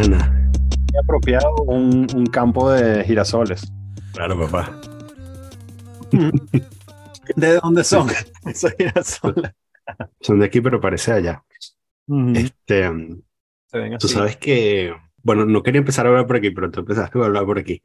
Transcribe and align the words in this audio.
pana. 0.00 0.50
He 0.92 0.98
apropiado 0.98 1.54
un, 1.66 2.06
un 2.14 2.26
campo 2.26 2.70
de 2.70 3.04
girasoles. 3.04 3.70
Claro, 4.12 4.38
papá. 4.38 4.80
¿De 7.36 7.54
dónde 7.60 7.84
son 7.84 8.08
esos 8.46 8.72
girasoles? 8.76 9.52
Son 10.20 10.38
de 10.40 10.46
aquí, 10.46 10.60
pero 10.60 10.80
parece 10.80 11.12
allá. 11.12 11.44
Este, 12.34 12.90
tú 14.00 14.08
sabes 14.08 14.36
que, 14.36 14.92
bueno, 15.22 15.44
no 15.44 15.62
quería 15.62 15.78
empezar 15.78 16.06
a 16.06 16.08
hablar 16.08 16.26
por 16.26 16.36
aquí, 16.36 16.50
pero 16.50 16.70
tú 16.70 16.80
empezaste 16.80 17.18
a 17.20 17.24
hablar 17.24 17.44
por 17.44 17.58
aquí. 17.58 17.82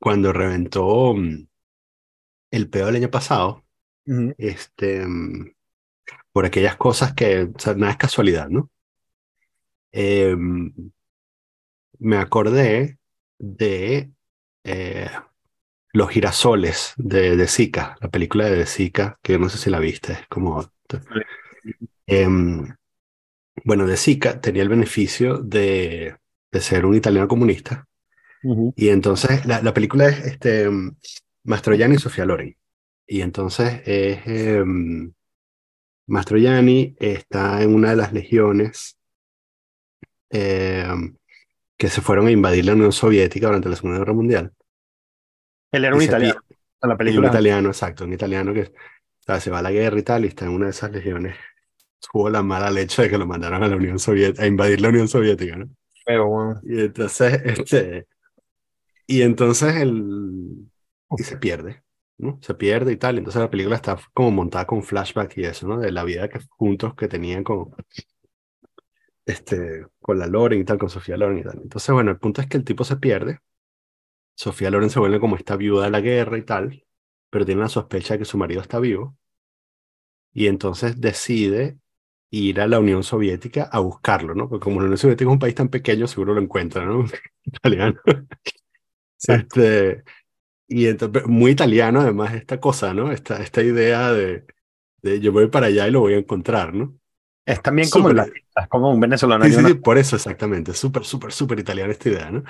Cuando 0.00 0.32
reventó 0.32 1.14
mm, 1.14 1.46
el 2.50 2.70
pedo 2.70 2.86
del 2.86 2.96
año 2.96 3.10
pasado, 3.10 3.64
este, 4.36 5.06
mm, 5.06 5.52
por 6.32 6.44
aquellas 6.44 6.76
cosas 6.76 7.12
que, 7.14 7.50
o 7.54 7.58
sea, 7.58 7.74
nada 7.74 7.92
es 7.92 7.98
casualidad, 7.98 8.48
¿no? 8.48 8.70
Eh, 9.92 10.36
me 11.98 12.16
acordé 12.18 12.98
de 13.38 14.10
eh, 14.64 15.10
Los 15.92 16.10
girasoles 16.10 16.94
de, 16.96 17.36
de 17.36 17.48
Zika, 17.48 17.96
la 18.00 18.08
película 18.10 18.46
de 18.46 18.66
Zika, 18.66 19.18
que 19.22 19.38
no 19.38 19.48
sé 19.48 19.58
si 19.58 19.70
la 19.70 19.80
viste, 19.80 20.12
es 20.14 20.26
como... 20.28 20.70
Em, 22.06 22.74
bueno, 23.64 23.86
De 23.86 23.96
Sica 23.96 24.40
tenía 24.40 24.62
el 24.62 24.68
beneficio 24.68 25.38
de, 25.38 26.16
de 26.50 26.60
ser 26.60 26.86
un 26.86 26.94
italiano 26.94 27.28
comunista. 27.28 27.86
Y 28.76 28.88
entonces 28.90 29.44
la, 29.46 29.62
la 29.62 29.74
película 29.74 30.08
es 30.08 30.20
este, 30.24 30.68
Mastroianni 31.44 31.96
y 31.96 31.98
Sofía 31.98 32.24
Loren. 32.24 32.56
Y 33.06 33.22
entonces 33.22 33.82
es. 33.84 34.26
em, 34.26 35.12
Mastroianni 36.08 36.96
está 36.98 37.62
en 37.62 37.74
una 37.74 37.90
de 37.90 37.96
las 37.96 38.12
legiones 38.12 38.96
em, 40.30 41.17
que 41.78 41.88
se 41.88 42.00
fueron 42.00 42.26
a 42.26 42.30
invadir 42.32 42.64
la 42.66 42.72
Unión 42.72 42.92
Soviética 42.92 43.46
durante 43.46 43.68
la 43.68 43.76
Segunda 43.76 43.98
Guerra 44.00 44.12
Mundial. 44.12 44.52
Él 45.70 45.84
era 45.84 45.94
un 45.94 46.02
italiano. 46.02 46.40
En 46.80 46.88
la 46.88 46.92
y 46.92 46.94
un 46.94 46.98
película. 46.98 47.28
italiano, 47.28 47.68
exacto, 47.68 48.04
un 48.04 48.12
italiano 48.12 48.52
que 48.52 48.62
o 48.62 48.72
sea, 49.24 49.40
se 49.40 49.50
va 49.50 49.60
a 49.60 49.62
la 49.62 49.70
guerra 49.70 49.98
y 49.98 50.02
tal, 50.02 50.24
y 50.24 50.28
está 50.28 50.44
en 50.44 50.52
una 50.52 50.66
de 50.66 50.70
esas 50.72 50.90
legiones. 50.90 51.36
Tuvo 52.00 52.30
la 52.30 52.42
mala 52.42 52.70
leche 52.70 53.02
de 53.02 53.10
que 53.10 53.18
lo 53.18 53.26
mandaron 53.26 53.62
a 53.62 53.68
la 53.68 53.76
Unión 53.76 53.98
Soviética, 53.98 54.42
a 54.42 54.46
invadir 54.46 54.80
la 54.80 54.88
Unión 54.88 55.08
Soviética, 55.08 55.56
¿no? 55.56 55.68
Pero, 56.04 56.26
bueno. 56.26 56.60
Y 56.64 56.80
entonces, 56.80 57.40
este, 57.44 58.06
y 59.06 59.22
entonces 59.22 59.76
el, 59.76 60.68
y 61.16 61.22
se 61.22 61.36
pierde, 61.36 61.82
¿no? 62.16 62.38
Se 62.42 62.54
pierde 62.54 62.92
y 62.92 62.96
tal. 62.96 63.18
Entonces 63.18 63.40
la 63.40 63.50
película 63.50 63.76
está 63.76 63.98
como 64.12 64.30
montada 64.30 64.66
con 64.66 64.82
flashback 64.82 65.36
y 65.38 65.44
eso, 65.44 65.68
¿no? 65.68 65.78
De 65.78 65.92
la 65.92 66.04
vida 66.04 66.28
que 66.28 66.40
juntos 66.48 66.94
que 66.94 67.08
tenían 67.08 67.44
con, 67.44 67.74
este, 69.28 69.86
con 70.00 70.18
la 70.18 70.26
Loren 70.26 70.60
y 70.60 70.64
tal, 70.64 70.78
con 70.78 70.90
Sofía 70.90 71.16
Loren 71.16 71.38
y 71.38 71.42
tal. 71.42 71.60
Entonces, 71.62 71.92
bueno, 71.92 72.10
el 72.10 72.18
punto 72.18 72.40
es 72.40 72.48
que 72.48 72.56
el 72.56 72.64
tipo 72.64 72.84
se 72.84 72.96
pierde. 72.96 73.40
Sofía 74.34 74.70
Loren 74.70 74.90
se 74.90 75.00
vuelve 75.00 75.20
como 75.20 75.36
esta 75.36 75.56
viuda 75.56 75.84
de 75.84 75.90
la 75.90 76.00
guerra 76.00 76.38
y 76.38 76.42
tal, 76.42 76.84
pero 77.30 77.44
tiene 77.44 77.60
la 77.62 77.68
sospecha 77.68 78.14
de 78.14 78.20
que 78.20 78.24
su 78.24 78.38
marido 78.38 78.62
está 78.62 78.78
vivo. 78.80 79.16
Y 80.32 80.46
entonces 80.46 81.00
decide 81.00 81.78
ir 82.30 82.60
a 82.60 82.68
la 82.68 82.78
Unión 82.80 83.02
Soviética 83.02 83.64
a 83.64 83.80
buscarlo, 83.80 84.34
¿no? 84.34 84.48
Porque 84.48 84.64
como 84.64 84.80
la 84.80 84.84
Unión 84.86 84.98
Soviética 84.98 85.30
es 85.30 85.32
un 85.32 85.38
país 85.38 85.54
tan 85.54 85.68
pequeño, 85.68 86.06
seguro 86.06 86.34
lo 86.34 86.40
encuentra, 86.40 86.84
¿no? 86.84 87.04
Italiano. 87.44 87.98
Exacto. 89.16 89.60
Este, 89.62 90.04
y 90.68 90.86
entonces, 90.86 91.26
muy 91.26 91.52
italiano 91.52 92.00
además 92.00 92.34
esta 92.34 92.60
cosa, 92.60 92.94
¿no? 92.94 93.12
Esta, 93.12 93.42
esta 93.42 93.62
idea 93.62 94.12
de, 94.12 94.46
de 95.02 95.20
yo 95.20 95.32
voy 95.32 95.48
para 95.48 95.66
allá 95.66 95.88
y 95.88 95.90
lo 95.90 96.00
voy 96.00 96.14
a 96.14 96.18
encontrar, 96.18 96.74
¿no? 96.74 96.98
Es 97.48 97.62
también 97.62 97.88
como, 97.90 98.10
la- 98.10 98.28
como 98.68 98.90
un 98.90 99.00
venezolano. 99.00 99.44
Sí, 99.46 99.54
una- 99.56 99.74
por 99.80 99.98
eso 99.98 100.16
exactamente, 100.16 100.74
súper, 100.74 101.04
súper, 101.04 101.32
súper 101.32 101.58
italiana 101.60 101.92
esta 101.92 102.08
idea, 102.10 102.30
¿no? 102.30 102.44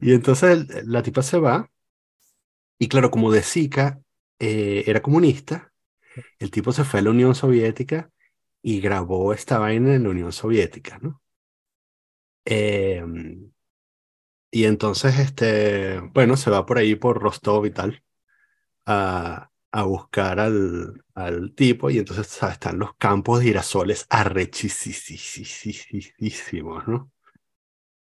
Y 0.00 0.12
entonces 0.14 0.50
el- 0.52 0.92
la 0.92 1.02
tipa 1.02 1.22
se 1.22 1.38
va, 1.38 1.70
y 2.78 2.88
claro, 2.88 3.10
como 3.10 3.32
de 3.32 3.42
Zika 3.42 4.00
eh, 4.38 4.84
era 4.86 5.02
comunista, 5.02 5.72
el 6.40 6.50
tipo 6.50 6.72
se 6.72 6.84
fue 6.84 7.00
a 7.00 7.04
la 7.04 7.10
Unión 7.10 7.34
Soviética 7.34 8.10
y 8.62 8.80
grabó 8.80 9.32
esta 9.34 9.58
vaina 9.58 9.94
en 9.94 10.04
la 10.04 10.10
Unión 10.10 10.32
Soviética, 10.32 10.98
¿no? 11.00 11.22
Eh, 12.44 13.02
y 14.50 14.64
entonces, 14.64 15.18
este, 15.18 16.00
bueno, 16.14 16.36
se 16.36 16.50
va 16.50 16.66
por 16.66 16.78
ahí 16.78 16.94
por 16.94 17.20
Rostov 17.22 17.66
y 17.66 17.70
tal, 17.70 18.02
a, 18.86 19.50
a 19.78 19.82
buscar 19.84 20.40
al, 20.40 21.04
al 21.14 21.54
tipo, 21.54 21.90
y 21.90 21.98
entonces 21.98 22.26
¿sabes? 22.28 22.54
están 22.54 22.78
los 22.78 22.94
campos 22.96 23.40
de 23.40 23.46
girasoles 23.46 24.06
arrechísimos, 24.10 26.88
¿no? 26.88 27.10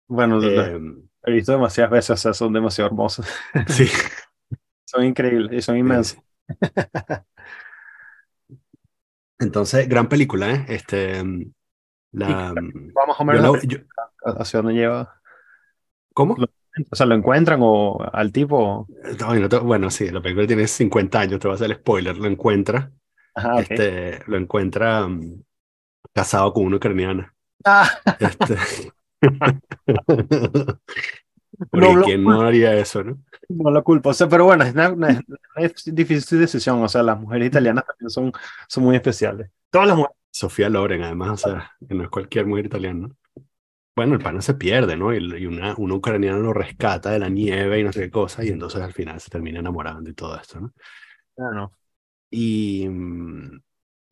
Bueno, 0.08 0.40
Eh, 0.40 0.78
he 1.24 1.32
visto 1.32 1.52
demasiadas 1.52 1.90
veces, 1.90 2.10
o 2.10 2.16
sea, 2.16 2.32
son 2.34 2.52
demasiado 2.52 2.88
hermosos. 2.88 3.26
sí, 3.66 3.88
Son 4.84 5.04
increíbles 5.04 5.52
y 5.52 5.62
son 5.62 5.76
inmensos. 5.76 6.18
entonces, 9.38 9.88
gran 9.88 10.08
película, 10.08 10.50
¿eh? 10.52 10.64
Este, 10.68 11.22
la, 12.12 12.52
Va 12.96 13.06
más 13.06 13.20
o 13.20 13.24
yo 13.28 13.34
menos 13.34 13.40
la- 13.40 13.60
yo- 13.64 13.78
hacia 14.24 14.62
dónde 14.62 14.74
lleva. 14.80 15.20
¿cómo? 16.14 16.36
O 16.90 16.96
sea, 16.96 17.06
lo 17.06 17.14
encuentran 17.14 17.60
o 17.62 17.98
al 18.12 18.32
tipo. 18.32 18.86
No 19.18 19.48
te- 19.48 19.58
bueno, 19.58 19.90
sí, 19.90 20.10
la 20.10 20.20
película 20.20 20.46
tiene 20.46 20.66
50 20.66 21.20
años, 21.20 21.40
te 21.40 21.48
voy 21.48 21.54
a 21.54 21.56
hacer 21.56 21.70
el 21.70 21.76
spoiler, 21.78 22.16
lo 22.16 22.26
encuentra, 22.26 22.92
Ajá, 23.34 23.60
este, 23.60 24.20
lo 24.26 24.36
encuentra 24.36 25.06
mm, 25.06 25.42
casado 26.12 26.52
con 26.52 26.64
una 26.66 26.76
ucraniana. 26.76 27.34
Ah, 27.64 27.90
Este, 28.20 28.56
No 31.58 31.70
Porque 31.70 32.02
quién 32.04 32.24
no 32.24 32.40
haría 32.42 32.74
eso, 32.76 33.02
¿no? 33.04 33.18
no 33.48 33.70
lo 33.70 33.82
culpo. 33.84 34.10
O 34.10 34.14
sea, 34.14 34.28
pero 34.28 34.44
bueno, 34.44 34.64
es 34.64 34.74
una, 34.74 34.90
una- 34.90 35.08
una 35.56 35.70
difícil 35.86 36.40
decisión. 36.40 36.82
O 36.82 36.88
sea, 36.88 37.02
las 37.02 37.18
mujeres 37.18 37.48
italianas 37.48 37.84
también 37.86 38.10
son, 38.10 38.32
son 38.68 38.84
muy 38.84 38.96
especiales. 38.96 39.50
Todas 39.70 39.88
las 39.88 39.96
mujeres. 39.96 40.16
Sofía 40.30 40.68
Loren, 40.68 41.02
además, 41.02 41.30
o 41.30 41.48
sea, 41.48 41.70
que 41.88 41.94
no 41.94 42.04
es 42.04 42.10
cualquier 42.10 42.46
mujer 42.46 42.66
italiana. 42.66 43.08
¿No? 43.96 44.02
Bueno, 44.02 44.14
el 44.14 44.20
pana 44.22 44.42
se 44.42 44.54
pierde, 44.54 44.96
¿no? 44.96 45.14
Y, 45.14 45.18
y 45.42 45.46
una, 45.46 45.74
una 45.78 45.94
ucraniana 45.94 46.38
lo 46.38 46.52
rescata 46.52 47.10
de 47.10 47.18
la 47.18 47.28
nieve 47.28 47.80
y 47.80 47.84
no 47.84 47.92
sé 47.92 48.00
qué 48.02 48.10
cosa, 48.10 48.44
y 48.44 48.48
entonces 48.48 48.82
al 48.82 48.92
final 48.92 49.20
se 49.20 49.30
termina 49.30 49.60
enamorando 49.60 50.10
y 50.10 50.14
todo 50.14 50.36
esto, 50.38 50.60
¿no? 50.60 50.72
No. 51.38 51.72
Y 52.30 52.88
mm, 52.88 53.60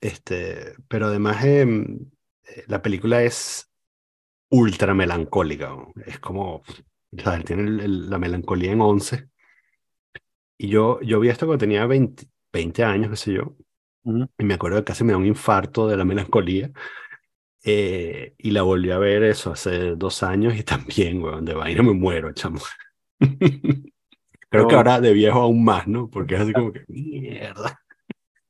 este, 0.00 0.74
pero 0.88 1.06
además 1.06 1.44
em, 1.44 1.98
eh, 2.44 2.64
la 2.68 2.82
película 2.82 3.22
es 3.22 3.70
ultra 4.50 4.94
melancólica, 4.94 5.68
¿no? 5.70 5.92
es 6.06 6.20
como, 6.20 6.62
¿sabes? 7.18 7.44
Tiene 7.46 7.62
el- 7.64 7.80
el- 7.80 8.10
la 8.10 8.18
melancolía 8.18 8.72
en 8.72 8.80
11. 8.82 9.28
Y 10.58 10.68
yo, 10.68 11.00
yo 11.02 11.20
vi 11.20 11.28
esto 11.28 11.46
cuando 11.46 11.60
tenía 11.60 11.86
20, 11.86 12.26
20 12.52 12.84
años, 12.84 13.10
qué 13.10 13.16
sé 13.16 13.32
yo, 13.34 13.56
Ujú. 14.04 14.28
y 14.38 14.44
me 14.44 14.54
acuerdo 14.54 14.78
que 14.78 14.84
casi 14.84 15.04
me 15.04 15.12
da 15.12 15.18
un 15.18 15.26
infarto 15.26 15.88
de 15.88 15.96
la 15.96 16.04
melancolía. 16.04 16.72
Eh, 17.64 18.34
y 18.38 18.50
la 18.52 18.62
volví 18.62 18.90
a 18.90 18.98
ver 18.98 19.24
eso 19.24 19.52
hace 19.52 19.96
dos 19.96 20.22
años 20.22 20.54
y 20.56 20.62
también, 20.64 21.22
weón, 21.22 21.44
de 21.44 21.54
vaina 21.54 21.82
me 21.82 21.92
muero, 21.94 22.32
chamo. 22.32 22.60
Creo 24.50 24.68
que 24.68 24.74
ahora 24.76 25.00
de 25.00 25.12
viejo 25.12 25.40
aún 25.40 25.64
más, 25.64 25.86
¿no? 25.88 26.08
Porque 26.10 26.36
es 26.36 26.40
así 26.42 26.52
como 26.54 26.72
que, 26.72 26.84
mierda. 26.88 27.80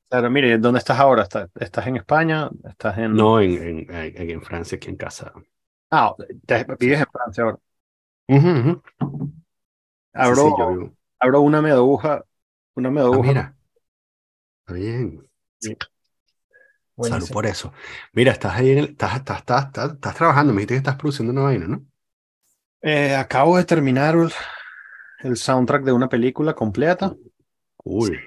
Claro, 0.08 0.30
mire, 0.30 0.58
¿dónde 0.58 0.78
estás 0.78 0.98
ahora? 1.00 1.22
¿Estás, 1.24 1.50
estás 1.58 1.86
en 1.88 1.96
España? 1.96 2.48
¿Estás 2.68 2.98
en.? 2.98 3.16
No, 3.16 3.40
en, 3.40 3.86
en, 3.90 4.42
Francia, 4.42 4.76
aquí 4.76 4.88
en 4.88 4.96
casa. 4.96 5.32
Ah, 5.90 6.14
te- 6.46 6.64
vives 6.78 7.00
en 7.00 7.06
Francia 7.12 7.44
ahora. 7.44 7.58
Sí, 10.20 10.24
Abro, 10.24 10.34
sí, 10.34 10.54
yo 10.56 10.66
vivo. 10.68 10.96
abro 11.20 11.40
una 11.42 11.60
medoja. 11.62 12.24
Una 12.76 12.90
Ah, 13.10 13.18
mira. 13.18 13.54
Está 14.66 14.74
bien. 14.74 15.26
Salud 15.60 15.93
Buenísimo. 16.96 17.34
por 17.34 17.46
eso. 17.46 17.72
Mira, 18.12 18.32
estás 18.32 18.54
ahí 18.54 18.70
en 18.70 18.78
el, 18.78 18.84
estás, 18.90 19.16
estás, 19.16 19.38
estás, 19.38 19.92
estás, 19.92 20.14
trabajando, 20.14 20.52
me 20.52 20.58
dijiste 20.58 20.74
que 20.74 20.78
estás 20.78 20.96
produciendo 20.96 21.32
una 21.32 21.42
vaina, 21.42 21.66
¿no? 21.66 21.84
Eh, 22.82 23.14
acabo 23.14 23.56
de 23.56 23.64
terminar 23.64 24.14
el, 24.14 24.30
el 25.20 25.36
soundtrack 25.36 25.84
de 25.84 25.92
una 25.92 26.08
película 26.08 26.54
completa. 26.54 27.14
Cool. 27.76 28.20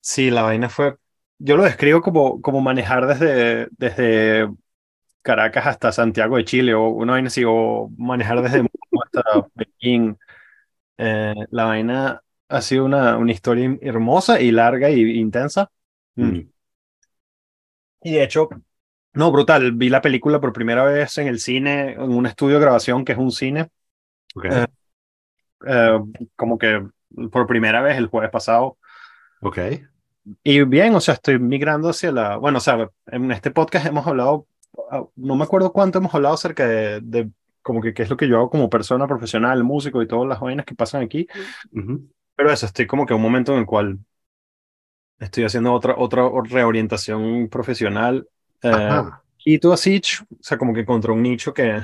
Sí, 0.00 0.30
la 0.30 0.42
vaina 0.42 0.68
fue. 0.68 0.96
Yo 1.38 1.56
lo 1.56 1.64
describo 1.64 2.00
como, 2.00 2.40
como 2.40 2.60
manejar 2.60 3.06
desde, 3.06 3.68
desde 3.72 4.48
Caracas 5.22 5.66
hasta 5.66 5.92
Santiago 5.92 6.36
de 6.36 6.44
Chile, 6.44 6.74
o 6.74 6.88
una 6.88 7.12
vaina 7.12 7.26
así, 7.26 7.42
o 7.44 7.90
manejar 7.98 8.40
desde 8.42 8.60
hasta 9.04 9.48
Pekín. 9.54 10.16
Eh, 10.98 11.34
la 11.50 11.64
vaina 11.64 12.22
ha 12.48 12.62
sido 12.62 12.84
una, 12.84 13.16
una 13.16 13.32
historia 13.32 13.76
hermosa 13.80 14.40
y 14.40 14.52
larga 14.52 14.90
y 14.90 15.18
intensa. 15.18 15.70
Mm. 16.14 16.40
Y 18.06 18.12
de 18.12 18.22
hecho, 18.22 18.48
no, 19.14 19.32
brutal. 19.32 19.72
Vi 19.72 19.88
la 19.88 20.00
película 20.00 20.40
por 20.40 20.52
primera 20.52 20.84
vez 20.84 21.18
en 21.18 21.26
el 21.26 21.40
cine, 21.40 21.94
en 21.94 22.12
un 22.12 22.24
estudio 22.24 22.54
de 22.54 22.60
grabación 22.60 23.04
que 23.04 23.12
es 23.12 23.18
un 23.18 23.32
cine, 23.32 23.68
Ok. 24.36 24.44
Eh, 24.44 24.66
eh, 25.66 25.98
como 26.36 26.56
que 26.56 26.86
por 27.32 27.48
primera 27.48 27.82
vez 27.82 27.96
el 27.96 28.06
jueves 28.06 28.30
pasado. 28.30 28.78
Ok. 29.40 29.58
Y 30.44 30.62
bien, 30.62 30.94
o 30.94 31.00
sea, 31.00 31.14
estoy 31.14 31.40
migrando 31.40 31.88
hacia 31.88 32.12
la. 32.12 32.36
Bueno, 32.36 32.58
o 32.58 32.60
sea, 32.60 32.88
en 33.06 33.32
este 33.32 33.50
podcast 33.50 33.86
hemos 33.86 34.06
hablado, 34.06 34.46
ah, 34.88 35.02
no 35.16 35.34
me 35.34 35.42
acuerdo 35.42 35.72
cuánto 35.72 35.98
hemos 35.98 36.14
hablado 36.14 36.36
acerca 36.36 36.64
de, 36.64 37.00
de 37.00 37.28
como 37.60 37.80
que 37.80 37.92
qué 37.92 38.04
es 38.04 38.10
lo 38.10 38.16
que 38.16 38.28
yo 38.28 38.36
hago 38.36 38.50
como 38.50 38.70
persona 38.70 39.08
profesional, 39.08 39.64
músico 39.64 40.00
y 40.00 40.06
todas 40.06 40.28
las 40.28 40.38
vainas 40.38 40.64
que 40.64 40.76
pasan 40.76 41.02
aquí. 41.02 41.26
Ujú. 41.72 42.08
Pero 42.36 42.52
eso, 42.52 42.66
estoy 42.66 42.86
como 42.86 43.04
que 43.04 43.14
en 43.14 43.16
un 43.16 43.22
momento 43.22 43.52
en 43.52 43.58
el 43.58 43.66
cual 43.66 43.98
estoy 45.18 45.44
haciendo 45.44 45.72
otra, 45.72 45.96
otra 45.96 46.28
reorientación 46.44 47.48
profesional. 47.48 48.28
Eh, 48.62 49.02
y 49.44 49.58
todo 49.58 49.72
así, 49.74 50.00
o 50.30 50.36
sea, 50.42 50.58
como 50.58 50.74
que 50.74 50.80
encontré 50.80 51.12
un 51.12 51.22
nicho 51.22 51.54
que, 51.54 51.80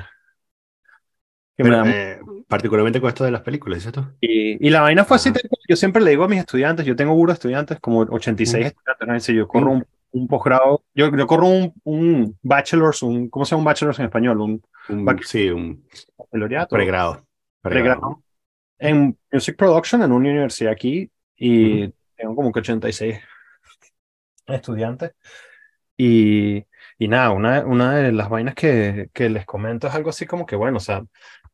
que 1.55 1.63
me 1.63 1.69
Pero, 1.69 1.85
mu- 1.85 1.91
eh, 1.91 2.19
particularmente 2.47 2.99
con 2.99 3.09
esto 3.09 3.23
de 3.23 3.31
las 3.31 3.41
películas, 3.41 3.79
¿dices 3.79 3.93
tú? 3.93 4.05
y, 4.21 4.65
y 4.65 4.69
la 4.69 4.81
vaina 4.81 5.05
fue 5.05 5.15
así, 5.17 5.29
Ajá. 5.29 5.39
cual. 5.39 5.61
yo 5.67 5.75
siempre 5.75 6.01
le 6.01 6.11
digo 6.11 6.23
a 6.23 6.27
mis 6.27 6.39
estudiantes, 6.39 6.85
yo 6.85 6.95
tengo 6.95 7.13
burro 7.15 7.31
de 7.31 7.35
estudiantes, 7.35 7.79
como 7.79 7.99
86 8.01 8.65
Mm. 8.65 8.67
estudiantes. 8.67 9.13
Dice, 9.27 9.35
yo 9.35 9.47
corro 9.47 9.71
un, 9.71 9.85
un 10.11 10.27
posgrado, 10.27 10.83
yo, 10.93 11.15
yo 11.15 11.27
corro 11.27 11.47
un, 11.47 11.73
un 11.83 12.37
bachelor's, 12.41 13.03
un, 13.03 13.29
¿cómo 13.29 13.45
se 13.45 13.51
llama 13.51 13.59
un 13.61 13.65
bachelor's 13.65 13.99
en 13.99 14.05
español? 14.05 14.41
Un 14.41 14.61
Un, 14.89 15.19
sí, 15.23 15.49
un 15.49 15.83
bachillerato. 16.17 16.75
pregrado. 16.75 17.25
pregrado 17.61 18.23
en 18.79 19.17
Music 19.31 19.55
Production 19.57 20.01
en 20.03 20.11
una 20.11 20.29
universidad 20.29 20.73
aquí 20.73 21.09
y 21.37 21.93
tengo 22.15 22.35
como 22.35 22.51
que 22.51 22.59
86 22.59 23.19
estudiantes. 24.47 25.11
Y, 25.97 26.65
y 26.99 27.07
nada, 27.07 27.31
una, 27.31 27.65
una 27.65 27.95
de 27.97 28.11
las 28.11 28.29
vainas 28.29 28.55
que, 28.55 29.09
que 29.13 29.29
les 29.29 29.45
comento 29.45 29.87
es 29.87 29.95
algo 29.95 30.09
así 30.09 30.25
como 30.25 30.45
que, 30.45 30.55
bueno, 30.55 30.77
o 30.77 30.79
sea, 30.81 31.03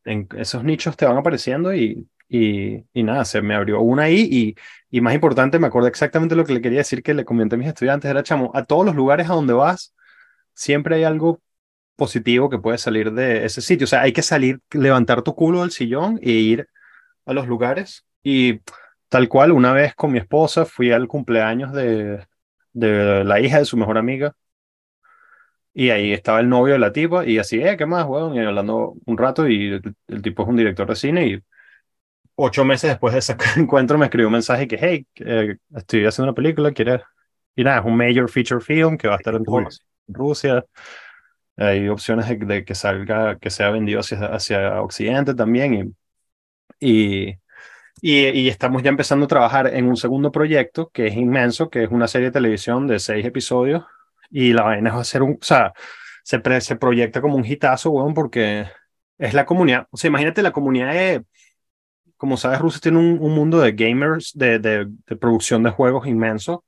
en 0.04 0.28
esos 0.36 0.64
nichos 0.64 0.96
te 0.96 1.06
van 1.06 1.18
apareciendo 1.18 1.74
y, 1.74 2.08
y, 2.28 2.84
y 2.94 3.02
nada, 3.02 3.24
se 3.26 3.42
me 3.42 3.54
abrió 3.54 3.80
una 3.82 4.04
ahí 4.04 4.28
y, 4.30 4.56
y 4.90 5.00
más 5.02 5.14
importante, 5.14 5.58
me 5.58 5.66
acuerdo 5.68 5.88
exactamente 5.88 6.36
lo 6.36 6.44
que 6.46 6.54
le 6.54 6.62
quería 6.62 6.78
decir 6.78 7.02
que 7.02 7.14
le 7.14 7.24
comenté 7.26 7.56
a 7.56 7.58
mis 7.58 7.68
estudiantes, 7.68 8.10
era 8.10 8.22
chamo, 8.22 8.50
a 8.54 8.64
todos 8.64 8.86
los 8.86 8.94
lugares 8.96 9.28
a 9.30 9.34
donde 9.34 9.52
vas, 9.52 9.94
siempre 10.54 10.96
hay 10.96 11.04
algo 11.04 11.40
positivo 11.96 12.50
que 12.50 12.58
puede 12.58 12.78
salir 12.78 13.12
de 13.12 13.44
ese 13.44 13.60
sitio. 13.62 13.84
O 13.84 13.88
sea, 13.88 14.02
hay 14.02 14.12
que 14.12 14.22
salir, 14.22 14.60
levantar 14.72 15.22
tu 15.22 15.34
culo 15.34 15.60
del 15.62 15.70
sillón 15.72 16.18
e 16.22 16.30
ir 16.32 16.68
a 17.26 17.32
los 17.34 17.46
lugares. 17.48 18.06
Y 18.22 18.60
tal 19.10 19.28
cual, 19.28 19.52
una 19.52 19.74
vez 19.74 19.94
con 19.96 20.12
mi 20.12 20.18
esposa 20.20 20.66
fui 20.66 20.92
al 20.92 21.08
cumpleaños 21.08 21.72
de, 21.74 22.26
de 22.74 23.24
la 23.24 23.40
hija 23.40 23.58
de 23.60 23.66
su 23.66 23.76
mejor 23.78 23.98
amiga. 23.98 24.34
Y 25.72 25.90
ahí 25.90 26.12
estaba 26.12 26.40
el 26.40 26.48
novio 26.48 26.74
de 26.74 26.80
la 26.80 26.92
tipa 26.92 27.24
y 27.26 27.38
así, 27.38 27.60
eh, 27.62 27.76
¿qué 27.76 27.86
más, 27.86 28.04
weón? 28.06 28.34
Y 28.34 28.40
hablando 28.40 28.94
un 29.06 29.16
rato 29.18 29.48
y 29.48 29.68
el, 29.74 29.94
el 30.08 30.22
tipo 30.22 30.42
es 30.42 30.48
un 30.48 30.56
director 30.56 30.88
de 30.88 30.96
cine 30.96 31.26
y 31.28 31.40
ocho 32.36 32.64
meses 32.64 32.90
después 32.90 33.12
de 33.12 33.20
ese 33.20 33.36
encuentro 33.56 33.98
me 33.98 34.06
escribió 34.06 34.28
un 34.28 34.32
mensaje 34.34 34.66
que, 34.68 34.78
hey, 34.80 35.06
eh, 35.16 35.56
estoy 35.76 36.06
haciendo 36.06 36.30
una 36.30 36.34
película, 36.34 36.72
¿quieres? 36.72 37.02
Y 37.56 37.64
nada, 37.64 37.80
es 37.80 37.84
un 37.86 37.96
major 37.96 38.30
feature 38.30 38.60
film 38.60 38.96
que 38.96 39.08
va 39.08 39.14
a 39.14 39.16
estar 39.18 39.34
en 39.34 39.44
Cool. 39.44 39.68
Rusia. 40.08 40.64
Hay 41.56 41.88
opciones 41.88 42.28
de, 42.28 42.36
de 42.36 42.64
que 42.64 42.74
salga, 42.74 43.38
que 43.38 43.50
sea 43.50 43.70
vendido 43.70 44.00
hacia, 44.00 44.26
hacia 44.26 44.80
Occidente 44.82 45.34
también. 45.34 45.96
Y, 46.80 47.28
y, 47.30 47.38
y, 48.00 48.28
y 48.28 48.48
estamos 48.48 48.82
ya 48.82 48.90
empezando 48.90 49.24
a 49.24 49.28
trabajar 49.28 49.66
en 49.74 49.86
un 49.86 49.96
segundo 49.96 50.32
proyecto 50.32 50.90
que 50.92 51.06
es 51.08 51.14
inmenso, 51.16 51.70
que 51.70 51.84
es 51.84 51.90
una 51.90 52.08
serie 52.08 52.28
de 52.28 52.32
televisión 52.32 52.86
de 52.86 52.98
seis 52.98 53.24
episodios. 53.26 53.84
Y 54.30 54.52
la 54.52 54.62
vaina 54.62 54.90
es 54.90 54.96
hacer 54.96 55.22
un, 55.22 55.32
o 55.32 55.44
sea, 55.44 55.72
se, 56.22 56.38
pre- 56.38 56.60
se 56.60 56.76
proyecta 56.76 57.20
como 57.20 57.36
un 57.36 57.44
hitazo, 57.44 57.90
weón, 57.90 58.14
porque 58.14 58.66
es 59.18 59.34
la 59.34 59.44
comunidad. 59.44 59.88
O 59.90 59.96
sea, 59.96 60.08
imagínate 60.08 60.42
la 60.42 60.52
comunidad 60.52 60.92
de, 60.92 61.24
como 62.16 62.36
sabes, 62.36 62.60
Rusia 62.60 62.80
tiene 62.80 62.98
un, 62.98 63.18
un 63.20 63.34
mundo 63.34 63.60
de 63.60 63.72
gamers, 63.72 64.32
de, 64.34 64.58
de, 64.58 64.86
de 64.88 65.16
producción 65.16 65.62
de 65.62 65.70
juegos 65.70 66.06
inmenso. 66.06 66.64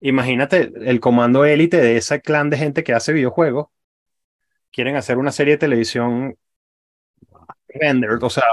Imagínate 0.00 0.72
el 0.76 1.00
comando 1.00 1.44
élite 1.44 1.78
de 1.78 1.96
ese 1.96 2.20
clan 2.20 2.50
de 2.50 2.58
gente 2.58 2.84
que 2.84 2.92
hace 2.92 3.12
videojuegos. 3.12 3.68
Quieren 4.70 4.96
hacer 4.96 5.18
una 5.18 5.32
serie 5.32 5.54
de 5.54 5.58
televisión 5.58 6.36
rendered, 7.68 8.22
o 8.22 8.30
sea, 8.30 8.44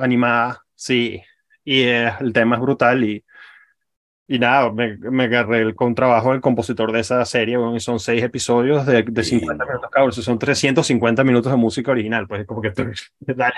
animada, 0.00 0.65
sí. 0.76 1.22
Y 1.64 1.82
eh, 1.82 2.12
el 2.20 2.32
tema 2.34 2.56
es 2.56 2.62
brutal 2.62 3.04
y, 3.04 3.24
y 4.28 4.38
nada, 4.40 4.72
me, 4.72 4.96
me 4.98 5.24
agarré 5.24 5.60
el 5.60 5.76
contrabajo 5.76 6.32
del 6.32 6.40
compositor 6.40 6.90
de 6.92 7.00
esa 7.00 7.24
serie, 7.24 7.56
bueno, 7.56 7.76
y 7.76 7.80
son 7.80 8.00
seis 8.00 8.22
episodios 8.24 8.84
de, 8.86 9.04
de 9.04 9.22
50 9.24 9.64
Lindo. 9.64 9.66
minutos 9.66 9.90
cada 9.90 10.04
uno, 10.04 10.12
son 10.12 10.38
350 10.38 11.22
minutos 11.24 11.52
de 11.52 11.58
música 11.58 11.92
original, 11.92 12.26
pues 12.26 12.44
como 12.46 12.60
que... 12.60 12.72
dale. 13.20 13.54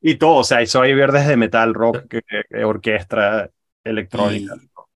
y 0.00 0.16
todo, 0.16 0.36
o 0.36 0.44
sea, 0.44 0.60
eso 0.60 0.82
hay 0.82 0.94
ver 0.94 1.12
desde 1.12 1.36
metal, 1.36 1.74
rock, 1.74 2.06
que- 2.08 2.22
que- 2.22 2.64
orquesta, 2.64 3.50
electrónica. 3.84 4.54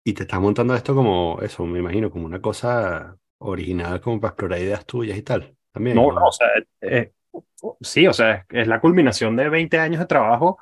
Y, 0.05 0.11
y 0.11 0.13
te 0.15 0.23
estás 0.23 0.41
montando 0.41 0.75
esto 0.75 0.95
como 0.95 1.39
eso, 1.43 1.65
me 1.67 1.79
imagino, 1.79 2.11
como 2.11 2.27
una 2.27 2.41
cosa 2.41 3.17
original, 3.39 4.01
como 4.01 4.21
para 4.21 4.31
explorar 4.33 4.61
ideas 4.61 4.87
tuyas 4.87 5.19
y 5.19 5.23
tal. 5.23 5.57
También. 5.73 5.97
No, 5.97 6.09
¿no? 6.13 6.21
no, 6.21 6.27
o 6.29 6.33
sea, 6.33 6.49
eh, 6.81 7.13
sí, 7.81 8.07
o 8.07 8.13
sea, 8.13 8.47
es 8.51 8.69
la 8.69 8.81
culminación 8.81 9.37
de 9.37 9.49
20 9.49 9.79
años 9.79 10.01
de 10.01 10.07
trabajo 10.07 10.59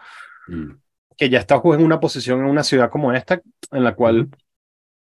Mm. 0.46 0.72
que 1.16 1.30
ya 1.30 1.38
estás 1.38 1.60
en 1.64 1.82
una 1.82 2.00
posición 2.00 2.40
en 2.40 2.46
una 2.46 2.62
ciudad 2.64 2.90
como 2.90 3.12
esta, 3.12 3.40
en 3.70 3.84
la 3.84 3.94
cual 3.94 4.28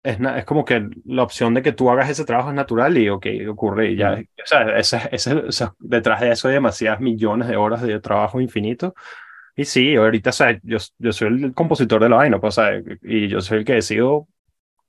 es, 0.03 0.17
es 0.19 0.45
como 0.45 0.65
que 0.65 0.87
la 1.05 1.23
opción 1.23 1.53
de 1.53 1.61
que 1.61 1.71
tú 1.71 1.89
hagas 1.89 2.09
ese 2.09 2.25
trabajo 2.25 2.49
es 2.49 2.55
natural 2.55 2.97
y 2.97 3.09
ok, 3.09 3.27
ocurre 3.49 3.91
y 3.91 3.97
ya. 3.97 4.21
Sea, 4.45 5.09
o 5.11 5.51
sea, 5.51 5.73
detrás 5.79 6.21
de 6.21 6.31
eso 6.31 6.47
hay 6.47 6.55
demasiadas 6.55 6.99
millones 6.99 7.47
de 7.47 7.55
horas 7.57 7.81
de 7.81 7.99
trabajo 7.99 8.41
infinito. 8.41 8.93
Y 9.55 9.65
sí, 9.65 9.95
ahorita, 9.95 10.31
o 10.31 10.33
sea, 10.33 10.59
yo, 10.63 10.77
yo 10.97 11.13
soy 11.13 11.27
el 11.43 11.53
compositor 11.53 12.01
de 12.01 12.09
la 12.09 12.17
vaina, 12.17 12.39
pues, 12.39 12.57
o 12.57 12.61
sea, 12.61 12.81
y 13.03 13.27
yo 13.27 13.41
soy 13.41 13.59
el 13.59 13.65
que 13.65 13.73
decido 13.73 14.27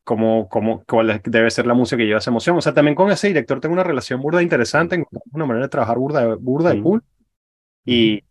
cómo, 0.05 0.49
cómo, 0.49 0.85
cuál 0.87 1.11
es- 1.11 1.23
debe 1.25 1.51
ser 1.51 1.67
la 1.67 1.75
música 1.75 1.99
que 1.99 2.07
lleva 2.07 2.19
esa 2.19 2.31
emoción. 2.31 2.57
O 2.57 2.61
sea, 2.61 2.75
también 2.75 2.95
con 2.95 3.11
ese 3.11 3.29
director 3.29 3.61
tengo 3.61 3.73
una 3.75 3.85
relación 3.85 4.21
burda 4.23 4.43
interesante, 4.43 5.05
una 5.33 5.47
manera 5.47 5.67
de 5.67 5.71
trabajar 5.71 5.99
burda, 5.99 6.35
burda 6.37 6.71
de 6.71 6.77
Ujú. 6.81 6.85
cool. 6.85 7.03
Y, 7.85 8.25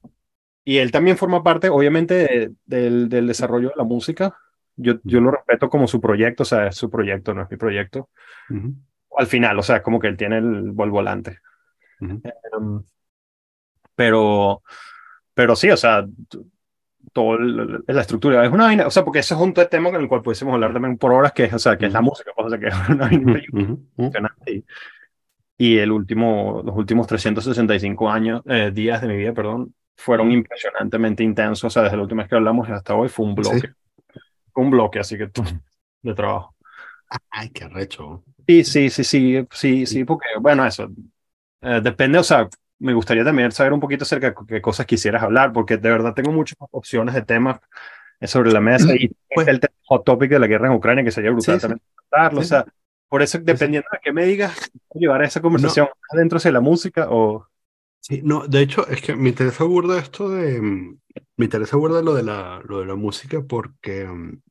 y 0.65 0.77
él 0.77 0.91
también 0.91 1.17
forma 1.17 1.43
parte, 1.43 1.69
obviamente, 1.69 2.15
de- 2.15 2.51
del, 2.65 3.09
del 3.09 3.27
desarrollo 3.27 3.69
de 3.69 3.75
la 3.77 3.83
música. 3.83 4.37
Yo, 4.75 4.95
yo 5.03 5.21
lo 5.21 5.31
respeto 5.31 5.69
como 5.69 5.87
su 5.87 6.01
proyecto, 6.01 6.43
o 6.43 6.45
sea, 6.45 6.67
es 6.67 6.75
su 6.75 6.89
proyecto, 6.89 7.33
no 7.33 7.43
es 7.43 7.51
mi 7.51 7.57
proyecto. 7.57 8.09
Ujú. 8.49 8.73
Al 9.17 9.27
final, 9.27 9.59
o 9.59 9.63
sea, 9.63 9.83
como 9.83 9.99
que 9.99 10.07
él 10.07 10.17
tiene 10.17 10.39
el, 10.39 10.45
el 10.77 10.89
volante. 10.91 11.39
Ujú. 12.01 12.21
Em, 12.23 12.83
pero, 13.95 14.63
pero 15.33 15.55
sí, 15.55 15.69
o 15.71 15.77
sea, 15.77 16.05
t- 17.13 17.21
todo 17.21 17.35
el- 17.35 17.83
la 17.87 18.01
estructura 18.01 18.45
es 18.45 18.51
una 18.51 18.65
vaina, 18.65 18.87
o 18.87 18.91
sea, 18.91 19.03
porque 19.05 19.19
eso 19.19 19.35
es 19.35 19.41
un 19.41 19.53
tema 19.53 19.91
con 19.91 20.01
el 20.01 20.07
cual 20.07 20.21
pudiésemos 20.21 20.53
hablar 20.53 20.73
también 20.73 20.97
por 20.97 21.13
horas, 21.13 21.31
que 21.33 21.45
es, 21.45 21.53
o 21.53 21.59
sea, 21.59 21.77
que 21.77 21.85
es 21.85 21.93
la 21.93 22.01
música, 22.01 22.31
pues, 22.35 22.47
o 22.47 22.49
sea, 22.49 22.59
que 22.59 22.67
es 22.67 22.89
una 22.89 23.05
vaina 23.07 23.41
impresionante. 23.55 24.63
Y, 25.57 25.77
el 25.77 25.91
último, 25.91 26.61
los 26.65 26.75
últimos 26.75 27.07
365 27.07 28.09
años, 28.09 28.41
eh, 28.45 28.71
días 28.73 29.01
de 29.01 29.07
mi 29.07 29.15
vida, 29.15 29.33
perdón, 29.33 29.73
fueron 29.95 30.31
impresionantemente 30.31 31.23
intensos, 31.23 31.63
o 31.65 31.69
sea, 31.69 31.83
desde 31.83 31.95
la 31.97 32.03
última 32.03 32.23
vez 32.23 32.29
que 32.29 32.35
hablamos 32.35 32.69
hasta 32.69 32.95
hoy 32.95 33.07
fue 33.09 33.25
un 33.27 33.35
Sí. 33.35 33.41
bloque, 33.41 33.73
fue 34.51 34.63
un 34.63 34.71
bloque, 34.71 34.99
así 34.99 35.17
que 35.17 35.27
tú, 35.27 35.43
de 36.01 36.13
trabajo. 36.13 36.55
Ay, 37.29 37.49
qué 37.51 37.65
arrecho. 37.65 38.23
Sí, 38.47 38.63
sí, 38.63 38.89
sí, 38.89 39.03
sí, 39.03 39.47
sí, 39.51 39.85
sí, 39.85 40.03
porque, 40.03 40.27
bueno, 40.41 40.65
eso, 40.65 40.89
eh, 41.61 41.79
depende, 41.83 42.17
o 42.17 42.23
sea, 42.23 42.49
me 42.83 42.93
gustaría 42.93 43.23
también 43.23 43.51
saber 43.51 43.73
un 43.73 43.79
poquito 43.79 44.03
acerca 44.03 44.29
de 44.31 44.35
qué 44.47 44.61
cosas 44.61 44.85
quisieras 44.85 45.23
hablar, 45.23 45.53
porque 45.53 45.77
de 45.77 45.89
verdad 45.89 46.13
tengo 46.13 46.31
muchas 46.31 46.57
opciones 46.71 47.15
de 47.15 47.23
temas 47.23 47.59
sobre 48.21 48.51
la 48.51 48.61
mesa 48.61 48.95
y 48.95 49.09
Pues- 49.33 49.47
el 49.47 49.59
hot 49.85 50.05
topic 50.05 50.29
de 50.31 50.39
la 50.39 50.47
guerra 50.47 50.67
en 50.67 50.73
Ucrania, 50.73 51.03
que 51.03 51.11
sería 51.11 51.31
brutal 51.31 51.55
Sí, 51.55 51.61
también 51.61 51.81
tratarlo, 52.09 52.41
Sí, 52.41 52.45
o 52.45 52.47
sea, 52.49 52.65
por 53.09 53.21
eso, 53.21 53.39
dependiendo 53.39 53.87
de 53.91 53.99
qué 54.01 54.13
me 54.13 54.25
digas, 54.25 54.71
llevar 54.93 55.21
a 55.21 55.25
esa 55.25 55.41
conversación 55.41 55.87
adentro 56.11 56.39
de 56.39 56.51
la 56.51 56.61
música 56.61 57.07
o... 57.09 57.47
Sí, 57.99 58.21
no, 58.23 58.47
de 58.47 58.61
hecho, 58.61 58.85
es 58.87 59.01
que 59.01 59.15
me 59.15 59.29
interesa 59.29 59.63
burda 59.63 59.97
esto 59.97 60.29
de. 60.29 60.61
mm, 60.61 60.99
Me 61.37 61.45
interesa 61.45 61.77
burda 61.77 62.01
lo 62.01 62.13
de 62.13 62.23
la, 62.23 62.61
lo 62.65 62.79
de 62.81 62.85
la 62.85 62.95
música 62.95 63.41
porque. 63.41 64.05
mm, 64.05 64.41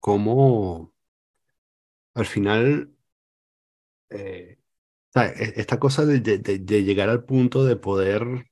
Como. 0.00 0.92
Al 2.14 2.26
final. 2.26 2.90
eh, 4.10 4.55
sea, 5.20 5.28
e- 5.32 5.54
esta 5.56 5.78
cosa 5.78 6.04
de, 6.06 6.20
de- 6.20 6.38
de- 6.38 6.84
llegar 6.84 7.08
al 7.08 7.24
punto 7.24 7.64
de 7.64 7.76
poder 7.76 8.46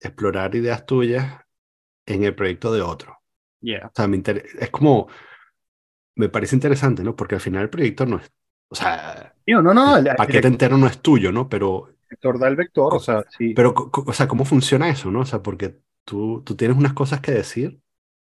explorar 0.00 0.54
ideas 0.54 0.86
tuyas 0.86 1.40
en 2.06 2.24
el 2.24 2.34
proyecto 2.34 2.72
de 2.72 2.82
otro. 2.82 3.18
Yeah. 3.60 3.86
O 3.88 3.92
sea, 3.94 4.08
me 4.08 4.16
inter- 4.16 4.44
es 4.58 4.70
como. 4.70 5.08
Me 6.16 6.28
parece 6.28 6.56
interesante, 6.56 7.04
¿no? 7.04 7.14
Porque 7.14 7.36
al 7.36 7.40
final 7.40 7.62
el 7.62 7.70
proyecto 7.70 8.04
no 8.06 8.16
es. 8.18 8.30
O 8.70 8.74
sea, 8.74 9.34
no, 9.46 9.62
no, 9.62 9.96
el, 9.96 10.06
el 10.06 10.10
el 10.10 10.16
paquete 10.16 10.48
entero 10.48 10.76
no 10.76 10.86
es 10.86 11.00
tuyo, 11.00 11.32
¿no? 11.32 11.48
Pero 11.48 11.90
director 12.04 12.38
da 12.38 12.48
el 12.48 12.56
vector, 12.56 12.94
o 12.94 12.98
sea, 13.00 13.24
sí. 13.36 13.54
Pero, 13.54 13.74
o 13.92 14.12
sea, 14.12 14.26
¿cómo 14.28 14.44
funciona 14.44 14.88
eso, 14.88 15.10
no? 15.10 15.20
O 15.20 15.24
sea, 15.24 15.42
porque 15.42 15.78
tú, 16.04 16.42
tú 16.44 16.56
tienes 16.56 16.76
unas 16.76 16.92
cosas 16.92 17.20
que 17.20 17.32
decir, 17.32 17.80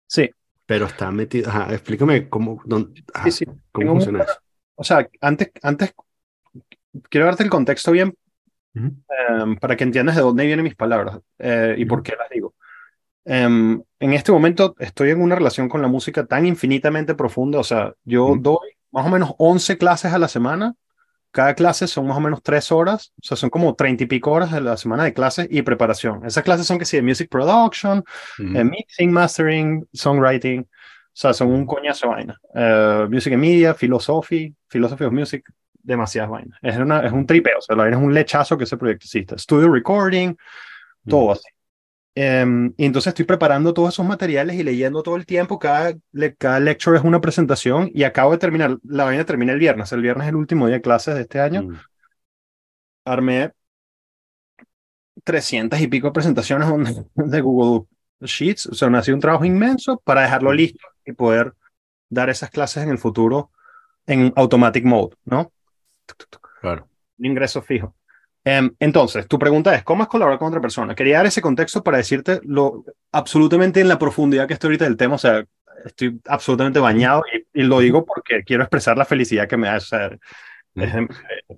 sí, 0.08 0.30
pero 0.66 0.88
está 0.88 1.12
metido. 1.12 1.50
Ajá, 1.50 1.74
explícame 1.74 2.28
cómo, 2.30 2.62
dónde- 2.66 3.04
ajá, 3.14 3.26
sí, 3.32 3.32
sí. 3.32 3.46
cómo 3.46 3.62
Tengo 3.72 3.94
funciona 3.94 4.24
eso. 4.24 4.34
O 4.76 4.84
sea, 4.84 5.08
antes, 5.22 5.52
antes, 5.62 5.94
quiero 7.10 7.26
darte 7.28 7.44
el 7.44 7.50
contexto 7.50 7.92
bien 7.92 8.14
Ujú, 8.76 8.92
em, 9.30 9.56
para 9.58 9.76
que 9.76 9.84
entiendas 9.84 10.16
de 10.16 10.22
dónde 10.22 10.46
vienen 10.46 10.64
mis 10.64 10.76
palabras 10.76 11.20
eh, 11.40 11.76
y 11.78 11.84
Ujú. 11.84 11.90
por 11.90 12.04
qué 12.04 12.14
las 12.18 12.30
digo. 12.30 12.54
Em, 13.26 13.82
en 14.00 14.14
este 14.14 14.32
momento 14.32 14.76
estoy 14.80 15.10
en 15.10 15.22
una 15.22 15.36
relación 15.36 15.68
con 15.68 15.82
la 15.82 15.88
música 15.88 16.26
tan 16.26 16.46
infinitamente 16.46 17.16
profunda, 17.16 17.60
o 17.60 17.64
sea, 17.64 17.94
yo 18.04 18.26
Ujú. 18.26 18.42
doy 18.42 18.70
más 18.92 19.06
o 19.06 19.10
menos 19.10 19.34
11 19.38 19.78
clases 19.78 20.14
a 20.14 20.20
la 20.20 20.28
semana, 20.28 20.76
cada 21.32 21.54
clase 21.54 21.88
son 21.88 22.08
más 22.08 22.16
o 22.16 22.22
menos 22.22 22.42
tres 22.42 22.72
horas, 22.72 23.12
o 23.22 23.26
sea, 23.26 23.36
son 23.36 23.50
como 23.50 23.76
treinta 23.76 24.04
y 24.06 24.08
pico 24.08 24.32
horas 24.32 24.54
de 24.54 24.62
la 24.62 24.78
semana 24.78 25.04
de 25.04 25.14
clases 25.14 25.48
y 25.50 25.64
preparación. 25.64 26.26
Esas 26.26 26.46
clases 26.46 26.66
son 26.66 26.80
que 26.80 26.86
sí, 26.86 26.96
de 26.96 27.04
music 27.04 27.30
production, 27.30 28.06
eh, 28.40 28.64
mixing, 28.64 29.12
mastering, 29.12 29.86
songwriting, 29.92 30.62
o 30.62 30.68
sea, 31.12 31.34
son 31.34 31.50
un 31.50 31.66
coñazo 31.66 32.08
vaina. 32.10 32.40
Eh, 32.54 33.08
music 33.10 33.34
and 33.34 33.42
media, 33.42 33.74
philosophy, 33.74 34.56
philosophy 34.70 35.04
of 35.04 35.12
music, 35.12 35.44
demasiadas 35.86 36.30
vainas. 36.32 36.60
Es, 36.62 36.78
una, 36.78 37.02
es 37.06 37.12
un 37.12 37.26
tripeo, 37.26 37.60
o 37.60 37.62
sea, 37.62 37.76
la 37.76 37.84
vaina 37.84 37.98
es 37.98 38.04
un 38.04 38.14
lechazo 38.14 38.58
que 38.58 38.66
ese 38.66 38.78
proyecto 38.78 39.06
existe. 39.06 39.38
Studio 39.38 39.72
recording, 39.72 40.36
todo 41.08 41.32
así. 41.34 41.48
Em, 42.18 42.74
y 42.78 42.86
entonces 42.86 43.10
estoy 43.12 43.26
preparando 43.26 43.74
todos 43.74 43.94
esos 43.94 44.06
materiales 44.06 44.56
y 44.56 44.64
leyendo 44.64 45.04
todo 45.04 45.18
el 45.18 45.26
tiempo. 45.26 45.60
Cada, 45.60 45.94
le- 46.14 46.36
cada 46.36 46.60
lecture 46.62 46.98
es 46.98 47.04
una 47.04 47.20
presentación 47.22 47.92
y 47.94 48.04
acabo 48.04 48.32
de 48.32 48.38
terminar. 48.38 48.78
La 48.84 49.04
vaina 49.04 49.26
termina 49.26 49.52
el 49.54 49.60
viernes. 49.60 49.92
El 49.92 50.02
viernes 50.02 50.26
es 50.26 50.30
el 50.30 50.36
último 50.38 50.68
día 50.68 50.78
de 50.78 50.82
clases 50.82 51.16
de 51.16 51.22
este 51.22 51.42
año. 51.42 51.64
Mm. 51.64 51.76
Armé 53.06 53.52
300 55.24 55.80
y 55.80 55.88
pico 55.88 56.14
presentaciones 56.14 56.70
de 57.16 57.42
Google 57.42 57.88
Sheets. 58.22 58.68
O 58.68 58.74
sea, 58.76 58.90
me 58.90 58.98
ha 58.98 59.04
sido 59.04 59.16
un 59.16 59.22
trabajo 59.22 59.46
inmenso 59.46 60.02
para 60.04 60.22
dejarlo 60.22 60.52
Mm. 60.52 60.56
listo 60.56 60.88
y 61.06 61.12
poder 61.14 61.54
dar 62.10 62.30
esas 62.30 62.50
clases 62.50 62.84
en 62.84 62.90
el 62.90 62.98
futuro 62.98 63.52
en 64.08 64.32
automatic 64.36 64.86
mode, 64.86 65.16
¿no? 65.26 65.52
Claro. 66.62 66.88
un 67.20 67.26
ingreso 67.26 67.62
fijo. 67.62 67.96
Em, 68.44 68.76
entonces, 68.80 69.28
tu 69.28 69.40
pregunta 69.40 69.74
es, 69.74 69.84
¿cómo 69.84 70.04
es 70.04 70.10
colaborar 70.10 70.38
con 70.40 70.50
otra 70.50 70.62
persona? 70.62 70.94
Quería 70.96 71.18
dar 71.18 71.26
ese 71.26 71.42
contexto 71.42 71.84
para 71.84 71.98
decirte 71.98 72.40
lo 72.44 72.84
absolutamente 73.12 73.82
en 73.82 73.88
la 73.88 73.98
profundidad 73.98 74.48
que 74.48 74.54
estoy 74.54 74.70
ahorita 74.70 74.86
del 74.86 74.98
tema, 74.98 75.16
o 75.16 75.18
sea, 75.18 75.44
estoy 75.84 76.20
absolutamente 76.28 76.80
bañado 76.80 77.24
y, 77.54 77.62
y 77.62 77.64
lo 77.64 77.80
digo 77.80 78.06
porque 78.06 78.44
quiero 78.44 78.64
expresar 78.64 78.98
la 78.98 79.06
felicidad 79.06 79.48
que 79.48 79.58
me 79.58 79.68
da. 79.68 79.78
o 79.78 79.80
sea, 79.80 80.06
es 80.08 80.94
dem- 80.94 81.10
eh, 81.50 81.56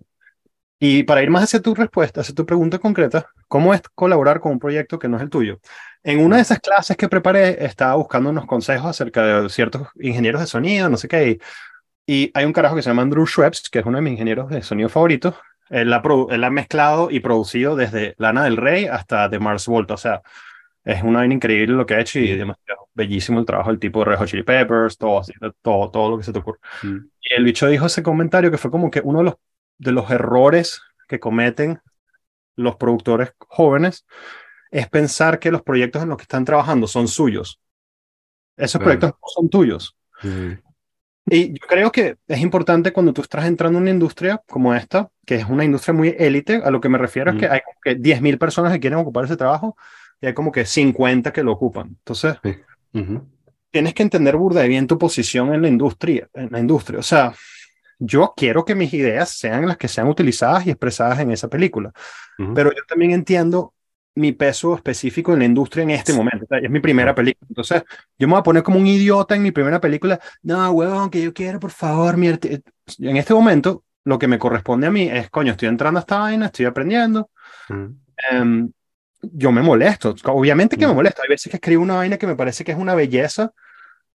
y 0.80 1.04
para 1.04 1.24
ir 1.24 1.30
más 1.32 1.44
hacia 1.44 1.62
tu 1.62 1.74
respuesta, 1.74 2.22
hacia 2.22 2.36
tu 2.36 2.46
pregunta 2.46 2.78
concreta, 2.80 3.28
¿cómo 3.48 3.74
es 3.74 3.82
colaborar 3.96 4.40
con 4.40 4.52
un 4.54 4.60
proyecto 4.60 5.00
que 5.00 5.08
no 5.08 5.18
es 5.18 5.24
el 5.24 5.30
tuyo? 5.30 5.60
En 6.04 6.20
una 6.24 6.36
de 6.38 6.44
esas 6.44 6.60
clases 6.60 6.96
que 6.96 7.10
preparé, 7.10 7.66
estaba 7.66 7.96
buscando 7.96 8.30
unos 8.30 8.46
consejos 8.46 8.86
acerca 8.88 9.42
de 9.42 9.50
ciertos 9.50 9.88
ingenieros 10.00 10.40
de 10.42 10.48
sonido, 10.48 10.88
no 10.90 10.98
sé 10.98 11.08
qué, 11.08 11.30
y, 11.32 11.40
y 12.08 12.32
hay 12.34 12.46
un 12.46 12.54
carajo 12.54 12.76
que 12.76 12.82
se 12.82 12.90
llama 12.90 13.04
Andrew 13.04 13.28
Schweppes, 13.28 13.70
que 13.70 13.80
es 13.80 13.86
uno 13.86 13.98
de 13.98 14.02
mis 14.02 14.14
ingenieros 14.14 14.50
de 14.50 14.64
sonido 14.64 14.90
favoritos. 14.90 15.36
Él 15.70 15.92
ha, 15.94 16.02
produ- 16.02 16.32
él 16.34 16.44
ha 16.44 16.50
mezclado 16.50 17.12
y 17.12 17.20
producido 17.20 17.76
desde 17.76 18.16
Lana 18.18 18.46
del 18.46 18.58
Rey 18.58 18.86
hasta 18.88 19.30
The 19.30 19.38
Mars 19.40 19.68
Volta, 19.68 19.94
o 19.96 19.98
sea, 19.98 20.22
es 20.86 21.04
una 21.04 21.20
vaina 21.20 21.34
increíble 21.34 21.76
lo 21.76 21.86
que 21.86 21.96
ha 21.96 22.00
hecho 22.00 22.18
y 22.20 22.34
Mm. 22.34 22.38
demasiado 22.38 22.88
bellísimo 22.94 23.40
el 23.42 23.46
trabajo 23.46 23.70
del 23.72 23.80
tipo 23.80 24.00
de 24.00 24.06
Red 24.06 24.18
Hot 24.20 24.28
Chili 24.30 24.44
Peppers, 24.44 24.98
todo, 24.98 25.20
así, 25.20 25.34
todo, 25.62 25.92
todo 25.92 26.10
lo 26.12 26.18
que 26.18 26.24
se 26.24 26.32
te 26.32 26.40
ocurra. 26.40 26.60
Mm. 26.84 26.96
Y 27.22 27.34
el 27.36 27.44
bicho 27.44 27.68
dijo 27.68 27.86
ese 27.88 28.02
comentario 28.02 28.50
que 28.50 28.58
fue 28.58 28.72
como 28.72 28.90
que 28.90 29.02
uno 29.04 29.20
de 29.20 29.26
los, 29.26 29.36
de 29.78 29.92
los 29.92 30.10
errores 30.10 30.82
que 31.10 31.20
cometen 31.20 31.82
los 32.56 32.78
productores 32.78 33.34
jóvenes 33.50 34.06
es 34.72 34.88
pensar 34.90 35.40
que 35.40 35.52
los 35.52 35.62
proyectos 35.62 36.02
en 36.04 36.10
los 36.10 36.18
que 36.18 36.24
están 36.24 36.46
trabajando 36.46 36.88
son 36.88 37.08
suyos. 37.10 37.60
Esos 38.56 38.80
Claro. 38.82 38.98
proyectos 39.00 39.10
no 39.22 39.28
son 39.28 39.50
tuyos. 39.50 39.98
Mm. 40.24 40.54
Y 41.30 41.50
yo 41.50 41.68
creo 41.68 41.92
que 41.92 42.16
es 42.28 42.40
importante 42.40 42.94
cuando 42.94 43.12
tú 43.14 43.22
estás 43.22 43.46
entrando 43.46 43.78
en 43.78 43.84
una 43.84 43.92
industria 43.92 44.42
como 44.48 44.74
esta, 44.74 45.10
que 45.26 45.36
es 45.36 45.46
una 45.46 45.66
industria 45.66 45.94
muy 45.94 46.16
élite, 46.18 46.62
a 46.64 46.72
lo 46.72 46.80
que 46.80 46.88
me 46.90 46.98
refiero 46.98 47.32
es 47.32 47.38
que 47.38 47.48
Mm. 47.48 47.52
hay 47.52 47.60
como 47.62 47.78
que 47.84 47.96
10.000 47.96 48.38
personas 48.38 48.72
que 48.72 48.80
quieren 48.80 49.00
ocupar 49.00 49.26
ese 49.26 49.36
trabajo 49.36 49.76
y 50.22 50.28
hay 50.28 50.34
como 50.34 50.52
que 50.52 50.66
50 50.66 51.34
que 51.34 51.44
lo 51.44 51.52
ocupan. 51.52 51.90
Entonces, 51.90 52.36
Ujú. 52.94 53.28
tienes 53.72 53.94
que 53.94 54.04
entender 54.04 54.38
burda 54.38 54.62
de 54.62 54.70
bien 54.70 54.88
tu 54.88 54.98
posición 54.98 55.54
en 55.54 55.62
la 55.62 55.68
industria, 55.68 56.30
en 56.34 56.50
la 56.52 56.60
industria. 56.60 57.00
O 57.00 57.04
sea, 57.04 57.34
yo 58.00 58.34
quiero 58.38 58.64
que 58.64 58.76
mis 58.76 58.94
ideas 58.94 59.30
sean 59.30 59.68
las 59.68 59.76
que 59.78 59.88
sean 59.88 60.08
utilizadas 60.08 60.66
y 60.66 60.70
expresadas 60.70 61.20
en 61.20 61.32
esa 61.32 61.50
película, 61.50 61.92
Ujú. 62.40 62.54
pero 62.54 62.72
yo 62.72 62.82
también 62.88 63.12
entiendo 63.12 63.74
mi 64.18 64.32
peso 64.34 64.76
específico 64.76 65.34
en 65.34 65.40
la 65.40 65.46
industria 65.46 65.84
en 65.84 65.92
este 65.92 66.14
momento. 66.14 66.46
O 66.46 66.48
sea, 66.48 66.60
es 66.60 66.70
mi 66.70 66.80
primera 66.80 67.14
película. 67.16 67.48
Entonces, 67.50 67.84
yo 68.18 68.28
me 68.28 68.34
voy 68.34 68.40
a 68.40 68.44
poner 68.44 68.64
como 68.64 68.80
un 68.80 68.88
idiota 68.88 69.36
en 69.36 69.44
mi 69.44 69.52
primera 69.52 69.80
película. 69.80 70.20
No, 70.42 70.70
huevón, 70.72 71.10
que 71.10 71.22
yo 71.22 71.34
quiero, 71.34 71.60
por 71.60 71.72
favor, 71.72 72.18
mi 72.18 72.28
arte-". 72.28 72.62
En 73.00 73.18
este 73.18 73.34
momento, 73.34 73.84
lo 74.04 74.18
que 74.18 74.28
me 74.28 74.40
corresponde 74.40 74.88
a 74.88 74.92
mí 74.92 75.10
es, 75.10 75.30
coño, 75.30 75.52
estoy 75.52 75.68
entrando 75.70 76.00
a 76.00 76.02
esta 76.02 76.20
vaina, 76.20 76.48
estoy 76.48 76.66
aprendiendo. 76.66 77.30
Ujú. 77.70 77.96
Em, 78.32 78.72
yo 79.22 79.52
me 79.52 79.62
molesto. 79.62 80.16
Obviamente 80.26 80.78
que 80.78 80.88
me 80.88 80.94
Mm. 80.94 80.96
molesto. 80.96 81.22
Hay 81.22 81.30
veces 81.30 81.50
que 81.50 81.58
escribo 81.58 81.84
una 81.84 81.96
vaina 81.96 82.18
que 82.18 82.28
me 82.28 82.36
parece 82.36 82.64
que 82.64 82.72
es 82.72 82.78
una 82.78 82.96
belleza 82.96 83.52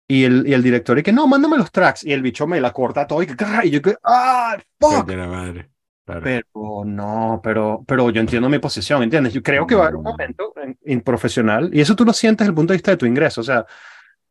y 0.08 0.24
el, 0.24 0.48
y 0.48 0.54
el 0.54 0.64
director 0.64 0.98
y 0.98 1.04
que 1.04 1.12
no, 1.12 1.28
mándame 1.28 1.58
los 1.58 1.72
tracks 1.72 2.04
y 2.04 2.14
el 2.14 2.22
bicho 2.22 2.48
me 2.48 2.60
la 2.62 2.72
corta 2.74 3.06
todo 3.06 3.22
y, 3.22 3.28
y 3.64 3.70
yo 3.70 3.82
que, 3.82 3.96
ah, 4.04 4.58
fuck. 4.80 5.10
La 5.12 5.28
madre. 5.28 5.70
Claro. 6.10 6.22
Pero 6.24 6.84
no, 6.86 7.40
pero, 7.44 7.84
pero 7.88 8.10
yo 8.10 8.20
entiendo 8.22 8.50
mi 8.50 8.60
posición, 8.60 9.04
¿entiendes? 9.04 9.34
Yo 9.34 9.44
creo 9.44 9.68
que 9.68 9.76
va 9.76 9.82
a 9.82 9.88
haber 9.88 9.96
un 9.98 10.02
Mm. 10.04 10.08
momento 10.08 10.54
en, 10.62 10.78
en 10.84 11.02
profesional 11.02 11.70
y 11.74 11.82
eso 11.82 11.96
tú 11.96 12.04
lo 12.06 12.14
sientes 12.14 12.46
desde 12.46 12.50
el 12.52 12.56
punto 12.56 12.74
de 12.74 12.78
vista 12.78 12.92
de 12.92 12.98
tu 12.98 13.06
ingreso. 13.06 13.42
O 13.42 13.44
sea, 13.44 13.66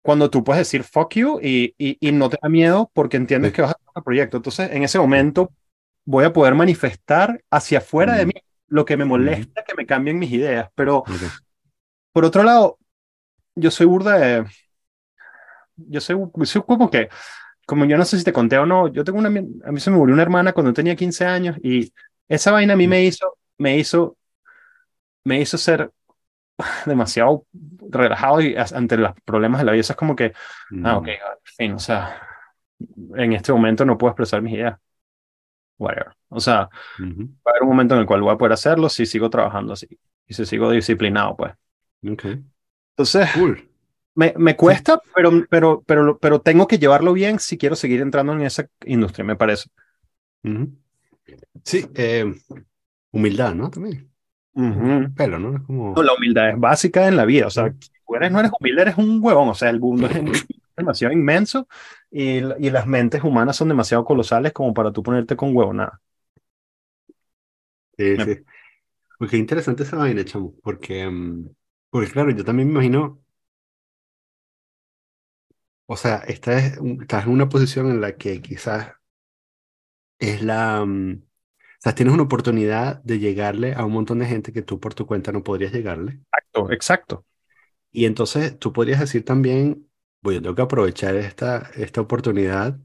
cuando 0.03 0.31
tú 0.31 0.43
puedes 0.43 0.61
decir 0.61 0.83
fuck 0.85 1.15
you 1.15 1.39
y, 1.43 1.75
y, 1.79 1.97
y 2.01 2.13
no 2.13 2.29
te 2.31 2.39
da 2.43 2.49
miedo 2.49 2.91
porque 2.95 3.17
entiendes 3.17 3.51
Sí. 3.51 3.57
que 3.57 3.63
vas 3.63 3.71
a 3.71 3.75
hacer 3.75 3.87
un 3.95 4.03
proyecto. 4.03 4.37
Entonces, 4.39 4.71
en 4.73 4.83
ese 4.83 4.99
momento 4.99 5.53
voy 6.05 6.25
a 6.25 6.33
poder 6.33 6.55
manifestar 6.55 7.43
hacia 7.51 7.79
afuera 7.79 8.15
de 8.17 8.25
Mm. 8.25 8.29
mí 8.29 8.35
lo 8.69 8.85
que 8.85 8.97
me 8.97 9.05
molesta, 9.05 9.63
que 9.65 9.75
me 9.75 9.87
cambien 9.87 10.19
mis 10.19 10.31
ideas. 10.33 10.69
Pero 10.75 11.05
por 12.13 12.25
otro 12.25 12.43
lado, 12.43 12.79
yo 13.55 13.71
soy 13.71 13.87
burda 13.87 14.19
de. 14.19 14.45
Yo 15.77 16.01
soy, 16.01 16.17
soy 16.45 16.63
como 16.63 16.91
que, 16.91 17.09
como 17.69 17.85
yo 17.85 17.99
no 17.99 18.05
sé 18.07 18.17
si 18.19 18.25
te 18.25 18.33
conté 18.33 18.57
o 18.57 18.65
no, 18.65 18.89
yo 18.89 19.05
tengo 19.05 19.19
una. 19.19 19.29
A 19.29 19.73
mí 19.73 19.79
se 19.79 19.91
me 19.91 19.99
murió 19.99 20.15
una 20.15 20.23
hermana 20.23 20.55
cuando 20.55 20.73
tenía 20.73 20.97
15 20.97 21.27
años 21.27 21.59
y 21.63 21.93
esa 22.27 22.51
vaina 22.51 22.73
a 22.73 22.77
mí 22.77 22.89
me 22.89 23.05
hizo, 23.05 23.37
me 23.59 23.77
hizo, 23.77 24.17
me 25.25 25.39
hizo 25.43 25.59
ser 25.59 25.91
demasiado 26.87 27.45
relajado 27.91 28.41
y 28.41 28.57
ante 28.57 28.97
los 28.97 29.13
problemas 29.25 29.61
de 29.61 29.67
la 29.67 29.73
vida. 29.73 29.81
Eso 29.83 29.93
es 29.93 29.99
como 29.99 30.17
que, 30.17 30.33
ah, 30.83 30.97
ok, 30.97 31.07
Mm. 31.07 31.11
al 31.11 31.39
fin, 31.45 31.73
o 31.75 31.79
sea, 31.79 32.23
en 33.17 33.35
este 33.35 33.53
momento 33.53 33.85
no 33.85 33.99
puedo 33.99 34.13
expresar 34.13 34.41
mis 34.41 34.55
ideas. 34.55 34.79
Whatever. 35.79 36.13
O 36.31 36.41
sea, 36.41 36.63
va 36.63 36.69
a 37.47 37.51
haber 37.51 37.63
un 37.63 37.69
momento 37.69 37.95
en 37.95 38.01
el 38.01 38.07
cual 38.07 38.23
voy 38.23 38.33
a 38.35 38.39
poder 38.39 38.53
hacerlo 38.55 38.89
si 38.89 39.07
sigo 39.07 39.29
trabajando 39.31 39.75
así 39.75 39.87
y 40.27 40.35
si 40.35 40.47
sigo 40.47 40.71
disciplinado, 40.71 41.37
pues. 41.37 41.53
Ok. 42.11 42.25
Entonces, 42.97 43.29
Cool. 43.35 43.68
Me, 44.19 44.35
me 44.37 44.57
cuesta, 44.57 45.01
pero, 45.15 45.31
pero, 45.49 45.83
pero, 45.87 46.19
pero 46.19 46.41
tengo 46.41 46.67
que 46.67 46.79
llevarlo 46.79 47.13
bien 47.13 47.39
si 47.39 47.57
quiero 47.59 47.77
seguir 47.77 48.01
entrando 48.01 48.33
en 48.33 48.43
esa 48.43 48.69
industria, 48.85 49.25
me 49.25 49.37
parece. 49.37 49.71
Ujú. 50.45 50.77
Sí, 51.65 51.87
eh, 51.95 52.35
humildad, 53.13 53.55
¿no? 53.55 53.71
También. 53.71 54.13
Ujú. 54.55 55.15
Pelo, 55.15 55.39
¿no? 55.39 55.57
Es 55.57 55.63
como. 55.63 55.95
No, 55.95 56.03
la 56.03 56.15
humildad 56.15 56.51
es 56.51 56.59
básica 56.59 57.09
en 57.09 57.17
la 57.17 57.25
vida. 57.25 57.47
O 57.47 57.51
sea, 57.51 57.69
si 57.81 57.91
tú 58.07 58.15
eres, 58.17 58.31
no 58.33 58.41
eres 58.41 58.53
humilde, 58.59 58.83
eres 58.83 58.99
un 58.99 59.21
huevón. 59.23 59.49
O 59.49 59.55
sea, 59.55 59.71
el 59.71 59.81
mundo 59.81 60.07
es 60.07 60.47
demasiado 60.77 61.13
inmenso 61.13 61.69
y, 62.11 62.39
y 62.39 62.71
las 62.71 62.87
mentes 62.87 63.23
humanas 63.25 63.57
son 63.57 63.69
demasiado 63.69 64.05
colosales 64.05 64.53
como 64.53 64.75
para 64.75 64.93
tú 64.93 65.03
ponerte 65.03 65.37
con 65.37 65.57
huevonada. 65.57 66.01
Sí, 67.97 68.17
Me- 68.17 68.25
sí. 68.25 68.45
Pues 69.19 69.31
qué 69.31 69.39
interesante 69.39 69.85
esa 69.85 69.97
vaina, 69.99 70.25
chamo. 70.25 70.55
Porque, 70.63 71.07
mm, 71.09 71.49
porque 71.91 72.11
claro, 72.13 72.31
yo 72.33 72.45
también 72.45 72.69
me 72.69 72.75
imagino. 72.75 73.23
O 75.89 75.97
sea, 75.97 76.19
esta 76.29 76.57
es, 76.57 76.79
estás 77.01 77.25
en 77.27 77.33
una 77.33 77.49
posición 77.49 77.91
en 77.91 78.01
la 78.01 78.17
que 78.17 78.41
quizás 78.41 78.93
es 80.19 80.43
la. 80.43 80.85
mm, 80.85 81.23
o 81.23 81.81
sea, 81.83 81.95
tienes 81.95 82.15
una 82.15 82.25
oportunidad 82.25 83.03
de 83.05 83.19
llegarle 83.19 83.75
a 83.75 83.85
un 83.85 83.93
montón 83.93 84.19
de 84.19 84.27
gente 84.27 84.53
que 84.53 84.63
tú 84.63 84.81
por 84.81 84.95
tu 84.95 85.07
cuenta 85.07 85.33
no 85.33 85.45
podrías 85.45 85.73
llegarle. 85.73 86.21
Exacto, 86.33 86.73
exacto. 86.73 87.27
Y 87.93 88.07
entonces 88.07 88.59
tú 88.59 88.73
podrías 88.73 89.01
decir 89.01 89.25
también, 89.25 89.89
pues 90.23 90.37
yo 90.37 90.43
tengo 90.43 90.57
que 90.57 90.63
aprovechar 90.63 91.17
esta, 91.17 91.71
esta 91.77 92.01
oportunidad 92.03 92.79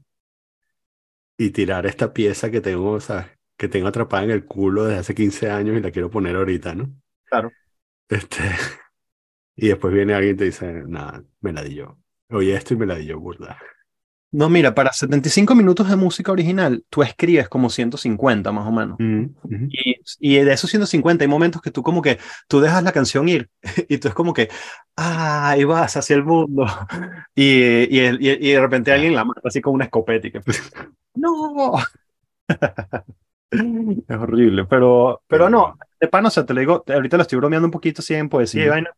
y 1.36 1.50
tirar 1.50 1.86
esta 1.86 2.12
pieza 2.12 2.50
que 2.50 2.60
tengo, 2.60 2.92
o 2.92 3.00
sea, 3.00 3.36
que 3.56 3.68
tengo 3.68 3.88
atrapada 3.88 4.24
en 4.24 4.30
el 4.30 4.44
culo 4.46 4.84
desde 4.84 5.00
hace 5.00 5.14
15 5.14 5.50
años 5.50 5.76
y 5.76 5.80
la 5.80 5.90
quiero 5.90 6.10
poner 6.10 6.36
ahorita, 6.36 6.74
¿no? 6.74 6.92
Claro. 7.24 7.50
Este, 8.08 8.38
y 9.56 9.68
después 9.68 9.94
viene 9.94 10.14
alguien 10.14 10.36
y 10.36 10.38
te 10.38 10.44
dice, 10.44 10.72
nada, 10.86 11.24
me 11.40 11.52
la 11.52 11.62
di 11.62 11.74
yo. 11.76 11.98
Oye, 12.30 12.54
esto 12.54 12.74
y 12.74 12.76
me 12.76 12.86
la 12.86 12.96
di 12.96 13.06
yo, 13.06 13.20
burda. 13.20 13.58
No, 14.32 14.48
mira, 14.48 14.74
para 14.74 14.92
75 14.92 15.54
minutos 15.54 15.88
de 15.88 15.94
música 15.94 16.32
original, 16.32 16.84
tú 16.90 17.04
escribes 17.04 17.48
como 17.48 17.70
150 17.70 18.50
más 18.50 18.66
o 18.66 18.72
menos. 18.72 18.96
Mm, 18.98 19.26
ujú. 19.44 19.68
Y, 19.70 19.96
y 20.18 20.36
de 20.38 20.52
esos 20.52 20.70
150 20.70 21.22
hay 21.22 21.28
momentos 21.28 21.62
que 21.62 21.70
tú 21.70 21.84
como 21.84 22.02
que 22.02 22.18
tú 22.48 22.58
dejas 22.60 22.82
la 22.82 22.90
canción 22.90 23.28
ir 23.28 23.48
y 23.88 23.98
tú 23.98 24.08
es 24.08 24.14
como 24.14 24.32
que, 24.32 24.48
ah, 24.96 25.50
ahí 25.50 25.62
vas 25.62 25.96
hacia 25.96 26.16
el 26.16 26.24
mundo. 26.24 26.66
Y, 27.36 27.44
y, 27.44 28.00
y, 28.20 28.48
y 28.48 28.52
de 28.52 28.60
repente 28.60 28.92
alguien 28.92 29.14
la 29.14 29.24
mata 29.24 29.40
así 29.44 29.60
con 29.60 29.74
una 29.74 29.84
escopeta 29.84 30.28
y 30.28 30.32
que, 30.32 30.40
no. 31.14 31.76
Es 33.50 34.16
horrible, 34.16 34.64
pero, 34.64 35.22
pero 35.28 35.48
no, 35.48 35.74
de 36.00 36.08
pan, 36.08 36.26
o 36.26 36.30
sea, 36.30 36.44
te 36.44 36.54
lo 36.54 36.60
digo, 36.60 36.84
ahorita 36.86 37.16
lo 37.16 37.22
estoy 37.22 37.38
bromeando 37.38 37.66
un 37.66 37.72
poquito 37.72 38.02
así 38.02 38.14
en 38.14 38.28
poesía 38.28 38.62
y 38.62 38.66
Ujú. 38.66 38.72
vaina. 38.72 38.90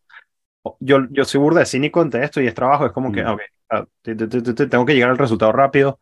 Yo, 0.80 1.06
yo 1.10 1.24
soy 1.24 1.40
burda 1.40 1.60
de 1.60 1.66
cínico 1.66 2.00
ante 2.00 2.22
esto 2.22 2.40
y 2.40 2.46
es 2.46 2.54
trabajo, 2.54 2.86
es 2.86 2.92
como 2.92 3.12
que, 3.12 3.22
Ujú. 3.22 3.32
ok, 3.32 3.40
ah, 3.70 3.84
te- 4.02 4.14
te- 4.14 4.26
te- 4.26 4.42
te- 4.42 4.66
tengo 4.66 4.84
que 4.84 4.94
llegar 4.94 5.10
al 5.10 5.18
resultado 5.18 5.52
rápido, 5.52 5.98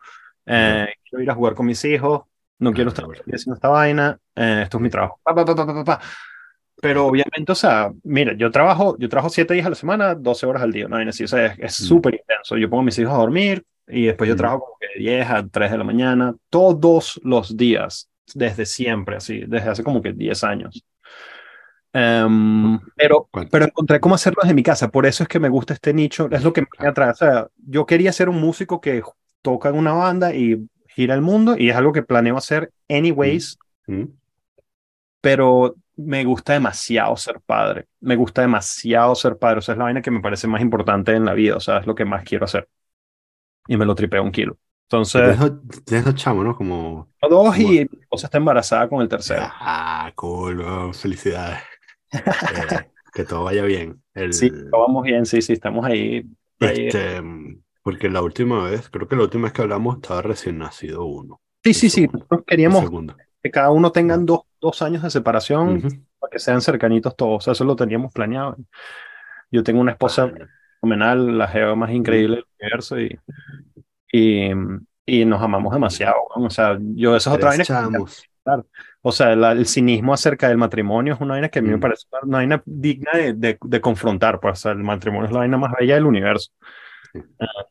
eh, 0.46 0.86
quiero 1.08 1.22
ir 1.22 1.30
a 1.30 1.34
jugar 1.34 1.54
con 1.54 1.66
mis 1.66 1.84
hijos, 1.84 2.22
No 2.58 2.72
quiero 2.72 2.90
estar 2.90 3.04
haciendo 3.04 3.54
esta 3.54 3.68
vaina, 3.68 4.18
eh, 4.36 4.60
esto 4.62 4.78
es 4.78 4.82
mi 4.82 4.88
trabajo. 4.88 5.20
Pero 6.80 7.06
obviamente, 7.06 7.52
o 7.52 7.54
sea, 7.54 7.90
mira, 8.02 8.32
yo 8.34 8.50
trabajo, 8.50 8.96
yo 8.98 9.08
trabajo 9.08 9.28
siete 9.28 9.54
días 9.54 9.66
a 9.66 9.70
la 9.70 9.74
semana, 9.74 10.14
12 10.14 10.46
horas 10.46 10.62
al 10.62 10.72
día, 10.72 10.86
no 10.86 10.96
así, 10.96 11.24
o 11.24 11.28
sea, 11.28 11.46
es 11.46 11.80
mm. 11.80 11.84
súper 11.84 12.14
intenso. 12.14 12.56
Yo 12.56 12.68
pongo 12.68 12.82
a 12.82 12.84
mis 12.84 12.98
hijos 12.98 13.12
a 13.14 13.18
dormir 13.18 13.64
y 13.86 14.06
después 14.06 14.28
yo 14.28 14.34
mm. 14.34 14.38
trabajo 14.38 14.60
como 14.60 14.76
que 14.78 14.86
de 14.86 15.04
10 15.04 15.30
a 15.30 15.46
3 15.46 15.70
de 15.70 15.78
la 15.78 15.84
mañana, 15.84 16.34
todos 16.50 17.20
los 17.24 17.56
días, 17.56 18.08
desde 18.34 18.66
siempre, 18.66 19.16
así, 19.16 19.44
desde 19.46 19.70
hace 19.70 19.84
como 19.84 20.02
que 20.02 20.12
10 20.12 20.44
años. 20.44 20.84
Um, 21.94 22.80
pero, 22.96 23.28
pero 23.52 23.66
encontré 23.66 24.00
cómo 24.00 24.16
hacerlo 24.16 24.40
desde 24.42 24.54
mi 24.54 24.64
casa, 24.64 24.90
por 24.90 25.06
eso 25.06 25.22
es 25.22 25.28
que 25.28 25.38
me 25.38 25.48
gusta 25.48 25.74
este 25.74 25.94
nicho, 25.94 26.28
es 26.30 26.42
lo 26.42 26.52
que 26.52 26.62
me 26.62 26.88
atrae. 26.88 27.10
O 27.10 27.14
sea, 27.14 27.46
yo 27.56 27.86
quería 27.86 28.12
ser 28.12 28.28
un 28.28 28.40
músico 28.40 28.80
que 28.80 29.00
toca 29.42 29.68
en 29.68 29.76
una 29.76 29.92
banda 29.92 30.34
y 30.34 30.66
gira 30.88 31.14
el 31.14 31.20
mundo, 31.20 31.54
y 31.56 31.70
es 31.70 31.76
algo 31.76 31.92
que 31.92 32.02
planeo 32.02 32.36
hacer 32.36 32.72
anyways, 32.88 33.58
mm. 33.86 34.04
pero 35.20 35.76
me 35.96 36.24
gusta 36.24 36.54
demasiado 36.54 37.16
ser 37.16 37.40
padre. 37.44 37.86
Me 38.00 38.16
gusta 38.16 38.42
demasiado 38.42 39.14
ser 39.14 39.38
padre. 39.38 39.58
O 39.58 39.62
sea, 39.62 39.74
es 39.74 39.78
la 39.78 39.84
vaina 39.84 40.02
que 40.02 40.10
me 40.10 40.20
parece 40.20 40.46
más 40.48 40.60
importante 40.60 41.12
en 41.12 41.24
la 41.24 41.34
vida. 41.34 41.56
O 41.56 41.60
sea, 41.60 41.78
es 41.78 41.86
lo 41.86 41.94
que 41.94 42.04
más 42.04 42.24
quiero 42.24 42.44
hacer. 42.44 42.68
Y 43.68 43.76
me 43.76 43.86
lo 43.86 43.94
tripeo 43.94 44.22
un 44.22 44.32
kilo. 44.32 44.56
Entonces. 44.88 45.38
Tienes 45.84 46.04
dos 46.04 46.14
chamos, 46.16 46.44
¿no? 46.44 46.56
Como. 46.56 47.08
Dos 47.22 47.58
y 47.58 47.88
mi 47.90 48.00
esposa 48.00 48.26
está 48.26 48.38
embarazada 48.38 48.88
con 48.88 49.02
el 49.02 49.08
tercero. 49.08 49.42
Ah, 49.44 50.12
cool. 50.16 50.92
Felicidades. 50.92 51.60
Eh, 52.14 52.90
que 53.12 53.24
todo 53.24 53.44
vaya 53.44 53.62
bien. 53.64 54.02
Sí, 54.30 54.50
todo 54.50 54.82
vamos 54.86 55.04
bien. 55.04 55.26
Sí, 55.26 55.42
sí, 55.42 55.52
estamos 55.52 55.84
ahí. 55.84 56.24
Este, 56.58 57.22
porque 57.82 58.08
la 58.08 58.22
última 58.22 58.70
vez, 58.70 58.88
creo 58.88 59.06
que 59.08 59.16
la 59.16 59.22
última 59.22 59.44
vez 59.44 59.52
que 59.52 59.62
hablamos 59.62 59.96
estaba 59.96 60.22
recién 60.22 60.58
nacido 60.58 61.04
uno. 61.04 61.40
Sí, 61.62 61.74
sí, 61.74 61.90
sí. 61.90 62.06
Nosotros 62.06 62.44
queríamos 62.46 62.90
que 63.42 63.50
cada 63.50 63.70
uno 63.70 63.92
tengan 63.92 64.24
dos, 64.24 64.40
dos 64.60 64.80
años 64.82 65.02
de 65.02 65.10
separación 65.10 65.82
para 66.18 66.30
que 66.30 66.38
sean 66.38 66.60
cercanitos 66.60 67.14
todos. 67.16 67.46
Eso 67.48 67.64
lo 67.64 67.76
teníamos 67.76 68.12
planeado. 68.12 68.56
Yo 69.50 69.62
tengo 69.62 69.80
una 69.80 69.92
esposa 69.92 70.32
fenomenal, 70.80 71.38
la 71.38 71.48
geo 71.48 71.76
más 71.76 71.90
increíble 71.90 72.36
del 72.36 72.46
universo 72.58 73.00
y, 73.00 73.18
y, 74.12 74.50
y 75.06 75.24
nos 75.24 75.42
amamos 75.42 75.72
demasiado. 75.72 76.16
O 76.34 76.50
sea, 76.50 76.78
yo 76.80 77.14
eso 77.16 77.30
es 77.30 77.36
otra 77.36 77.50
vaina. 77.50 78.64
O 79.06 79.12
sea, 79.12 79.34
el 79.34 79.66
cinismo 79.66 80.14
acerca 80.14 80.48
del 80.48 80.56
matrimonio 80.56 81.12
es 81.12 81.20
una 81.20 81.34
vaina 81.34 81.50
que 81.50 81.58
a 81.58 81.62
mí 81.62 81.68
me 81.68 81.78
parece 81.78 82.06
una 82.22 82.38
vaina 82.38 82.62
digna 82.64 83.12
de, 83.12 83.34
de, 83.34 83.58
de 83.60 83.80
confrontar. 83.82 84.40
Pues, 84.40 84.52
o 84.54 84.56
sea, 84.62 84.72
el 84.72 84.78
matrimonio 84.78 85.26
es 85.26 85.32
la 85.32 85.40
vaina 85.40 85.58
más 85.58 85.72
bella 85.78 85.96
del 85.96 86.06
universo. 86.06 86.52
Ah, 87.38 87.66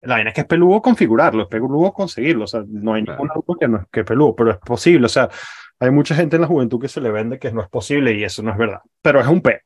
la 0.00 0.14
vaina 0.14 0.30
es 0.30 0.34
que 0.34 0.40
es 0.40 0.46
peludo 0.46 0.80
configurarlo, 0.80 1.42
es 1.42 1.48
peludo 1.48 1.92
conseguirlo. 1.92 2.44
O 2.44 2.46
sea, 2.46 2.64
no 2.66 2.94
hay 2.94 3.02
ningún 3.02 3.30
auto 3.34 3.54
que 3.54 3.68
no 3.68 3.78
es 3.78 3.84
que 3.92 4.02
peludo, 4.02 4.34
pero 4.34 4.52
es 4.52 4.56
posible. 4.56 5.04
O 5.04 5.10
sea, 5.10 5.28
hay 5.78 5.90
mucha 5.90 6.14
gente 6.14 6.36
en 6.36 6.42
la 6.42 6.48
juventud 6.48 6.80
que 6.80 6.88
se 6.88 7.02
le 7.02 7.10
vende 7.10 7.38
que 7.38 7.52
no 7.52 7.60
es 7.60 7.68
posible 7.68 8.14
y 8.14 8.24
eso 8.24 8.42
no 8.42 8.50
es 8.50 8.56
verdad. 8.56 8.80
Pero 9.02 9.20
es 9.20 9.26
un 9.26 9.42
peo. 9.42 9.58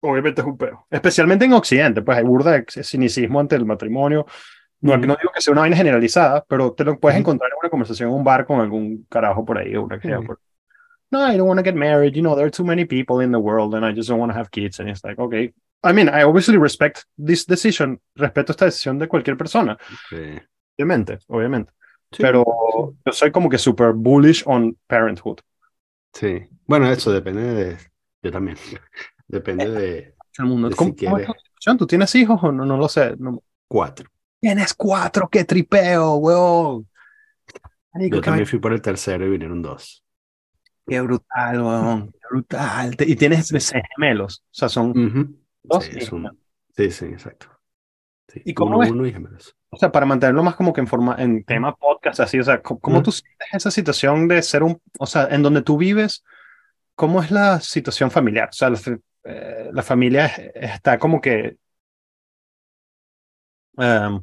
Obviamente 0.00 0.40
es 0.40 0.46
un 0.48 0.58
peo. 0.58 0.88
Especialmente 0.90 1.44
en 1.44 1.52
Occidente, 1.52 2.02
pues 2.02 2.18
hay 2.18 2.24
burda 2.24 2.50
de 2.50 2.64
cinicismo 2.82 3.38
ante 3.38 3.54
el 3.54 3.64
matrimonio. 3.64 4.26
No, 4.80 4.96
no 4.96 5.16
digo 5.16 5.32
que 5.34 5.40
sea 5.40 5.52
una 5.52 5.62
vaina 5.62 5.76
generalizada, 5.76 6.44
pero 6.48 6.72
te 6.72 6.84
lo 6.84 6.98
puedes 6.98 7.18
encontrar 7.18 7.50
en 7.50 7.58
una 7.60 7.68
conversación 7.68 8.10
en 8.10 8.14
un 8.14 8.24
bar 8.24 8.46
con 8.46 8.60
algún 8.60 9.06
carajo 9.08 9.44
por 9.44 9.58
ahí. 9.58 9.74
Una 9.76 9.98
que 9.98 10.08
no, 11.10 11.26
I 11.26 11.36
don't 11.36 11.48
want 11.48 11.58
to 11.58 11.64
get 11.64 11.74
married. 11.74 12.14
You 12.14 12.22
know, 12.22 12.34
there 12.34 12.44
are 12.44 12.50
too 12.50 12.64
many 12.64 12.84
people 12.84 13.20
in 13.20 13.32
the 13.32 13.38
world 13.38 13.74
and 13.74 13.84
I 13.84 13.92
just 13.92 14.08
don't 14.08 14.18
want 14.18 14.30
to 14.32 14.38
have 14.38 14.50
kids. 14.50 14.78
And 14.78 14.90
it's 14.90 15.02
like, 15.02 15.18
okay, 15.18 15.52
I 15.82 15.92
mean, 15.92 16.08
I 16.08 16.24
obviously 16.24 16.58
respect 16.58 17.06
this 17.16 17.46
decision. 17.46 18.00
Respeto 18.16 18.52
esta 18.52 18.66
decisión 18.66 18.98
de 18.98 19.08
cualquier 19.08 19.36
persona. 19.36 19.78
Obviamente, 20.76 21.18
obviamente. 21.28 21.72
Pero 22.16 22.44
yo 23.04 23.12
soy 23.12 23.30
como 23.30 23.48
que 23.48 23.58
super 23.58 23.92
bullish 23.92 24.42
on 24.46 24.76
parenthood. 24.86 25.38
Sí. 26.12 26.46
Bueno, 26.66 26.90
eso 26.90 27.10
depende 27.12 27.42
de. 27.42 27.76
Yo 28.22 28.30
también. 28.30 28.56
Depende 29.28 29.68
de. 29.68 30.14
El 30.38 30.46
mundo. 30.46 30.70
¿Cómo, 30.74 30.94
¿Tú 31.78 31.86
tienes 31.86 32.14
hijos 32.14 32.40
o 32.42 32.50
no? 32.50 32.64
No 32.64 32.76
lo 32.76 32.88
sé. 32.88 33.14
Cuatro. 33.66 34.08
Tienes 34.40 34.74
cuatro, 34.74 35.28
qué 35.28 35.44
tripeo, 35.44 36.14
weón. 36.16 36.88
Yo 37.94 38.20
también 38.20 38.46
fui 38.46 38.58
por 38.58 38.72
el 38.72 38.80
tercero 38.80 39.26
y 39.26 39.30
vinieron 39.30 39.60
dos. 39.60 40.04
Qué 40.86 41.00
brutal, 41.00 41.62
weón. 41.62 42.12
Qué 42.12 42.18
brutal. 42.30 42.96
Y 43.00 43.16
tienes 43.16 43.50
gemelos. 43.96 44.44
O 44.46 44.54
sea, 44.54 44.68
son. 44.68 45.38
Sí, 46.76 46.90
sí, 46.90 47.06
exacto. 47.06 47.58
¿Y 48.44 48.54
cómo 48.54 48.78
uno, 48.78 49.06
y 49.06 49.14
O 49.70 49.76
sea, 49.76 49.90
para 49.90 50.06
mantenerlo 50.06 50.42
más 50.42 50.54
como 50.54 50.72
que 50.72 50.80
en 50.80 50.86
forma, 50.86 51.16
en 51.18 51.44
tema 51.44 51.74
podcast, 51.74 52.20
así, 52.20 52.38
o 52.38 52.44
sea, 52.44 52.60
¿cómo, 52.60 53.02
tú 53.02 53.10
sientes 53.10 53.48
esa 53.52 53.70
situación 53.70 54.28
de 54.28 54.42
ser 54.42 54.62
un, 54.62 54.80
o 54.98 55.06
sea, 55.06 55.28
en 55.30 55.42
donde 55.42 55.62
tú 55.62 55.78
vives, 55.78 56.24
cómo 56.94 57.22
es 57.22 57.30
la 57.30 57.60
situación 57.60 58.10
familiar? 58.10 58.50
O 58.50 58.52
sea, 58.52 58.70
la, 58.70 58.78
eh, 59.24 59.82
familia 59.82 60.26
está 60.54 60.98
como 60.98 61.20
que... 61.20 61.56
Em, 63.78 64.22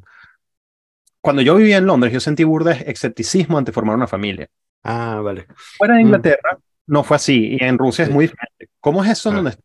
cuando 1.20 1.42
yo 1.42 1.56
vivía 1.56 1.78
en 1.78 1.86
Londres, 1.86 2.12
yo 2.12 2.20
sentí 2.20 2.44
burda 2.44 2.72
escepticismo 2.72 3.58
ante 3.58 3.72
formar 3.72 3.96
una 3.96 4.06
familia. 4.06 4.48
Ah, 4.82 5.20
vale. 5.22 5.46
Fuera 5.76 5.94
de 5.94 6.02
mm. 6.02 6.06
Inglaterra, 6.06 6.58
no 6.86 7.02
fue 7.02 7.16
así, 7.16 7.56
y 7.58 7.64
en 7.64 7.78
Rusia 7.78 8.04
es 8.04 8.10
muy 8.10 8.26
diferente. 8.26 8.70
¿Cómo 8.80 9.02
es 9.02 9.10
eso 9.10 9.32
donde 9.32 9.56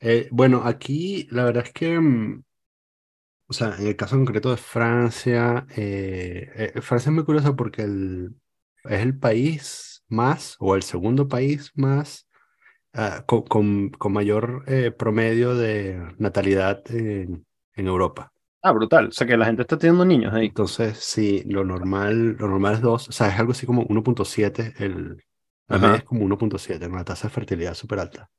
eh, 0.00 0.28
bueno, 0.30 0.62
aquí 0.64 1.26
la 1.30 1.44
verdad 1.44 1.64
es 1.66 1.72
que, 1.72 1.98
mm, 1.98 2.42
o 3.48 3.52
sea, 3.52 3.76
en 3.78 3.86
el 3.88 3.96
caso 3.96 4.16
concreto 4.16 4.50
de 4.50 4.56
Francia, 4.56 5.66
eh, 5.76 6.72
eh, 6.74 6.80
Francia 6.82 7.10
es 7.10 7.14
muy 7.14 7.24
curiosa 7.24 7.56
porque 7.56 7.82
el, 7.82 8.34
es 8.84 9.00
el 9.00 9.18
país 9.18 10.04
más, 10.08 10.56
o 10.60 10.76
el 10.76 10.82
segundo 10.82 11.28
país 11.28 11.72
más, 11.74 12.28
ah, 12.94 13.24
con, 13.26 13.90
con, 13.90 14.12
mayor 14.12 14.64
promedio 14.96 15.54
de 15.56 16.14
natalidad 16.18 16.82
en 16.90 17.44
Europa. 17.76 18.32
Ah, 18.68 18.72
brutal. 18.72 19.08
O 19.08 19.12
sea, 19.12 19.26
que 19.26 19.36
la 19.38 19.46
gente 19.46 19.62
está 19.62 19.78
teniendo 19.78 20.04
niños 20.04 20.34
ahí. 20.34 20.46
Entonces, 20.46 20.98
sí, 20.98 21.42
lo 21.46 21.64
normal, 21.64 22.36
lo 22.38 22.48
normal 22.48 22.74
es 22.74 22.80
dos, 22.82 23.08
o 23.08 23.12
sea, 23.12 23.28
es 23.28 23.38
algo 23.38 23.52
así 23.52 23.64
como 23.64 23.82
1.7, 23.88 24.74
el, 24.78 25.24
la 25.68 25.96
es 25.96 26.04
como 26.04 26.26
1.7, 26.26 26.86
una 26.86 27.02
tasa 27.02 27.28
de 27.28 27.34
fertilidad 27.34 27.72
súper 27.72 28.00
alta. 28.00 28.30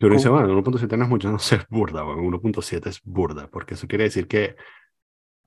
Y 0.00 0.06
uno 0.06 0.16
dice, 0.16 0.28
bueno, 0.28 0.48
1.7 0.60 0.96
no 0.96 1.04
es 1.04 1.10
mucho, 1.10 1.30
no 1.30 1.38
sé, 1.38 1.54
es 1.56 1.68
burda, 1.68 2.02
bueno, 2.02 2.22
1.7 2.22 2.88
es 2.88 3.00
burda, 3.04 3.48
porque 3.48 3.74
eso 3.74 3.86
quiere 3.86 4.04
decir 4.04 4.26
que, 4.26 4.56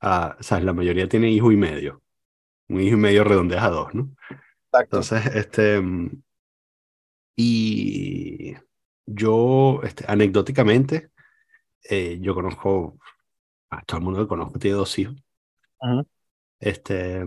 uh, 0.03 0.35
¿sabes? 0.39 0.63
La 0.63 0.71
mayoría 0.71 1.09
tiene 1.09 1.29
hijo 1.29 1.51
y 1.51 1.57
medio. 1.57 2.01
Un 2.69 2.79
hijo 2.79 2.95
y 2.95 2.99
medio 2.99 3.25
redondeas 3.25 3.63
a 3.63 3.69
dos, 3.71 3.93
¿no? 3.93 4.15
Exacto. 4.29 4.79
Entonces, 4.99 5.25
este, 5.35 5.81
y 7.35 8.55
yo, 9.05 9.81
este, 9.83 10.05
anecdóticamente, 10.07 11.09
eh, 11.89 12.19
yo 12.21 12.33
conozco, 12.33 12.97
a 13.71 13.81
todo 13.83 13.97
el 13.97 14.03
mundo 14.03 14.19
que 14.19 14.27
conozco 14.27 14.59
tiene 14.59 14.77
dos 14.77 14.99
hijos. 14.99 15.15
Este, 16.59 17.25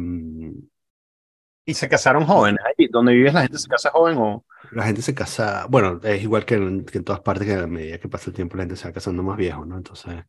¿Y 1.67 1.75
se 1.75 1.89
casaron 1.89 2.27
jóvenes 2.27 2.61
ahí? 2.65 2.89
¿Donde 2.89 3.15
vives 3.15 3.35
la 3.35 3.43
gente 3.43 3.59
se 3.59 3.69
casa 3.69 3.91
joven 3.91 4.19
o...? 4.19 4.45
La 4.73 4.85
gente 4.85 5.03
se 5.03 5.15
casa, 5.15 5.67
bueno, 5.69 6.01
es 6.03 6.23
igual 6.23 6.45
que 6.45 6.55
en, 6.55 6.85
todas 7.05 7.21
partes, 7.21 7.47
que 7.47 7.55
a 7.55 7.67
medida 7.67 7.99
que 7.99 8.09
pasa 8.09 8.31
el 8.31 8.37
tiempo 8.37 8.57
la 8.57 8.63
gente 8.63 8.77
se 8.77 8.87
va 8.87 8.93
casando 8.95 9.23
más 9.23 9.37
viejo, 9.37 9.65
¿no? 9.65 9.77
Entonces, 9.77 10.25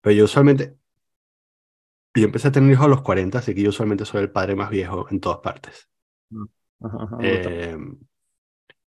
pero 0.00 0.16
yo 0.16 0.24
usualmente, 0.24 0.76
yo 2.14 2.24
empecé 2.24 2.48
a 2.48 2.52
tener 2.52 2.72
hijos 2.72 2.86
a 2.86 2.88
los 2.88 3.02
40, 3.02 3.38
así 3.38 3.54
que 3.54 3.62
yo 3.62 3.70
usualmente 3.70 4.04
soy 4.04 4.22
el 4.22 4.30
padre 4.30 4.56
más 4.56 4.70
viejo 4.70 5.06
en 5.10 5.20
todas 5.20 5.38
partes. 5.38 5.88
Mm, 6.30 6.44
eh, 7.20 7.78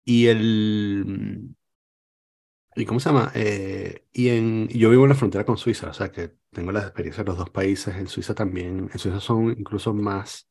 y 0.05 0.27
el... 0.27 1.55
¿Y 2.75 2.85
cómo 2.85 2.99
se 2.99 3.09
llama? 3.09 3.31
Eh, 3.35 4.05
y 4.13 4.29
en, 4.29 4.67
yo 4.69 4.89
vivo 4.89 5.03
en 5.03 5.09
la 5.09 5.15
frontera 5.15 5.45
con 5.45 5.57
Suiza, 5.57 5.89
o 5.89 5.93
sea 5.93 6.11
que 6.11 6.35
tengo 6.51 6.71
la 6.71 6.81
experiencia 6.81 7.23
de 7.23 7.29
los 7.29 7.37
dos 7.37 7.49
países. 7.49 7.95
En 7.95 8.07
Suiza 8.07 8.33
también, 8.35 8.89
en 8.91 8.99
Suiza 8.99 9.19
son 9.19 9.49
incluso 9.57 9.93
más 9.93 10.49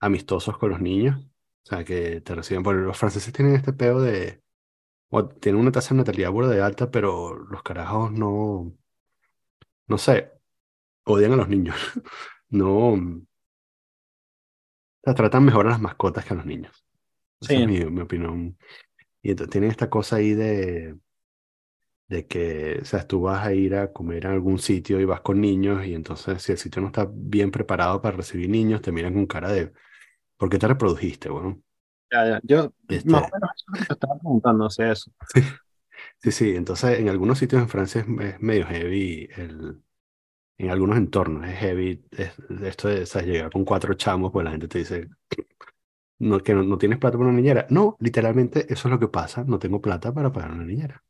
amistosos 0.00 0.58
con 0.58 0.70
los 0.70 0.80
niños. 0.80 1.16
O 1.64 1.66
sea, 1.68 1.84
que 1.84 2.20
te 2.20 2.34
reciben. 2.34 2.62
Bueno, 2.62 2.80
los 2.82 2.96
franceses 2.96 3.32
tienen 3.32 3.54
este 3.54 3.72
pedo 3.72 4.00
de. 4.00 4.42
tienen 5.40 5.60
una 5.60 5.72
tasa 5.72 5.94
de 5.94 5.98
natalidad 5.98 6.30
burda 6.30 6.50
de 6.50 6.62
alta, 6.62 6.90
pero 6.90 7.34
los 7.36 7.62
carajos 7.62 8.12
no. 8.12 8.74
No 9.86 9.98
sé. 9.98 10.32
Odian 11.04 11.32
a 11.32 11.36
los 11.36 11.48
niños. 11.48 11.76
no. 12.50 12.92
O 12.94 13.22
sea, 15.04 15.14
tratan 15.14 15.44
mejor 15.44 15.66
a 15.66 15.70
las 15.70 15.80
mascotas 15.80 16.24
que 16.24 16.34
a 16.34 16.36
los 16.36 16.46
niños. 16.46 16.84
Esa 17.40 17.54
es 17.54 17.66
mi, 17.66 17.84
mi 17.84 18.00
opinión. 18.00 18.58
Y 19.22 19.30
entonces 19.30 19.50
tienen 19.50 19.70
esta 19.70 19.90
cosa 19.90 20.16
ahí 20.16 20.34
de 20.34 20.96
de 22.08 22.26
que, 22.26 22.78
o 22.80 22.84
sea, 22.84 23.06
tú 23.06 23.20
vas 23.22 23.46
a 23.46 23.52
ir 23.52 23.74
a 23.74 23.92
comer 23.92 24.26
a 24.26 24.32
algún 24.32 24.58
sitio 24.58 24.98
y 24.98 25.04
vas 25.04 25.20
con 25.20 25.40
niños 25.40 25.86
y 25.86 25.94
entonces 25.94 26.42
si 26.42 26.52
el 26.52 26.58
sitio 26.58 26.80
no 26.80 26.88
está 26.88 27.06
bien 27.12 27.50
preparado 27.50 28.00
para 28.00 28.16
recibir 28.16 28.48
niños, 28.48 28.80
te 28.80 28.92
miran 28.92 29.12
con 29.12 29.26
cara 29.26 29.52
de, 29.52 29.72
¿Por 30.38 30.48
qué 30.48 30.58
te 30.58 30.68
reprodujiste, 30.68 31.28
bueno? 31.28 31.60
Ya, 32.10 32.26
ya. 32.26 32.40
Yo 32.44 32.72
este... 32.88 33.10
más 33.10 33.24
o 33.24 33.28
menos 33.34 33.86
te 33.86 33.92
estaba 33.92 34.18
preguntando 34.18 34.64
hacia 34.66 34.92
eso. 34.92 35.10
Sí. 36.20 36.30
sí, 36.30 36.56
Entonces, 36.56 37.00
en 37.00 37.08
algunos 37.08 37.38
sitios 37.38 37.60
en 37.60 37.68
Francia 37.68 38.06
es, 38.20 38.40
medio 38.40 38.64
heavy 38.66 39.28
el, 39.36 39.82
en 40.56 40.70
algunos 40.70 40.96
entornos 40.96 41.46
es 41.46 41.58
heavy. 41.58 42.04
Es, 42.12 42.38
esto 42.62 42.88
de 42.88 43.04
¿sabes? 43.04 43.26
llegar 43.26 43.50
con 43.50 43.64
cuatro 43.64 43.94
chamos, 43.94 44.30
pues 44.32 44.44
la 44.44 44.52
gente 44.52 44.68
te 44.68 44.78
dice 44.78 45.08
no, 46.18 46.40
que 46.40 46.54
no, 46.54 46.62
no 46.62 46.78
tienes 46.78 46.98
plata 46.98 47.16
para 47.18 47.30
una 47.30 47.36
niñera. 47.38 47.66
No, 47.70 47.96
literalmente 48.00 48.72
eso 48.72 48.88
es 48.88 48.92
lo 48.92 48.98
que 48.98 49.08
pasa. 49.08 49.44
No 49.44 49.58
tengo 49.58 49.80
plata 49.80 50.12
para 50.12 50.32
pagar 50.32 50.52
una 50.52 50.64
niñera. 50.64 51.02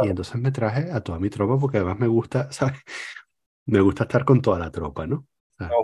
Y 0.00 0.08
entonces 0.08 0.40
me 0.40 0.52
traje 0.52 0.90
a 0.92 1.00
toda 1.02 1.18
mi 1.18 1.30
tropa 1.30 1.58
porque 1.58 1.78
además 1.78 1.98
me 2.00 2.08
gusta, 2.08 2.50
¿sabes? 2.52 2.80
Me 3.66 3.80
gusta 3.80 4.04
estar 4.04 4.24
con 4.24 4.40
toda 4.42 4.58
la 4.58 4.70
tropa, 4.70 5.06
¿no? 5.06 5.26
¿Sabes? 5.58 5.74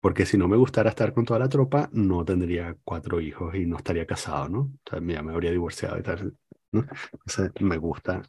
Porque 0.00 0.26
si 0.26 0.36
no 0.38 0.48
me 0.48 0.56
gustara 0.56 0.90
estar 0.90 1.14
con 1.14 1.24
toda 1.24 1.40
la 1.40 1.48
tropa, 1.48 1.88
no 1.92 2.24
tendría 2.24 2.76
cuatro 2.84 3.20
hijos 3.20 3.54
y 3.54 3.66
no 3.66 3.78
estaría 3.78 4.06
casado, 4.06 4.48
¿no? 4.48 4.60
O 4.60 4.90
sea, 4.90 5.00
ya 5.00 5.22
me 5.22 5.32
habría 5.32 5.50
divorciado 5.50 5.98
y 5.98 6.02
tal, 6.02 6.36
¿no? 6.72 6.86
Entonces, 7.12 7.52
me 7.60 7.78
gusta 7.78 8.22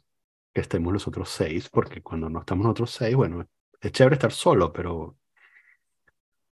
que 0.54 0.62
estemos 0.62 0.92
los 0.92 1.06
otros 1.08 1.30
seis, 1.30 1.68
porque 1.68 2.02
cuando 2.02 2.30
no 2.30 2.40
estamos 2.40 2.64
nosotros 2.64 2.90
seis, 2.92 3.14
bueno, 3.16 3.46
es 3.80 3.92
chévere 3.92 4.14
estar 4.16 4.32
solo, 4.32 4.72
pero 4.72 5.18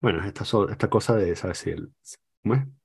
bueno, 0.02 0.20
es 0.22 0.28
esta, 0.28 0.44
esta 0.72 0.90
cosa 0.90 1.16
de, 1.16 1.36
¿sabes? 1.36 1.58
Si 1.60 1.70
el, 1.72 1.94
¿cómo 2.44 2.56
es? 2.56 2.83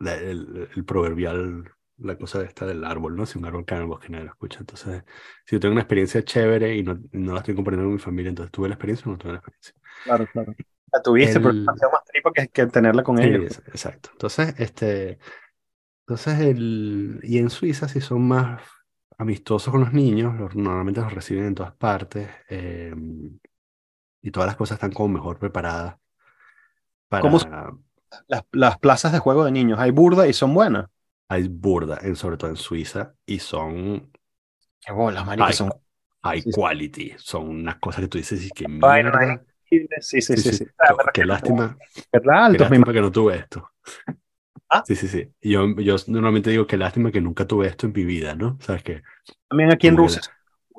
La- 0.00 0.16
el, 0.16 0.68
el 0.74 0.84
proverbial, 0.84 1.70
la 1.98 2.16
cosa 2.18 2.42
esta 2.42 2.66
del 2.66 2.84
árbol, 2.84 3.16
¿no? 3.16 3.26
Si 3.26 3.38
un 3.38 3.44
árbol 3.44 3.64
cae 3.66 3.78
en 3.78 3.82
el 3.84 3.88
bosque 3.88 4.08
nadie 4.08 4.24
lo 4.24 4.30
escucha. 4.32 4.60
Entonces, 4.60 5.04
si 5.46 5.56
yo 5.56 5.60
tengo 5.60 5.72
una 5.72 5.82
experiencia 5.82 6.24
chévere 6.24 6.76
y 6.76 6.82
no, 6.82 6.98
no 7.12 7.32
la 7.34 7.40
estoy 7.40 7.54
compartiendo 7.54 7.86
con 7.86 7.94
mi 7.94 8.00
familia, 8.00 8.30
entonces 8.30 8.50
tuve 8.52 8.68
la 8.68 8.74
experiencia 8.74 9.06
o 9.08 9.12
no 9.12 9.18
tuve 9.18 9.32
la 9.32 9.38
experiencia. 9.38 9.74
Claro, 10.02 10.26
claro. 10.28 10.56
La 10.92 11.02
tuviste, 11.02 11.38
pero 11.38 11.50
es 11.50 11.56
El- 11.56 11.66
demasiado 11.66 11.92
más 11.92 12.04
tripa 12.04 12.32
que, 12.32 12.48
que 12.48 12.66
tenerla 12.66 13.02
con 13.04 13.18
Sí, 13.18 13.24
ellos. 13.26 13.58
exacto. 13.68 14.10
Entonces, 14.12 14.54
este, 14.58 15.18
entonces 16.06 16.40
el, 16.40 17.20
y 17.22 17.38
en 17.38 17.50
Suiza 17.50 17.88
si 17.88 18.00
son 18.00 18.26
más 18.26 18.62
amistosos 19.18 19.70
con 19.70 19.80
los 19.82 19.92
niños, 19.92 20.34
los- 20.38 20.56
normalmente 20.56 21.00
los 21.02 21.12
reciben 21.14 21.44
en 21.46 21.54
todas 21.54 21.74
partes 21.74 22.28
eh, 22.48 22.94
y 24.22 24.30
todas 24.30 24.46
las 24.46 24.56
cosas 24.56 24.76
están 24.76 24.92
como 24.92 25.08
mejor 25.14 25.38
preparadas 25.38 25.96
para, 27.08 27.22
¿Cómo 27.22 27.38
Las, 28.28 28.44
las 28.52 28.78
plazas 28.78 29.12
de 29.12 29.18
juego 29.18 29.44
de 29.44 29.52
niños, 29.52 29.78
hay 29.78 29.90
burda 29.90 30.26
y 30.28 30.32
son 30.32 30.54
buenas. 30.54 30.86
hay 31.28 31.48
burda, 31.48 31.98
en, 32.02 32.16
sobre 32.16 32.36
todo 32.36 32.50
en 32.50 32.56
Suiza, 32.56 33.14
y 33.26 33.38
son 33.38 34.10
Qué 34.80 34.92
bolas, 34.92 35.24
marico, 35.26 35.52
high, 35.52 35.52
son 35.52 35.70
high 36.24 36.42
sí, 36.44 36.50
quality, 36.50 37.14
son 37.18 37.48
unas 37.48 37.78
cosas 37.78 38.02
que 38.02 38.08
tú 38.08 38.18
dices, 38.18 38.44
y 38.44 38.52
qué 38.52 38.68
vaina. 38.80 39.10
mierda. 39.10 39.44
Sí, 39.68 39.86
sí, 40.22 40.36
Sí, 40.36 40.42
sí, 40.42 40.52
sí, 40.52 40.66
qué, 40.84 40.94
qué 41.12 41.24
lástima, 41.24 41.80
¿Verdad? 42.12 42.44
qué 42.50 42.58
Altos, 42.58 42.70
me 42.70 42.78
lástima 42.78 42.92
que 42.92 43.00
no 43.00 43.12
tuve 43.12 43.36
esto. 43.38 43.70
Ah. 44.70 44.86
Sí, 44.86 44.96
sí, 44.96 45.08
sí. 45.08 45.32
Yo, 45.42 45.74
yo 45.76 45.96
normalmente 46.08 46.50
digo 46.50 46.66
que 46.66 46.76
lástima 46.76 47.12
que 47.12 47.20
nunca 47.20 47.46
tuve 47.46 47.66
esto 47.68 47.86
en 47.86 47.92
mi 47.92 48.04
vida, 48.04 48.34
¿no? 48.34 48.58
¿Sabes 48.60 48.82
qué? 48.82 49.02
También 49.48 49.70
aquí 49.72 49.86
en 49.88 49.96
que 49.98 49.98
Rusia 49.98 50.22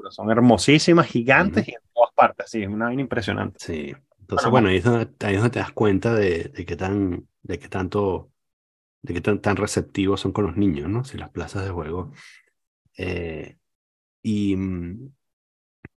son 0.09 0.31
hermosísimas, 0.31 1.07
gigantes 1.07 1.63
Ujú. 1.63 1.67
y 1.67 1.71
en 1.73 1.81
todas 1.93 2.11
partes, 2.13 2.49
sí, 2.49 2.63
es 2.63 2.67
una 2.69 2.85
vaina 2.85 3.01
impresionante. 3.01 3.59
Sí, 3.59 3.93
entonces 4.31 4.49
Bueno, 4.49 4.51
bueno, 4.51 4.69
ahí 4.69 4.77
es 4.77 4.83
donde, 4.83 5.11
ahí 5.25 5.35
es 5.35 5.41
donde 5.41 5.51
te 5.53 5.59
das 5.59 5.71
cuenta 5.73 6.13
de, 6.15 6.45
de 6.45 6.65
qué 6.65 6.75
tan, 6.75 7.27
de 7.43 7.59
qué 7.59 7.67
tanto, 7.69 8.31
de 9.03 9.13
qué 9.15 9.21
tan, 9.21 9.41
tan 9.41 9.57
receptivos 9.57 10.21
son 10.21 10.33
con 10.33 10.45
los 10.47 10.57
niños, 10.57 10.89
¿no? 10.89 11.03
Si 11.05 11.17
las 11.17 11.31
plazas 11.31 11.65
de 11.65 11.71
juego. 11.71 12.11
eh, 12.97 13.57
y 14.23 14.55
mm, 14.57 15.13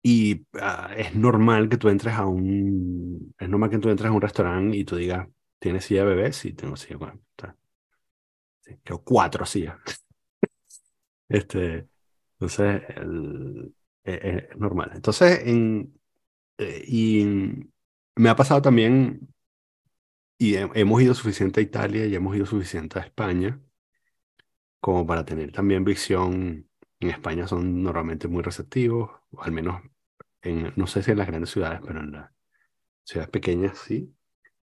y 0.02 0.46
ah, 0.60 0.92
es 0.96 1.14
normal 1.14 1.68
que 1.68 1.78
tú 1.78 1.88
entres 1.88 2.14
a 2.14 2.26
un, 2.26 3.34
es 3.38 3.48
normal 3.48 3.70
que 3.70 3.78
tú 3.78 3.88
entres 3.90 4.10
a 4.10 4.12
un 4.14 4.20
restaurante 4.22 4.76
y 4.76 4.84
tú 4.84 4.96
digas, 4.96 5.28
¿tienes 5.58 5.84
silla 5.86 6.04
de 6.04 6.14
bebé? 6.14 6.32
Sí, 6.32 6.52
tengo 6.54 6.76
silla. 6.76 6.96
Bueno, 6.98 7.20
está. 7.30 7.56
Sí, 8.60 8.76
tengo 8.82 9.02
cuatro 9.04 9.46
sillas. 9.46 9.78
Este, 11.28 11.88
entonces, 12.34 12.82
el- 12.96 13.74
eh, 14.04 14.20
eh, 14.22 14.48
es 14.52 14.58
normal. 14.58 14.90
Entonces, 14.94 15.40
en, 15.46 15.98
eh, 16.58 16.84
y 16.86 17.22
me 18.16 18.28
ha 18.30 18.36
pasado 18.36 18.62
también, 18.62 19.28
y 20.38 20.54
he- 20.56 20.70
hemos 20.74 21.02
ido 21.02 21.12
suficiente 21.14 21.58
a 21.60 21.62
Italia 21.64 22.06
y 22.06 22.14
hemos 22.14 22.36
ido 22.36 22.46
suficiente 22.46 22.98
a 22.98 23.02
España, 23.02 23.60
como 24.80 25.06
para 25.06 25.24
tener 25.24 25.52
también 25.52 25.84
visión. 25.84 26.68
En 27.00 27.10
España 27.10 27.46
son 27.46 27.82
normalmente 27.82 28.28
muy 28.28 28.42
receptivos, 28.42 29.10
o 29.32 29.42
al 29.42 29.52
menos 29.52 29.82
en, 30.42 30.72
no 30.76 30.86
sé 30.86 31.02
si 31.02 31.10
en 31.12 31.18
las 31.18 31.26
grandes 31.28 31.50
ciudades, 31.50 31.80
pero 31.86 32.00
en 32.00 32.12
las 32.12 32.30
ciudades 33.04 33.30
pequeñas 33.30 33.78
sí. 33.78 34.14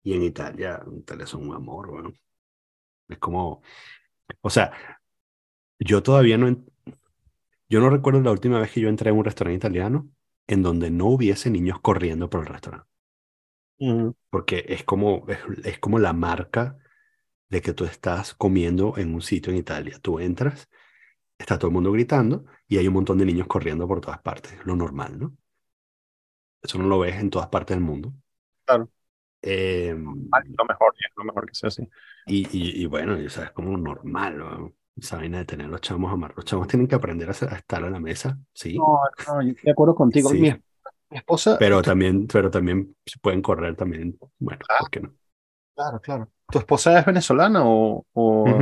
Y 0.04 0.14
en 0.14 0.22
Italia, 0.24 0.82
en 0.86 0.98
Italia 0.98 1.26
son 1.26 1.48
un 1.48 1.56
amor, 1.56 1.90
weón. 1.90 2.18
Es 3.08 3.18
como, 3.18 3.62
o 4.42 4.50
sea, 4.50 4.72
yo 5.78 6.02
todavía 6.02 6.38
no, 6.38 6.48
en- 6.48 6.66
yo 7.70 7.80
no 7.80 7.88
recuerdo 7.90 8.20
la 8.20 8.30
última 8.32 8.58
vez 8.60 8.70
que 8.72 8.80
yo 8.82 8.88
entré 8.90 9.10
a 9.10 9.12
un 9.14 9.24
restaurante 9.24 9.56
italiano 9.56 10.10
en 10.46 10.62
donde 10.62 10.90
no 10.90 11.06
hubiese 11.06 11.50
niños 11.50 11.80
corriendo 11.80 12.28
por 12.30 12.40
el 12.40 12.46
restaurante. 12.46 12.88
Porque 14.30 14.64
es 14.68 14.84
como, 14.84 15.24
es, 15.28 15.38
es 15.64 15.78
como 15.78 15.98
la 15.98 16.12
marca 16.12 16.78
de 17.48 17.62
que 17.62 17.72
tú 17.72 17.84
estás 17.84 18.34
comiendo 18.34 18.94
en 18.98 19.14
un 19.14 19.22
sitio 19.22 19.52
en 19.52 19.58
Italia. 19.58 19.98
Tú 20.00 20.20
entras, 20.20 20.68
está 21.38 21.58
todo 21.58 21.68
el 21.68 21.74
mundo 21.74 21.92
gritando 21.92 22.46
y 22.68 22.78
hay 22.78 22.88
un 22.88 22.94
montón 22.94 23.18
de 23.18 23.26
niños 23.26 23.46
corriendo 23.46 23.88
por 23.88 24.00
todas 24.00 24.20
partes. 24.20 24.54
Lo 24.64 24.76
normal, 24.76 25.18
¿no? 25.18 25.36
Eso 26.62 26.78
no 26.78 26.88
lo 26.88 26.98
ves 26.98 27.16
en 27.16 27.30
todas 27.30 27.48
partes 27.48 27.76
del 27.76 27.84
mundo. 27.84 28.12
Claro. 28.64 28.90
Eh, 29.42 29.96
Ah, 30.32 30.40
lo 30.44 30.64
mejor, 30.64 30.94
es 30.98 31.12
lo 31.16 31.24
mejor 31.24 31.46
que 31.46 31.54
sea 31.54 31.68
así. 31.68 31.88
y, 32.26 32.40
y, 32.52 32.82
y 32.82 32.86
bueno, 32.86 33.14
o 33.14 33.30
sea, 33.30 33.44
es 33.44 33.50
como 33.52 33.76
normal, 33.76 34.38
¿no? 34.38 34.72
Esa 34.96 35.16
vaina 35.16 35.38
de 35.38 35.44
tener 35.44 35.68
los 35.68 35.80
chamos 35.80 36.12
amarrados. 36.12 36.38
Los 36.38 36.44
chamos 36.44 36.66
tienen 36.66 36.88
que 36.88 36.96
aprender 36.96 37.28
a, 37.28 37.32
estar 37.32 37.84
a 37.84 37.90
la 37.90 38.00
mesa, 38.00 38.38
sí, 38.52 38.76
No, 38.76 38.98
no, 39.28 39.42
yo 39.42 39.50
estoy 39.50 39.62
de 39.62 39.70
acuerdo 39.70 39.94
contigo. 39.94 40.28
Sí. 40.30 40.40
Mi, 40.40 40.52
mi 41.10 41.18
esposa, 41.18 41.58
pero 41.58 41.82
también, 41.82 42.26
pero 42.26 42.50
también 42.50 42.96
si 43.04 43.18
pueden 43.18 43.42
correr 43.42 43.76
también. 43.76 44.18
Bueno, 44.38 44.60
Ah. 44.68 44.78
¿por 44.78 44.90
qué 44.90 45.00
no? 45.00 45.14
claro, 45.74 46.00
claro. 46.00 46.30
¿Tu 46.50 46.58
esposa 46.58 46.98
es 46.98 47.06
venezolana 47.06 47.62
o, 47.64 48.06
o-. 48.12 48.58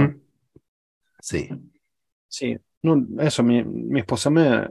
Sí. 1.21 1.49
Sí, 2.29 2.57
no, 2.83 3.07
eso, 3.23 3.43
mi, 3.43 3.63
mi 3.65 4.01
esposa 4.01 4.31
me, 4.31 4.69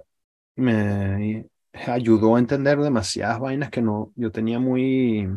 me 0.55 1.47
ayudó 1.87 2.35
a 2.35 2.39
entender 2.39 2.79
demasiadas 2.79 3.39
vainas 3.39 3.69
que 3.71 3.81
no, 3.81 4.13
yo 4.15 4.31
tenía 4.31 4.59
muy, 4.59 5.29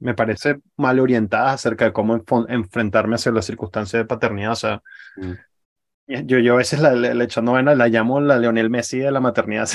me 0.00 0.14
parece 0.14 0.60
mal 0.76 1.00
orientadas 1.00 1.54
acerca 1.56 1.86
de 1.86 1.92
cómo 1.92 2.22
enfrentarme 2.48 3.16
hacia 3.16 3.32
las 3.32 3.46
circunstancias 3.46 4.02
de 4.02 4.06
paternidad. 4.08 4.52
O 4.52 4.56
sea, 4.56 4.82
Mm. 5.16 5.34
Yo, 6.26 6.38
yo 6.38 6.54
a 6.54 6.56
veces 6.56 6.80
la, 6.80 6.92
le, 6.92 7.14
le 7.14 7.24
echando 7.24 7.52
vaina 7.52 7.74
la 7.74 7.88
llamo 7.88 8.20
la 8.20 8.38
Leonel 8.38 8.70
Messi 8.70 8.98
de 8.98 9.10
la 9.10 9.20
maternidad. 9.20 9.68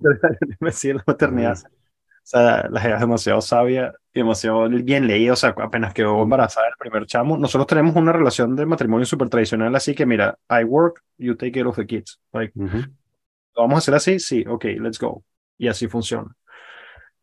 La 0.00 0.10
Lionel 0.10 0.56
Messi 0.60 0.88
de 0.88 0.94
la 0.94 1.04
maternidad. 1.06 1.58
O 2.26 2.28
sea, 2.28 2.68
la 2.72 2.82
es 2.82 2.98
demasiado 2.98 3.40
sabia 3.40 3.94
y 4.12 4.18
demasiado 4.18 4.68
bien 4.68 5.06
leída. 5.06 5.34
O 5.34 5.36
sea, 5.36 5.50
apenas 5.50 5.94
quedó 5.94 6.24
embarazada 6.24 6.66
el 6.66 6.74
primer 6.76 7.06
chamo. 7.06 7.38
Nosotros 7.38 7.68
tenemos 7.68 7.94
una 7.94 8.12
relación 8.12 8.56
de 8.56 8.66
matrimonio 8.66 9.06
súper 9.06 9.28
tradicional, 9.28 9.72
así 9.76 9.94
que 9.94 10.06
mira, 10.06 10.36
I 10.50 10.64
work, 10.64 11.04
you 11.18 11.36
take 11.36 11.52
care 11.52 11.68
of 11.68 11.76
the 11.76 11.86
kids. 11.86 12.18
Like. 12.32 12.52
¿Lo 12.56 13.62
vamos 13.62 13.76
a 13.76 13.78
hacer 13.78 13.94
así? 13.94 14.18
Sí, 14.18 14.44
ok, 14.44 14.64
let's 14.80 14.98
go. 14.98 15.22
Y 15.56 15.68
así 15.68 15.86
funciona. 15.86 16.34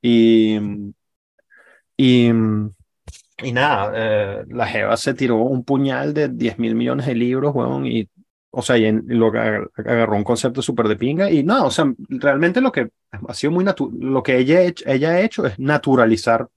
Y, 0.02 0.58
y, 1.98 2.32
y 3.40 3.52
nada, 3.52 3.92
eh, 3.94 4.46
la 4.48 4.68
Jeva 4.68 4.96
se 4.96 5.14
tiró 5.14 5.36
un 5.36 5.66
puñal 5.66 6.14
de 6.14 6.30
10 6.30 6.60
mil 6.60 6.76
millones 6.76 7.08
de 7.08 7.16
libros, 7.16 7.54
weón, 7.54 7.86
y, 7.86 8.10
o 8.56 8.62
sea, 8.62 8.78
y, 8.78 8.86
en- 8.86 9.04
lo 9.08 9.28
agar- 9.28 9.70
agarró 9.76 10.16
un 10.16 10.24
concepto 10.24 10.62
súper 10.62 10.88
de 10.88 10.96
pinga. 10.96 11.30
Y 11.32 11.44
no, 11.44 11.66
o 11.66 11.72
sea, 11.72 11.92
realmente 12.10 12.62
lo 12.62 12.72
que 12.72 12.90
ha 13.28 13.34
sido 13.34 13.52
muy 13.52 13.64
natural, 13.64 13.98
lo 14.00 14.22
que 14.22 14.38
ella, 14.38 14.60
ha 14.60 14.62
hecho- 14.62 14.84
ella 14.88 15.10
ha 15.12 15.22
hecho 15.22 15.46
es 15.48 15.58
naturalizar 15.60 16.48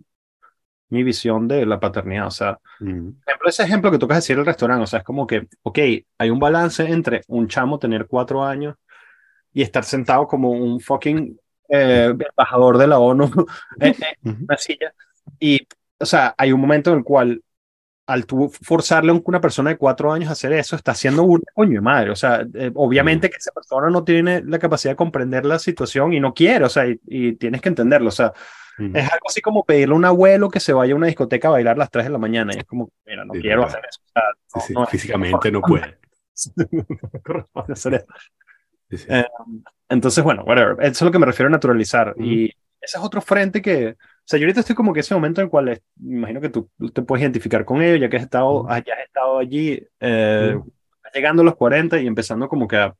mi 0.90 1.02
visión 1.02 1.48
de 1.48 1.66
la 1.66 1.80
paternidad. 1.80 2.26
O 2.26 2.30
sea, 2.30 2.58
Mm. 2.80 3.10
por 3.12 3.22
ejemplo, 3.26 3.48
ese 3.48 3.62
ejemplo 3.64 3.90
que 3.90 3.98
tocas 3.98 4.18
decir 4.18 4.38
el 4.38 4.46
restaurante, 4.46 4.84
o 4.84 4.86
sea, 4.86 4.98
es 5.00 5.04
como 5.04 5.26
que, 5.26 5.46
ok, 5.62 5.78
hay 6.18 6.30
un 6.30 6.38
balance 6.38 6.84
entre 6.84 7.22
un 7.28 7.48
chamo 7.48 7.78
tener 7.78 8.06
cuatro 8.06 8.44
años 8.44 8.76
y 9.52 9.62
estar 9.62 9.84
sentado 9.84 10.26
como 10.28 10.50
un 10.50 10.78
fucking 10.80 11.38
eh, 11.68 12.14
embajador 12.14 12.78
de 12.78 12.86
la 12.86 12.98
ONU 13.00 13.28
en, 13.80 13.94
una 14.44 14.56
silla. 14.58 14.92
Y, 15.40 15.66
o 15.98 16.06
sea, 16.06 16.34
hay 16.38 16.52
un 16.52 16.60
momento 16.60 16.92
en 16.92 16.98
el 16.98 17.04
cual, 17.04 17.42
al 18.06 18.24
tú 18.26 18.48
forzarle 18.48 19.12
a 19.12 19.20
una 19.24 19.40
persona 19.40 19.70
de 19.70 19.76
cuatro 19.76 20.12
años 20.12 20.28
a 20.28 20.32
hacer 20.32 20.52
eso, 20.52 20.76
está 20.76 20.92
haciendo 20.92 21.24
un 21.24 21.42
coño 21.54 21.74
de 21.74 21.80
madre. 21.80 22.10
O 22.10 22.16
sea, 22.16 22.46
eh, 22.54 22.70
obviamente 22.74 23.28
que 23.28 23.36
esa 23.36 23.50
persona 23.52 23.90
no 23.90 24.04
tiene 24.04 24.42
la 24.44 24.58
capacidad 24.58 24.92
de 24.92 24.96
comprender 24.96 25.44
la 25.44 25.58
situación 25.58 26.12
y 26.12 26.20
no 26.20 26.32
quiere, 26.32 26.64
o 26.64 26.68
sea, 26.68 26.86
y, 26.86 27.00
y 27.06 27.32
tienes 27.32 27.60
que 27.60 27.68
entenderlo. 27.68 28.08
O 28.08 28.12
sea, 28.12 28.32
es 28.78 29.04
algo 29.04 29.26
así 29.26 29.40
como 29.40 29.64
pedirle 29.64 29.94
a 29.94 29.96
un 29.96 30.04
abuelo 30.04 30.50
que 30.50 30.60
se 30.60 30.72
vaya 30.72 30.92
a 30.92 30.96
una 30.96 31.06
discoteca 31.06 31.48
a 31.48 31.52
bailar 31.52 31.76
a 31.76 31.78
las 31.78 31.90
3 31.90 32.04
de 32.04 32.10
la 32.10 32.18
mañana. 32.18 32.52
Y 32.54 32.58
es 32.58 32.64
como, 32.64 32.90
mira, 33.06 33.24
no 33.24 33.34
Sí, 33.34 33.40
quiero 33.40 33.64
hacer 33.64 33.80
eso. 33.88 34.00
O 34.04 34.12
sea, 34.12 34.22
Sí, 34.46 34.60
sí, 34.68 34.72
no, 34.74 34.86
Físicamente 34.86 35.50
no 35.50 35.60
puede. 35.62 35.98
no 36.56 37.20
corresponde 37.24 37.72
hacer 37.72 37.94
eso. 37.94 38.06
Sí, 38.90 38.98
sí. 38.98 39.06
Eh, 39.08 39.24
Entonces, 39.88 40.22
bueno, 40.22 40.44
whatever. 40.44 40.76
Eso 40.80 40.90
es 40.90 41.02
lo 41.02 41.10
que 41.10 41.18
me 41.18 41.26
refiero 41.26 41.48
a 41.48 41.52
naturalizar. 41.52 42.14
Y 42.18 42.46
ese 42.80 42.98
es 42.98 43.02
otro 43.02 43.20
frente 43.20 43.62
que, 43.62 43.96
sea, 44.28 44.38
yo 44.38 44.44
ahorita 44.46 44.60
estoy 44.60 44.74
como 44.74 44.92
que 44.92 45.00
ese 45.00 45.14
momento 45.14 45.40
en 45.40 45.46
el 45.46 45.50
cual 45.50 45.68
es- 45.68 45.82
me 45.96 46.16
imagino 46.16 46.40
que 46.40 46.48
tú 46.48 46.68
te 46.92 47.02
puedes 47.02 47.22
identificar 47.22 47.64
con 47.64 47.80
ello, 47.82 47.96
ya 47.96 48.08
que 48.08 48.16
has 48.16 48.22
estado, 48.24 48.60
Ujú. 48.62 48.68
has- 48.70 48.84
ya 48.84 48.94
has 48.94 49.00
estado 49.06 49.38
allí, 49.38 49.86
eh, 50.00 50.54
Ujú. 50.56 50.72
llegando 51.14 51.42
a 51.42 51.44
los 51.44 51.56
40 51.56 51.98
y 52.00 52.06
empezando 52.06 52.48
como 52.48 52.66
que 52.68 52.76
a, 52.76 52.94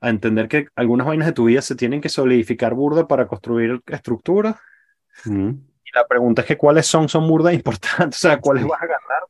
a 0.00 0.08
entender 0.10 0.48
que 0.48 0.66
algunas 0.76 1.06
vainas 1.06 1.26
de 1.26 1.32
tu 1.32 1.46
vida 1.46 1.62
se 1.62 1.74
tienen 1.74 2.00
que 2.00 2.08
solidificar 2.10 2.74
burda 2.74 3.08
para 3.08 3.26
construir 3.26 3.80
estructuras. 3.86 4.56
Mm. 5.24 5.48
Y 5.50 5.90
la 5.94 6.06
pregunta 6.06 6.42
es 6.42 6.48
que 6.48 6.58
cuáles 6.58 6.86
son, 6.86 7.08
son 7.08 7.26
burdas 7.26 7.54
importantes, 7.54 8.18
o 8.24 8.28
sea, 8.28 8.38
cuáles 8.40 8.64
vas 8.66 8.82
a 8.82 8.86
ganar 8.86 9.22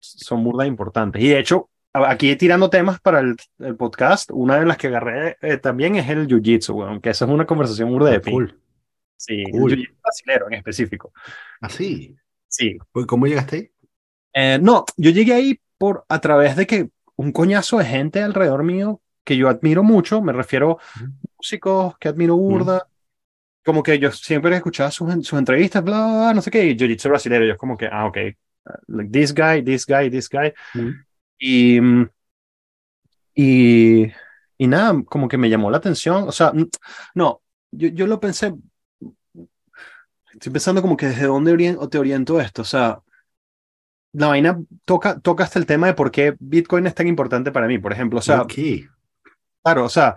son 0.00 0.44
burdas 0.44 0.66
importantes. 0.68 1.22
Y 1.22 1.28
de 1.28 1.38
hecho, 1.38 1.70
aquí 1.92 2.34
tirando 2.36 2.70
temas 2.70 3.00
para 3.00 3.20
el, 3.20 3.36
el 3.58 3.76
podcast, 3.76 4.30
una 4.32 4.58
de 4.60 4.66
las 4.66 4.76
que 4.76 4.86
agarré 4.88 5.36
eh, 5.40 5.56
también 5.56 5.96
es 5.96 6.08
el 6.08 6.26
jiu-jitsu, 6.28 6.74
weón, 6.74 7.00
que 7.00 7.10
esa 7.10 7.24
es 7.24 7.30
una 7.30 7.46
conversación 7.46 7.90
burda 7.90 8.10
de 8.10 8.16
Ah, 8.16 8.20
pin. 8.20 8.54
Sí, 9.18 9.44
Cool. 9.50 9.72
jiu-jitsu 9.72 9.96
brasilero 10.02 10.46
en 10.46 10.54
específico. 10.54 11.12
Así. 11.60 12.16
Sí. 12.46 12.78
Pues, 12.92 13.04
¿Cómo 13.06 13.26
llegaste 13.26 13.56
ahí? 13.56 13.70
Eh, 14.32 14.58
no, 14.62 14.84
yo 14.96 15.10
llegué 15.10 15.34
ahí 15.34 15.60
por 15.76 16.04
a 16.08 16.20
través 16.20 16.56
de 16.56 16.66
que 16.66 16.88
un 17.16 17.32
coñazo 17.32 17.78
de 17.78 17.84
gente 17.84 18.22
alrededor 18.22 18.62
mío 18.62 19.00
que 19.24 19.36
yo 19.36 19.48
admiro 19.48 19.82
mucho, 19.82 20.22
me 20.22 20.32
refiero 20.32 20.78
a 20.80 21.02
músicos 21.36 21.98
que 21.98 22.08
admiro 22.08 22.36
burda, 22.36 22.86
como 23.64 23.82
que 23.82 23.98
yo 23.98 24.10
siempre 24.12 24.54
escuchaba 24.56 24.90
sus, 24.90 25.12
sus 25.26 25.38
entrevistas, 25.38 25.82
bla, 25.84 25.98
bla, 26.06 26.16
bla, 26.16 26.34
no 26.34 26.40
sé 26.40 26.50
qué, 26.50 26.64
y 26.64 26.76
jiu-jitsu 26.76 27.08
brasileño, 27.10 27.44
yo 27.44 27.52
es 27.52 27.58
como 27.58 27.76
que, 27.76 27.86
ah, 27.90 28.06
ok, 28.06 28.16
uh, 28.66 28.70
like 28.96 29.10
this 29.10 29.34
guy, 29.34 29.62
this 29.62 29.84
guy, 29.84 30.08
this 30.10 30.28
guy, 30.30 30.52
Mm. 30.74 30.90
y, 31.38 31.80
mm, 31.80 32.08
y, 33.34 34.04
y 34.58 34.66
nada, 34.66 35.02
como 35.04 35.28
que 35.28 35.36
me 35.38 35.50
llamó 35.50 35.70
la 35.70 35.78
atención, 35.78 36.26
o 36.28 36.32
sea, 36.32 36.52
no, 37.14 37.42
yo, 37.70 37.88
yo 37.88 38.06
lo 38.06 38.20
pensé, 38.20 38.54
estoy 40.38 40.52
pensando 40.52 40.82
como 40.82 40.96
que 40.96 41.06
desde 41.06 41.26
dónde 41.26 41.52
orien- 41.52 41.88
te 41.90 41.98
oriento 41.98 42.40
esto, 42.40 42.62
o 42.62 42.64
sea, 42.64 43.02
la 44.12 44.28
vaina 44.28 44.58
toca, 44.84 45.20
toca 45.20 45.44
hasta 45.44 45.58
el 45.58 45.66
tema 45.66 45.86
de 45.86 45.94
por 45.94 46.10
qué 46.10 46.34
Bitcoin 46.38 46.86
es 46.86 46.94
tan 46.94 47.06
importante 47.06 47.52
para 47.52 47.66
mí, 47.66 47.78
por 47.78 47.92
ejemplo, 47.92 48.18
o 48.18 48.22
sea, 48.22 48.42
Ok. 48.42 48.54
claro, 49.62 49.84
o 49.84 49.88
sea, 49.88 50.16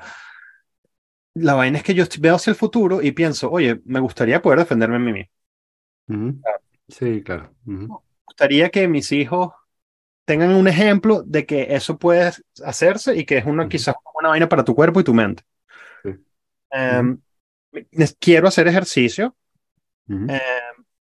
la 1.34 1.54
vaina 1.54 1.78
es 1.78 1.84
que 1.84 1.94
yo 1.94 2.04
veo 2.20 2.36
hacia 2.36 2.52
el 2.52 2.58
futuro 2.58 3.02
y 3.02 3.12
pienso, 3.12 3.50
oye, 3.52 3.82
me 3.86 4.00
gustaría 4.00 4.42
poder 4.42 4.60
defenderme 4.60 4.96
a 4.98 5.00
mí 5.00 5.14
mismo. 5.14 5.32
Ujú. 6.08 6.42
Sí, 6.88 7.24
claro. 7.24 7.54
Me 7.66 7.88
gustaría 8.26 8.70
que 8.70 8.88
mis 8.88 9.12
hijos 9.12 9.54
tengan 10.26 10.54
un 10.56 10.68
ejemplo 10.68 11.24
de 11.24 11.46
que 11.46 11.76
eso 11.76 11.98
puede 11.98 12.32
hacerse 12.66 13.16
y 13.18 13.26
que 13.26 13.38
es 13.38 13.46
una 13.46 13.68
quizás 13.70 13.96
una 14.20 14.30
vaina 14.30 14.50
para 14.50 14.64
tu 14.64 14.76
cuerpo 14.76 15.00
y 15.00 15.04
tu 15.04 15.14
mente. 15.14 15.44
Sí. 16.04 16.12
Les- 17.92 18.16
quiero 18.20 18.48
hacer 18.48 18.68
ejercicio 18.68 19.36
Ujú. 20.13 20.26
em, 20.32 20.39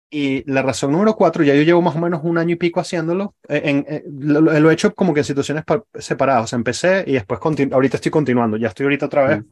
y 0.10 0.50
la 0.50 0.62
razón 0.62 0.92
número 0.92 1.16
cuatro, 1.16 1.44
ya 1.44 1.54
yo 1.56 1.64
llevo 1.64 1.82
más 1.82 1.96
o 1.96 2.00
menos 2.00 2.22
un 2.24 2.38
año 2.38 2.54
y 2.54 2.56
pico 2.56 2.80
haciéndolo. 2.80 3.36
eh, 3.50 3.62
en- 3.66 3.86
eh, 3.90 4.04
lo, 4.08 4.40
lo- 4.42 4.70
he 4.70 4.74
hecho 4.74 4.94
como 4.96 5.14
que 5.14 5.22
en 5.22 5.26
situaciones 5.26 5.66
pa- 5.66 5.84
separadas. 6.00 6.44
O 6.46 6.48
sea, 6.48 6.58
empecé 6.58 7.04
y 7.08 7.14
después 7.14 7.40
ahorita 7.72 7.98
estoy 7.98 8.12
continuando. 8.12 8.56
Ya 8.58 8.70
estoy 8.70 8.86
ahorita 8.86 9.08
otra 9.08 9.28
vez 9.28 9.40
Ujú. 9.40 9.50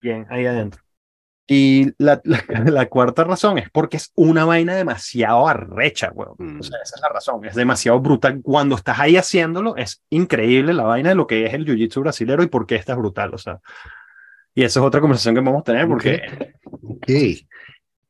bien 0.00 0.26
ahí 0.30 0.46
adentro. 0.46 0.80
Y 1.46 1.92
la, 1.98 2.22
la, 2.24 2.42
la 2.72 2.86
cuarta 2.86 3.24
razón 3.24 3.58
es 3.58 3.68
porque 3.70 3.98
es 3.98 4.12
una 4.14 4.46
vaina 4.46 4.74
demasiado 4.74 5.46
arrecha, 5.46 6.10
weón. 6.14 6.36
Mm. 6.38 6.60
O 6.60 6.62
sea, 6.62 6.78
esa 6.82 6.96
es 6.96 7.02
la 7.02 7.08
razón. 7.10 7.44
Es 7.44 7.54
demasiado 7.54 8.00
brutal. 8.00 8.40
Cuando 8.42 8.76
estás 8.76 8.98
ahí 8.98 9.16
haciéndolo, 9.18 9.76
es 9.76 10.02
increíble 10.08 10.72
la 10.72 10.84
vaina 10.84 11.10
de 11.10 11.14
lo 11.16 11.26
que 11.26 11.44
es 11.44 11.52
el 11.52 11.66
jiu-jitsu 11.66 12.00
brasilero 12.00 12.42
y 12.42 12.46
por 12.46 12.66
qué 12.66 12.76
está 12.76 12.94
brutal. 12.94 13.34
O 13.34 13.38
sea, 13.38 13.58
y 14.54 14.62
esa 14.64 14.80
es 14.80 14.86
otra 14.86 15.02
conversación 15.02 15.34
que 15.34 15.42
vamos 15.42 15.60
a 15.60 15.64
tener 15.64 15.86
porque 15.86 16.22
Ok. 16.72 17.10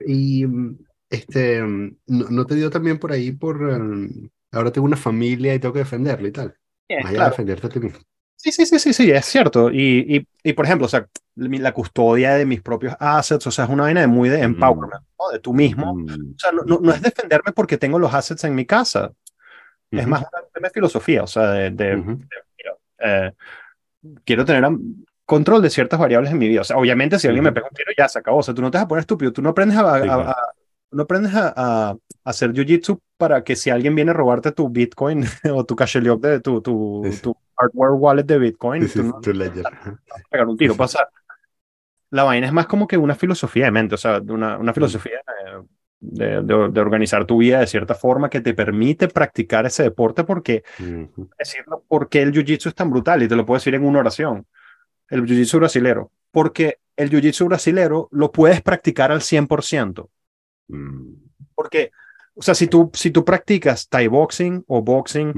Y 0.00 0.46
mm, 0.46 0.78
este, 1.10 1.62
mm, 1.62 1.96
¿no, 2.06 2.28
no 2.30 2.46
te 2.46 2.54
dio 2.54 2.70
también 2.70 2.98
por 2.98 3.12
ahí 3.12 3.32
por 3.32 3.60
mm, 3.62 4.28
ahora 4.52 4.72
tengo 4.72 4.86
una 4.86 4.96
familia 4.96 5.54
y 5.54 5.58
tengo 5.58 5.72
que 5.72 5.80
defenderla 5.80 6.28
y 6.28 6.32
tal? 6.32 6.54
eh, 6.88 7.02
Más 7.02 7.10
allá 7.10 7.10
de 7.12 7.14
claro. 7.16 7.30
defenderte 7.30 7.66
a 7.66 7.70
ti 7.70 7.80
mismo. 7.80 8.00
Sí, 8.36 8.52
sí, 8.52 8.66
sí, 8.66 8.78
sí, 8.78 8.92
sí, 8.92 9.10
es 9.10 9.24
cierto. 9.24 9.70
Y, 9.70 10.04
y, 10.16 10.26
y 10.42 10.52
por 10.52 10.66
ejemplo, 10.66 10.86
o 10.86 10.88
sea, 10.88 11.08
la 11.36 11.72
custodia 11.72 12.34
de 12.34 12.44
mis 12.44 12.60
propios 12.60 12.94
assets, 13.00 13.46
o 13.46 13.50
sea, 13.50 13.64
es 13.64 13.70
una 13.70 13.84
vaina 13.84 14.02
de 14.02 14.06
muy 14.06 14.28
de 14.28 14.38
Mm. 14.38 14.44
empowerment, 14.44 15.02
¿no? 15.18 15.30
De 15.30 15.38
tú 15.38 15.54
mismo. 15.54 15.94
Mm. 15.94 16.32
O 16.32 16.38
sea, 16.38 16.52
no, 16.52 16.78
no, 16.78 16.92
es 16.92 17.00
defenderme 17.00 17.52
porque 17.52 17.78
tengo 17.78 17.98
los 17.98 18.12
assets 18.12 18.44
en 18.44 18.54
mi 18.54 18.66
casa. 18.66 19.12
Es 19.90 20.06
más 20.06 20.24
una 20.56 20.68
de 20.68 20.70
filosofía, 20.74 21.22
o 21.22 21.26
sea, 21.26 21.50
de, 21.52 21.70
de- 21.70 21.96
Ujú. 21.96 22.20
eh, 22.98 23.32
quiero 24.24 24.44
tener 24.44 24.64
control 25.26 25.62
de 25.62 25.70
ciertas 25.70 25.98
variables 25.98 26.30
en 26.32 26.38
mi 26.38 26.48
vida. 26.48 26.60
O 26.62 26.64
sea, 26.64 26.76
obviamente 26.76 27.18
si 27.18 27.26
alguien 27.26 27.44
me 27.44 27.52
pega 27.52 27.66
un 27.70 27.74
tiro, 27.76 27.90
ya 27.96 28.08
se 28.08 28.18
acabó. 28.18 28.38
O 28.38 28.42
sea, 28.42 28.54
tú 28.54 28.62
no 28.62 28.70
te 28.70 28.78
vas 28.78 28.84
a 28.84 28.88
poner 28.88 29.00
estúpido, 29.00 29.32
tú 29.32 29.42
no 29.42 29.50
aprendes 29.50 29.78
a, 29.78 29.96
Sí, 29.96 30.02
claro. 30.02 30.22
a- 30.22 30.30
a- 30.32 30.36
no 30.90 31.02
aprendes 31.02 31.34
a, 31.34 31.52
a- 31.56 31.96
hacer 32.24 32.52
jiu-jitsu 32.52 33.00
para 33.16 33.42
que 33.42 33.56
si 33.56 33.70
alguien 33.70 33.94
viene 33.94 34.10
a 34.12 34.14
robarte 34.14 34.52
tu 34.52 34.68
Bitcoin 34.68 35.24
o 35.54 35.64
tu 35.64 35.74
casheliok 35.76 36.20
de 36.22 36.40
tu, 36.40 36.60
tu, 36.60 37.02
Sí, 37.06 37.12
sí. 37.12 37.20
tu 37.22 37.36
hardware 37.56 37.92
wallet 37.92 38.24
de 38.24 38.38
Bitcoin, 38.38 38.88
tú 38.88 39.02
no 39.02 39.20
tu 39.20 39.32
ledger. 39.32 39.64
Pegar 40.30 40.46
un 40.46 40.56
tiro. 40.56 40.76
Pasa. 40.76 41.08
La 42.10 42.22
vaina 42.22 42.46
es 42.46 42.52
más 42.52 42.66
como 42.66 42.86
que 42.86 42.96
una 42.96 43.14
filosofía 43.16 43.64
de 43.66 43.70
mente, 43.72 43.94
o 43.96 43.98
sea, 43.98 44.20
una, 44.28 44.56
una 44.58 44.72
filosofía 44.72 45.18
eh, 45.18 45.62
de, 46.00 46.42
de- 46.42 46.68
de 46.70 46.80
organizar 46.80 47.24
tu 47.26 47.38
vida 47.38 47.58
de 47.60 47.66
cierta 47.66 47.94
forma 47.94 48.30
que 48.30 48.40
te 48.40 48.54
permite 48.54 49.08
practicar 49.08 49.66
ese 49.66 49.82
deporte 49.82 50.22
porque 50.22 50.62
Ujú. 50.78 51.28
decirlo 51.38 51.82
por 51.88 52.08
qué 52.08 52.22
el 52.22 52.32
jiu-jitsu 52.32 52.68
es 52.68 52.74
tan 52.74 52.90
brutal 52.90 53.22
y 53.22 53.28
te 53.28 53.34
lo 53.34 53.44
puedo 53.44 53.56
decir 53.58 53.74
en 53.74 53.84
una 53.84 53.98
oración. 54.00 54.46
El 55.08 55.24
jiu-jitsu 55.24 55.58
brasilero. 55.58 56.10
Porque 56.30 56.78
el 56.96 57.10
jiu-jitsu 57.10 57.46
brasilero 57.46 58.08
lo 58.10 58.32
puedes 58.32 58.62
practicar 58.62 59.12
al 59.12 59.20
100%. 59.20 60.08
Mm. 60.68 61.14
Porque, 61.54 61.90
o 62.34 62.42
sea, 62.42 62.54
si 62.54 62.66
tú, 62.66 62.90
si 62.94 63.10
tú 63.10 63.24
practicas 63.24 63.88
Thai 63.88 64.08
boxing 64.08 64.64
o 64.66 64.82
boxing, 64.82 65.32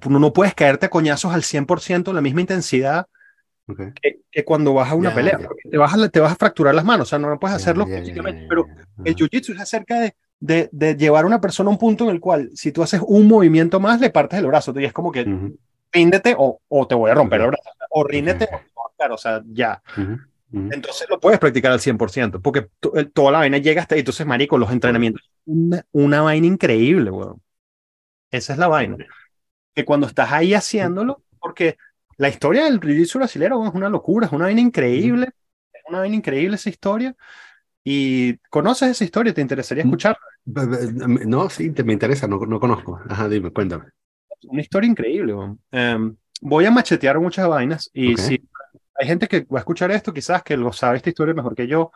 tú 0.00 0.10
no 0.10 0.32
puedes 0.32 0.54
caerte 0.54 0.86
a 0.86 0.90
coñazos 0.90 1.32
al 1.32 1.42
100% 1.42 2.12
la 2.12 2.20
misma 2.20 2.42
intensidad 2.42 3.06
que, 4.02 4.20
que 4.30 4.44
cuando 4.44 4.74
vas 4.74 4.90
a 4.90 4.94
una 4.94 5.14
pelea. 5.14 5.38
Te, 5.70 5.76
vas 5.76 5.94
a, 5.94 6.08
te 6.08 6.20
vas 6.20 6.32
a 6.32 6.36
fracturar 6.36 6.74
las 6.74 6.84
manos, 6.84 7.08
o 7.08 7.10
sea, 7.10 7.18
no 7.18 7.38
puedes 7.38 7.56
Ya, 7.56 7.62
hacerlo 7.62 7.86
físicamente. 7.86 8.46
Pero 8.48 8.66
el 9.04 9.14
jiu-jitsu 9.14 9.54
es 9.54 9.60
acerca 9.60 10.00
de, 10.00 10.14
de, 10.38 10.68
de 10.72 10.96
llevar 10.96 11.24
a 11.24 11.26
una 11.26 11.40
persona 11.40 11.68
a 11.68 11.72
un 11.72 11.78
punto 11.78 12.04
en 12.04 12.10
el 12.10 12.20
cual, 12.20 12.50
si 12.54 12.72
tú 12.72 12.82
haces 12.82 13.00
un 13.06 13.26
movimiento 13.26 13.80
más, 13.80 14.00
le 14.00 14.10
partes 14.10 14.38
el 14.38 14.46
brazo. 14.46 14.78
Y 14.78 14.84
es 14.84 14.92
como 14.92 15.12
que. 15.12 15.26
Ríndete 15.92 16.34
o, 16.38 16.60
o 16.68 16.86
te 16.86 16.94
voy 16.94 17.10
a 17.10 17.14
romper 17.14 17.40
Ok. 17.40 17.44
el 17.44 17.50
brazo. 17.50 17.70
O 17.90 18.04
ríndete 18.04 18.44
Ok, 18.52 18.62
o 18.74 18.92
claro, 18.96 19.14
o 19.14 19.18
sea, 19.18 19.42
ya. 19.46 19.82
Ujú. 19.96 20.18
Ujú. 20.52 20.68
Entonces 20.72 21.08
lo 21.08 21.20
puedes 21.20 21.38
practicar 21.38 21.72
al 21.72 21.80
100%, 21.80 22.40
porque 22.40 22.68
el- 22.94 23.12
toda 23.12 23.32
la 23.32 23.38
vaina 23.38 23.58
llega 23.58 23.82
hasta 23.82 23.94
ahí. 23.94 24.00
Entonces, 24.00 24.26
marico, 24.26 24.58
los 24.58 24.70
entrenamientos, 24.72 25.30
una, 25.44 25.84
una 25.92 26.22
vaina 26.22 26.46
increíble, 26.46 27.10
weón. 27.10 27.40
Esa 28.30 28.52
es 28.52 28.58
la 28.58 28.68
vaina. 28.68 28.96
Que 29.74 29.84
cuando 29.84 30.06
estás 30.06 30.32
ahí 30.32 30.54
haciéndolo, 30.54 31.22
porque 31.40 31.76
la 32.18 32.28
historia 32.28 32.64
del 32.64 32.80
jiu-jitsu 32.80 33.18
brasileño 33.18 33.66
es 33.66 33.74
una 33.74 33.88
locura, 33.88 34.26
es 34.26 34.32
una 34.32 34.46
vaina 34.46 34.60
increíble, 34.60 35.30
es 35.72 35.82
una 35.88 36.00
vaina 36.00 36.16
increíble 36.16 36.56
esa 36.56 36.70
historia. 36.70 37.16
Y 37.84 38.36
conoces 38.50 38.90
esa 38.90 39.04
historia, 39.04 39.34
te 39.34 39.40
interesaría 39.40 39.84
escuchar. 39.84 40.18
Be- 40.44 40.66
be- 40.66 41.26
No, 41.26 41.48
sí, 41.50 41.70
te, 41.70 41.84
me 41.84 41.92
interesa, 41.94 42.26
no, 42.28 42.38
no 42.38 42.60
conozco. 42.60 43.00
Ajá, 43.08 43.28
dime, 43.28 43.50
cuéntame. 43.52 43.84
Una 44.44 44.60
historia 44.62 44.88
increíble. 44.90 45.34
Em, 45.70 46.16
voy 46.40 46.64
a 46.66 46.70
machetear 46.70 47.18
muchas 47.20 47.48
vainas 47.48 47.90
y 47.92 48.12
Ok. 48.12 48.18
si 48.20 48.48
hay 48.94 49.06
gente 49.06 49.28
que 49.28 49.40
va 49.42 49.58
a 49.58 49.60
escuchar 49.60 49.90
esto, 49.90 50.12
quizás 50.12 50.42
que 50.42 50.56
lo 50.56 50.72
sabe 50.72 50.96
esta 50.98 51.10
historia 51.10 51.34
mejor 51.34 51.54
que 51.54 51.66
yo. 51.66 51.92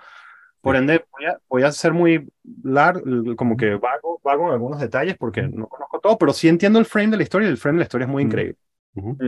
Por 0.60 0.76
ende, 0.76 1.04
voy 1.12 1.24
a, 1.26 1.38
voy 1.48 1.62
a 1.62 1.72
ser 1.72 1.92
muy 1.92 2.26
largo, 2.62 3.36
como 3.36 3.56
que 3.56 3.74
vago, 3.74 4.20
vago 4.24 4.46
en 4.48 4.52
algunos 4.54 4.80
detalles 4.80 5.16
porque 5.18 5.42
no 5.42 5.68
conozco 5.68 6.00
todo, 6.00 6.18
pero 6.18 6.32
sí 6.32 6.48
entiendo 6.48 6.78
el 6.78 6.86
frame 6.86 7.10
de 7.12 7.16
la 7.18 7.22
historia 7.22 7.48
y 7.48 7.50
el 7.50 7.58
frame 7.58 7.76
de 7.76 7.80
la 7.80 7.84
historia 7.84 8.06
es 8.06 8.10
muy 8.10 8.22
increíble. 8.22 8.56
Ujú. 8.94 9.18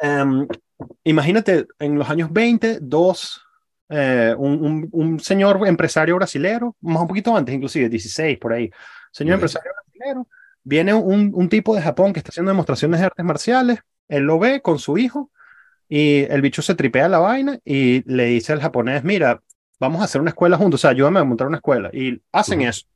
Em, 0.00 0.46
imagínate, 1.04 1.66
en 1.78 1.98
los 1.98 2.08
años 2.10 2.30
20, 2.32 2.78
dos, 2.82 3.42
eh, 3.88 4.34
un, 4.36 4.62
un- 4.64 4.88
un 4.92 5.20
señor 5.20 5.66
empresario 5.66 6.16
brasilero, 6.16 6.76
más 6.80 7.00
un 7.02 7.08
poquito 7.08 7.34
antes, 7.36 7.54
inclusive 7.54 7.88
16 7.88 8.38
por 8.38 8.52
ahí, 8.52 8.70
señor 9.10 9.34
Ok. 9.34 9.38
empresario 9.38 9.72
brasilero, 9.74 10.28
viene 10.66 10.92
un, 10.94 11.30
un 11.34 11.48
tipo 11.48 11.74
de 11.74 11.82
Japón 11.82 12.12
que 12.12 12.18
está 12.20 12.30
haciendo 12.30 12.50
demostraciones 12.50 13.00
de 13.00 13.06
artes 13.06 13.24
marciales, 13.24 13.78
él 14.08 14.24
lo 14.24 14.38
ve 14.38 14.60
con 14.60 14.78
su 14.78 14.98
hijo 14.98 15.30
y 15.88 16.24
el 16.24 16.42
bicho 16.42 16.62
se 16.62 16.74
tripea 16.74 17.08
la 17.08 17.18
vaina 17.18 17.58
y 17.64 18.02
le 18.12 18.26
dice 18.26 18.52
al 18.52 18.60
japonés, 18.60 19.04
mira, 19.04 19.42
vamos 19.78 20.00
a 20.00 20.04
hacer 20.04 20.20
una 20.20 20.30
escuela 20.30 20.56
juntos, 20.56 20.80
o 20.80 20.82
sea, 20.82 20.90
ayúdame 20.90 21.20
a 21.20 21.24
montar 21.24 21.46
una 21.46 21.58
escuela. 21.58 21.90
Y 21.92 22.20
hacen 22.32 22.62
eso. 22.62 22.86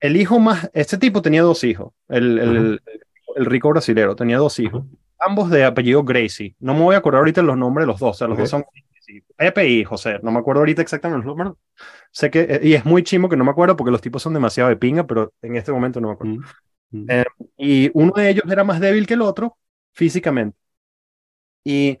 El 0.00 0.16
hijo 0.16 0.38
más, 0.40 0.70
este 0.74 0.98
tipo 0.98 1.22
tenía 1.22 1.42
dos 1.42 1.64
hijos, 1.64 1.92
el, 2.08 2.38
el, 2.38 2.82
el 3.36 3.46
rico 3.46 3.70
brasilero 3.70 4.16
tenía 4.16 4.38
dos 4.38 4.58
hijos 4.58 4.84
ambos 5.18 5.50
de 5.50 5.64
apellido 5.64 6.04
Gracie. 6.04 6.54
No 6.60 6.74
me 6.74 6.80
voy 6.80 6.94
a 6.94 6.98
acordar 6.98 7.20
ahorita 7.20 7.42
los 7.42 7.56
nombres 7.56 7.84
de 7.84 7.92
los 7.92 8.00
dos. 8.00 8.10
O 8.10 8.18
sea, 8.18 8.28
los 8.28 8.38
dos 8.38 8.48
son 8.48 8.64
sí, 9.00 9.22
Pepe 9.36 9.68
y 9.68 9.84
José. 9.84 10.18
No 10.22 10.30
me 10.30 10.38
acuerdo 10.38 10.60
ahorita 10.60 10.82
exactamente 10.82 11.26
los 11.26 11.36
números. 11.36 11.56
Sé 12.10 12.30
que, 12.30 12.40
eh, 12.40 12.60
y 12.62 12.74
es 12.74 12.84
muy 12.84 13.02
chimo 13.02 13.28
que 13.28 13.36
no 13.36 13.44
me 13.44 13.50
acuerdo 13.50 13.76
porque 13.76 13.90
los 13.90 14.00
tipos 14.00 14.22
son 14.22 14.34
demasiado 14.34 14.68
de 14.70 14.76
pinga, 14.76 15.06
pero 15.06 15.32
en 15.42 15.56
este 15.56 15.72
momento 15.72 16.00
no 16.00 16.08
me 16.08 16.14
acuerdo. 16.14 16.36
Eh, 17.08 17.24
Y 17.56 17.90
uno 17.94 18.12
de 18.16 18.30
ellos 18.30 18.44
era 18.50 18.64
más 18.64 18.80
débil 18.80 19.06
que 19.06 19.14
el 19.14 19.22
otro 19.22 19.58
físicamente. 19.92 20.56
Y 21.64 21.98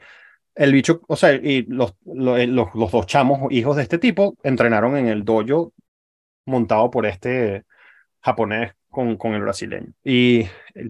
el 0.54 0.72
bicho, 0.72 1.02
o 1.08 1.16
sea, 1.16 1.34
y 1.34 1.60
eh, 1.60 1.66
los, 1.68 1.94
los 2.06 2.92
dos 2.92 3.06
chamos, 3.06 3.52
hijos 3.52 3.76
de 3.76 3.82
este 3.84 3.98
tipo, 3.98 4.36
entrenaron 4.44 4.96
en 4.96 5.08
el 5.08 5.24
dojo 5.24 5.74
montado 6.46 6.90
por 6.90 7.06
este 7.06 7.64
japonés 8.22 8.74
con, 8.90 9.16
con 9.18 9.34
el 9.34 9.42
brasileño. 9.42 9.92
Y, 10.04 10.42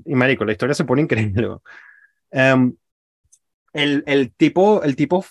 y 0.07 0.15
marico, 0.17 0.45
la 0.45 0.53
historia 0.53 0.75
se 0.75 0.85
pone 0.85 1.03
increíble. 1.03 1.49
Em, 2.33 2.77
el, 3.73 4.05
el 4.07 4.33
tipo, 4.35 4.83
el 4.83 4.97
tipo 4.97 5.25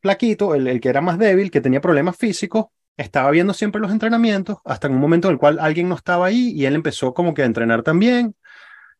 plaquito, 0.00 0.54
el, 0.54 0.66
el 0.68 0.80
que 0.80 0.88
era 0.90 1.00
más 1.00 1.18
débil, 1.18 1.50
que 1.50 1.60
tenía 1.60 1.80
problemas 1.80 2.16
físicos, 2.16 2.66
estaba 2.96 3.30
viendo 3.30 3.52
siempre 3.54 3.80
los 3.80 3.90
entrenamientos, 3.92 4.58
hasta 4.64 4.86
en 4.86 4.94
un 4.94 5.00
momento 5.00 5.28
en 5.28 5.34
el 5.34 5.38
cual 5.38 5.58
alguien 5.60 5.88
no 5.88 5.96
estaba 5.96 6.26
ahí 6.26 6.52
y 6.54 6.66
él 6.66 6.74
empezó 6.74 7.12
como 7.14 7.34
que 7.34 7.42
a 7.42 7.46
entrenar 7.46 7.82
también. 7.82 8.34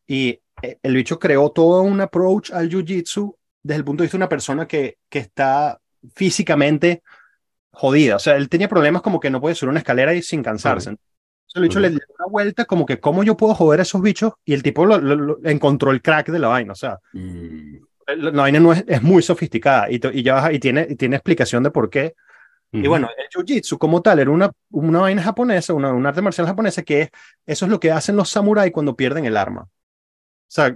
Y 0.06 0.40
eh, 0.62 0.78
el 0.82 0.94
bicho 0.96 1.18
creó 1.18 1.50
todo 1.50 1.82
un 1.82 2.00
approach 2.00 2.50
al 2.52 2.68
jiu-jitsu 2.70 3.34
desde 3.62 3.78
el 3.78 3.84
punto 3.84 4.02
de 4.02 4.06
vista 4.06 4.16
de 4.18 4.22
una 4.22 4.28
persona 4.28 4.66
que, 4.68 4.98
que 5.08 5.18
está 5.20 5.80
físicamente 6.14 7.02
jodida. 7.70 8.16
O 8.16 8.18
sea, 8.18 8.36
él 8.36 8.48
tenía 8.48 8.68
problemas 8.68 9.02
como 9.02 9.20
que 9.20 9.30
no 9.30 9.40
puede 9.40 9.54
subir 9.54 9.70
una 9.70 9.78
escalera 9.80 10.14
y 10.14 10.22
sin 10.22 10.42
cansarse. 10.42 10.90
Entonces, 10.90 11.06
el 11.56 11.62
bicho 11.62 11.80
le 11.80 11.90
dio 11.90 12.00
una 12.18 12.26
vuelta 12.30 12.64
como 12.64 12.86
que 12.86 13.00
cómo 13.00 13.22
yo 13.24 13.36
puedo 13.36 13.54
joder 13.54 13.80
a 13.80 13.82
esos 13.84 14.02
bichos 14.02 14.32
y 14.44 14.54
el 14.54 14.62
tipo 14.62 14.84
lo- 14.86 14.98
lo- 14.98 15.16
lo- 15.16 15.38
encontró 15.44 15.90
el 15.92 16.02
crack 16.02 16.28
de 16.30 16.38
la 16.38 16.48
vaina. 16.48 16.72
O 16.72 16.76
sea, 16.76 16.98
Mm, 17.12 17.76
la 18.08 18.30
la 18.32 18.42
vaina 18.42 18.60
no 18.60 18.72
es, 18.72 18.84
es 18.86 19.02
muy 19.02 19.22
sofisticada 19.22 19.90
y, 19.90 20.00
y, 20.12 20.22
ya, 20.22 20.52
y, 20.52 20.58
tiene, 20.58 20.86
y 20.90 20.96
tiene 20.96 21.16
explicación 21.16 21.62
de 21.62 21.70
por 21.70 21.88
qué. 21.90 22.14
Y 22.72 22.88
bueno, 22.88 23.08
el 23.16 23.28
jiu-jitsu 23.28 23.78
como 23.78 24.02
tal 24.02 24.18
era 24.18 24.30
una, 24.30 24.50
una 24.70 25.00
vaina 25.00 25.22
japonesa, 25.22 25.74
una, 25.74 25.92
un 25.92 26.04
arte 26.06 26.22
marcial 26.22 26.46
japonesa 26.46 26.82
que 26.82 27.02
es, 27.02 27.10
eso 27.46 27.64
es 27.66 27.70
lo 27.70 27.78
que 27.78 27.92
hacen 27.92 28.16
los 28.16 28.28
samuráis 28.30 28.72
cuando 28.72 28.96
pierden 28.96 29.24
el 29.26 29.36
arma. 29.36 29.62
O 29.62 29.68
sea, 30.48 30.74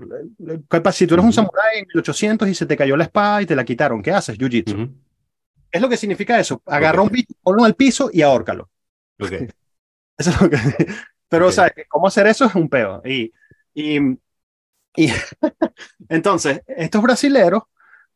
capaz, 0.68 0.92
si 0.92 1.06
tú 1.06 1.14
eres 1.14 1.26
un 1.26 1.32
samurái 1.32 1.78
en 1.78 1.86
1800 1.88 2.48
y 2.48 2.54
se 2.54 2.66
te 2.66 2.76
cayó 2.76 2.96
la 2.96 3.04
espada 3.04 3.42
y 3.42 3.46
te 3.46 3.56
la 3.56 3.64
quitaron, 3.64 4.02
¿qué 4.02 4.12
haces? 4.12 4.38
Jiu-jitsu. 4.38 4.74
Ujú. 4.74 4.94
¿Qué 5.70 5.78
es 5.78 5.82
lo 5.82 5.88
que 5.88 5.96
significa 5.96 6.38
eso? 6.40 6.62
Agarra 6.66 7.02
Ok. 7.02 7.08
un 7.08 7.12
bicho, 7.12 7.34
ponlo 7.42 7.64
al 7.64 7.74
piso 7.74 8.10
y 8.12 8.22
ahórcalo. 8.22 8.70
Ok. 9.20 9.32
Eso 10.18 10.30
es 10.30 10.40
lo 10.42 10.50
que... 10.50 10.56
Pero, 11.28 11.46
Ok. 11.46 11.50
o 11.50 11.52
sea, 11.52 11.72
cómo 11.88 12.06
hacer 12.08 12.26
eso 12.26 12.44
es 12.46 12.54
un 12.54 12.68
pedo. 12.68 13.02
Y, 13.04 13.32
y, 13.74 13.98
y 14.96 15.08
entonces, 16.08 16.62
estos 16.66 17.02
brasileros, 17.02 17.62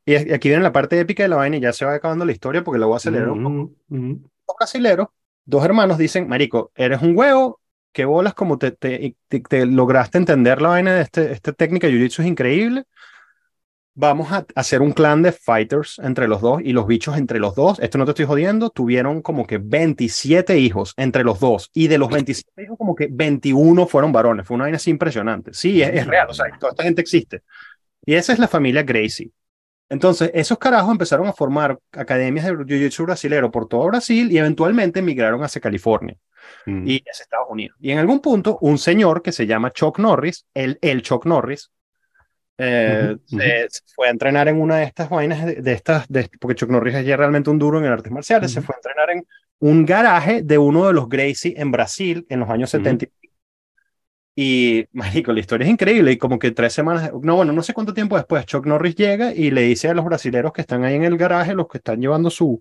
y 0.05 0.15
aquí 0.33 0.49
viene 0.49 0.63
la 0.63 0.73
parte 0.73 0.99
épica 1.01 1.23
de 1.23 1.29
la 1.29 1.37
vaina 1.37 1.57
y 1.57 1.61
ya 1.61 1.73
se 1.73 1.85
va 1.85 1.95
acabando 1.95 2.25
la 2.25 2.33
historia 2.33 2.65
porque 2.65 2.79
la 2.81 2.87
voy 2.87 2.95
a 2.95 2.97
acelerar 2.99 3.31
un 3.31 3.41
poco. 3.41 3.59
Los 4.49 4.57
brasileros, 4.59 5.09
dos 5.45 5.65
hermanos 5.65 5.99
dicen, 5.99 6.29
marico, 6.29 6.73
eres 6.75 7.03
un 7.03 7.17
huevo, 7.17 7.61
qué 7.93 8.05
bolas 8.05 8.35
como 8.35 8.59
te, 8.59 8.73
te, 8.73 9.17
te- 9.29 9.41
te 9.41 9.67
lograste 9.67 10.19
entender 10.19 10.61
la 10.63 10.69
vaina 10.71 10.95
de 10.95 11.03
este, 11.03 11.33
esta 11.33 11.53
técnica 11.53 11.87
de 11.87 11.95
jiu-jitsu 11.95 12.21
es 12.23 12.27
increíble. 12.27 12.85
Vamos 13.95 14.33
a 14.33 14.47
hacer 14.55 14.81
un 14.81 14.93
clan 14.93 15.21
de 15.23 15.33
fighters 15.33 15.99
entre 16.03 16.27
los 16.27 16.41
dos 16.41 16.63
y 16.65 16.73
los 16.73 16.87
bichos 16.87 17.19
entre 17.19 17.39
los 17.39 17.55
dos, 17.55 17.79
esto 17.79 17.99
no 17.99 18.07
te 18.07 18.13
estoy 18.13 18.25
jodiendo, 18.25 18.71
tuvieron 18.71 19.21
como 19.21 19.47
que 19.47 19.59
27 19.59 20.59
hijos 20.59 20.95
entre 20.97 21.25
los 21.25 21.41
dos 21.41 21.69
y 21.75 21.89
de 21.89 21.99
los 21.99 22.09
27 22.11 22.63
hijos 22.65 22.79
como 22.79 22.95
que 22.95 23.09
21 23.13 23.87
fueron 23.87 24.11
varones, 24.11 24.47
fue 24.47 24.55
una 24.55 24.65
vaina 24.65 24.77
así 24.77 24.91
impresionante. 24.91 25.53
Sí, 25.53 25.83
es, 25.83 25.91
es 25.93 26.07
real, 26.07 26.27
o 26.31 26.33
sea, 26.33 26.47
toda 26.59 26.71
esta 26.73 26.85
gente 26.85 27.03
existe. 27.03 27.43
Y 28.07 28.15
esa 28.15 28.33
es 28.35 28.39
la 28.41 28.49
familia 28.49 28.83
Gracie. 28.85 29.31
Entonces, 29.93 30.31
esos 30.33 30.57
carajos 30.59 30.91
empezaron 30.91 31.27
a 31.27 31.33
formar 31.35 31.79
academias 31.93 32.47
de 32.47 32.53
jiu-jitsu 32.55 33.05
brasilero 33.05 33.51
por 33.51 33.69
todo 33.69 33.87
Brasil 33.89 34.33
y 34.33 34.39
eventualmente 34.39 35.01
emigraron 35.01 35.43
hacia 35.45 35.61
California 35.61 36.17
Mm. 36.67 36.89
y 36.89 36.97
hacia 37.09 37.23
Estados 37.25 37.47
Unidos. 37.51 37.77
Y 37.81 37.93
en 37.93 37.99
algún 37.99 38.21
punto, 38.21 38.59
un 38.63 38.77
señor 38.79 39.23
que 39.23 39.31
se 39.33 39.47
llama 39.47 39.71
Chuck 39.71 39.99
Norris, 40.01 40.47
el, 40.55 40.79
el 40.81 41.03
Chuck 41.03 41.25
Norris, 41.27 41.71
eh, 42.59 43.17
se, 43.27 43.67
se 43.71 43.81
fue 43.95 44.09
a 44.09 44.11
entrenar 44.11 44.49
en 44.49 44.61
una 44.61 44.77
de 44.79 44.85
estas 44.85 45.09
vainas, 45.09 45.45
de, 45.45 45.57
de 45.57 45.73
estas, 45.73 46.07
de- 46.09 46.29
porque 46.41 46.55
Chuck 46.57 46.71
Norris 46.71 46.95
es 46.97 47.07
ya 47.07 47.17
realmente 47.17 47.51
un 47.51 47.59
duro 47.59 47.79
en 47.79 47.87
artes 47.87 48.13
marciales, 48.13 48.53
se 48.53 48.61
fue 48.63 48.75
a 48.75 48.79
entrenar 48.79 49.11
en 49.11 49.27
un 49.61 49.85
garaje 49.87 50.43
de 50.43 50.59
uno 50.59 50.87
de 50.87 50.93
los 50.93 51.09
Gracie 51.09 51.55
en 51.57 51.71
Brasil 51.71 52.27
en 52.29 52.41
los 52.41 52.49
años 52.51 52.73
Ujú. 52.75 52.83
70. 52.85 53.07
Y, 53.21 53.22
marico, 54.93 55.33
la 55.33 55.41
historia 55.41 55.67
es 55.67 55.71
increíble. 55.73 56.13
Y 56.13 56.19
como 56.19 56.39
que 56.39 56.51
tres 56.53 56.73
semanas, 56.73 57.11
no, 57.23 57.37
bueno, 57.37 57.53
no 57.53 57.63
sé 57.63 57.75
cuánto 57.75 57.93
tiempo 57.95 58.17
después, 58.17 58.47
Chuck 58.47 58.67
Norris 58.67 58.95
llega 58.95 59.35
y 59.35 59.51
le 59.51 59.63
dice 59.63 59.89
a 59.89 59.95
los 59.95 60.05
brasileros 60.05 60.53
que 60.53 60.63
están 60.63 60.85
ahí 60.85 60.95
en 60.95 61.05
el 61.05 61.17
garaje, 61.19 61.55
los 61.55 61.69
que 61.69 61.79
están 61.79 62.01
llevando 62.01 62.31
su, 62.31 62.61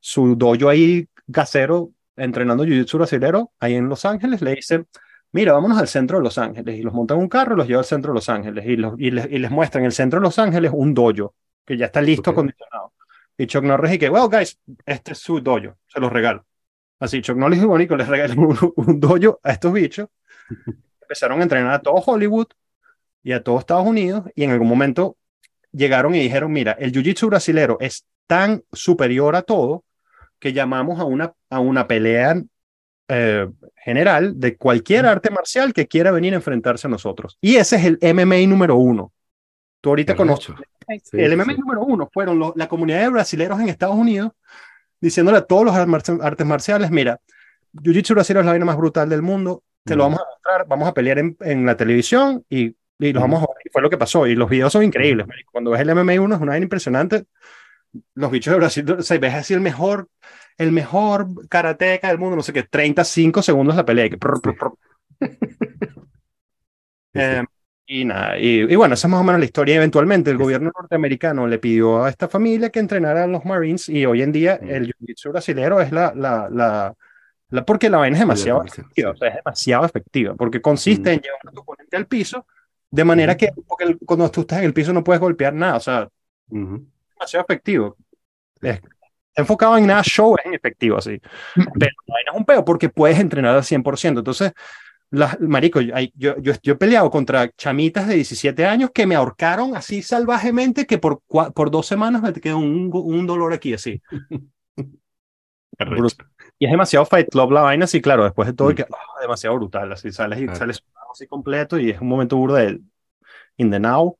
su 0.00 0.36
dojo 0.36 0.68
ahí 0.68 1.08
casero, 1.32 1.90
entrenando 2.16 2.64
jiu-jitsu 2.64 2.98
brasilero, 2.98 3.52
ahí 3.58 3.74
en 3.74 3.88
Los 3.88 4.04
Ángeles, 4.04 4.42
le 4.42 4.54
dice, 4.56 4.84
mira, 5.32 5.52
vámonos 5.54 5.78
al 5.78 5.88
centro 5.88 6.18
de 6.18 6.24
Los 6.24 6.38
Ángeles. 6.38 6.78
Y 6.78 6.82
los 6.82 6.92
montan 6.94 7.16
en 7.18 7.22
un 7.24 7.28
carro 7.28 7.54
y 7.54 7.58
los 7.58 7.66
lleva 7.66 7.80
al 7.80 7.84
centro 7.86 8.12
de 8.12 8.16
Los 8.16 8.28
Ángeles. 8.28 8.64
Y, 8.66 8.76
los, 8.76 8.94
y, 8.98 9.10
les, 9.10 9.26
y 9.30 9.38
les 9.38 9.50
muestra 9.50 9.80
en 9.80 9.86
el 9.86 9.92
centro 9.92 10.20
de 10.20 10.24
Los 10.24 10.38
Ángeles 10.38 10.70
un 10.74 10.94
dojo 10.94 11.34
que 11.64 11.76
ya 11.76 11.86
está 11.86 12.00
listo, 12.02 12.30
Ok. 12.30 12.34
acondicionado. 12.34 12.92
Y 13.38 13.46
Chuck 13.46 13.64
Norris 13.64 13.94
y 13.94 13.98
que, 13.98 14.10
well, 14.10 14.28
guys, 14.30 14.58
este 14.84 15.12
es 15.12 15.18
su 15.18 15.40
dojo, 15.40 15.76
se 15.86 16.00
los 16.00 16.12
regalo. 16.12 16.44
Así, 17.00 17.20
Chuck 17.22 17.36
Norris 17.36 17.62
y 17.62 17.64
Bonito 17.64 17.96
les 17.96 18.06
regalan 18.06 18.38
un, 18.38 18.56
un 18.76 19.00
dojo 19.00 19.40
a 19.42 19.52
estos 19.52 19.72
bichos. 19.72 20.08
Empezaron 21.12 21.40
a 21.40 21.42
entrenar 21.42 21.74
a 21.74 21.82
todo 21.82 21.96
Hollywood 21.96 22.46
y 23.22 23.32
a 23.32 23.42
todo 23.42 23.58
Estados 23.58 23.86
Unidos 23.86 24.24
y 24.34 24.44
en 24.44 24.50
algún 24.50 24.66
momento 24.66 25.18
llegaron 25.70 26.14
y 26.14 26.20
dijeron, 26.20 26.50
mira, 26.50 26.72
el 26.72 26.90
jiu-jitsu 26.90 27.26
brasilero 27.26 27.76
es 27.80 28.06
tan 28.26 28.62
superior 28.72 29.36
a 29.36 29.42
todo 29.42 29.84
que 30.38 30.54
llamamos 30.54 30.98
a 31.00 31.04
una, 31.04 31.34
a 31.50 31.60
una 31.60 31.86
pelea 31.86 32.40
eh, 33.08 33.46
general 33.76 34.40
de 34.40 34.56
cualquier 34.56 35.04
arte 35.04 35.28
marcial 35.28 35.74
que 35.74 35.86
quiera 35.86 36.12
venir 36.12 36.32
a 36.32 36.36
enfrentarse 36.36 36.86
a 36.86 36.90
nosotros. 36.90 37.36
Y 37.42 37.56
ese 37.56 37.76
es 37.76 37.84
el 37.84 37.98
MMA 38.00 38.46
número 38.48 38.76
uno. 38.76 39.12
Tú 39.82 39.90
ahorita 39.90 40.16
conoces. 40.16 40.54
Sí, 41.02 41.18
el 41.18 41.30
sí, 41.32 41.36
MMA 41.36 41.52
sí. 41.52 41.60
número 41.60 41.82
uno 41.82 42.08
fueron 42.10 42.38
los- 42.38 42.56
la 42.56 42.68
comunidad 42.68 43.00
de 43.00 43.08
brasileros 43.10 43.60
en 43.60 43.68
Estados 43.68 43.96
Unidos 43.96 44.32
diciéndole 44.98 45.36
a 45.36 45.42
todos 45.42 45.66
los 45.66 45.74
artes 45.74 46.16
artes 46.22 46.46
marciales, 46.46 46.90
mira, 46.90 47.20
Jiu-Jitsu 47.74 48.14
brasileño 48.14 48.40
es 48.40 48.46
la 48.46 48.52
vaina 48.52 48.64
más 48.64 48.78
brutal 48.78 49.10
del 49.10 49.20
mundo, 49.20 49.62
te 49.84 49.96
lo 49.96 50.04
Mm. 50.04 50.06
vamos 50.06 50.20
a 50.20 50.24
mostrar, 50.30 50.66
vamos 50.68 50.88
a 50.88 50.94
pelear 50.94 51.18
en, 51.18 51.36
en 51.40 51.66
la 51.66 51.76
televisión 51.76 52.44
y, 52.48 52.76
y 52.98 53.12
los 53.12 53.20
Mm. 53.22 53.30
vamos 53.30 53.42
a 53.44 53.46
y 53.64 53.70
fue 53.70 53.82
lo 53.82 53.90
que 53.90 53.98
pasó 53.98 54.26
y 54.26 54.34
los 54.34 54.48
videos 54.50 54.72
son 54.72 54.82
increíbles, 54.84 55.26
marico. 55.26 55.50
cuando 55.52 55.70
ves 55.72 55.80
el 55.80 55.90
MMA 55.90 56.20
1 56.20 56.34
es 56.36 56.40
una 56.40 56.52
vaina 56.52 56.64
impresionante, 56.64 57.24
los 58.14 58.30
bichos 58.30 58.52
de 58.52 58.58
Brasil, 58.58 58.90
o 58.92 59.02
sea, 59.02 59.18
ves 59.18 59.34
así 59.34 59.54
el 59.54 59.60
mejor, 59.60 60.08
el 60.58 60.72
mejor 60.72 61.28
karateca 61.48 62.08
del 62.08 62.18
mundo, 62.18 62.36
no 62.36 62.42
sé 62.42 62.52
qué, 62.52 62.62
35 62.64 63.42
segundos 63.42 63.76
la 63.76 63.84
pelea, 63.84 64.06
y 64.06 64.10
que 64.10 64.18
prr, 64.18 64.40
prr, 64.40 64.56
prr. 64.56 64.72
Eh, 67.14 67.42
y 67.86 68.04
nada, 68.04 68.38
y, 68.38 68.60
y 68.72 68.76
bueno, 68.76 68.94
esa 68.94 69.06
es 69.06 69.10
más 69.10 69.20
o 69.20 69.24
menos 69.24 69.38
la 69.40 69.44
historia. 69.44 69.76
Eventualmente 69.76 70.30
el 70.30 70.38
gobierno 70.38 70.70
norteamericano 70.78 71.46
le 71.46 71.58
pidió 71.58 72.04
a 72.04 72.08
esta 72.10 72.28
familia 72.28 72.70
que 72.70 72.78
entrenara 72.80 73.24
a 73.24 73.26
los 73.26 73.44
Marines 73.44 73.88
y 73.88 74.06
hoy 74.06 74.22
en 74.22 74.32
día 74.32 74.60
Mm. 74.60 74.70
el 74.70 74.94
jiu-jitsu 74.94 75.30
brasilero 75.30 75.80
es 75.80 75.92
la, 75.92 76.12
la, 76.14 76.48
la, 76.50 76.94
la- 77.52 77.64
porque 77.64 77.88
la 77.90 77.98
vaina 77.98 78.16
es 78.16 78.20
demasiado 78.20 78.62
Sí, 78.64 78.68
sí, 78.68 78.74
sí. 78.74 78.80
efectiva, 78.80 79.10
o 79.12 79.16
sea, 79.16 79.28
es 79.28 79.34
demasiado 79.36 79.84
efectiva, 79.84 80.34
porque 80.34 80.60
consiste 80.60 81.10
Mm. 81.10 81.12
en 81.14 81.20
llevar 81.20 81.40
a 81.46 81.50
tu 81.52 81.60
oponente 81.60 81.96
al 81.96 82.06
piso 82.06 82.46
de 82.90 83.04
manera 83.04 83.32
Ujú. 83.32 83.38
que 83.38 83.48
porque 83.66 83.84
el- 83.84 83.98
cuando 84.04 84.30
tú 84.30 84.40
estás 84.42 84.58
en 84.58 84.64
el 84.64 84.74
piso 84.74 84.92
no 84.92 85.04
puedes 85.04 85.20
golpear 85.20 85.54
nada, 85.54 85.76
o 85.76 85.80
sea, 85.80 86.08
Ujú. 86.48 86.86
demasiado 87.14 87.44
efectivo. 87.48 87.96
Es, 88.60 88.80
enfocado 89.34 89.78
en 89.78 89.86
nada 89.86 90.02
show 90.02 90.36
es 90.44 90.52
efectivo 90.52 90.98
así. 90.98 91.18
Pero 91.54 91.66
la 92.06 92.14
vaina 92.14 92.30
es 92.32 92.36
un 92.38 92.44
peo 92.44 92.64
porque 92.64 92.88
puedes 92.90 93.18
entrenar 93.18 93.54
al 93.56 93.64
100%. 93.64 94.20
Entonces, 94.20 94.52
las, 95.10 95.38
marico, 95.40 95.80
yo, 95.80 95.94
yo, 96.14 96.36
yo, 96.40 96.52
yo 96.62 96.72
he 96.74 96.76
peleado 96.76 97.10
contra 97.10 97.50
chamitas 97.50 98.08
de 98.08 98.14
17 98.14 98.64
años 98.66 98.90
que 98.94 99.06
me 99.06 99.14
ahorcaron 99.14 99.76
así 99.76 100.00
salvajemente 100.02 100.86
que 100.86 100.96
por, 100.98 101.20
por 101.54 101.70
dos 101.70 101.86
semanas 101.86 102.22
me 102.22 102.32
quedó 102.32 102.58
un, 102.58 102.90
un 102.92 103.26
dolor 103.26 103.52
aquí 103.52 103.74
así. 103.74 104.00
Arrecho. 105.78 106.16
Y 106.62 106.64
es 106.66 106.70
demasiado 106.70 107.04
Fight 107.04 107.28
Club 107.28 107.50
la 107.50 107.62
vaina, 107.62 107.88
sí, 107.88 108.00
claro, 108.00 108.22
después 108.22 108.46
de 108.46 108.54
todo, 108.54 108.70
y 108.70 108.74
Mm. 108.74 108.76
que, 108.76 108.82
ah, 108.84 109.20
demasiado 109.20 109.56
brutal, 109.56 109.90
así 109.92 110.12
sales 110.12 110.38
y 110.38 110.44
Claro. 110.44 110.58
sales 110.60 110.84
así 111.12 111.26
completo 111.26 111.76
y 111.76 111.90
es 111.90 112.00
un 112.00 112.06
momento 112.06 112.36
burda 112.36 112.60
de 112.60 112.80
in 113.56 113.68
the 113.72 113.80
now. 113.80 114.16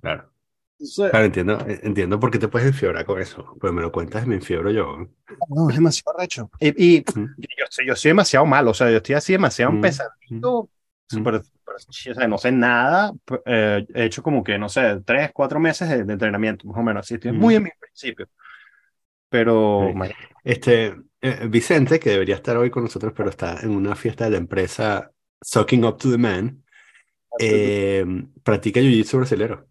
Claro. 0.00 0.30
Entonces, 0.78 1.10
Claro, 1.10 1.24
entiendo, 1.24 1.58
eh, 1.66 1.80
entiendo 1.82 2.20
por 2.20 2.30
qué 2.30 2.38
te 2.38 2.46
puedes 2.46 2.68
enfiebrar 2.68 3.04
con 3.04 3.20
eso. 3.20 3.56
Pues 3.60 3.72
me 3.72 3.82
lo 3.82 3.90
cuentas 3.90 4.24
y 4.24 4.28
me 4.28 4.36
enfiebro 4.36 4.70
yo. 4.70 4.98
no, 5.48 5.68
es 5.68 5.74
demasiado 5.74 6.16
recho. 6.16 6.48
Y, 6.60 6.98
y 6.98 7.00
Mm. 7.12 7.34
yo, 7.58 7.64
soy, 7.70 7.86
yo 7.88 7.96
soy 7.96 8.10
demasiado 8.10 8.46
malo, 8.46 8.70
o 8.70 8.74
sea, 8.74 8.88
yo 8.88 8.98
estoy 8.98 9.16
así 9.16 9.32
demasiado 9.32 9.72
Mm. 9.72 9.80
pesadito, 9.80 10.70
Mm. 11.10 11.14
súper- 11.16 11.42
súper 11.42 11.74
ch- 11.90 12.10
o 12.12 12.14
sea, 12.14 12.28
no 12.28 12.38
sé 12.38 12.52
nada, 12.52 13.12
eh, 13.46 13.84
he 13.96 14.04
hecho 14.04 14.22
como 14.22 14.44
que, 14.44 14.58
no 14.60 14.68
sé, 14.68 15.00
tres, 15.04 15.32
cuatro 15.34 15.58
meses 15.58 15.88
de, 15.88 16.04
de 16.04 16.12
entrenamiento, 16.12 16.68
más 16.68 16.78
o 16.78 16.82
menos, 16.84 17.00
así, 17.04 17.14
estoy 17.14 17.32
Mm. 17.32 17.36
muy 17.40 17.56
en 17.56 17.64
mis 17.64 17.72
principios. 17.80 18.28
Pero, 19.28 19.92
Sí. 20.04 20.12
Este, 20.44 20.94
eh, 21.24 21.46
Vicente, 21.48 21.98
que 21.98 22.10
debería 22.10 22.34
estar 22.36 22.56
hoy 22.56 22.70
con 22.70 22.84
nosotros, 22.84 23.12
pero 23.16 23.30
está 23.30 23.60
en 23.62 23.70
una 23.70 23.94
fiesta 23.96 24.24
de 24.24 24.30
la 24.32 24.36
empresa 24.36 25.10
Sucking 25.40 25.84
Up 25.84 25.96
to 25.98 26.10
the 26.10 26.18
Man, 26.18 26.62
eh, 27.40 28.04
practica 28.42 28.80
jiu-jitsu 28.80 29.16
brasilero. 29.18 29.66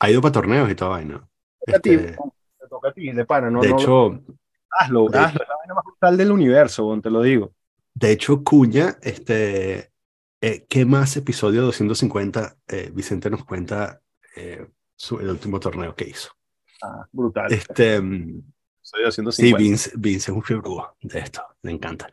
Ha 0.00 0.10
ido 0.10 0.20
para 0.20 0.32
torneos 0.32 0.70
y 0.70 0.74
toda 0.74 0.90
vaina. 0.92 1.28
te 1.66 1.72
toca 1.72 1.76
a 1.76 1.80
ti, 1.80 1.90
Este, 1.90 2.12
te 2.58 2.68
toca 2.68 2.88
a 2.88 2.92
ti, 2.92 3.10
de 3.12 3.24
pana, 3.24 3.50
no, 3.50 3.62
de 3.62 3.68
no, 3.68 3.74
hecho, 3.76 4.22
hazlo, 4.70 5.08
de- 5.08 5.18
hazlo, 5.18 5.42
es 5.42 5.48
la 5.48 5.56
vaina 5.56 5.74
más 5.74 5.84
brutal 5.84 6.16
del 6.16 6.30
universo, 6.32 7.00
te 7.02 7.10
lo 7.10 7.22
digo. 7.22 7.52
de 7.94 8.12
hecho, 8.12 8.42
Cuña, 8.42 8.96
este, 9.02 9.92
eh, 10.40 10.66
¿qué 10.68 10.84
más 10.84 11.16
episodio 11.16 11.62
250 11.62 12.56
eh, 12.68 12.90
Vicente 12.94 13.30
nos 13.30 13.44
cuenta 13.44 14.00
eh, 14.36 14.66
su- 14.96 15.18
el 15.20 15.28
último 15.30 15.60
torneo 15.60 15.94
que 15.94 16.08
hizo? 16.08 16.30
Ah, 16.82 17.06
brutal. 17.12 17.52
Este, 17.52 18.00
Estoy 18.92 19.04
haciendo 19.04 19.30
sí, 19.30 19.42
50. 19.42 19.62
Vince, 19.62 19.90
Vince 19.96 20.30
es 20.32 20.36
un 20.36 20.42
fibrudo 20.42 20.96
de 21.00 21.18
esto, 21.20 21.42
le 21.62 21.70
encanta. 21.70 22.12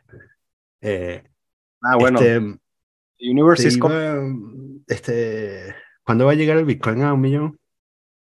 Eh, 0.80 1.24
Ah, 1.82 1.96
bueno, 1.96 2.18
este, 2.20 2.58
Universe 3.20 3.66
is 3.68 3.76
iba, 3.76 3.90
este, 4.86 5.74
¿cuándo 6.04 6.26
va 6.26 6.32
a 6.32 6.34
llegar 6.34 6.56
el 6.56 6.64
Bitcoin 6.64 7.02
a 7.02 7.12
un 7.12 7.20
millón? 7.20 7.58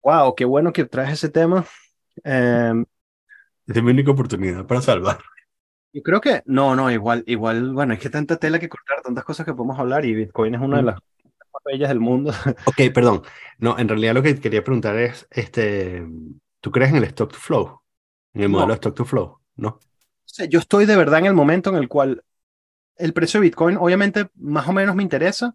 Wow, 0.02 0.34
qué 0.36 0.44
bueno 0.44 0.72
que 0.72 0.84
traes 0.84 1.12
ese 1.14 1.28
tema. 1.28 1.64
Em, 2.24 2.84
es 3.66 3.82
mi 3.82 3.90
única 3.90 4.10
oportunidad 4.12 4.66
para 4.66 4.82
salvar. 4.82 5.18
Yo 5.92 6.02
creo 6.02 6.20
que, 6.20 6.42
no, 6.46 6.76
no, 6.76 6.90
igual, 6.90 7.24
igual, 7.26 7.72
bueno, 7.72 7.94
es 7.94 8.00
que 8.00 8.10
tanta 8.10 8.36
tela 8.36 8.58
que 8.58 8.68
cortar, 8.68 9.02
tantas 9.02 9.24
cosas 9.24 9.46
que 9.46 9.54
podemos 9.54 9.78
hablar 9.78 10.04
y 10.04 10.14
Bitcoin 10.14 10.54
es 10.54 10.60
una 10.60 10.76
de 10.76 10.82
Mm. 10.82 10.86
las 10.86 10.94
más 10.96 11.62
bellas 11.64 11.88
del 11.88 12.00
mundo. 12.00 12.30
Ok, 12.66 12.92
perdón. 12.94 13.22
No, 13.58 13.78
en 13.78 13.88
realidad 13.88 14.14
lo 14.14 14.22
que 14.22 14.38
quería 14.40 14.62
preguntar 14.62 14.96
es, 14.96 15.26
este, 15.30 16.06
¿tú 16.60 16.70
crees 16.70 16.90
en 16.90 16.96
el 16.96 17.04
stock 17.04 17.32
to 17.32 17.38
flow? 17.38 17.80
En 18.38 18.44
el 18.44 18.50
No. 18.50 18.58
modelo 18.58 18.72
de 18.72 18.76
stock 18.76 18.94
to 18.94 19.04
flow, 19.04 19.38
¿no? 19.56 19.68
O 19.68 19.80
sea, 20.24 20.46
yo 20.46 20.58
estoy 20.58 20.86
de 20.86 20.96
verdad 20.96 21.18
en 21.20 21.26
el 21.26 21.34
momento 21.34 21.70
en 21.70 21.76
el 21.76 21.88
cual 21.88 22.22
el 22.96 23.12
precio 23.12 23.40
de 23.40 23.46
Bitcoin, 23.48 23.76
obviamente, 23.76 24.28
más 24.36 24.68
o 24.68 24.72
menos 24.72 24.94
me 24.94 25.02
interesa, 25.02 25.54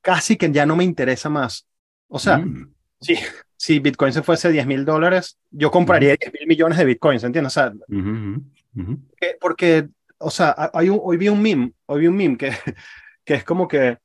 casi 0.00 0.36
que 0.36 0.50
ya 0.50 0.66
no 0.66 0.76
me 0.76 0.84
interesa 0.84 1.28
más. 1.28 1.66
O 2.08 2.18
sea, 2.18 2.38
Mm. 2.38 2.74
sí, 3.00 3.16
si 3.56 3.78
Bitcoin 3.80 4.12
se 4.12 4.22
fuese 4.22 4.48
a 4.48 4.50
10 4.50 4.66
mil 4.66 4.84
dólares, 4.84 5.38
yo 5.50 5.70
compraría 5.70 6.16
10 6.16 6.32
mil 6.32 6.46
millones 6.46 6.78
de 6.78 6.84
Bitcoins, 6.84 7.24
¿entiendes? 7.24 7.56
O 7.56 7.60
sea, 7.60 7.72
Ujú, 7.88 8.10
ujú, 8.10 8.42
ujú. 8.76 8.98
que- 9.16 9.36
porque, 9.40 9.88
o 10.18 10.30
sea, 10.30 10.54
hay 10.72 10.88
un, 10.88 11.00
hoy 11.02 11.16
vi 11.16 11.28
un 11.28 11.42
meme, 11.42 11.72
hoy 11.86 12.00
vi 12.02 12.06
un 12.06 12.16
meme 12.16 12.36
que, 12.36 12.50
que 13.24 13.34
es 13.34 13.44
como 13.44 13.66
que 13.68 13.98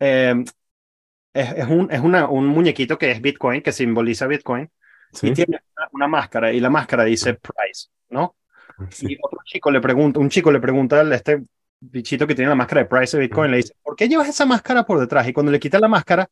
eh, 0.00 0.44
es, 1.32 1.52
es 1.52 1.66
un, 1.68 1.90
es 1.92 2.00
una, 2.00 2.28
un 2.28 2.46
muñequito 2.46 2.98
que 2.98 3.10
es 3.10 3.20
Bitcoin, 3.20 3.62
que 3.62 3.72
simboliza 3.72 4.26
Bitcoin, 4.26 4.70
Sí, 5.12 5.28
y 5.28 5.32
tiene 5.32 5.60
una, 5.76 5.88
una 5.92 6.08
máscara, 6.08 6.52
y 6.52 6.60
la 6.60 6.70
máscara 6.70 7.04
dice 7.04 7.34
price, 7.34 7.88
¿no? 8.10 8.36
sí. 8.90 9.06
Y 9.12 9.18
otro 9.20 9.38
chico 9.44 9.70
le 9.70 9.80
pregunta, 9.80 10.20
un 10.20 10.28
chico 10.28 10.50
le 10.50 10.60
pregunta 10.60 11.00
a 11.00 11.14
este 11.14 11.44
bichito 11.80 12.26
que 12.26 12.34
tiene 12.34 12.48
la 12.48 12.54
máscara 12.54 12.82
de 12.82 12.88
price 12.88 13.16
de 13.16 13.22
Bitcoin, 13.22 13.50
le 13.50 13.58
dice, 13.58 13.74
¿por 13.82 13.96
qué 13.96 14.08
llevas 14.08 14.28
esa 14.28 14.46
máscara 14.46 14.84
por 14.84 15.00
detrás? 15.00 15.28
Y 15.28 15.32
cuando 15.32 15.52
le 15.52 15.60
quita 15.60 15.78
la 15.78 15.88
máscara, 15.88 16.28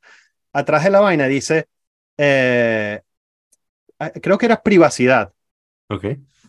atrás 0.53 0.85
de 0.85 0.91
la 0.91 1.01
vaina 1.01 1.27
dice, 1.27 1.67
eh, 2.17 3.01
ah, 3.99 4.11
creo 4.11 4.39
que 4.39 4.47
era 4.47 4.63
privacidad. 4.63 5.33
Ok. 5.89 6.05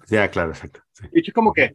Ya, 0.07 0.29
claro, 0.29 0.51
exacto. 0.51 0.81
Sí. 0.93 1.05
Y 1.13 1.27
es 1.27 1.33
como 1.33 1.53
que, 1.53 1.71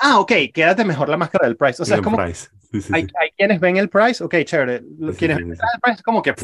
ah, 0.00 0.20
ok, 0.20 0.32
quédate 0.52 0.84
mejor 0.84 1.08
la 1.08 1.16
máscara 1.16 1.46
del 1.46 1.56
price. 1.56 1.82
O 1.82 1.84
sea, 1.84 1.96
es 1.96 2.02
como, 2.02 2.16
price. 2.16 2.48
Sí, 2.70 2.80
sí, 2.80 2.92
hay, 2.94 3.02
sí. 3.02 3.08
hay 3.20 3.30
quienes 3.36 3.60
ven 3.60 3.76
el 3.76 3.88
price, 3.88 4.22
ok, 4.24 4.36
chévere. 4.44 4.82
Quienes 5.18 5.38
ven 5.38 5.52
el 5.52 5.80
price, 5.82 6.02
como 6.02 6.22
que, 6.22 6.34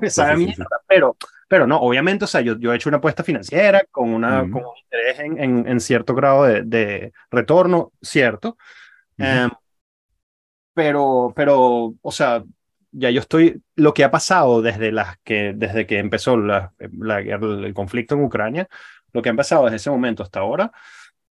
me 0.00 0.10
sabe 0.10 0.36
mierda, 0.36 0.66
pero, 0.86 1.16
pero 1.48 1.66
no, 1.66 1.78
obviamente, 1.78 2.24
o 2.24 2.28
sea, 2.28 2.40
yo, 2.40 2.58
yo 2.58 2.72
he 2.72 2.76
hecho 2.76 2.88
una 2.88 2.98
apuesta 2.98 3.22
financiera 3.22 3.82
con, 3.90 4.08
una, 4.10 4.40
con 4.40 4.62
un 4.64 4.76
interés 4.82 5.18
en, 5.20 5.42
en, 5.42 5.68
en 5.68 5.80
cierto 5.80 6.14
grado 6.14 6.44
de, 6.44 6.62
de 6.62 7.12
retorno, 7.30 7.92
cierto. 8.00 8.56
Em, 9.18 9.50
pero, 10.74 11.32
pero, 11.34 11.94
o 12.00 12.12
sea, 12.12 12.44
ya 12.92 13.10
yo 13.10 13.20
estoy, 13.20 13.62
lo 13.74 13.92
que 13.94 14.04
ha 14.04 14.10
pasado 14.10 14.62
desde, 14.62 14.92
las 14.92 15.18
que, 15.24 15.52
desde 15.54 15.86
que 15.86 15.98
empezó 15.98 16.36
la, 16.36 16.72
la 16.78 17.20
guerra- 17.20 17.66
el 17.66 17.74
conflicto 17.74 18.14
en 18.14 18.22
Ucrania, 18.24 18.68
lo 19.12 19.22
que 19.22 19.28
ha 19.28 19.30
empezado 19.30 19.64
desde 19.64 19.76
ese 19.76 19.90
momento 19.90 20.22
hasta 20.22 20.40
ahora, 20.40 20.72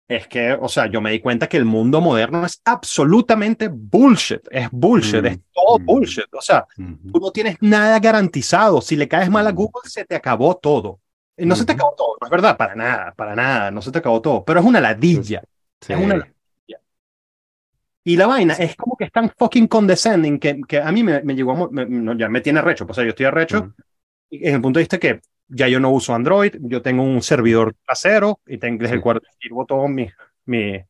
es 0.08 0.28
que, 0.28 0.52
o 0.52 0.68
sea, 0.68 0.86
yo 0.86 1.00
me 1.00 1.10
di 1.10 1.20
cuenta 1.20 1.48
que 1.48 1.56
el 1.56 1.64
mundo 1.64 2.00
moderno 2.00 2.44
es 2.46 2.60
absolutamente 2.64 3.68
bullshit, 3.68 4.40
es 4.50 4.68
bullshit, 4.70 5.22
Mm, 5.22 5.26
es 5.26 5.38
todo 5.52 5.78
mm. 5.80 5.84
bullshit, 5.84 6.26
o 6.32 6.40
sea, 6.40 6.64
Ujú. 6.78 7.10
tú 7.12 7.20
no 7.20 7.30
tienes 7.32 7.56
nada 7.60 7.98
garantizado, 7.98 8.80
si 8.80 8.94
le 8.96 9.08
caes 9.08 9.30
mal 9.30 9.46
a 9.46 9.52
Mm. 9.52 9.56
Google, 9.56 9.88
se 9.90 10.04
te 10.04 10.14
acabó 10.14 10.56
todo. 10.56 11.00
Y 11.36 11.44
No 11.44 11.56
se 11.56 11.64
te 11.64 11.72
Ujú. 11.72 11.80
acabó 11.80 11.94
todo, 11.96 12.16
no 12.20 12.26
es 12.26 12.30
verdad, 12.30 12.56
para 12.56 12.74
nada, 12.76 13.12
para 13.16 13.34
nada, 13.34 13.70
no 13.70 13.82
se 13.82 13.90
te 13.92 13.98
acabó 13.98 14.20
todo, 14.22 14.44
pero 14.44 14.60
es 14.60 14.66
una 14.66 14.80
ladilla. 14.80 15.42
Sí. 15.80 15.92
es 15.92 15.98
una- 15.98 16.26
Y 18.04 18.16
la 18.16 18.26
vaina 18.26 18.54
es 18.54 18.76
como 18.76 18.96
que 18.96 19.04
es 19.04 19.12
tan 19.12 19.30
fucking 19.36 19.66
condescending 19.66 20.38
que, 20.38 20.60
que 20.68 20.78
a 20.80 20.92
mí 20.92 21.02
me, 21.02 21.22
me 21.22 21.34
llegó, 21.34 21.52
a 21.52 21.68
me- 21.70 21.86
no, 21.86 22.16
ya 22.16 22.28
me 22.28 22.40
tiene 22.40 22.62
recho, 22.62 22.86
pues, 22.86 22.94
o 22.96 23.00
sea, 23.00 23.04
yo 23.04 23.10
estoy 23.10 23.26
arrecho 23.26 23.72
y 24.30 24.46
en 24.48 24.56
el 24.56 24.62
punto 24.62 24.78
de 24.78 24.82
vista 24.84 24.98
que 24.98 25.20
ya 25.48 25.68
yo 25.68 25.80
no 25.80 25.90
uso 25.90 26.14
Android, 26.14 26.54
yo 26.60 26.82
tengo 26.82 27.02
un 27.02 27.22
servidor 27.22 27.74
trasero 27.84 28.40
y 28.46 28.58
tengo, 28.58 28.82
desde 28.82 28.96
el 28.96 29.00
cual 29.00 29.20
sirvo 29.40 29.64
todo 29.66 29.86
mi, 29.88 30.08
mi... 30.46 30.80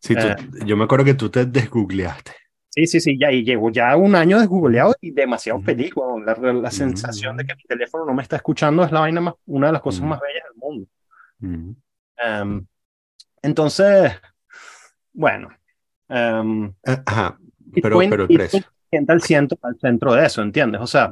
Sí, 0.00 0.14
tú- 0.14 0.26
Eh. 0.26 0.36
yo 0.64 0.76
me 0.76 0.84
acuerdo 0.84 1.04
que 1.04 1.14
tú 1.14 1.28
te 1.30 1.44
desgoogleaste. 1.44 2.32
Sí, 2.70 2.86
sí, 2.86 3.00
sí, 3.00 3.18
ya 3.18 3.32
y 3.32 3.42
llevo 3.42 3.70
ya 3.70 3.96
un 3.96 4.14
año 4.14 4.38
desgoogleado 4.38 4.94
y 5.00 5.10
demasiado 5.10 5.60
feliz, 5.62 5.90
weón. 5.96 6.24
La, 6.24 6.34
la- 6.34 6.70
sensación 6.70 7.36
de 7.36 7.44
que 7.44 7.56
mi 7.56 7.62
teléfono 7.64 8.04
no 8.04 8.14
me 8.14 8.22
está 8.22 8.36
escuchando 8.36 8.84
es 8.84 8.92
la 8.92 9.00
vaina 9.00 9.20
más, 9.20 9.34
una 9.46 9.66
de 9.68 9.72
las 9.72 9.82
cosas 9.82 10.00
Ujú. 10.00 10.08
más 10.10 10.20
bellas 10.20 10.44
del 10.44 10.56
mundo. 10.56 11.74
Em, 12.16 12.66
entonces, 13.42 14.12
bueno, 15.12 15.48
Ah, 16.10 16.42
Ajá, 17.04 17.38
pero, 17.82 17.98
pero 17.98 18.22
el 18.24 18.28
precio. 18.28 18.60
al 19.02 19.20
centro 19.80 20.14
de 20.14 20.24
eso, 20.26 20.40
¿entiendes? 20.42 20.80
O 20.80 20.86
sea, 20.86 21.10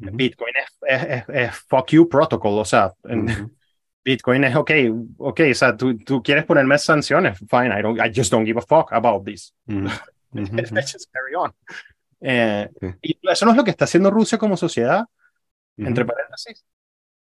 Ujú. 0.00 0.10
Bitcoin 0.16 0.52
es, 0.56 0.78
es, 1.02 1.02
es, 1.10 1.24
es 1.28 1.56
fuck 1.68 1.88
you 1.90 2.08
protocol, 2.08 2.58
o 2.58 2.64
sea, 2.64 2.92
en- 3.04 3.30
Ujú. 3.30 3.52
Bitcoin 4.04 4.44
es 4.44 4.54
ok, 4.54 4.70
ok, 5.18 5.40
o 5.50 5.54
sea, 5.54 5.76
tú, 5.76 5.98
tú 5.98 6.22
quieres 6.22 6.44
ponerme 6.44 6.78
sanciones, 6.78 7.38
fine, 7.50 7.76
I, 7.76 7.82
don't, 7.82 7.98
I 7.98 8.12
just 8.14 8.30
don't 8.30 8.46
give 8.46 8.56
a 8.58 8.62
fuck 8.62 8.92
about 8.92 9.24
this. 9.24 9.52
Let's 10.32 10.92
just 10.92 11.10
carry 11.12 11.34
on. 11.34 11.52
Eh. 12.20 12.68
Y 13.02 13.18
eso 13.28 13.44
no 13.44 13.50
es 13.50 13.56
lo 13.56 13.64
que 13.64 13.70
está 13.72 13.84
haciendo 13.84 14.10
Rusia 14.10 14.38
como 14.38 14.56
sociedad, 14.56 15.06
entre 15.76 16.04
paréntesis, 16.04 16.64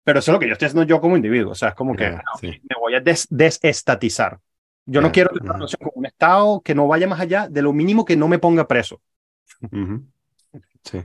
pero 0.04 0.20
eso 0.20 0.32
es 0.32 0.34
lo 0.34 0.40
que 0.40 0.48
yo 0.48 0.54
estoy 0.54 0.66
haciendo 0.68 0.88
yo 0.88 1.00
como 1.00 1.16
individuo, 1.16 1.52
o 1.52 1.56
sea, 1.56 1.70
es 1.70 1.76
como 1.76 1.96
que 1.96 2.10
no, 2.10 2.22
sí. 2.40 2.48
me 2.48 2.76
voy 2.80 2.96
a 2.96 3.00
des- 3.00 3.28
desestatizar. 3.30 4.40
Yo 4.86 5.00
no 5.02 5.12
quiero 5.12 5.30
una 5.40 5.54
relación 5.54 5.80
con 5.82 5.92
un 5.94 6.06
Estado 6.08 6.62
que 6.62 6.74
no 6.74 6.88
vaya 6.88 7.08
más 7.08 7.20
allá 7.20 7.48
de 7.48 7.62
lo 7.62 7.72
mínimo 7.74 8.04
que 8.06 8.18
no 8.18 8.28
me 8.28 8.40
ponga 8.40 8.68
preso. 8.68 9.00
Sí. 10.84 11.02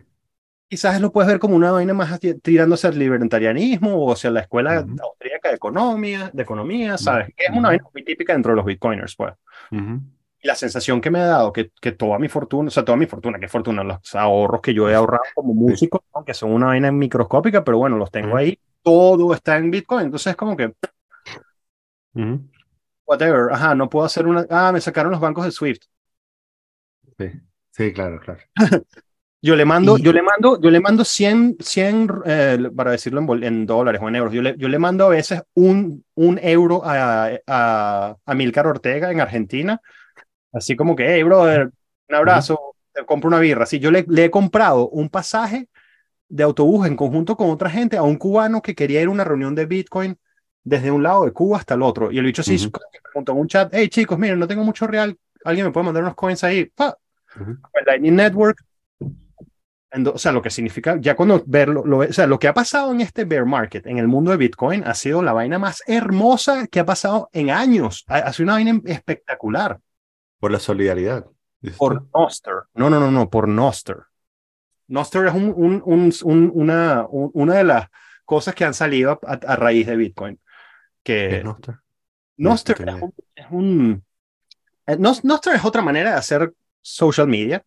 Quizás 0.69 1.01
lo 1.01 1.13
puedes 1.13 1.29
ver 1.29 1.39
como 1.39 1.57
una 1.57 1.73
vaina 1.73 1.95
más 1.95 2.11
hacia 2.11 2.33
el 2.33 2.99
libertarianismo 2.99 3.95
o 3.95 4.13
hacia 4.13 4.31
la 4.31 4.41
escuela 4.41 4.81
Ujú. 4.81 4.97
austríaca 5.03 5.49
de 5.51 5.57
economía, 5.57 6.31
de 6.33 6.43
economía, 6.43 6.99
¿sabes? 6.99 7.29
Que 7.37 7.47
es 7.47 7.51
una 7.51 7.69
vaina 7.69 7.85
muy 7.93 8.05
típica 8.05 8.33
dentro 8.33 8.53
de 8.53 8.57
los 8.57 8.65
bitcoiners, 8.65 9.15
pues. 9.17 9.35
Y 9.71 10.47
la 10.47 10.55
sensación 10.55 11.01
que 11.01 11.11
me 11.11 11.21
ha 11.21 11.27
dado 11.27 11.53
que, 11.53 11.71
que 11.81 11.93
toda 11.93 12.19
mi 12.19 12.29
fortuna, 12.29 12.69
o 12.69 12.71
sea, 12.71 12.85
toda 12.85 12.97
mi 12.97 13.07
fortuna, 13.07 13.39
que 13.39 13.49
fortuna, 13.49 13.83
los 13.83 14.15
ahorros 14.15 14.61
que 14.61 14.75
yo 14.75 14.89
he 14.89 14.95
ahorrado 14.95 15.25
como 15.35 15.55
músico, 15.55 16.05
aunque 16.13 16.35
son 16.35 16.53
una 16.53 16.67
vaina 16.67 16.93
microscópica, 16.93 17.65
pero 17.65 17.79
bueno, 17.79 17.97
los 17.97 18.11
tengo 18.11 18.37
ahí, 18.37 18.59
todo 18.83 19.35
está 19.35 19.57
en 19.57 19.71
bitcoin, 19.71 20.07
entonces 20.07 20.33
es 20.33 20.37
como 20.37 20.57
que, 20.57 20.73
whatever, 23.07 23.53
ajá, 23.53 23.75
no 23.75 23.89
puedo 23.89 24.05
hacer 24.05 24.27
una, 24.27 24.47
ah, 24.51 24.73
me 24.73 24.81
sacaron 24.81 25.13
los 25.13 25.21
bancos 25.21 25.45
de 25.45 25.53
Swift. 25.53 25.83
Sí. 27.19 27.31
Sí, 27.71 27.93
claro, 27.93 28.19
claro. 28.21 28.41
Yo 29.43 29.55
le 29.55 29.65
mando, 29.65 29.97
Y- 29.97 30.03
yo 30.03 30.13
le 30.13 30.23
mando, 30.23 30.61
yo 30.61 30.71
le 30.71 30.81
mando 30.81 31.05
100, 31.05 31.57
100 31.61 32.09
eh, 32.25 32.59
para 32.75 32.93
decirlo 32.93 33.21
en, 33.21 33.45
en 33.45 33.67
dólares 33.67 34.01
o 34.03 34.09
en 34.09 34.17
euros. 34.17 34.33
Yo 34.33 34.43
le, 34.43 34.55
yo 34.59 34.69
le 34.69 34.79
mando 34.79 35.07
a 35.07 35.11
veces 35.11 35.43
un, 35.55 36.05
un 36.15 36.39
euro 36.43 36.83
a, 36.85 37.31
a, 37.47 38.17
a 38.25 38.35
Milcar 38.35 38.67
Ortega 38.67 39.11
en 39.13 39.21
Argentina. 39.21 39.81
Así 40.53 40.75
como 40.75 40.97
que, 40.97 41.15
hey, 41.15 41.23
brother, 41.23 41.71
un 42.09 42.15
abrazo, 42.15 42.77
te 42.93 43.05
compro 43.05 43.29
una 43.29 43.39
birra. 43.41 43.67
Sí, 43.67 43.79
yo 43.79 43.91
le, 43.91 44.05
le 44.09 44.25
he 44.25 44.31
comprado 44.31 44.89
un 44.89 45.11
pasaje 45.11 45.69
de 46.29 46.43
autobús 46.43 46.87
en 46.87 46.97
conjunto 46.97 47.37
con 47.37 47.51
otra 47.51 47.71
gente 47.71 47.97
a 47.97 48.03
un 48.03 48.17
cubano 48.17 48.63
que 48.63 48.75
quería 48.75 49.03
ir 49.03 49.09
a 49.09 49.11
una 49.11 49.25
reunión 49.25 49.55
de 49.55 49.67
Bitcoin 49.67 50.19
desde 50.65 50.91
un 50.91 51.03
lado 51.03 51.25
de 51.25 51.33
Cuba 51.33 51.59
hasta 51.59 51.75
el 51.75 51.83
otro. 51.83 52.11
Y 52.11 52.19
el 52.19 52.25
bicho 52.25 52.43
sí 52.43 52.57
Ujú. 52.57 52.73
preguntó 53.03 53.33
en 53.33 53.39
un 53.39 53.49
chat, 53.49 53.71
hey 53.73 53.89
chicos, 53.89 54.19
miren, 54.19 54.39
no 54.39 54.49
tengo 54.49 54.65
mucho 54.65 54.87
real, 54.87 55.17
alguien 55.45 55.67
me 55.67 55.73
puede 55.73 55.85
mandar 55.85 56.03
unos 56.03 56.17
coins 56.17 56.43
ahí. 56.43 56.65
Pa, 56.67 56.97
Ujú. 57.41 57.51
el 57.75 57.85
Lightning 57.87 58.17
Network. 58.17 58.59
O 59.93 60.19
sea, 60.19 60.33
lo 60.33 60.43
que 60.43 60.51
significa, 60.51 60.97
ya 61.01 61.15
cuando 61.15 61.43
verlo, 61.47 61.85
lo, 61.87 61.99
o 61.99 62.13
sea, 62.13 62.27
lo 62.27 62.39
que 62.39 62.49
ha 62.49 62.55
pasado 62.55 62.93
en 62.93 63.01
este 63.01 63.25
bear 63.25 63.47
market, 63.47 63.87
en 63.87 63.99
el 63.99 64.09
mundo 64.09 64.31
de 64.31 64.37
Bitcoin, 64.37 64.85
ha 64.85 64.95
sido 64.95 65.23
la 65.23 65.33
vaina 65.33 65.59
más 65.59 65.83
hermosa 65.87 66.67
que 66.67 66.81
ha 66.81 66.85
pasado 66.85 67.31
en 67.33 67.51
años. 67.51 68.05
Ha, 68.09 68.17
ha 68.19 68.33
sido 68.33 68.45
una 68.47 68.55
vaina 68.55 68.81
espectacular. 68.85 69.79
Por 70.39 70.51
la 70.51 70.59
solidaridad. 70.59 71.27
Por. 71.79 72.07
Noster. 72.15 72.55
No, 72.75 72.91
no, 72.91 73.01
no, 73.01 73.11
no, 73.11 73.31
por 73.31 73.49
Noster. 73.49 73.99
Noster 74.89 75.27
es 75.27 75.35
un, 75.35 75.53
un- 75.57 75.83
un- 75.85 76.13
un- 76.25 76.51
una, 76.55 77.07
un- 77.09 77.31
una 77.33 77.55
de 77.55 77.65
las 77.65 77.89
cosas 78.25 78.55
que 78.55 78.65
han 78.65 78.75
salido 78.75 79.19
a, 79.27 79.33
a 79.33 79.57
raíz 79.57 79.87
de 79.87 79.97
Bitcoin. 79.97 80.39
¿Qué 81.03 81.29
Que 81.31 81.37
es 81.39 81.45
Nostra? 81.45 81.83
Noster 82.37 82.85
No 82.85 82.97
es 82.97 83.03
es 83.37 83.47
un- 83.51 84.05
eh, 84.87 84.97
Nos- 84.99 85.25
Noster 85.25 85.55
es 85.55 85.65
otra 85.65 85.81
manera 85.83 86.11
de 86.11 86.17
hacer 86.17 86.53
social 86.83 87.29
media. 87.29 87.63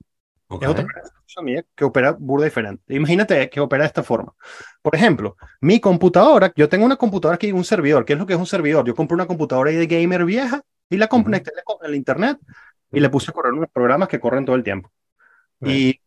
Ok. 0.52 0.64
Es 0.64 0.70
otra 0.70 0.86
social 1.26 1.45
media 1.45 1.66
que 1.76 1.84
opera 1.84 2.16
burda 2.18 2.45
diferente. 2.45 2.95
Imagínate 2.95 3.50
que 3.50 3.60
opera 3.60 3.84
de 3.84 3.88
esta 3.88 4.04
forma. 4.04 4.34
Por 4.82 4.95
ejemplo, 4.95 5.38
mi 5.62 5.80
computadora, 5.80 6.52
yo 6.56 6.68
tengo 6.68 6.86
una 6.86 6.95
computadora 6.95 7.36
aquí, 7.36 7.52
un 7.52 7.64
servidor. 7.64 8.04
¿Qué 8.04 8.14
es 8.14 8.20
lo 8.20 8.26
que 8.26 8.34
es 8.34 8.39
un 8.39 8.47
servidor? 8.47 8.86
Yo 8.86 8.95
compré 8.95 9.14
una 9.14 9.28
computadora 9.28 9.72
de 9.72 9.86
gamer 9.86 10.26
vieja 10.26 10.62
y 10.89 10.97
la 10.97 11.08
conecté 11.08 11.52
al 11.82 11.95
internet 11.95 12.39
y 12.91 13.00
le 13.00 13.10
puse 13.10 13.30
a 13.30 13.34
correr 13.34 13.54
unos 13.54 13.70
programas 13.72 14.08
que 14.08 14.20
corren 14.20 14.43
todo 14.43 14.56
el 14.56 14.64
tiempo. 14.64 14.91
Y 15.62 16.00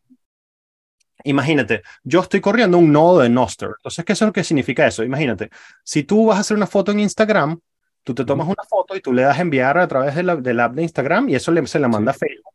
imagínate, 1.22 1.82
yo 2.02 2.20
estoy 2.20 2.40
corriendo 2.40 2.78
un 2.78 2.90
nodo 2.90 3.20
de 3.20 3.28
Noster. 3.28 3.70
Entonces, 3.76 4.04
¿qué 4.04 4.12
es 4.12 4.20
lo 4.22 4.32
que 4.32 4.42
significa 4.42 4.86
eso? 4.86 5.04
Imagínate, 5.04 5.50
si 5.84 6.02
tú 6.02 6.26
vas 6.26 6.38
a 6.38 6.40
hacer 6.40 6.56
una 6.56 6.66
foto 6.66 6.90
en 6.90 6.98
Instagram, 6.98 7.60
tú 8.02 8.12
te 8.12 8.24
tomas 8.24 8.48
una 8.48 8.64
foto 8.68 8.96
y 8.96 9.00
tú 9.00 9.12
le 9.12 9.22
das 9.22 9.38
a 9.38 9.42
enviar 9.42 9.78
a 9.78 9.86
través 9.86 10.16
de 10.16 10.24
la, 10.24 10.34
del 10.34 10.58
app 10.58 10.74
de 10.74 10.82
Instagram 10.82 11.28
y 11.28 11.36
eso 11.36 11.52
le, 11.52 11.64
se 11.66 11.78
la 11.78 11.86
manda 11.86 12.10
a 12.10 12.14
Facebook. 12.14 12.51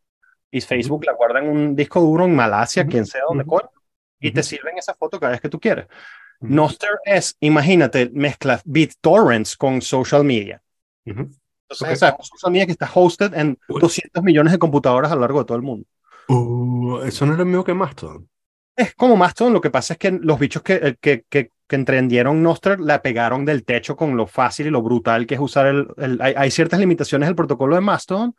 Y 0.51 0.61
Facebook 0.61 1.05
la 1.05 1.13
guarda 1.13 1.39
en 1.39 1.49
un 1.49 1.75
disco 1.75 1.99
duro 1.99 2.25
en 2.25 2.35
Malasia, 2.35 2.85
quien 2.87 3.05
sea 3.05 3.21
donde 3.27 3.45
coño, 3.45 3.69
y 4.19 4.31
te 4.31 4.41
sirven 4.43 4.77
esa 4.77 4.93
foto 4.93 5.19
cada 5.19 5.31
vez 5.33 5.41
que 5.41 5.49
tú 5.49 5.59
quieres. 5.59 5.87
Ujú. 6.39 6.53
Nostr 6.53 6.99
es, 7.03 7.35
imagínate, 7.39 8.09
mezcla 8.13 8.61
BitTorrents 8.63 9.57
con 9.57 9.81
social 9.81 10.23
media. 10.23 10.61
Entonces, 11.05 11.37
Ok. 11.81 11.89
esa 11.89 12.17
social 12.21 12.51
media 12.51 12.65
que 12.65 12.71
está 12.71 12.89
hosted 12.93 13.33
en 13.33 13.57
Uy. 13.67 13.81
200 13.81 14.23
millones 14.23 14.53
de 14.53 14.59
computadoras 14.59 15.11
a 15.11 15.15
lo 15.15 15.21
largo 15.21 15.39
de 15.39 15.45
todo 15.45 15.57
el 15.57 15.63
mundo. 15.63 15.85
Uh, 16.29 16.99
eso 17.03 17.25
no 17.25 17.33
es 17.33 17.37
lo 17.39 17.45
mismo 17.45 17.63
que 17.63 17.73
Mastodon. 17.73 18.27
Es 18.75 18.93
como 18.95 19.15
Mastodon, 19.17 19.53
lo 19.53 19.61
que 19.61 19.71
pasa 19.71 19.93
es 19.93 19.99
que 19.99 20.11
los 20.11 20.39
bichos 20.39 20.61
que, 20.61 20.75
eh, 20.75 20.95
que, 21.01 21.25
que, 21.29 21.51
que 21.67 21.75
emprendieron 21.75 22.41
Nostr 22.43 22.79
la 22.79 23.01
pegaron 23.01 23.43
del 23.43 23.65
techo 23.65 23.95
con 23.95 24.15
lo 24.15 24.27
fácil 24.27 24.67
y 24.67 24.69
lo 24.69 24.81
brutal 24.81 25.25
que 25.25 25.33
es 25.35 25.41
usar 25.41 25.65
el... 25.67 25.87
el- 25.97 26.21
hay, 26.21 26.33
hay 26.37 26.51
ciertas 26.51 26.79
limitaciones 26.79 27.27
del 27.27 27.35
protocolo 27.35 27.75
de 27.75 27.81
Mastodon, 27.81 28.35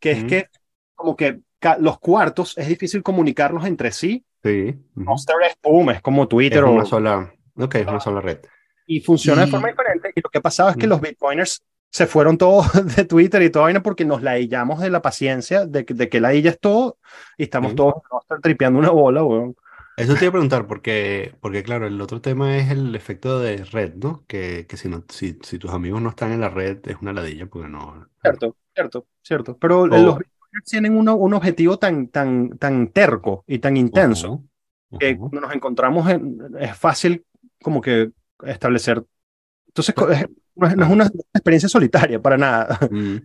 que 0.00 0.10
es 0.10 0.24
que 0.24 0.48
como 0.96 1.14
que 1.16 1.40
los 1.80 1.98
cuartos 2.00 2.56
es 2.58 2.68
difícil 2.68 3.02
comunicarlos 3.02 3.64
entre 3.64 3.92
sí. 3.92 4.24
Sí. 4.42 4.74
Nostr 4.94 5.34
es, 5.48 5.56
boom, 5.62 5.90
es 5.90 6.00
como 6.02 6.28
Twitter 6.28 6.58
Es 6.58 6.64
o, 6.64 6.70
una 6.72 6.84
sola. 6.84 7.32
Ok, 7.56 7.74
es 7.76 7.86
una 7.86 8.00
sola 8.00 8.20
red. 8.20 8.38
y 8.88 9.00
funciona 9.00 9.42
de 9.42 9.48
Y- 9.48 9.50
forma 9.50 9.68
diferente. 9.68 10.12
Y 10.14 10.20
lo 10.20 10.28
que 10.30 10.38
ha 10.38 10.42
pasado 10.42 10.70
es 10.70 10.76
que 10.76 10.86
Mm. 10.86 10.90
los 10.90 11.00
bitcoiners 11.00 11.62
se 11.90 12.06
fueron 12.06 12.38
todos 12.38 12.66
de 12.96 13.04
Twitter 13.04 13.42
y 13.42 13.50
toda 13.50 13.64
vaina 13.64 13.82
porque 13.82 14.04
nos 14.04 14.22
laillamos 14.22 14.80
de 14.80 14.90
la 14.90 15.02
paciencia 15.02 15.66
de 15.66 15.84
que, 15.84 15.94
de 15.94 16.08
que 16.08 16.20
la 16.20 16.32
es 16.34 16.60
todo 16.60 16.98
y 17.36 17.44
estamos 17.44 17.70
Sí. 17.70 17.76
todos 17.76 17.94
en 18.30 18.40
tripeando 18.42 18.78
una 18.78 18.90
bola, 18.90 19.24
weón. 19.24 19.56
Eso 19.96 20.12
te 20.14 20.26
iba 20.26 20.28
a 20.28 20.32
preguntar, 20.32 20.66
porque, 20.66 21.34
porque 21.40 21.62
claro, 21.62 21.86
el 21.86 21.98
otro 22.02 22.20
tema 22.20 22.58
es 22.58 22.70
el 22.70 22.94
efecto 22.94 23.40
de 23.40 23.64
red, 23.64 23.94
¿no? 23.94 24.24
Que, 24.28 24.66
que 24.68 24.76
si, 24.76 24.88
no, 24.90 25.04
si, 25.08 25.38
si 25.42 25.58
tus 25.58 25.70
amigos 25.72 26.02
no 26.02 26.10
están 26.10 26.32
en 26.32 26.42
la 26.42 26.50
red 26.50 26.78
es 26.86 26.96
una 27.00 27.14
ladilla, 27.14 27.46
porque 27.46 27.68
no. 27.68 28.06
Cierto, 28.22 28.54
cierto, 28.74 29.06
cierto. 29.22 29.56
Pero 29.58 29.80
O- 29.80 29.86
los 29.86 30.18
tienen 30.64 30.96
uno- 30.96 31.16
un 31.16 31.34
objetivo 31.34 31.78
tan, 31.78 32.08
tan, 32.08 32.58
tan 32.58 32.88
terco 32.88 33.44
y 33.46 33.58
tan 33.58 33.76
intenso 33.76 34.32
Ujú, 34.32 34.98
que 34.98 35.14
ujú. 35.14 35.30
cuando 35.30 35.40
nos 35.48 35.54
encontramos 35.56 36.08
en- 36.10 36.38
es 36.58 36.76
fácil 36.76 37.24
como 37.62 37.80
que 37.80 38.10
establecer. 38.44 39.04
Entonces, 39.68 39.94
es- 40.12 40.26
no 40.56 40.66
es, 40.68 40.76
no 40.76 40.84
es 40.86 40.90
una 40.90 41.04
experiencia 41.34 41.68
solitaria 41.68 42.20
para 42.20 42.36
nada. 42.38 42.78
Mm, 42.90 43.16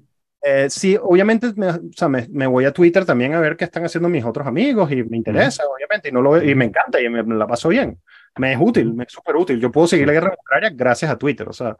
Eh, 0.43 0.71
sí, 0.71 0.97
obviamente 0.99 1.53
me, 1.55 1.67
o 1.69 1.79
sea, 1.95 2.09
me, 2.09 2.27
me 2.31 2.47
voy 2.47 2.65
a 2.65 2.73
Twitter 2.73 3.05
también 3.05 3.35
a 3.35 3.39
ver 3.39 3.55
qué 3.55 3.65
están 3.65 3.85
haciendo 3.85 4.09
mis 4.09 4.25
otros 4.25 4.47
amigos 4.47 4.91
y 4.91 5.03
me 5.03 5.17
interesa, 5.17 5.63
obviamente, 5.67 6.09
y, 6.09 6.11
no 6.11 6.21
lo, 6.21 6.41
y 6.43 6.55
me 6.55 6.65
encanta 6.65 6.99
y 6.99 7.07
me, 7.09 7.21
me 7.23 7.35
la 7.35 7.45
paso 7.45 7.69
bien. 7.69 8.01
Me 8.37 8.53
es 8.53 8.59
útil, 8.59 8.93
me 8.95 9.03
es 9.03 9.11
súper 9.13 9.35
útil. 9.35 9.59
Yo 9.59 9.71
puedo 9.71 9.85
seguir 9.87 10.07
la 10.07 10.13
guerra 10.13 10.33
ucrania 10.39 10.71
gracias 10.73 11.11
a 11.11 11.17
Twitter, 11.19 11.47
o 11.47 11.53
sea. 11.53 11.77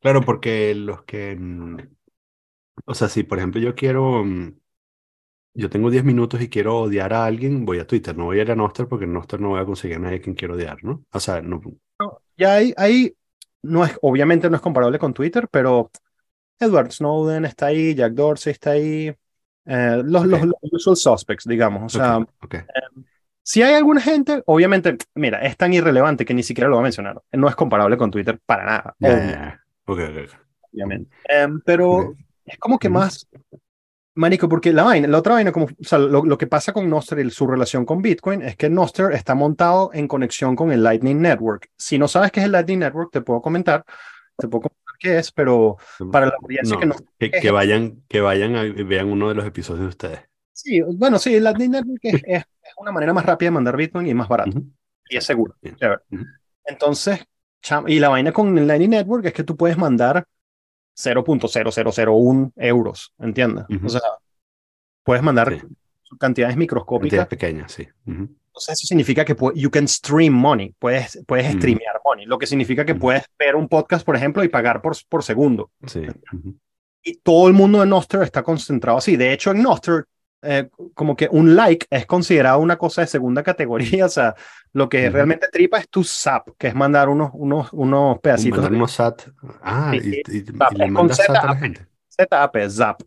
Claro, 0.00 0.20
porque 0.22 0.74
los 0.74 1.02
que. 1.04 1.36
Mm, 2.86 2.90
O 2.90 2.94
sea, 2.94 3.08
si 3.08 3.22
por 3.24 3.38
ejemplo 3.38 3.60
yo 3.60 3.74
quiero. 3.74 4.24
mm, 4.24 4.58
Yo 5.54 5.68
tengo 5.70 5.90
10 5.90 6.04
minutos 6.04 6.40
y 6.40 6.48
quiero 6.48 6.78
odiar 6.82 7.12
a 7.12 7.24
alguien, 7.24 7.64
voy 7.64 7.78
a 7.80 7.86
Twitter, 7.86 8.16
no 8.16 8.24
voy 8.26 8.38
a 8.38 8.42
ir 8.42 8.50
a 8.52 8.56
Nostr 8.56 8.88
porque 8.88 9.04
en 9.04 9.12
Nostr 9.12 9.40
no 9.40 9.50
voy 9.50 9.60
a 9.60 9.64
conseguir 9.66 9.96
a 9.96 10.00
nadie 10.00 10.16
a 10.18 10.22
quien 10.22 10.36
quiero 10.36 10.54
odiar, 10.54 10.82
¿no? 10.84 11.04
O 11.12 11.20
sea, 11.20 11.40
no. 11.42 11.60
ya 12.36 12.54
hay, 12.54 12.72
hay, 12.76 13.14
no 13.62 13.84
es, 13.84 13.96
obviamente 14.02 14.48
no 14.50 14.56
es 14.56 14.62
comparable 14.62 14.98
con 14.98 15.14
Twitter, 15.14 15.48
pero 15.50 15.90
Edward 16.58 16.92
Snowden 16.92 17.44
está 17.46 17.66
ahí, 17.66 17.94
Jack 17.94 18.14
Dorsey 18.14 18.52
está 18.52 18.72
ahí, 18.72 19.08
eh, 19.66 20.02
los, 20.04 20.26
los, 20.26 20.42
Ok. 20.42 20.44
los 20.44 20.58
usual 20.72 20.96
suspects, 20.96 21.46
digamos. 21.46 21.84
O 21.84 21.90
sea, 21.90 22.20
Ok, 22.40 22.54
ok. 22.54 22.54
si 23.42 23.62
hay 23.62 23.74
alguna 23.74 24.00
gente, 24.00 24.42
obviamente, 24.46 24.96
mira, 25.14 25.42
es 25.42 25.56
tan 25.56 25.72
irrelevante 25.72 26.24
que 26.24 26.34
ni 26.34 26.42
siquiera 26.42 26.68
lo 26.68 26.76
va 26.76 26.80
a 26.80 26.84
mencionar. 26.84 27.20
No 27.32 27.48
es 27.48 27.56
comparable 27.56 27.96
con 27.96 28.10
Twitter 28.10 28.38
para 28.46 28.64
nada, 28.64 28.96
ok. 29.00 29.08
obviamente. 30.72 31.10
Em, 31.28 31.60
pero. 31.64 32.16
Es 32.52 32.58
como 32.58 32.78
que 32.78 32.88
más, 32.88 33.28
Marico, 34.14 34.48
porque 34.48 34.72
la 34.72 34.82
vaina, 34.82 35.06
la 35.08 35.18
otra 35.18 35.34
vaina, 35.34 35.52
como, 35.52 35.66
o 35.66 35.84
sea, 35.84 35.98
lo, 35.98 36.24
lo 36.24 36.36
que 36.36 36.46
pasa 36.46 36.72
con 36.72 36.88
Nostr 36.90 37.20
y 37.20 37.30
su 37.30 37.46
relación 37.46 37.84
con 37.86 38.02
Bitcoin 38.02 38.42
es 38.42 38.56
que 38.56 38.68
Nostr 38.68 39.12
está 39.12 39.34
montado 39.34 39.90
en 39.94 40.08
conexión 40.08 40.56
con 40.56 40.72
el 40.72 40.82
Lightning 40.82 41.20
Network. 41.22 41.70
Si 41.76 41.96
no 41.98 42.08
sabes 42.08 42.32
qué 42.32 42.40
es 42.40 42.46
el 42.46 42.52
Lightning 42.52 42.80
Network, 42.80 43.10
te 43.12 43.20
puedo 43.20 43.40
comentar, 43.40 43.84
te 44.36 44.48
puedo 44.48 44.62
comentar 44.62 44.96
qué 44.98 45.18
es, 45.18 45.30
pero 45.32 45.76
para 46.12 46.26
la 46.26 46.32
audiencia 46.42 46.74
No, 46.74 46.80
que 46.80 46.86
no. 46.86 46.94
que, 47.18 47.30
que 47.30 47.50
vayan, 47.50 48.02
que 48.08 48.20
vayan 48.20 48.56
a- 48.56 48.64
vean 48.84 49.08
uno 49.08 49.28
de 49.28 49.34
los 49.36 49.46
episodios 49.46 49.82
de 49.84 49.88
ustedes. 49.88 50.20
Sí, 50.52 50.82
bueno, 50.82 51.18
sí, 51.18 51.36
el 51.36 51.44
Lightning 51.44 51.70
Network 51.70 52.00
es, 52.02 52.14
es- 52.26 52.42
es 52.62 52.72
una 52.76 52.92
manera 52.92 53.14
más 53.14 53.24
rápida 53.24 53.46
de 53.46 53.52
mandar 53.52 53.76
Bitcoin 53.76 54.06
y 54.08 54.12
más 54.14 54.28
barato. 54.28 54.50
Ujú. 54.50 54.66
Y 55.08 55.16
es 55.16 55.24
seguro. 55.24 55.54
Chévere. 55.62 56.00
Ujú. 56.10 56.24
Entonces, 56.64 57.24
y 57.86 57.98
la 58.00 58.08
vaina 58.08 58.32
con 58.32 58.58
el 58.58 58.66
Lightning 58.66 58.90
Network 58.90 59.24
es 59.26 59.32
que 59.32 59.44
tú 59.44 59.56
puedes 59.56 59.78
mandar 59.78 60.24
0.0001 60.96 62.52
euros, 62.56 63.12
¿entiendes? 63.18 63.64
Ujú. 63.68 63.86
O 63.86 63.88
sea, 63.88 64.00
puedes 65.04 65.22
mandar 65.22 65.52
Sí. 65.60 65.66
cantidades 66.18 66.56
microscópicas. 66.56 67.18
Cantidades 67.18 67.28
pequeñas, 67.28 67.72
sí. 67.72 67.88
Ujú. 68.06 68.28
Entonces, 68.46 68.72
eso 68.78 68.86
significa 68.86 69.24
que 69.24 69.36
you 69.54 69.70
can 69.70 69.86
stream 69.86 70.34
money, 70.34 70.74
puedes, 70.78 71.22
puedes 71.26 71.52
streamear 71.54 72.00
money, 72.04 72.26
lo 72.26 72.36
que 72.38 72.46
significa 72.46 72.84
que 72.84 72.94
puedes 72.96 73.24
ver 73.38 73.54
un 73.54 73.68
podcast, 73.68 74.04
por 74.04 74.16
ejemplo, 74.16 74.42
y 74.42 74.48
pagar 74.48 74.82
por, 74.82 74.96
por 75.08 75.22
segundo. 75.22 75.70
Sí. 75.86 76.02
Y 77.02 77.14
todo 77.18 77.46
el 77.48 77.54
mundo 77.54 77.80
de 77.80 77.86
Nostr 77.86 78.22
está 78.22 78.42
concentrado 78.42 78.98
así. 78.98 79.16
De 79.16 79.32
hecho, 79.32 79.52
en 79.52 79.62
Nostr, 79.62 80.06
eh, 80.42 80.68
como 80.94 81.16
que 81.16 81.28
un 81.30 81.54
like 81.56 81.86
es 81.90 82.06
considerado 82.06 82.58
una 82.60 82.76
cosa 82.76 83.00
de 83.02 83.06
segunda 83.06 83.42
categoría. 83.42 84.06
O 84.06 84.08
sea, 84.08 84.34
lo 84.72 84.88
que 84.88 85.06
Ujú. 85.06 85.14
realmente 85.14 85.48
tripa 85.52 85.78
es 85.78 85.88
tu 85.88 86.04
zap, 86.04 86.48
que 86.58 86.68
es 86.68 86.74
mandar 86.74 87.08
unos, 87.08 87.30
unos, 87.34 87.72
unos 87.72 88.18
pedacitos 88.20 88.58
Mandar 88.60 88.72
unos 88.74 88.92
SAT. 88.92 89.22
Ah, 89.62 89.92
Sí, 89.92 90.22
y, 90.28 90.36
y- 90.36 90.38
y 90.38 90.44
Zap, 90.56 90.72
le 90.72 90.84
es 90.84 90.92
con 90.92 90.92
mandas 90.92 91.16
SAT 91.18 91.30
a 91.30 91.32
la 91.32 91.40
ZAP. 91.42 91.58
gente. 91.58 91.86
ZAP, 92.16 92.56
zap. 92.68 93.02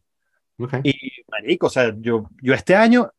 Ok. 0.60 0.74
Y, 0.84 0.94
marico, 1.30 1.68
o 1.68 1.70
sea, 1.70 1.94
yo, 2.00 2.30
yo 2.42 2.54
este 2.54 2.76
año, 2.76 3.12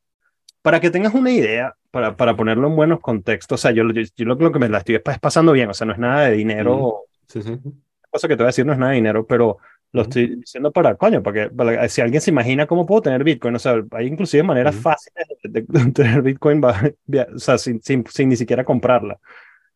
para 0.63 0.81
que 0.81 0.91
tengas 0.91 1.15
una 1.15 1.31
idea, 1.31 1.75
para, 1.91 2.17
para 2.17 2.37
ponerlo 2.37 2.69
en 2.69 2.77
buenos 2.77 3.01
contextos, 3.01 3.61
o 3.61 3.63
sea, 3.63 3.71
yo, 3.73 3.83
yo, 3.93 4.03
yo 4.17 4.25
lo, 4.25 4.35
lo 4.37 4.53
que 4.53 4.59
me 4.59 4.69
la 4.69 4.79
estoy 4.79 4.95
es 4.97 5.03
pasando 5.21 5.53
bien, 5.53 5.69
o 5.71 5.75
sea, 5.75 5.87
no 5.87 5.93
es 5.93 5.99
nada 5.99 6.23
de 6.27 6.33
dinero, 6.37 7.03
Sí, 7.29 7.43
sí. 7.43 7.51
la 7.53 8.09
cosa 8.11 8.29
que 8.29 8.35
te 8.37 8.43
voy 8.43 8.47
a 8.47 8.49
decir 8.49 8.65
no 8.67 8.73
es 8.73 8.79
nada 8.79 8.91
de 8.93 8.97
dinero, 8.97 9.27
pero 9.27 9.59
lo 9.95 10.03
estoy 10.03 10.37
diciendo 10.37 10.73
para, 10.73 10.97
coño, 10.97 11.23
para 11.23 11.49
que 11.49 11.55
para- 11.55 11.89
si 11.89 12.03
alguien 12.03 12.21
se 12.21 12.31
imagina 12.31 12.67
cómo 12.67 12.85
puedo 12.85 13.03
tener 13.03 13.25
Bitcoin, 13.25 13.55
o 13.57 13.59
sea, 13.59 13.77
hay 13.93 14.07
inclusive 14.09 14.43
maneras 14.43 14.75
Ujú. 14.75 14.83
fáciles 14.83 15.27
de, 15.43 15.63
de- 15.63 15.67
de 15.85 15.93
tener 15.93 16.23
Bitcoin, 16.23 16.63
o 16.65 17.39
sea, 17.39 17.59
sin, 17.59 17.81
sin, 17.83 18.05
sin 18.07 18.29
ni 18.29 18.37
siquiera 18.37 18.65
comprarla. 18.65 19.19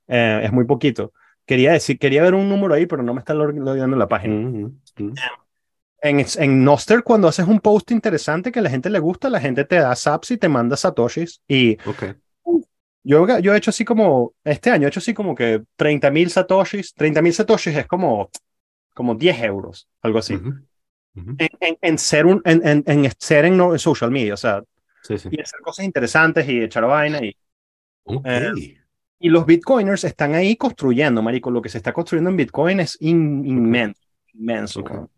Eh, 0.08 0.42
es 0.44 0.52
muy 0.52 0.64
poquito. 0.64 1.12
Quería 1.46 1.72
decir, 1.72 1.98
quería 1.98 2.22
ver 2.22 2.34
un 2.34 2.48
número 2.48 2.74
ahí, 2.74 2.86
pero 2.86 3.02
no 3.02 3.14
me 3.14 3.20
está 3.20 3.34
log- 3.34 3.54
logueando 3.58 3.96
la 3.96 4.08
página. 4.08 4.34
Ujú, 4.34 4.74
ujú. 5.00 5.14
En, 6.00 6.24
en 6.36 6.64
Nostr, 6.64 7.02
cuando 7.02 7.26
haces 7.28 7.46
un 7.48 7.60
post 7.60 7.90
interesante 7.90 8.52
que 8.52 8.60
a 8.60 8.62
la 8.62 8.70
gente 8.70 8.90
le 8.90 8.98
gusta, 9.00 9.30
la 9.30 9.40
gente 9.40 9.64
te 9.64 9.76
da 9.76 9.94
saps 9.96 10.30
y 10.30 10.36
te 10.38 10.48
manda 10.48 10.76
satoshis. 10.76 11.40
Y 11.48 11.76
Ok. 11.86 12.04
yo, 13.02 13.26
yo 13.40 13.54
he 13.54 13.56
hecho 13.56 13.70
así 13.70 13.84
como, 13.84 14.34
este 14.44 14.70
año 14.70 14.86
he 14.86 14.88
hecho 14.90 15.00
así 15.00 15.14
como 15.14 15.34
que 15.34 15.62
30 15.76 16.10
mil 16.10 16.30
satoshis. 16.30 16.94
30 16.94 17.22
mil 17.22 17.32
satoshis 17.32 17.76
es 17.76 17.86
como, 17.86 18.30
como 18.98 19.14
10 19.14 19.40
euros, 19.42 19.88
algo 20.02 20.18
así. 20.18 20.34
Ujú, 20.34 20.48
ujú. 21.16 21.30
En, 21.38 21.48
en- 21.60 21.78
en 21.80 21.98
ser, 21.98 22.26
un, 22.26 22.42
en, 22.44 22.66
en, 22.66 22.84
en 22.86 23.10
ser 23.18 23.46
en, 23.46 23.56
no- 23.56 23.78
social 23.78 24.10
media, 24.10 24.34
o 24.34 24.36
sea, 24.36 24.62
Sí, 25.02 25.16
sí. 25.16 25.28
y 25.32 25.40
hacer 25.40 25.60
cosas 25.60 25.84
interesantes 25.86 26.46
y 26.48 26.60
echar 26.60 26.84
vaina. 26.86 27.24
Y, 27.24 27.34
Ok. 28.04 28.26
Eh, 28.26 28.50
y 29.20 29.28
los 29.28 29.46
bitcoiners 29.46 30.04
están 30.04 30.34
ahí 30.34 30.56
construyendo, 30.56 31.22
marico. 31.22 31.50
Lo 31.50 31.62
que 31.62 31.68
se 31.68 31.78
está 31.78 31.92
construyendo 31.92 32.30
en 32.30 32.36
Bitcoin 32.36 32.80
es 32.80 32.96
in- 33.00 33.44
inmenso, 33.46 34.00
inmenso. 34.34 34.80
Ok. 34.80 34.90
weón. 34.90 35.10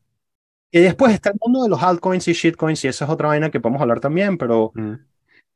Y 0.72 0.80
después 0.80 1.12
está 1.14 1.30
el 1.30 1.36
mundo 1.40 1.62
de 1.64 1.68
los 1.68 1.82
altcoins 1.82 2.28
y 2.28 2.32
shitcoins, 2.32 2.84
y 2.84 2.88
esa 2.88 3.04
es 3.06 3.10
otra 3.10 3.28
vaina 3.28 3.50
que 3.50 3.60
podemos 3.60 3.80
hablar 3.82 4.00
también, 4.00 4.38
pero, 4.38 4.72
Mm. 4.74 4.94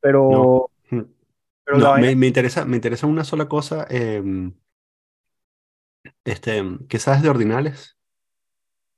pero, 0.01 0.69
Mm. 0.89 1.01
pero 1.63 1.77
No, 1.77 1.89
vaina- 1.91 2.07
me, 2.07 2.15
me 2.15 2.27
interesa, 2.27 2.65
me 2.65 2.75
interesa 2.77 3.07
una 3.07 3.23
sola 3.23 3.47
cosa. 3.47 3.85
em, 3.89 4.53
este, 6.23 6.63
¿qué 6.89 6.99
sabes 6.99 7.21
de 7.21 7.29
ordinales? 7.29 7.94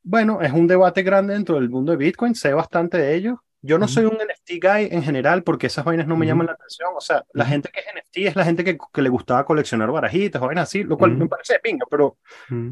Bueno, 0.08 0.42
es 0.42 0.52
un 0.52 0.68
debate 0.68 1.04
grande 1.04 1.34
dentro 1.34 1.56
del 1.56 1.70
mundo 1.70 1.92
de 1.92 1.98
Bitcoin, 1.98 2.34
sé 2.36 2.54
bastante 2.54 2.98
de 2.98 3.16
ello. 3.16 3.44
Yo 3.62 3.78
no 3.78 3.88
soy 3.88 4.06
un 4.06 4.14
NFT 4.14 4.52
guy 4.62 4.88
en 4.92 5.04
general 5.04 5.44
porque 5.44 5.68
esas 5.68 5.84
vainas 5.84 6.08
no 6.08 6.16
me 6.16 6.26
llaman 6.26 6.46
la 6.46 6.54
atención. 6.54 6.90
O 6.96 7.02
sea, 7.02 7.26
la 7.34 7.44
gente 7.44 7.70
que 7.74 7.80
es 7.82 7.86
NFT 7.88 8.18
es 8.28 8.36
la 8.36 8.46
gente 8.46 8.64
que, 8.64 8.78
que 8.94 9.02
le 9.02 9.10
gustaba 9.10 9.44
coleccionar 9.44 9.92
barajitas 9.92 10.42
o 10.42 10.46
vainas 10.46 10.70
así, 10.70 10.84
lo 10.84 10.98
cual 10.98 11.18
me 11.18 11.28
parece 11.28 11.54
de 11.54 11.60
pinga, 11.60 11.86
pero, 11.90 12.18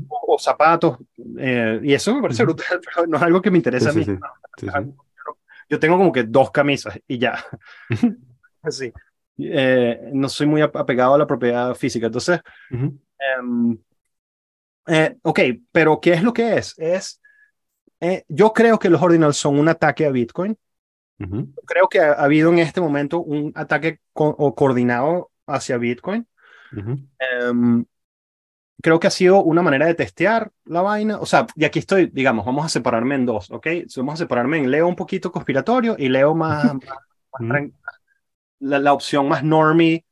o, 0.07 0.35
o 0.35 0.39
zapatos, 0.39 0.97
eh, 1.39 1.79
y 1.83 1.93
eso 1.93 2.15
me 2.15 2.21
parece 2.21 2.43
brutal, 2.43 2.79
pero 2.95 3.07
no 3.07 3.17
es 3.17 3.23
algo 3.23 3.41
que 3.41 3.51
me 3.51 3.57
interesa 3.57 3.91
Sí, 3.91 3.97
a 3.97 3.99
mí. 3.99 4.05
sí. 4.05 4.17
Sí, 4.57 4.67
sí. 4.67 4.93
Yo 5.67 5.79
tengo 5.79 5.97
como 5.97 6.11
que 6.11 6.23
dos 6.23 6.51
camisas 6.51 6.97
y 7.07 7.17
ya. 7.17 7.43
Así. 8.61 8.93
Eh, 9.37 10.11
no 10.13 10.29
soy 10.29 10.47
muy 10.47 10.61
ap- 10.61 10.77
apegado 10.77 11.15
a 11.15 11.17
la 11.17 11.27
propiedad 11.27 11.73
física. 11.75 12.05
Entonces, 12.05 12.39
eh, 14.87 15.15
ok, 15.23 15.39
pero 15.71 15.99
¿qué 15.99 16.13
es 16.13 16.23
lo 16.23 16.31
que 16.33 16.57
es? 16.57 16.77
Es, 16.77 17.19
eh, 18.11 18.23
yo 18.27 18.53
creo 18.53 18.79
que 18.79 18.89
los 18.89 19.01
ordinals 19.01 19.37
son 19.37 19.59
un 19.59 19.67
ataque 19.69 20.05
a 20.05 20.11
Bitcoin. 20.11 20.57
Ujú. 21.19 21.53
Creo 21.65 21.87
que 21.87 21.99
ha, 21.99 22.11
ha 22.13 22.23
habido 22.25 22.51
en 22.51 22.59
este 22.59 22.81
momento 22.81 23.19
un 23.19 23.51
ataque 23.55 23.99
co- 24.13 24.35
o 24.37 24.55
coordinado 24.55 25.31
hacia 25.47 25.77
Bitcoin. 25.77 26.27
Ujú. 26.75 26.99
Em, 27.19 27.85
creo 28.81 28.99
que 28.99 29.07
ha 29.07 29.11
sido 29.11 29.43
una 29.43 29.61
manera 29.61 29.85
de 29.85 29.95
testear 29.95 30.51
la 30.65 30.81
vaina. 30.81 31.19
O 31.19 31.25
sea, 31.25 31.47
y 31.55 31.65
aquí 31.65 31.79
estoy, 31.79 32.07
digamos, 32.07 32.45
vamos 32.45 32.65
a 32.65 32.69
separarme 32.69 33.15
en 33.15 33.25
dos, 33.25 33.49
¿ok? 33.51 33.67
Vamos 33.97 34.15
a 34.15 34.17
separarme 34.17 34.57
en 34.57 34.71
Leo 34.71 34.87
un 34.87 34.95
poquito 34.95 35.31
conspiratorio 35.31 35.95
y 35.97 36.09
Leo 36.09 36.35
más, 36.35 36.73
más- 36.73 36.81
más 37.39 37.63
la, 38.59 38.79
la 38.79 38.93
opción 38.93 39.27
más 39.27 39.43
normie 39.43 40.05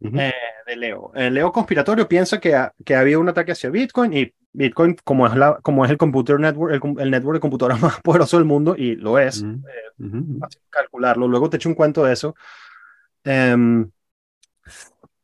Ujú, 0.00 0.18
eh, 0.18 0.32
de 0.66 0.76
Leo. 0.76 1.12
El 1.14 1.34
Leo 1.34 1.52
conspiratorio 1.52 2.08
piensa 2.08 2.40
que, 2.40 2.54
ha, 2.54 2.72
que 2.84 2.94
había 2.94 3.18
un 3.18 3.28
ataque 3.28 3.52
hacia 3.52 3.70
Bitcoin 3.70 4.12
y 4.12 4.32
Bitcoin, 4.54 4.96
como 5.04 5.26
es, 5.28 5.36
la, 5.36 5.58
como 5.62 5.84
es 5.84 5.92
el 5.92 5.98
computer 5.98 6.40
network, 6.40 6.74
el, 6.84 7.00
el 7.02 7.10
network 7.12 7.36
de 7.36 7.40
computadoras 7.40 7.80
más 7.82 8.00
poderoso 8.02 8.38
del 8.38 8.46
mundo, 8.46 8.76
y 8.78 8.96
lo 8.96 9.18
es, 9.20 9.42
ujú, 9.42 9.60
eh, 9.64 9.92
fácil 10.40 10.60
calcularlo. 10.70 11.28
Luego 11.28 11.50
te 11.50 11.56
echo 11.58 11.68
un 11.70 11.76
cuento 11.76 12.04
de 12.04 12.12
eso. 12.14 12.34
Em, 13.24 13.90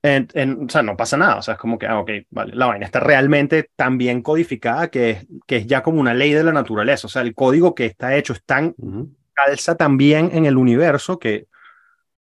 en- 0.02 0.28
en- 0.34 0.64
o 0.66 0.68
sea, 0.68 0.82
no 0.82 0.96
pasa 0.96 1.16
nada. 1.16 1.36
O 1.36 1.42
sea, 1.42 1.54
es 1.54 1.60
como 1.60 1.78
que, 1.78 1.86
ah, 1.86 1.98
ok, 2.00 2.10
vale, 2.30 2.54
la 2.54 2.66
vaina 2.66 2.86
está 2.86 3.00
realmente 3.00 3.70
tan 3.76 3.98
bien 3.98 4.22
codificada 4.22 4.88
que, 4.90 5.10
es- 5.10 5.26
que 5.46 5.56
es 5.58 5.66
ya 5.66 5.82
como 5.82 6.00
una 6.00 6.14
ley 6.14 6.32
de 6.32 6.44
la 6.44 6.52
naturaleza. 6.52 7.06
O 7.06 7.10
sea, 7.10 7.22
el 7.22 7.34
código 7.34 7.74
que 7.74 7.86
está 7.86 8.16
hecho 8.16 8.32
es 8.32 8.44
tan 8.44 8.74
ujú, 8.78 9.10
calza 9.34 9.76
tan 9.76 9.96
bien 9.98 10.30
en 10.34 10.46
el 10.46 10.56
universo 10.58 11.18
que 11.18 11.46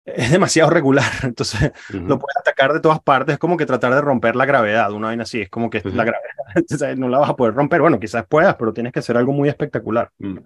es 0.06 0.32
demasiado 0.32 0.70
regular. 0.70 1.06
Entonces, 1.24 1.72
ujú. 1.90 2.00
lo 2.08 2.20
puedes 2.20 2.38
atacar 2.38 2.74
de 2.74 2.80
todas 2.80 3.02
partes. 3.02 3.34
Es 3.34 3.40
como 3.40 3.58
que 3.58 3.66
tratar 3.66 3.94
de 3.94 4.02
romper 4.02 4.36
la 4.36 4.46
gravedad, 4.46 4.92
una 4.92 5.08
vaina 5.08 5.24
así. 5.24 5.42
Es 5.42 5.50
como 5.50 5.70
que 5.70 5.82
la 5.84 6.04
gravedad 6.04 6.96
no 6.98 7.10
la 7.10 7.20
vas 7.20 7.30
a 7.30 7.36
poder 7.36 7.54
romper. 7.54 7.82
Bueno, 7.82 8.00
quizás 8.00 8.26
puedas, 8.28 8.56
pero 8.56 8.74
tienes 8.74 8.94
que 8.94 9.00
hacer 9.00 9.18
algo 9.18 9.34
muy 9.34 9.50
espectacular. 9.50 10.12
Mm. 10.20 10.38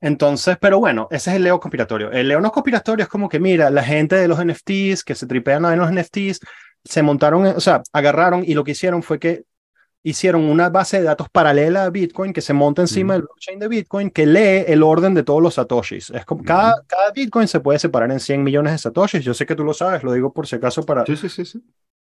Entonces, 0.00 0.58
pero 0.60 0.78
bueno, 0.78 1.08
ese 1.10 1.30
es 1.30 1.36
el 1.36 1.44
Leo 1.44 1.58
conspiratorio. 1.58 2.12
El 2.12 2.28
Leo 2.28 2.38
no 2.38 2.52
conspiratorio 2.52 3.04
es 3.04 3.08
como 3.08 3.26
que, 3.26 3.40
mira, 3.40 3.70
la 3.70 3.82
gente 3.82 4.16
de 4.16 4.28
los 4.28 4.38
NFTs 4.44 5.02
que 5.02 5.14
se 5.14 5.26
tripean 5.26 5.64
en 5.64 5.78
los 5.78 5.90
NFTs 5.90 6.40
se 6.84 7.02
montaron, 7.02 7.46
o 7.46 7.60
sea, 7.60 7.82
agarraron 7.90 8.44
y 8.46 8.52
lo 8.52 8.64
que 8.64 8.72
hicieron 8.72 9.02
fue 9.02 9.18
que 9.18 9.44
hicieron 10.06 10.44
una 10.44 10.68
base 10.68 10.98
de 10.98 11.04
datos 11.04 11.28
paralela 11.30 11.84
a 11.84 11.90
Bitcoin 11.90 12.32
que 12.32 12.42
se 12.42 12.52
monta 12.52 12.82
encima 12.82 13.14
del 13.14 13.22
blockchain 13.22 13.58
de 13.58 13.68
Bitcoin 13.68 14.10
que 14.10 14.26
lee 14.26 14.64
el 14.70 14.82
orden 14.82 15.14
de 15.14 15.22
todos 15.24 15.42
los 15.42 15.54
satoshis. 15.54 16.10
Es 16.10 16.24
como, 16.26 16.44
cada, 16.44 16.84
cada 16.86 17.10
Bitcoin 17.10 17.48
se 17.48 17.58
puede 17.60 17.78
separar 17.78 18.12
en 18.12 18.20
100 18.20 18.44
millones 18.44 18.72
de 18.72 18.78
satoshis. 18.78 19.24
Yo 19.24 19.32
sé 19.34 19.46
que 19.46 19.56
tú 19.56 19.64
lo 19.64 19.72
sabes, 19.72 20.02
lo 20.04 20.12
digo 20.12 20.32
por 20.32 20.46
si 20.46 20.56
acaso 20.56 20.84
para 20.84 21.06
Sí, 21.06 21.16
sí, 21.16 21.28
sí, 21.30 21.44
sí. 21.46 21.60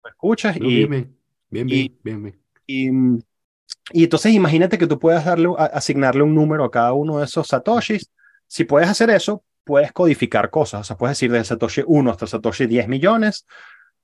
que 0.03 0.09
escuchas 0.09 0.57
No, 0.59 0.67
y, 0.69 0.85
bien, 0.85 0.89
bien, 0.89 1.17
bien, 1.49 1.69
y- 1.69 1.73
bien, 2.01 2.23
bien, 2.23 2.23
bien. 2.23 2.39
y, 2.65 3.99
y 3.99 4.03
entonces 4.05 4.31
imagínate 4.33 4.77
que 4.77 4.87
tú 4.87 4.97
puedas 4.97 5.25
darle, 5.25 5.49
a- 5.57 5.65
asignarle 5.65 6.23
un 6.23 6.33
número 6.33 6.63
a 6.63 6.71
cada 6.71 6.93
uno 6.93 7.19
de 7.19 7.25
esos 7.25 7.47
satoshis. 7.47 8.09
Si 8.47 8.63
puedes 8.63 8.87
hacer 8.89 9.09
eso, 9.09 9.43
puedes 9.65 9.91
codificar 9.91 10.49
cosas. 10.49 10.81
O 10.81 10.83
sea, 10.85 10.97
puedes 10.97 11.17
decir 11.17 11.31
del 11.31 11.43
satoshi 11.45 11.83
1 11.85 12.09
hasta 12.11 12.25
el 12.25 12.29
satoshi 12.29 12.67
10 12.67 12.87
millones, 12.87 13.45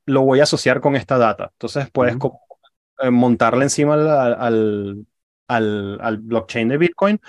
lo 0.05 0.23
voy 0.23 0.41
a 0.41 0.43
asociar 0.43 0.81
con 0.81 0.95
esta 0.97 1.17
data. 1.17 1.51
Entonces 1.53 1.89
puedes 1.89 2.17
eh, 3.00 3.10
montarle 3.12 3.64
encima 3.64 3.93
al, 3.93 5.06
al, 5.48 6.00
al, 6.02 6.18
blockchain 6.18 6.68
de 6.70 6.78
Bitcoin 6.78 7.20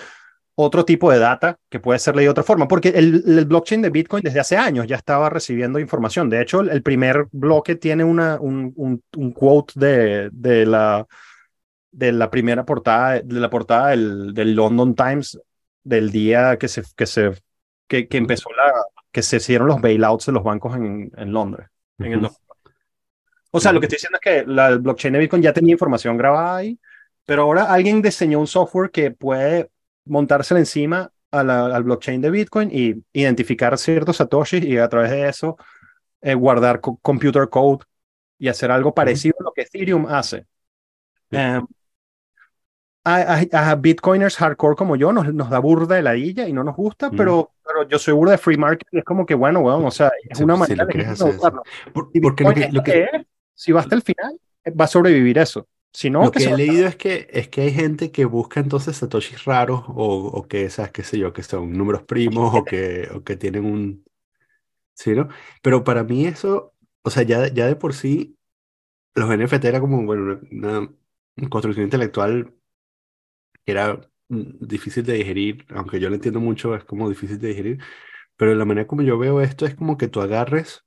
otro 0.61 0.85
tipo 0.85 1.11
de 1.13 1.21
data 1.21 1.57
que 1.69 1.79
puede 1.79 2.01
ser 2.01 2.17
de 2.17 2.29
otra 2.29 2.43
forma, 2.43 2.67
porque 2.67 2.89
el, 2.89 3.23
el 3.27 3.45
blockchain 3.45 3.81
de 3.81 3.91
Bitcoin 3.91 4.25
desde 4.25 4.41
hace 4.41 4.57
años 4.57 4.89
ya 4.89 4.97
estaba 4.97 5.31
recibiendo 5.31 5.79
información. 5.79 6.29
De 6.29 6.43
hecho, 6.43 6.63
el, 6.63 6.83
primer 6.83 7.29
bloque 7.31 7.77
tiene 7.77 8.03
una, 8.03 8.41
un, 8.41 8.75
un, 8.75 9.33
quote 9.33 9.75
de, 9.77 10.31
de, 10.33 10.67
la, 10.67 11.07
de 11.93 12.11
la 12.11 12.29
primera 12.29 12.65
portada, 12.65 13.21
de 13.21 13.41
la 13.41 13.49
portada 13.49 13.91
del, 13.91 14.35
del 14.35 14.55
London 14.57 14.97
Times 14.97 15.39
del 15.85 16.11
día 16.11 16.59
que 16.59 16.67
se, 16.67 16.83
que 16.97 17.07
se 17.07 17.31
que, 17.87 18.09
que 18.09 18.19
empezó 18.19 18.51
la, 18.51 18.73
que 19.13 19.23
se 19.23 19.37
hicieron 19.37 19.69
los 19.69 19.81
bailouts 19.81 20.27
de 20.27 20.33
los 20.33 20.43
bancos 20.43 20.77
en, 20.77 21.11
en 21.17 21.33
Londres. 21.33 21.69
En 21.99 22.13
el 22.13 22.19
Ujú. 22.19 22.29
2000. 22.29 22.48
O 23.51 23.61
sea, 23.61 23.73
lo 23.73 23.81
que 23.81 23.87
estoy 23.87 23.97
diciendo 23.97 24.19
es 24.23 24.45
que 24.45 24.45
la, 24.51 24.77
blockchain 24.77 25.13
de 25.15 25.19
Bitcoin 25.21 25.43
ya 25.43 25.53
tenía 25.53 25.73
información 25.73 26.17
grabada 26.17 26.57
ahí, 26.57 26.79
pero 27.25 27.43
ahora 27.43 27.65
alguien 27.73 28.03
diseñó 28.03 28.41
un 28.41 28.47
software 28.47 28.91
que 28.91 29.11
puede 29.11 29.71
montársela 30.05 30.61
encima 30.61 31.11
a 31.31 31.45
la- 31.45 31.67
al 31.67 31.83
blockchain 31.85 32.21
de 32.21 32.31
Bitcoin 32.31 32.71
y 32.73 33.03
identificar 33.13 33.77
ciertos 33.79 34.17
satoshis 34.17 34.65
y 34.65 34.79
a 34.79 34.89
través 34.89 35.11
de 35.11 35.29
eso 35.29 35.57
eh, 36.23 36.35
guardar 36.35 36.81
co- 36.81 36.99
computer 37.03 37.49
code 37.49 37.85
y 38.39 38.49
hacer 38.49 38.71
algo 38.71 38.95
parecido 38.95 39.37
a 39.41 39.45
lo 39.45 39.53
que 39.53 39.63
Ethereum 39.63 40.07
hace. 40.07 40.47
Eh, 41.31 41.61
a, 43.05 43.39
a- 43.53 43.71
a 43.71 43.75
bitcoiners 43.77 44.37
hardcore 44.37 44.77
como 44.77 44.97
yo 44.97 45.13
nos, 45.13 45.33
nos 45.33 45.49
da 45.51 45.59
burda 45.59 45.97
de 45.97 46.03
ladilla 46.03 46.47
y 46.49 46.53
no 46.53 46.63
nos 46.65 46.77
gusta, 46.77 47.11
Mm. 47.11 47.17
pero, 47.17 47.51
pero 47.65 47.89
yo 47.89 47.99
soy 47.99 48.15
burda 48.15 48.33
de 48.33 48.39
free 48.39 48.57
market 48.57 48.87
y 48.93 48.99
es 48.99 49.05
como 49.05 49.25
que 49.25 49.35
bueno, 49.35 49.61
weón, 49.61 49.85
o 49.85 49.91
sea, 49.91 50.11
es 50.29 50.41
una 50.41 50.55
sí, 50.55 50.61
manera 50.61 50.85
de 50.85 51.13
usarlo. 51.13 51.63
Porque 51.93 52.21
lo 52.21 52.35
que, 52.55 52.69
lo 52.73 52.83
que, 52.83 53.03
es, 53.05 53.27
si 53.59 53.73
va 53.73 53.81
hasta 53.81 53.97
el 53.97 54.03
final, 54.03 54.41
va 54.69 54.85
a 54.85 54.89
sobrevivir 54.89 55.37
eso. 55.39 55.69
Si 55.93 56.11
no, 56.11 56.25
lo 56.25 56.31
que 56.31 56.45
que 56.45 56.51
he 56.51 56.57
leído 56.57 56.87
es 56.87 56.95
que, 56.95 57.29
es 57.31 57.49
que 57.49 57.63
hay 57.63 57.73
gente 57.73 58.13
que 58.13 58.25
busca 58.25 58.61
entonces 58.61 58.97
satoshis 58.97 59.45
raros 59.45 59.83
o, 59.89 60.27
o 60.27 60.47
que, 60.47 60.71
sabes, 60.71 60.93
qué 60.93 61.03
sé 61.03 61.19
yo, 61.19 61.33
que 61.33 61.43
son 61.43 61.73
números 61.73 62.03
primos 62.05 62.55
o 62.55 62.65
que, 62.65 63.09
o 63.13 63.25
que 63.25 63.37
tienen 63.37 63.65
un... 63.65 64.05
Sí, 64.95 65.13
¿no? 65.15 65.29
Pero 65.61 65.83
para 65.83 66.05
mí 66.05 66.27
eso, 66.27 66.75
o 67.03 67.11
sea, 67.11 67.25
ya, 67.25 67.49
ya 67.53 67.67
de 67.67 67.75
por 67.75 67.95
sí, 67.95 68.37
los 69.15 69.29
NFT 69.29 69.65
era 69.65 69.81
como, 69.81 70.05
bueno, 70.05 70.41
una, 70.53 70.89
una 71.37 71.49
construcción 71.49 71.85
intelectual 71.85 72.55
que 73.65 73.73
era 73.73 74.01
mm, 74.29 74.67
difícil 74.67 75.05
de 75.05 75.15
digerir, 75.15 75.67
aunque 75.71 75.99
yo 75.99 76.09
lo 76.11 76.15
entiendo 76.15 76.39
mucho, 76.39 76.77
es 76.77 76.85
como 76.85 77.09
difícil 77.09 77.41
de 77.41 77.49
digerir, 77.49 77.79
pero 78.37 78.55
la 78.55 78.65
manera 78.65 78.87
como 78.87 79.03
yo 79.03 79.19
veo 79.19 79.41
esto 79.41 79.67
es 79.67 79.75
como 79.75 79.99
que 79.99 80.07
tú 80.07 80.21
agarres, 80.21 80.85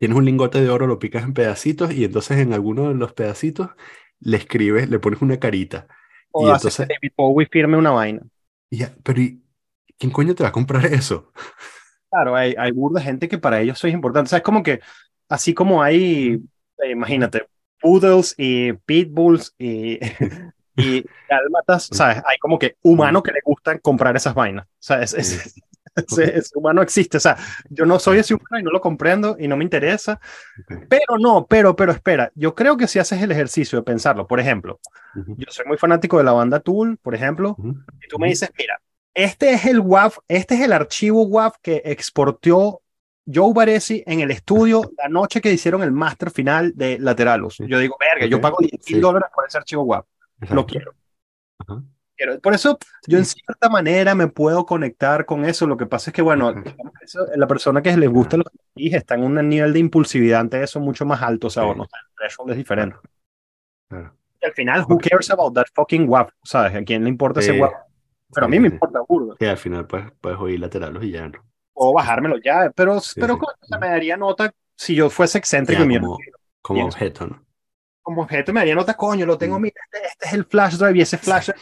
tienes 0.00 0.16
un 0.16 0.24
lingote 0.24 0.62
de 0.62 0.70
oro, 0.70 0.86
lo 0.86 0.98
picas 0.98 1.24
en 1.24 1.34
pedacitos 1.34 1.92
y 1.92 2.04
entonces 2.04 2.38
en 2.38 2.54
alguno 2.54 2.88
de 2.88 2.94
los 2.94 3.12
pedacitos 3.12 3.70
le 4.18 4.38
escribes, 4.38 4.88
le 4.88 4.98
pones 4.98 5.20
una 5.20 5.38
carita. 5.38 5.86
o 6.32 6.46
Y 6.46 6.50
entonces, 6.50 6.86
que 6.88 6.94
David 6.94 7.12
Bowie 7.16 7.48
firme 7.52 7.76
una 7.76 7.90
vaina. 7.90 8.22
ya, 8.70 8.94
pero 9.02 9.20
¿y 9.20 9.42
quién 9.98 10.10
coño 10.10 10.34
te 10.34 10.42
va 10.42 10.48
a 10.48 10.52
comprar 10.52 10.86
eso? 10.92 11.32
Claro, 12.10 12.34
hay, 12.34 12.54
hay 12.58 12.72
burda 12.72 13.02
gente 13.02 13.28
que 13.28 13.38
para 13.38 13.60
ellos 13.60 13.78
eso 13.78 13.86
es 13.88 13.94
importante. 13.94 14.28
O 14.28 14.30
sea, 14.30 14.38
es 14.38 14.44
como 14.44 14.62
que, 14.62 14.80
así 15.28 15.52
como 15.52 15.82
hay, 15.82 16.40
eh, 16.78 16.90
imagínate, 16.90 17.46
poodles 17.78 18.34
y 18.38 18.72
pitbulls 18.72 19.54
y, 19.58 19.98
y 20.76 21.04
dálmatas, 21.28 21.88
¿sabes? 21.92 22.22
Hay 22.26 22.38
como 22.38 22.58
que 22.58 22.76
humanos 22.82 23.22
que 23.22 23.32
les 23.32 23.44
gustan 23.44 23.78
comprar 23.78 24.16
esas 24.16 24.34
vainas. 24.34 24.64
O 24.66 24.70
sea, 24.78 25.02
es, 25.02 25.12
es-. 25.14 25.54
Ese, 26.08 26.38
ese 26.38 26.50
humano 26.58 26.82
existe. 26.82 27.16
O 27.16 27.20
sea, 27.20 27.36
yo 27.68 27.86
no 27.86 27.98
soy 27.98 28.18
ese 28.18 28.34
humano 28.34 28.58
y 28.60 28.62
no 28.62 28.70
lo 28.70 28.80
comprendo 28.80 29.36
y 29.38 29.48
no 29.48 29.56
me 29.56 29.64
interesa. 29.64 30.20
Pero 30.88 31.18
no, 31.18 31.46
pero, 31.46 31.74
pero 31.76 31.92
espera, 31.92 32.30
yo 32.34 32.54
creo 32.54 32.76
que 32.76 32.86
si 32.86 32.98
haces 32.98 33.22
el 33.22 33.30
ejercicio 33.32 33.78
de 33.78 33.82
pensarlo, 33.84 34.26
por 34.26 34.40
ejemplo, 34.40 34.80
yo 35.14 35.46
soy 35.50 35.66
muy 35.66 35.76
fanático 35.78 36.18
de 36.18 36.24
la 36.24 36.32
banda 36.32 36.60
Tool, 36.60 36.96
por 36.98 37.14
ejemplo, 37.14 37.56
y 38.02 38.08
tú 38.08 38.18
me 38.18 38.28
dices, 38.28 38.50
mira, 38.58 38.80
este 39.14 39.52
es 39.52 39.66
el 39.66 39.80
WAV, 39.80 40.12
este 40.28 40.54
es 40.54 40.60
el 40.60 40.72
archivo 40.72 41.24
WAV 41.24 41.54
que 41.60 41.82
exportó 41.84 42.82
Joe 43.32 43.52
Baresi 43.54 44.02
en 44.06 44.20
el 44.20 44.30
estudio 44.30 44.82
la 44.96 45.08
noche 45.08 45.40
que 45.40 45.52
hicieron 45.52 45.82
el 45.82 45.92
máster 45.92 46.30
final 46.30 46.72
de 46.74 46.98
Lateralus. 46.98 47.58
Yo 47.58 47.78
digo, 47.78 47.96
verga, 48.00 48.26
yo 48.26 48.40
pago 48.40 48.56
10 48.60 48.72
mil 48.72 48.80
Sí. 48.82 48.98
dólares 49.00 49.28
por 49.34 49.46
ese 49.46 49.58
archivo 49.58 49.82
WAV. 49.82 50.04
Lo 50.04 50.46
Exacto. 50.46 50.66
quiero. 50.66 50.94
Ajá. 51.58 51.82
Quiero. 52.20 52.40
Por 52.40 52.54
eso 52.54 52.78
yo 53.06 53.18
en 53.18 53.24
cierta 53.24 53.68
manera 53.68 54.14
me 54.14 54.28
puedo 54.28 54.66
conectar 54.66 55.24
con 55.24 55.44
eso. 55.44 55.66
Lo 55.66 55.76
que 55.76 55.86
pasa 55.86 56.10
es 56.10 56.14
que, 56.14 56.22
bueno, 56.22 56.54
la 57.34 57.46
persona 57.46 57.82
que 57.82 57.96
les 57.96 58.10
gusta 58.10 58.36
los 58.36 58.46
NFTs 58.46 58.94
está 58.94 59.14
en 59.14 59.24
un 59.24 59.48
nivel 59.48 59.72
de 59.72 59.78
impulsividad 59.78 60.40
ante 60.40 60.62
eso 60.62 60.80
mucho 60.80 61.04
más 61.06 61.22
alto. 61.22 61.46
O 61.46 61.50
sea, 61.50 61.62
Sí. 61.64 61.68
o 61.70 61.74
no, 61.74 61.84
el 61.84 62.14
threshold 62.16 62.50
es 62.50 62.56
diferente. 62.56 62.96
Claro. 63.88 64.14
Y 64.42 64.46
al 64.46 64.52
final, 64.52 64.84
who 64.88 64.98
cares 64.98 65.30
about 65.30 65.54
that 65.54 65.66
fucking 65.74 66.08
WAV? 66.08 66.30
¿Sabes? 66.42 66.74
¿A 66.74 66.82
quién 66.82 67.04
le 67.04 67.10
importa 67.10 67.40
ese. 67.40 67.58
WAV? 67.60 67.72
Pero 68.32 68.46
a 68.46 68.48
mí 68.48 68.60
me 68.60 68.68
importa 68.68 69.00
burdo. 69.06 69.36
Sí, 69.38 69.46
al 69.46 69.58
final 69.58 69.86
puedes, 69.86 70.10
puedes 70.20 70.38
oír 70.38 70.60
laterales 70.60 71.02
y 71.02 71.10
ya 71.10 71.28
no. 71.28 71.44
Puedo 71.72 71.92
bajármelo 71.94 72.36
ya, 72.38 72.70
pero, 72.74 73.00
pero 73.16 73.34
o 73.34 73.66
sea, 73.66 73.78
me 73.78 73.88
daría 73.88 74.16
nota 74.16 74.52
si 74.76 74.94
yo 74.94 75.10
fuese 75.10 75.38
excéntrico 75.38 75.84
Ya 75.84 75.92
y 75.92 76.00
como, 76.00 76.18
como 76.62 76.84
objeto, 76.86 77.26
¿no? 77.26 77.44
como 78.02 78.22
objeto 78.22 78.52
me 78.52 78.60
daría 78.60 78.74
nota, 78.74 78.96
coño, 78.96 79.26
lo 79.26 79.38
tengo, 79.38 79.58
mira, 79.60 79.74
este, 79.92 80.06
este 80.06 80.26
es 80.26 80.32
el 80.32 80.44
flash 80.44 80.76
drive 80.76 80.98
y 80.98 81.02
ese 81.02 81.18
flash 81.18 81.46
drive 81.46 81.60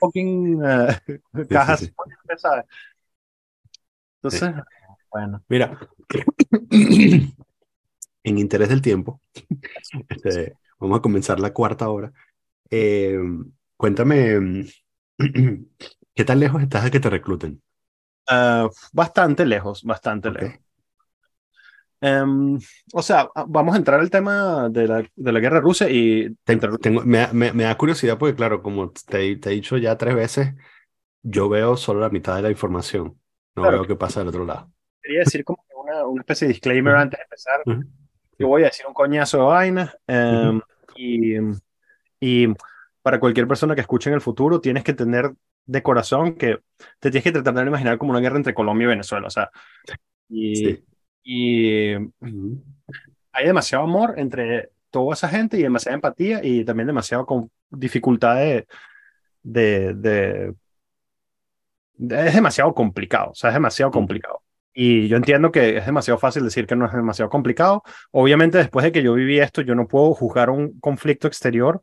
fucking 0.00 0.62
eh, 0.64 1.20
cajas, 1.48 1.80
sí. 1.80 1.92
¿sabes? 2.36 2.64
Entonces, 4.22 4.50
bueno. 5.10 5.42
Mira, 5.48 5.78
en 6.70 8.38
interés 8.38 8.68
del 8.68 8.82
tiempo, 8.82 9.20
este, 10.08 10.54
vamos 10.78 10.98
a 10.98 11.02
comenzar 11.02 11.40
la 11.40 11.52
cuarta 11.52 11.88
hora. 11.88 12.12
Eh, 12.70 13.18
cuéntame, 13.76 14.66
¿qué 16.14 16.24
tan 16.24 16.40
lejos 16.40 16.62
estás 16.62 16.84
de 16.84 16.90
que 16.90 17.00
te 17.00 17.10
recluten? 17.10 17.62
Ah, 18.28 18.68
bastante 18.92 19.44
lejos, 19.46 19.82
bastante 19.84 20.30
lejos. 20.30 20.60
Em, 22.02 22.58
o 22.94 23.02
sea, 23.02 23.28
ah, 23.34 23.44
vamos 23.48 23.74
a 23.74 23.78
entrar 23.78 24.00
al 24.00 24.10
tema 24.10 24.68
de 24.70 24.88
la, 24.88 25.04
de 25.14 25.32
la 25.32 25.40
guerra 25.40 25.60
rusa 25.60 25.88
y 25.90 26.34
Tengo, 26.44 26.78
tengo- 26.78 27.02
me, 27.04 27.26
me- 27.32 27.52
me 27.52 27.64
da 27.64 27.76
curiosidad 27.76 28.18
porque, 28.18 28.34
claro, 28.34 28.62
como 28.62 28.90
te, 28.90 29.36
te 29.36 29.50
he 29.50 29.52
dicho 29.52 29.76
ya 29.76 29.96
tres 29.98 30.14
veces, 30.14 30.54
yo 31.22 31.48
veo 31.48 31.76
solo 31.76 32.00
la 32.00 32.10
mitad 32.10 32.36
de 32.36 32.42
la 32.42 32.50
información. 32.50 33.18
No 33.56 33.62
Claro. 33.62 33.78
veo 33.78 33.86
qué 33.88 33.96
pasa 33.96 34.20
del 34.20 34.28
otro 34.28 34.44
lado. 34.46 34.70
quería 35.02 35.20
decir 35.20 35.44
como 35.44 35.64
una, 35.82 36.06
una 36.06 36.22
especie 36.22 36.46
de 36.48 36.54
disclaimer 36.54 36.96
antes 36.96 37.18
de 37.18 37.24
empezar. 37.24 37.60
Yo 38.38 38.48
voy 38.48 38.62
a 38.62 38.66
decir 38.66 38.86
un 38.86 38.94
coñazo 38.94 39.38
de 39.38 39.44
vaina 39.44 39.94
em, 40.06 40.60
y, 40.96 41.34
y 42.20 42.48
para 43.02 43.20
cualquier 43.20 43.46
persona 43.48 43.74
que 43.74 43.80
escuche 43.82 44.10
en 44.10 44.14
el 44.14 44.20
futuro 44.20 44.60
tienes 44.60 44.84
que 44.84 44.94
tener 44.94 45.32
de 45.66 45.82
corazón 45.82 46.34
que 46.36 46.58
te 46.98 47.10
tienes 47.10 47.24
que 47.24 47.32
tratar 47.32 47.54
de 47.54 47.68
imaginar 47.68 47.98
como 47.98 48.10
una 48.12 48.20
guerra 48.20 48.36
entre 48.36 48.54
Colombia 48.54 48.86
y 48.86 48.88
Venezuela. 48.88 49.26
O 49.26 49.30
sea, 49.30 49.50
y, 50.28 50.56
Sí. 50.56 50.84
Y 51.22 51.94
hay 53.32 53.46
demasiado 53.46 53.84
amor 53.84 54.14
entre 54.18 54.70
toda 54.90 55.14
esa 55.14 55.28
gente 55.28 55.58
y 55.58 55.62
demasiada 55.62 55.94
empatía 55.94 56.40
y 56.42 56.64
también 56.64 56.86
demasiado 56.88 57.26
con 57.26 57.50
dificultad 57.70 58.36
de, 58.36 58.66
de, 59.42 59.94
de- 59.94 60.54
de- 61.94 62.28
es 62.28 62.34
demasiado 62.34 62.74
complicado, 62.74 63.30
o 63.30 63.34
sea, 63.34 63.50
es 63.50 63.54
demasiado 63.54 63.90
complicado. 63.92 64.42
Y 64.72 65.08
yo 65.08 65.16
entiendo 65.16 65.50
que 65.50 65.76
es 65.78 65.86
demasiado 65.86 66.18
fácil 66.18 66.44
decir 66.44 66.66
que 66.66 66.76
no 66.76 66.86
es 66.86 66.92
demasiado 66.92 67.28
complicado. 67.28 67.82
Obviamente, 68.12 68.58
después 68.58 68.84
de 68.84 68.92
que 68.92 69.02
yo 69.02 69.14
viví 69.14 69.38
esto, 69.40 69.62
yo 69.62 69.74
no 69.74 69.88
puedo 69.88 70.14
juzgar 70.14 70.48
un 70.48 70.78
conflicto 70.80 71.26
exterior 71.26 71.80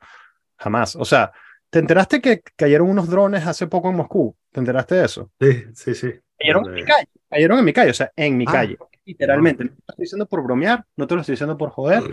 jamás. 0.58 0.96
O 0.96 1.04
sea, 1.06 1.32
¿te 1.70 1.80
enteraste 1.80 2.22
que 2.22 2.42
cayeron 2.56 2.90
unos 2.90 3.10
drones 3.10 3.46
hace 3.46 3.68
poco 3.68 3.90
en 3.90 3.98
Moscú? 3.98 4.36
¿Te 4.52 4.62
enteraste 4.62 4.96
de 4.96 5.06
eso? 5.06 5.32
Sí, 5.40 5.64
sí, 5.76 5.96
sí. 5.96 6.14
Cayeron 6.40 6.66
en 6.68 6.74
mi 6.74 6.84
calle, 6.84 7.08
cayeron 7.30 7.60
en 7.60 7.66
mi 7.66 7.74
calle, 7.74 7.92
o 7.92 7.94
sea, 7.94 8.12
en 8.16 8.38
mi 8.38 8.46
Ah, 8.48 8.52
calle, 8.54 8.78
literalmente. 9.08 9.64
No 9.64 9.70
te 9.70 9.76
lo 9.76 9.86
estoy 9.88 10.04
diciendo 10.04 10.26
por 10.28 10.44
bromear, 10.44 10.86
no 10.98 11.08
te 11.08 11.16
lo 11.16 11.22
estoy 11.22 11.34
diciendo 11.34 11.58
por 11.58 11.70
joder. 11.70 12.04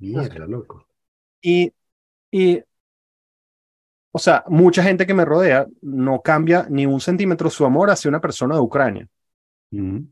Mierda, 0.00 0.46
loco. 0.46 0.86
Y, 1.42 1.72
y, 2.30 2.62
o 4.12 4.18
sea, 4.18 4.44
mucha 4.48 4.82
gente 4.82 5.06
que 5.06 5.14
me 5.14 5.24
rodea 5.24 5.66
no 5.82 6.20
cambia 6.22 6.66
ni 6.68 6.86
un 6.86 7.00
centímetro 7.00 7.50
su 7.50 7.64
amor 7.64 7.90
hacia 7.90 8.08
una 8.08 8.20
persona 8.20 8.54
de 8.54 8.60
Ucrania. 8.60 9.06
Ujú. 9.70 10.06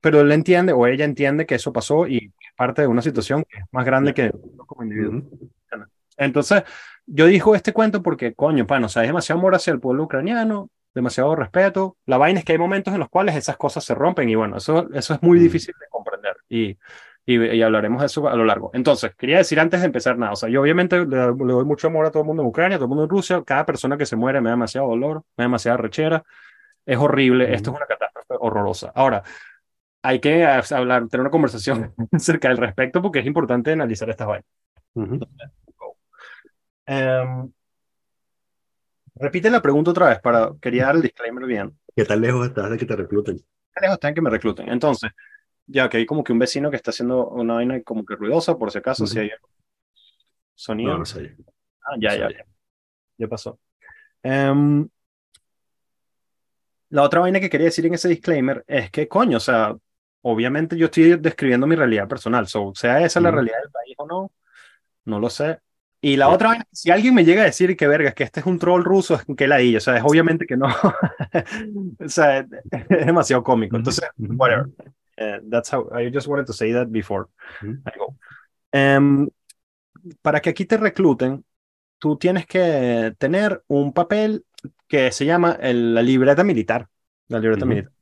Pero 0.00 0.20
él 0.20 0.32
entiende 0.32 0.72
o 0.72 0.86
ella 0.86 1.04
entiende 1.04 1.44
que 1.44 1.56
eso 1.56 1.72
pasó 1.72 2.06
y 2.06 2.16
es 2.18 2.54
parte 2.56 2.82
de 2.82 2.88
una 2.88 3.02
situación 3.02 3.44
que 3.48 3.58
es 3.58 3.64
más 3.70 3.84
grande 3.84 4.14
que 4.14 4.30
uno 4.32 4.64
como 4.64 4.84
individuo. 4.84 5.18
Ujú. 5.18 5.50
Entonces, 6.16 6.62
yo 7.06 7.26
dijo 7.26 7.54
este 7.54 7.72
cuento 7.72 8.02
porque, 8.02 8.34
coño, 8.34 8.66
pan, 8.66 8.84
o 8.84 8.88
sea, 8.88 9.02
hay 9.02 9.08
demasiado 9.08 9.38
amor 9.38 9.54
hacia 9.54 9.72
el 9.72 9.80
pueblo 9.80 10.04
ucraniano, 10.04 10.70
demasiado 10.94 11.34
respeto. 11.36 11.96
La 12.06 12.18
vaina 12.18 12.40
es 12.40 12.44
que 12.44 12.52
hay 12.52 12.58
momentos 12.58 12.92
en 12.94 13.00
los 13.00 13.08
cuales 13.08 13.36
esas 13.36 13.56
cosas 13.56 13.84
se 13.84 13.94
rompen 13.94 14.28
y 14.28 14.34
bueno, 14.34 14.56
eso, 14.56 14.88
eso 14.92 15.14
es 15.14 15.22
muy 15.22 15.38
Mm. 15.38 15.42
difícil 15.42 15.74
de 15.80 15.86
comprender 15.88 16.36
y, 16.48 16.76
y, 17.26 17.36
y 17.44 17.62
hablaremos 17.62 18.00
de 18.00 18.06
eso 18.06 18.28
a 18.28 18.34
lo 18.36 18.44
largo. 18.44 18.70
Entonces, 18.74 19.14
quería 19.16 19.38
decir 19.38 19.60
antes 19.60 19.80
de 19.80 19.86
empezar 19.86 20.18
nada, 20.18 20.32
o 20.32 20.36
sea, 20.36 20.48
yo 20.48 20.60
obviamente 20.62 20.98
le, 20.98 21.06
le 21.06 21.52
doy 21.52 21.64
mucho 21.64 21.86
amor 21.88 22.06
a 22.06 22.10
todo 22.10 22.22
el 22.22 22.26
mundo 22.26 22.42
en 22.42 22.48
Ucrania, 22.48 22.76
a 22.76 22.78
todo 22.78 22.86
el 22.86 22.90
mundo 22.90 23.04
en 23.04 23.10
Rusia, 23.10 23.42
cada 23.46 23.64
persona 23.66 23.96
que 23.96 24.06
se 24.06 24.16
muere 24.16 24.40
me 24.40 24.48
da 24.50 24.54
demasiado 24.56 24.88
dolor, 24.88 25.18
me 25.36 25.42
da 25.42 25.44
demasiada 25.44 25.76
rechera, 25.76 26.24
es 26.86 26.98
horrible, 26.98 27.48
Mm. 27.48 27.54
esto 27.54 27.70
es 27.70 27.76
una 27.76 27.86
catástrofe 27.86 28.34
horrorosa. 28.40 28.92
Ahora, 28.94 29.22
hay 30.02 30.20
que 30.20 30.44
hablar, 30.44 31.08
tener 31.08 31.22
una 31.22 31.30
conversación 31.30 31.94
acerca 32.12 32.48
del 32.48 32.58
respecto 32.58 33.02
porque 33.02 33.20
es 33.20 33.26
importante 33.26 33.72
analizar 33.72 34.10
estas 34.10 34.26
vainas. 34.28 34.46
Ujú. 34.94 35.20
Em, 36.86 37.52
repite 39.20 39.50
la 39.50 39.62
pregunta 39.62 39.90
otra 39.90 40.08
vez 40.08 40.20
para 40.20 40.52
quería 40.60 40.86
dar 40.86 40.96
el 40.96 41.02
disclaimer 41.02 41.44
bien. 41.46 41.78
¿Qué 41.94 42.04
tan 42.04 42.20
lejos 42.20 42.46
estás 42.46 42.70
de 42.70 42.78
que 42.78 42.86
te 42.86 42.96
recluten? 42.96 43.38
¿Qué 43.38 43.80
lejos 43.80 43.94
están 43.94 44.14
que 44.14 44.20
me 44.20 44.30
recluten? 44.30 44.68
Entonces, 44.68 45.10
ya 45.66 45.88
que 45.88 45.98
hay 45.98 46.06
como 46.06 46.24
que 46.24 46.32
un 46.32 46.38
vecino 46.38 46.70
que 46.70 46.76
está 46.76 46.90
haciendo 46.90 47.28
una 47.28 47.54
vaina 47.54 47.82
como 47.82 48.04
que 48.04 48.16
ruidosa, 48.16 48.56
por 48.56 48.70
si 48.70 48.78
acaso, 48.78 49.06
si 49.06 49.18
Ujú. 49.18 49.30
hay 49.30 49.30
sonido. 50.54 50.92
No, 50.92 50.98
no 50.98 51.04
sé. 51.06 51.36
Ah, 51.84 51.96
ya, 51.98 52.10
no 52.10 52.16
ya, 52.16 52.30
ya, 52.30 52.44
ya 53.18 53.28
pasó. 53.28 53.58
Em, 54.22 54.88
la 56.90 57.02
otra 57.02 57.20
vaina 57.20 57.40
que 57.40 57.50
quería 57.50 57.66
decir 57.66 57.86
en 57.86 57.94
ese 57.94 58.08
disclaimer 58.08 58.64
es 58.66 58.90
que, 58.90 59.08
coño, 59.08 59.36
o 59.36 59.40
sea, 59.40 59.76
obviamente 60.22 60.76
yo 60.76 60.86
estoy 60.86 61.16
describiendo 61.16 61.66
mi 61.66 61.76
realidad 61.76 62.08
personal, 62.08 62.46
so, 62.48 62.72
sea 62.74 63.00
esa 63.04 63.20
la 63.20 63.28
Ujú. 63.28 63.36
realidad 63.36 63.58
del 63.62 63.70
país 63.70 63.94
o 63.98 64.06
no, 64.06 64.32
no 65.04 65.20
lo 65.20 65.30
sé. 65.30 65.60
Y 66.02 66.16
la 66.16 66.26
Sí. 66.26 66.32
otra 66.32 66.48
vaina, 66.48 66.64
si 66.72 66.90
alguien 66.90 67.14
me 67.14 67.24
llega 67.24 67.42
a 67.42 67.44
decir 67.46 67.76
que 67.76 67.86
verga, 67.86 68.12
que 68.12 68.24
este 68.24 68.40
es 68.40 68.46
un 68.46 68.58
troll 68.58 68.82
ruso, 68.84 69.14
es 69.16 69.24
que 69.36 69.46
ladilla, 69.46 69.78
o 69.78 69.80
sea, 69.80 69.96
es 69.98 70.02
obviamente 70.04 70.46
que 70.46 70.56
no. 70.56 70.66
o 72.00 72.08
sea, 72.08 72.38
es, 72.38 72.46
es 72.88 73.06
demasiado 73.06 73.42
cómico. 73.42 73.76
Entonces, 73.76 74.04
whatever. 74.18 74.66
Eh, 75.16 75.40
that's 75.50 75.72
how 75.72 75.88
I 75.98 76.10
just 76.12 76.26
wanted 76.26 76.46
to 76.46 76.52
say 76.54 76.72
that 76.72 76.86
before. 76.88 77.26
I 77.62 77.98
go. 77.98 78.16
Em, 78.72 79.28
para 80.22 80.40
que 80.40 80.50
aquí 80.50 80.64
te 80.64 80.76
recluten, 80.78 81.44
tú 81.98 82.16
tienes 82.18 82.46
que 82.46 83.14
tener 83.18 83.62
un 83.68 83.92
papel 83.92 84.44
que 84.88 85.12
se 85.12 85.26
llama 85.26 85.58
el- 85.60 85.94
la 85.94 86.02
libreta 86.02 86.44
militar. 86.44 86.88
La 87.28 87.40
libreta 87.40 87.66
militar. 87.66 87.92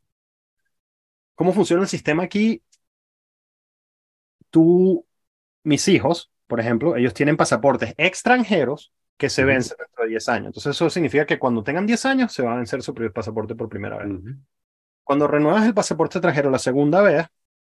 ¿Cómo 1.35 1.53
funciona 1.53 1.83
el 1.83 1.89
sistema 1.89 2.25
aquí? 2.25 2.63
Tú, 4.51 5.07
mis 5.65 5.89
hijos, 5.89 6.31
por 6.49 6.59
ejemplo, 6.61 6.97
ellos 6.97 7.15
tienen 7.15 7.37
pasaportes 7.37 7.95
extranjeros 7.97 8.93
que 9.17 9.29
se 9.29 9.45
vencen 9.45 9.77
dentro 9.79 10.05
de 10.05 10.11
10 10.11 10.29
años. 10.29 10.47
Entonces 10.47 10.75
eso 10.75 10.91
significa 10.91 11.27
que 11.27 11.39
cuando 11.39 11.63
tengan 11.63 11.87
10 11.87 12.07
años 12.07 12.33
se 12.33 12.43
va 12.43 12.55
a 12.55 12.57
vencer 12.57 12.83
su 12.83 12.95
primer 12.95 13.13
pasaporte 13.13 13.55
por 13.55 13.69
primera 13.69 13.99
vez. 13.99 14.19
Cuando 15.05 15.29
renuevas 15.29 15.67
el 15.67 15.75
pasaporte 15.75 16.19
extranjero 16.19 16.51
la 16.51 16.59
segunda 16.59 17.03
vez, 17.03 17.27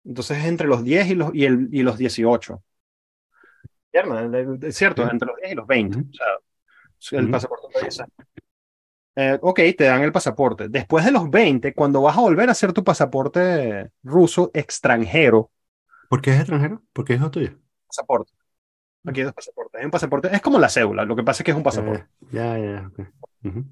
entonces 0.04 0.40
es 0.40 0.46
entre 0.46 0.68
los 0.68 0.84
10 0.84 1.08
y 1.08 1.16
los, 1.16 1.36
y 1.36 1.46
el, 1.46 1.70
y 1.72 1.84
los 1.84 1.98
18. 1.98 2.62
¿Cierto? 3.92 4.66
Es 4.68 4.76
cierto, 4.76 5.10
entre 5.10 5.28
los 5.28 5.38
10 5.38 5.52
y 5.52 5.56
los 5.56 5.68
20. 5.68 5.98
Ujú. 5.98 6.10
O 6.10 7.06
sea, 7.06 7.20
el 7.20 7.30
pasaporte 7.30 7.68
de 7.76 7.82
10 7.82 8.00
años. 8.00 8.14
Eh, 9.16 9.38
ok, 9.40 9.60
te 9.78 9.84
dan 9.84 10.02
el 10.02 10.12
pasaporte. 10.12 10.70
Después 10.70 11.06
de 11.06 11.12
los 11.12 11.30
20, 11.30 11.76
cuando 11.76 12.02
vas 12.02 12.18
a 12.18 12.22
volver 12.22 12.50
a 12.50 12.54
hacer 12.54 12.74
tu 12.74 12.84
pasaporte 12.84 13.92
ruso 14.02 14.50
extranjero, 14.54 15.52
¿Por 16.10 16.22
qué 16.22 16.32
es 16.32 16.38
extranjero? 16.38 16.82
¿Por 16.94 17.06
qué 17.06 17.14
es 17.14 17.20
hijo 17.20 17.32
tuyo? 17.32 17.52
pasaporte. 17.88 18.32
Aquí 19.06 19.20
hay 19.20 19.26
dos 19.26 19.34
pasaportes. 19.34 19.80
Hay 19.80 19.86
un 19.86 19.92
pasaporte, 19.92 20.30
es 20.34 20.42
como 20.42 20.60
la 20.60 20.70
cédula, 20.70 21.06
lo 21.06 21.16
que 21.16 21.24
pasa 21.24 21.44
es 21.44 21.46
que 21.46 21.52
es 21.52 21.58
un 21.58 21.64
pasaporte. 21.64 22.06
Ya, 22.32 22.58
ya. 22.58 22.92
Ujú. 23.44 23.66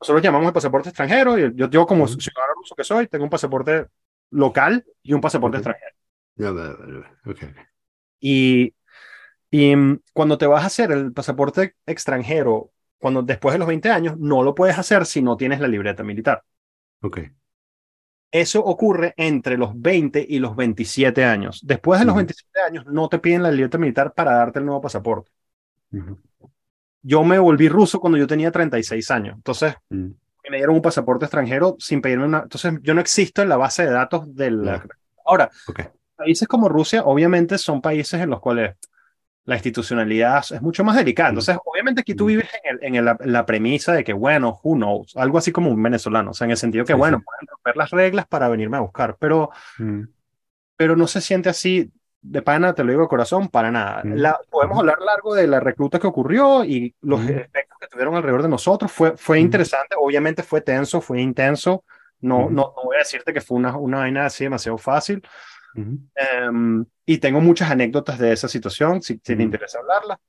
Nosotros 0.00 0.22
llamamos 0.22 0.46
el 0.46 0.52
pasaporte 0.52 0.88
extranjero 0.90 1.38
y 1.38 1.54
yo, 1.54 1.68
yo 1.68 1.86
como 1.86 2.06
ciudadano 2.06 2.54
ruso 2.54 2.74
que 2.74 2.84
soy, 2.84 3.08
tengo 3.08 3.24
un 3.24 3.30
pasaporte 3.30 3.86
local 4.30 4.84
y 5.02 5.12
un 5.12 5.20
pasaporte 5.20 5.58
extranjero. 5.58 5.94
Ya, 6.36 6.50
vale, 6.52 6.74
vale, 6.74 6.92
vale. 7.00 7.06
Ok, 7.26 7.38
ok. 7.42 7.66
Y, 8.20 8.74
y 9.50 9.76
mm, 9.76 10.00
cuando 10.12 10.38
te 10.38 10.46
vas 10.46 10.62
a 10.62 10.66
hacer 10.66 10.92
el 10.92 11.12
pasaporte 11.12 11.74
extranjero, 11.84 12.70
cuando 12.98 13.22
después 13.22 13.52
de 13.52 13.58
los 13.58 13.68
20 13.68 13.90
años, 13.90 14.18
no 14.18 14.42
lo 14.42 14.54
puedes 14.54 14.78
hacer 14.78 15.04
si 15.06 15.22
no 15.22 15.36
tienes 15.36 15.60
la 15.60 15.68
libreta 15.68 16.02
militar. 16.02 16.44
Ok. 17.02 17.18
Eso 18.30 18.62
ocurre 18.62 19.14
entre 19.16 19.56
los 19.56 19.70
20 19.80 20.24
y 20.28 20.38
los 20.38 20.54
27 20.54 21.24
años. 21.24 21.60
Después 21.64 22.00
de 22.00 22.06
los 22.06 22.12
Ujú. 22.12 22.18
27 22.18 22.60
años, 22.60 22.86
no 22.86 23.08
te 23.08 23.18
piden 23.18 23.42
la 23.42 23.50
libreta 23.50 23.78
militar 23.78 24.12
para 24.12 24.32
darte 24.34 24.58
el 24.58 24.66
nuevo 24.66 24.80
pasaporte. 24.80 25.30
Yo 27.02 27.24
me 27.24 27.38
volví 27.38 27.68
ruso 27.68 28.00
cuando 28.00 28.18
yo 28.18 28.26
tenía 28.26 28.50
36 28.50 29.10
años. 29.10 29.36
Entonces, 29.36 29.74
Mm. 29.88 30.08
me 30.50 30.56
dieron 30.56 30.76
un 30.76 30.82
pasaporte 30.82 31.24
extranjero 31.24 31.76
sin 31.78 32.00
pedirme 32.00 32.26
una. 32.26 32.40
Entonces, 32.42 32.74
yo 32.82 32.94
no 32.94 33.00
existo 33.00 33.42
en 33.42 33.48
la 33.48 33.56
base 33.56 33.84
de 33.84 33.90
datos 33.90 34.34
de 34.34 34.50
la. 34.50 34.84
Ahora, 35.24 35.50
países 36.16 36.48
como 36.48 36.68
Rusia, 36.68 37.04
obviamente, 37.04 37.56
son 37.58 37.80
países 37.80 38.20
en 38.20 38.30
los 38.30 38.40
cuales 38.40 38.76
la 39.48 39.54
institucionalidad 39.54 40.44
es 40.52 40.60
mucho 40.60 40.84
más 40.84 40.94
delicada. 40.94 41.30
Entonces, 41.30 41.56
obviamente, 41.64 42.02
aquí 42.02 42.14
tú 42.14 42.24
Mm. 42.24 42.26
vives 42.28 42.48
en, 42.62 42.70
el- 42.76 42.84
en 42.84 42.94
el- 42.96 43.16
en 43.20 43.32
la 43.32 43.46
premisa 43.46 43.94
de 43.94 44.04
que, 44.04 44.12
bueno, 44.12 44.60
who 44.62 44.74
knows, 44.76 45.16
algo 45.16 45.38
así 45.38 45.52
como 45.52 45.70
un 45.70 45.82
venezolano, 45.82 46.32
o 46.32 46.34
sea, 46.34 46.44
en 46.44 46.50
el 46.50 46.56
sentido 46.58 46.84
que, 46.84 46.92
Sí, 46.92 46.98
bueno, 46.98 47.16
sí. 47.18 47.24
pueden 47.24 47.46
romper 47.48 47.76
las 47.78 47.90
reglas 47.90 48.26
para 48.26 48.48
venirme 48.48 48.76
a 48.76 48.80
buscar, 48.80 49.16
pero, 49.18 49.50
Mm. 49.78 50.02
pero 50.76 50.96
no 50.96 51.06
se 51.06 51.22
siente 51.22 51.48
así 51.48 51.90
de 52.20 52.42
pana, 52.42 52.74
te 52.74 52.84
lo 52.84 52.90
digo 52.90 53.02
de 53.02 53.08
corazón, 53.08 53.48
para 53.48 53.70
nada. 53.70 54.02
Mm. 54.04 54.12
La- 54.16 54.38
podemos 54.50 54.74
Ujú. 54.74 54.80
hablar 54.80 54.98
largo 55.00 55.34
de 55.34 55.46
la 55.46 55.60
recluta 55.60 55.98
que 55.98 56.06
ocurrió 56.06 56.62
y 56.64 56.94
los 57.00 57.22
efectos 57.22 57.78
que 57.80 57.86
tuvieron 57.86 58.16
alrededor 58.16 58.42
de 58.42 58.48
nosotros. 58.50 58.92
Fue, 58.92 59.16
fue 59.16 59.40
interesante, 59.40 59.94
obviamente 59.98 60.42
fue 60.42 60.60
tenso, 60.60 61.00
fue 61.00 61.22
intenso. 61.22 61.84
No, 62.20 62.50
no, 62.50 62.74
no 62.76 62.82
voy 62.84 62.96
a 62.96 62.98
decirte 62.98 63.32
que 63.32 63.40
fue 63.40 63.56
una, 63.56 63.76
una 63.78 63.98
vaina 64.00 64.26
así 64.26 64.44
demasiado 64.44 64.76
fácil. 64.76 65.22
Em, 65.74 66.84
y 67.06 67.18
tengo 67.18 67.40
muchas 67.40 67.70
anécdotas 67.70 68.18
de 68.18 68.32
esa 68.32 68.48
situación, 68.48 69.02
si, 69.02 69.14
si 69.14 69.18
te 69.20 69.34
Ujú. 69.34 69.42
interesa 69.42 69.78
hablarla. 69.78 70.20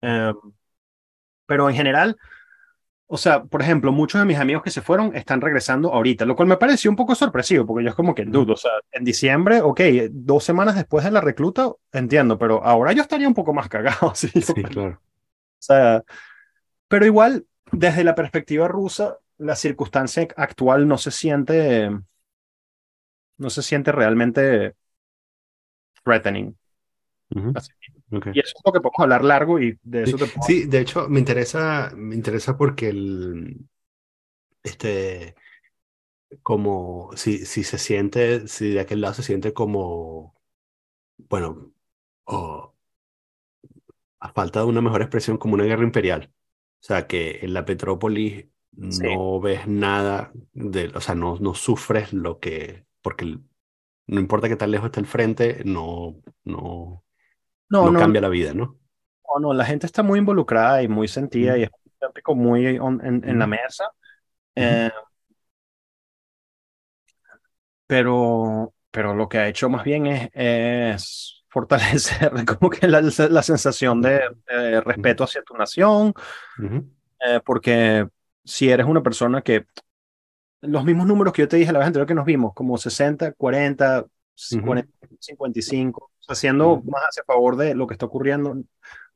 Em, 0.00 0.34
pero 1.46 1.68
en 1.68 1.76
general, 1.76 2.16
o 3.06 3.18
sea, 3.18 3.44
por 3.44 3.62
ejemplo, 3.62 3.92
muchos 3.92 4.20
de 4.20 4.26
mis 4.26 4.38
amigos 4.38 4.62
que 4.62 4.70
se 4.70 4.80
fueron 4.82 5.14
están 5.14 5.40
regresando 5.40 5.92
ahorita, 5.92 6.24
lo 6.24 6.36
cual 6.36 6.48
me 6.48 6.56
pareció 6.56 6.90
un 6.90 6.96
poco 6.96 7.14
sorpresivo, 7.14 7.66
porque 7.66 7.84
yo 7.84 7.90
es 7.90 7.94
como 7.96 8.14
que, 8.14 8.24
dudo, 8.24 8.54
o 8.54 8.56
sea, 8.56 8.72
en 8.92 9.04
diciembre, 9.04 9.60
ok, 9.60 9.80
dos 10.10 10.44
semanas 10.44 10.74
después 10.74 11.04
de 11.04 11.10
la 11.10 11.20
recluta, 11.20 11.70
entiendo, 11.92 12.38
pero 12.38 12.64
ahora 12.64 12.92
yo 12.92 13.02
estaría 13.02 13.28
un 13.28 13.34
poco 13.34 13.52
más 13.52 13.68
cagado. 13.68 14.12
¿sí? 14.14 14.28
Sí, 14.28 14.54
claro. 14.54 15.00
O 15.00 15.66
sea, 15.66 16.02
pero 16.88 17.06
igual, 17.06 17.46
desde 17.72 18.04
la 18.04 18.14
perspectiva 18.14 18.68
rusa, 18.68 19.18
la 19.38 19.56
circunstancia 19.56 20.28
actual 20.36 20.88
no 20.88 20.98
se 20.98 21.10
siente, 21.10 21.90
no 23.36 23.50
se 23.50 23.62
siente 23.62 23.92
realmente 23.92 24.74
threatening. 26.04 26.56
Ujú. 27.34 27.52
Así. 27.54 27.72
Ok. 28.12 28.26
Y 28.34 28.40
eso 28.40 28.52
es 28.56 28.62
lo 28.64 28.72
que 28.72 28.80
podemos 28.80 29.00
hablar 29.00 29.24
largo 29.24 29.58
y 29.58 29.78
de 29.82 30.02
eso 30.04 30.16
te 30.16 30.26
puedo... 30.26 30.46
Sí, 30.46 30.66
de 30.66 30.80
hecho, 30.80 31.08
me 31.08 31.18
interesa, 31.18 31.92
me 31.96 32.14
interesa 32.14 32.56
porque 32.56 32.90
el, 32.90 33.56
este, 34.62 35.34
como, 36.42 37.10
si, 37.16 37.44
si 37.46 37.64
se 37.64 37.78
siente, 37.78 38.46
si 38.48 38.70
de 38.70 38.80
aquel 38.80 39.00
lado 39.00 39.14
se 39.14 39.22
siente 39.22 39.52
como, 39.52 40.34
bueno, 41.28 41.72
o 42.24 42.74
a 44.20 44.32
falta 44.32 44.60
de 44.60 44.66
una 44.66 44.80
mejor 44.80 45.02
expresión, 45.02 45.38
como 45.38 45.54
una 45.54 45.64
guerra 45.64 45.84
imperial. 45.84 46.32
O 46.80 46.86
sea, 46.86 47.06
que 47.06 47.40
en 47.42 47.54
la 47.54 47.64
Petrópolis 47.64 48.46
Sí. 48.76 49.04
no 49.04 49.38
ves 49.40 49.68
nada 49.68 50.32
de, 50.52 50.88
o 50.96 51.00
sea, 51.00 51.14
no, 51.14 51.38
no 51.38 51.54
sufres 51.54 52.12
lo 52.12 52.40
que, 52.40 52.84
porque 53.02 53.38
no 54.06 54.20
importa 54.20 54.48
qué 54.48 54.56
tan 54.56 54.70
lejos 54.70 54.86
esté 54.86 55.00
el 55.00 55.06
frente, 55.06 55.62
no, 55.64 56.16
no, 56.44 57.04
No, 57.70 57.90
no 57.90 57.96
cambia 57.96 58.22
la 58.22 58.28
vida, 58.30 58.54
¿no? 58.54 58.78
no, 59.28 59.40
no, 59.40 59.54
la 59.54 59.64
gente 59.64 59.86
está 59.86 60.02
muy 60.02 60.18
involucrada 60.18 60.82
y 60.82 60.88
muy 60.88 61.08
sentida 61.08 61.58
y 61.58 61.64
es 61.64 61.70
muy 62.34 62.78
on- 62.78 63.04
en, 63.04 63.28
en 63.28 63.38
la 63.38 63.46
mesa. 63.46 63.84
Eh, 64.56 64.90
pero, 67.86 68.74
pero 68.90 69.14
lo 69.14 69.28
que 69.28 69.38
ha 69.38 69.48
hecho 69.48 69.68
más 69.68 69.84
bien 69.84 70.06
es, 70.06 70.30
es 70.34 71.44
fortalecer 71.48 72.32
como 72.58 72.70
que 72.70 72.88
la, 72.88 73.00
la 73.02 73.42
sensación 73.42 74.00
de, 74.02 74.20
de 74.48 74.80
respeto 74.80 75.24
hacia 75.24 75.42
tu 75.42 75.54
nación, 75.56 76.14
eh, 77.20 77.40
porque 77.44 78.08
si 78.44 78.68
eres 78.70 78.86
una 78.86 79.02
persona 79.02 79.42
que 79.42 79.66
los 80.66 80.84
mismos 80.84 81.06
números 81.06 81.32
que 81.32 81.42
yo 81.42 81.48
te 81.48 81.56
dije 81.56 81.72
la 81.72 81.78
vez 81.80 81.86
anterior 81.88 82.06
que 82.06 82.14
nos 82.14 82.24
vimos, 82.26 82.52
como 82.54 82.78
60, 82.78 83.32
40, 83.32 84.06
Ujú. 84.50 84.62
40, 84.62 84.92
55, 85.20 86.10
o 86.20 86.22
sea, 86.22 86.34
siendo 86.34 86.72
Ujú. 86.72 86.84
más 86.84 87.02
hacia 87.04 87.24
favor 87.24 87.56
de 87.56 87.74
lo 87.74 87.86
que 87.86 87.94
está 87.94 88.06
ocurriendo. 88.06 88.52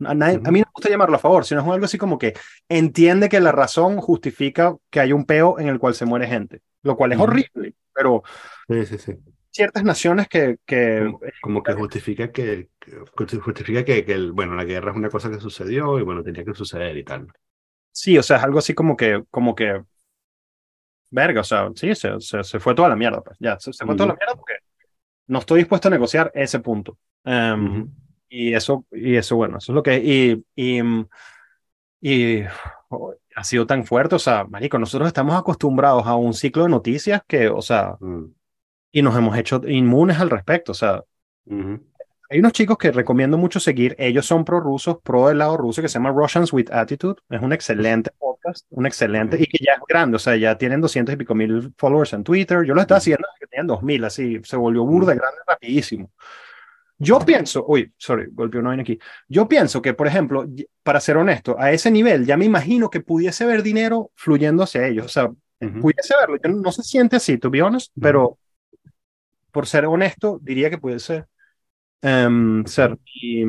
A, 0.04 0.14
nadie- 0.14 0.40
a 0.44 0.50
Ujú. 0.50 0.52
mí 0.52 0.60
no 0.60 0.66
me 0.66 0.72
gusta 0.74 0.88
llamarlo 0.90 1.16
a 1.16 1.18
favor, 1.18 1.44
sino 1.44 1.60
es 1.60 1.66
algo 1.68 1.84
así 1.84 1.98
como 1.98 2.18
que 2.18 2.34
entiende 2.68 3.28
que 3.28 3.40
la 3.40 3.52
razón 3.52 3.98
justifica 4.00 4.76
que 4.90 5.00
hay 5.00 5.12
un 5.12 5.24
peo 5.26 5.58
en 5.58 5.68
el 5.68 5.78
cual 5.78 5.94
se 5.94 6.04
muere 6.06 6.26
gente, 6.28 6.62
lo 6.82 6.96
cual 6.96 7.12
es 7.12 7.18
horrible, 7.20 7.74
pero 7.92 8.22
Sí, 8.68 8.86
sí, 8.86 8.98
sí. 8.98 9.12
ciertas 9.50 9.84
naciones 9.84 10.28
que, 10.28 10.58
que 10.66 11.00
Como, 11.02 11.20
como 11.40 11.62
que 11.62 11.72
justifica 11.74 12.30
que, 12.32 12.70
que 12.80 12.92
justifica 13.40 13.84
que, 13.84 14.04
que 14.04 14.12
el, 14.12 14.32
bueno, 14.32 14.54
la 14.54 14.64
guerra 14.64 14.90
es 14.90 14.96
una 14.96 15.08
cosa 15.10 15.30
que 15.30 15.40
sucedió 15.40 15.98
y 15.98 16.02
bueno, 16.02 16.22
tenía 16.22 16.44
que 16.44 16.54
suceder 16.54 16.96
y 16.96 17.04
tal. 17.04 17.28
sí, 17.92 18.16
o 18.18 18.22
sea, 18.22 18.38
es 18.38 18.44
algo 18.44 18.58
así 18.58 18.74
como 18.74 18.96
que, 18.96 19.24
como 19.30 19.54
que, 19.54 19.82
verga, 21.10 21.40
o 21.40 21.44
sea, 21.44 21.70
sí, 21.74 21.94
se, 21.94 22.20
se, 22.20 22.44
se 22.44 22.60
fue 22.60 22.74
toda 22.74 22.88
la 22.88 22.96
mierda, 22.96 23.20
pues, 23.22 23.36
ya, 23.40 23.58
se, 23.58 23.72
se 23.72 23.84
fue 23.84 23.94
toda 23.96 24.08
la 24.08 24.14
mierda 24.14 24.34
porque 24.34 24.54
no 25.26 25.38
estoy 25.40 25.60
dispuesto 25.60 25.88
a 25.88 25.90
negociar 25.90 26.30
ese 26.34 26.60
punto. 26.60 26.98
Ujú. 27.24 27.88
Y 28.28 28.52
eso, 28.54 28.84
y 28.92 29.16
eso, 29.16 29.36
bueno, 29.36 29.58
eso 29.58 29.72
es 29.72 29.74
lo 29.74 29.82
que, 29.82 29.96
y, 29.98 30.44
y, 30.54 30.82
mm, 30.82 31.08
y 32.00 32.42
oh, 32.88 33.14
ha 33.34 33.44
sido 33.44 33.66
tan 33.66 33.84
fuerte, 33.84 34.14
o 34.16 34.18
sea, 34.18 34.44
marico, 34.44 34.78
nosotros 34.78 35.06
estamos 35.08 35.36
acostumbrados 35.36 36.06
a 36.06 36.14
un 36.14 36.34
ciclo 36.34 36.64
de 36.64 36.68
noticias 36.70 37.22
que, 37.26 37.48
o 37.48 37.62
sea, 37.62 37.96
Mm. 38.00 38.24
y 38.92 39.02
nos 39.02 39.16
hemos 39.16 39.36
hecho 39.36 39.60
inmunes 39.66 40.18
al 40.18 40.30
respecto, 40.30 40.72
o 40.72 40.74
sea. 40.74 41.02
Hay 42.30 42.40
unos 42.40 42.52
chicos 42.52 42.76
que 42.76 42.90
recomiendo 42.92 43.38
mucho 43.38 43.58
seguir, 43.60 43.96
ellos 43.98 44.26
son 44.26 44.44
pro-rusos, 44.44 44.98
pro 45.02 45.28
del 45.28 45.38
lado 45.38 45.56
ruso, 45.56 45.80
que 45.80 45.88
se 45.88 45.94
llama 45.94 46.10
Russians 46.10 46.52
with 46.52 46.70
Attitude, 46.70 47.16
es 47.30 47.40
un 47.40 47.52
excelente 47.52 48.10
podcast, 48.18 48.66
un 48.70 48.86
excelente, 48.86 49.36
y 49.40 49.46
que 49.46 49.64
ya 49.64 49.72
es 49.72 49.80
grande, 49.88 50.16
o 50.16 50.18
sea, 50.18 50.36
ya 50.36 50.58
tienen 50.58 50.80
200 50.80 51.14
y 51.14 51.16
pico 51.16 51.34
mil 51.34 51.72
followers 51.78 52.12
en 52.12 52.24
Twitter, 52.24 52.64
yo 52.64 52.74
lo 52.74 52.80
estaba 52.80 53.00
siguiendo 53.00 53.26
desde 53.28 53.40
que 53.40 53.46
tenían 53.46 53.66
2000, 53.66 54.04
así, 54.04 54.40
se 54.44 54.56
volvió 54.56 54.84
burda 54.84 55.14
grande 55.14 55.38
rapidísimo. 55.46 56.10
Yo 57.00 57.20
pienso, 57.20 57.64
uy, 57.68 57.92
sorry, 57.96 58.26
golpeé 58.32 58.58
una 58.58 58.70
vaina 58.70 58.82
aquí. 58.82 58.98
Yo 59.28 59.46
pienso 59.48 59.80
que, 59.80 59.94
por 59.94 60.08
ejemplo, 60.08 60.46
para 60.82 60.98
ser 60.98 61.16
honesto, 61.16 61.54
a 61.56 61.70
ese 61.70 61.92
nivel 61.92 62.26
ya 62.26 62.36
me 62.36 62.44
imagino 62.44 62.90
que 62.90 62.98
pudiese 63.00 63.44
haber 63.44 63.62
dinero 63.62 64.10
fluyendo 64.16 64.64
hacia 64.64 64.84
ellos. 64.84 65.06
O 65.06 65.08
sea, 65.08 65.26
Ujú. 65.60 65.80
pudiese 65.80 66.14
verlo. 66.20 66.38
Yo 66.42 66.50
no, 66.50 66.60
no 66.60 66.72
se 66.72 66.82
siente 66.82 67.14
así, 67.14 67.38
to 67.38 67.50
be 67.50 67.62
honest, 67.62 67.92
pero 68.00 68.38
por 69.52 69.66
ser 69.68 69.86
honesto, 69.86 70.40
diría 70.42 70.70
que 70.70 70.78
pudiese 70.78 71.26
em, 72.02 72.64
ser. 72.66 72.98
Y, 73.14 73.44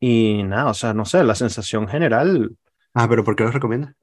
y 0.00 0.42
nada, 0.44 0.70
o 0.70 0.74
sea, 0.74 0.94
no 0.94 1.04
sé, 1.04 1.24
la 1.24 1.34
sensación 1.34 1.88
general. 1.88 2.56
Ah, 2.94 3.06
pero 3.08 3.24
¿por 3.24 3.36
qué 3.36 3.44
los 3.44 3.54
recomiendas? 3.54 3.94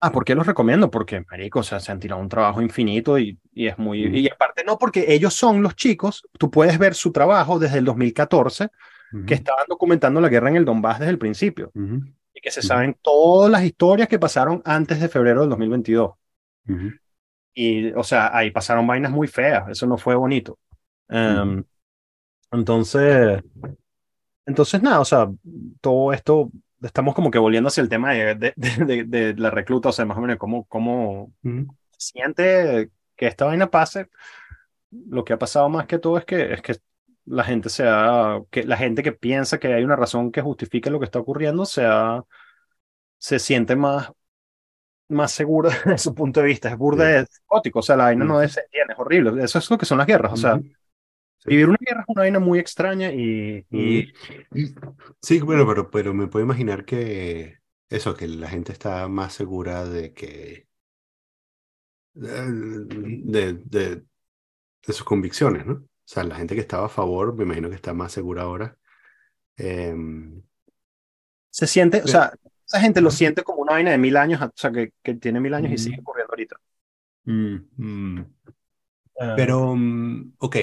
Ah, 0.00 0.12
¿por 0.12 0.24
qué 0.24 0.34
los 0.34 0.46
recomiendo? 0.46 0.90
Porque, 0.90 1.22
marico, 1.30 1.60
o 1.60 1.62
sea, 1.62 1.78
se 1.78 1.92
han 1.92 2.00
tirado 2.00 2.20
un 2.22 2.28
trabajo 2.28 2.62
infinito 2.62 3.18
y, 3.18 3.38
y 3.52 3.66
es 3.66 3.78
muy... 3.78 4.06
Ujú. 4.06 4.16
Y 4.16 4.30
aparte 4.30 4.64
no, 4.64 4.78
porque 4.78 5.12
ellos 5.12 5.34
son 5.34 5.62
los 5.62 5.76
chicos, 5.76 6.22
tú 6.38 6.50
puedes 6.50 6.78
ver 6.78 6.94
su 6.94 7.12
trabajo 7.12 7.58
desde 7.58 7.78
el 7.78 7.84
2014 7.84 8.68
Ujú. 9.12 9.26
que 9.26 9.34
estaban 9.34 9.66
documentando 9.68 10.20
la 10.20 10.28
guerra 10.28 10.48
en 10.50 10.56
el 10.56 10.64
Donbass 10.64 11.00
desde 11.00 11.10
el 11.10 11.18
principio 11.18 11.70
Ujú. 11.74 12.00
y 12.32 12.40
que 12.40 12.50
se 12.50 12.62
saben 12.62 12.96
todas 13.02 13.50
las 13.50 13.64
historias 13.64 14.08
que 14.08 14.18
pasaron 14.18 14.62
antes 14.64 15.00
de 15.00 15.08
febrero 15.08 15.40
del 15.40 15.50
2022. 15.50 16.12
Ujú. 16.68 16.92
Y, 17.52 17.92
o 17.92 18.04
sea, 18.04 18.34
ahí 18.34 18.50
pasaron 18.52 18.86
vainas 18.86 19.10
muy 19.10 19.26
feas, 19.26 19.68
eso 19.68 19.86
no 19.86 19.98
fue 19.98 20.14
bonito. 20.14 20.58
Ujú. 21.08 21.64
Entonces, 22.52 23.42
entonces 24.46 24.82
nada, 24.82 25.00
o 25.00 25.04
sea, 25.04 25.28
todo 25.80 26.12
esto, 26.12 26.50
estamos 26.82 27.14
como 27.14 27.30
que 27.30 27.38
volviendo 27.38 27.68
hacia 27.68 27.82
el 27.82 27.88
tema 27.88 28.12
de, 28.12 28.34
de, 28.34 28.54
de, 28.86 29.04
de- 29.04 29.34
la 29.36 29.50
recluta, 29.50 29.90
o 29.90 29.92
sea, 29.92 30.04
más 30.04 30.18
o 30.18 30.20
menos 30.20 30.38
cómo, 30.38 30.64
cómo 30.66 31.32
Ujú. 31.44 31.66
siente 31.98 32.90
que 33.16 33.26
esta 33.26 33.46
vaina 33.46 33.70
pase. 33.70 34.08
Lo 34.90 35.24
que 35.24 35.32
ha 35.34 35.38
pasado 35.38 35.68
más 35.68 35.86
que 35.86 35.98
todo 35.98 36.18
es 36.18 36.24
que, 36.24 36.52
es 36.54 36.62
que 36.62 36.76
la 37.26 37.44
gente 37.44 37.68
se 37.70 37.84
ha- 37.88 38.40
que 38.50 38.64
la 38.64 38.76
gente 38.76 39.02
que 39.02 39.12
piensa 39.12 39.58
que 39.58 39.74
hay 39.74 39.84
una 39.84 39.96
razón 39.96 40.32
que 40.32 40.42
justifique 40.42 40.90
lo 40.90 40.98
que 41.00 41.06
está 41.06 41.18
ocurriendo 41.20 41.64
se 41.66 41.84
ha- 41.86 42.24
se 43.18 43.38
siente 43.38 43.76
más 43.76 44.12
más 45.08 45.32
segura 45.32 45.70
de 45.86 45.98
su 45.98 46.14
punto 46.14 46.40
de 46.40 46.46
vista, 46.46 46.68
es 46.70 46.76
burda 46.78 47.04
Sí. 47.04 47.12
de 47.12 47.26
psicótico, 47.26 47.80
o 47.80 47.82
sea, 47.82 47.96
la 47.96 48.04
vaina 48.04 48.24
no 48.24 48.38
Ujú. 48.38 48.48
se 48.48 48.60
entiende, 48.60 48.92
es 48.94 48.98
horrible, 48.98 49.44
eso 49.44 49.58
es 49.58 49.70
lo 49.70 49.78
que 49.78 49.86
son 49.86 49.98
las 49.98 50.06
guerras, 50.06 50.32
o 50.32 50.36
sea, 50.36 50.54
Ujú. 50.56 50.70
Sí. 51.42 51.50
vivir 51.50 51.68
una 51.68 51.78
guerra 51.80 52.00
es 52.02 52.06
una 52.08 52.20
vaina 52.22 52.38
muy 52.38 52.58
extraña 52.58 53.12
y, 53.12 53.66
y 53.70 54.12
Y- 54.54 54.74
Sí, 55.22 55.40
bueno, 55.40 55.66
pero, 55.66 55.90
pero 55.90 56.12
me 56.14 56.26
puedo 56.28 56.44
imaginar 56.44 56.84
que 56.84 57.58
eso, 57.88 58.14
que 58.14 58.28
la 58.28 58.48
gente 58.48 58.72
está 58.72 59.08
más 59.08 59.32
segura 59.34 59.84
de 59.86 60.12
que 60.12 60.68
de, 62.14 63.54
de, 63.64 64.02
de 64.86 64.92
sus 64.92 65.04
convicciones, 65.04 65.66
¿no? 65.66 65.74
O 65.74 65.86
sea, 66.04 66.24
la 66.24 66.34
gente 66.36 66.54
que 66.54 66.60
estaba 66.60 66.86
a 66.86 66.88
favor, 66.90 67.34
me 67.34 67.44
imagino 67.44 67.68
que 67.68 67.76
está 67.76 67.94
más 67.94 68.12
segura 68.12 68.42
ahora. 68.42 68.76
Em, 69.56 70.42
se 71.50 71.66
siente, 71.66 71.98
o 71.98 72.00
Pero- 72.00 72.08
sea, 72.12 72.32
esa 72.66 72.80
gente 72.80 73.00
lo 73.00 73.10
siente 73.10 73.42
como 73.42 73.62
una 73.62 73.72
vaina 73.72 73.90
de 73.92 73.98
mil 73.98 74.16
años, 74.16 74.40
o 74.42 74.50
sea, 74.54 74.70
que, 74.72 74.92
que 75.02 75.14
tiene 75.14 75.40
mil 75.40 75.54
años 75.54 75.70
y 75.70 75.74
Ujú. 75.74 75.82
sigue 75.84 76.00
ocurriendo 76.00 76.32
ahorita. 76.32 76.56
mm, 77.24 77.56
mm. 77.76 78.18
Eh, 79.22 79.32
Pero, 79.36 79.74
mm, 79.76 80.32
ok. 80.38 80.56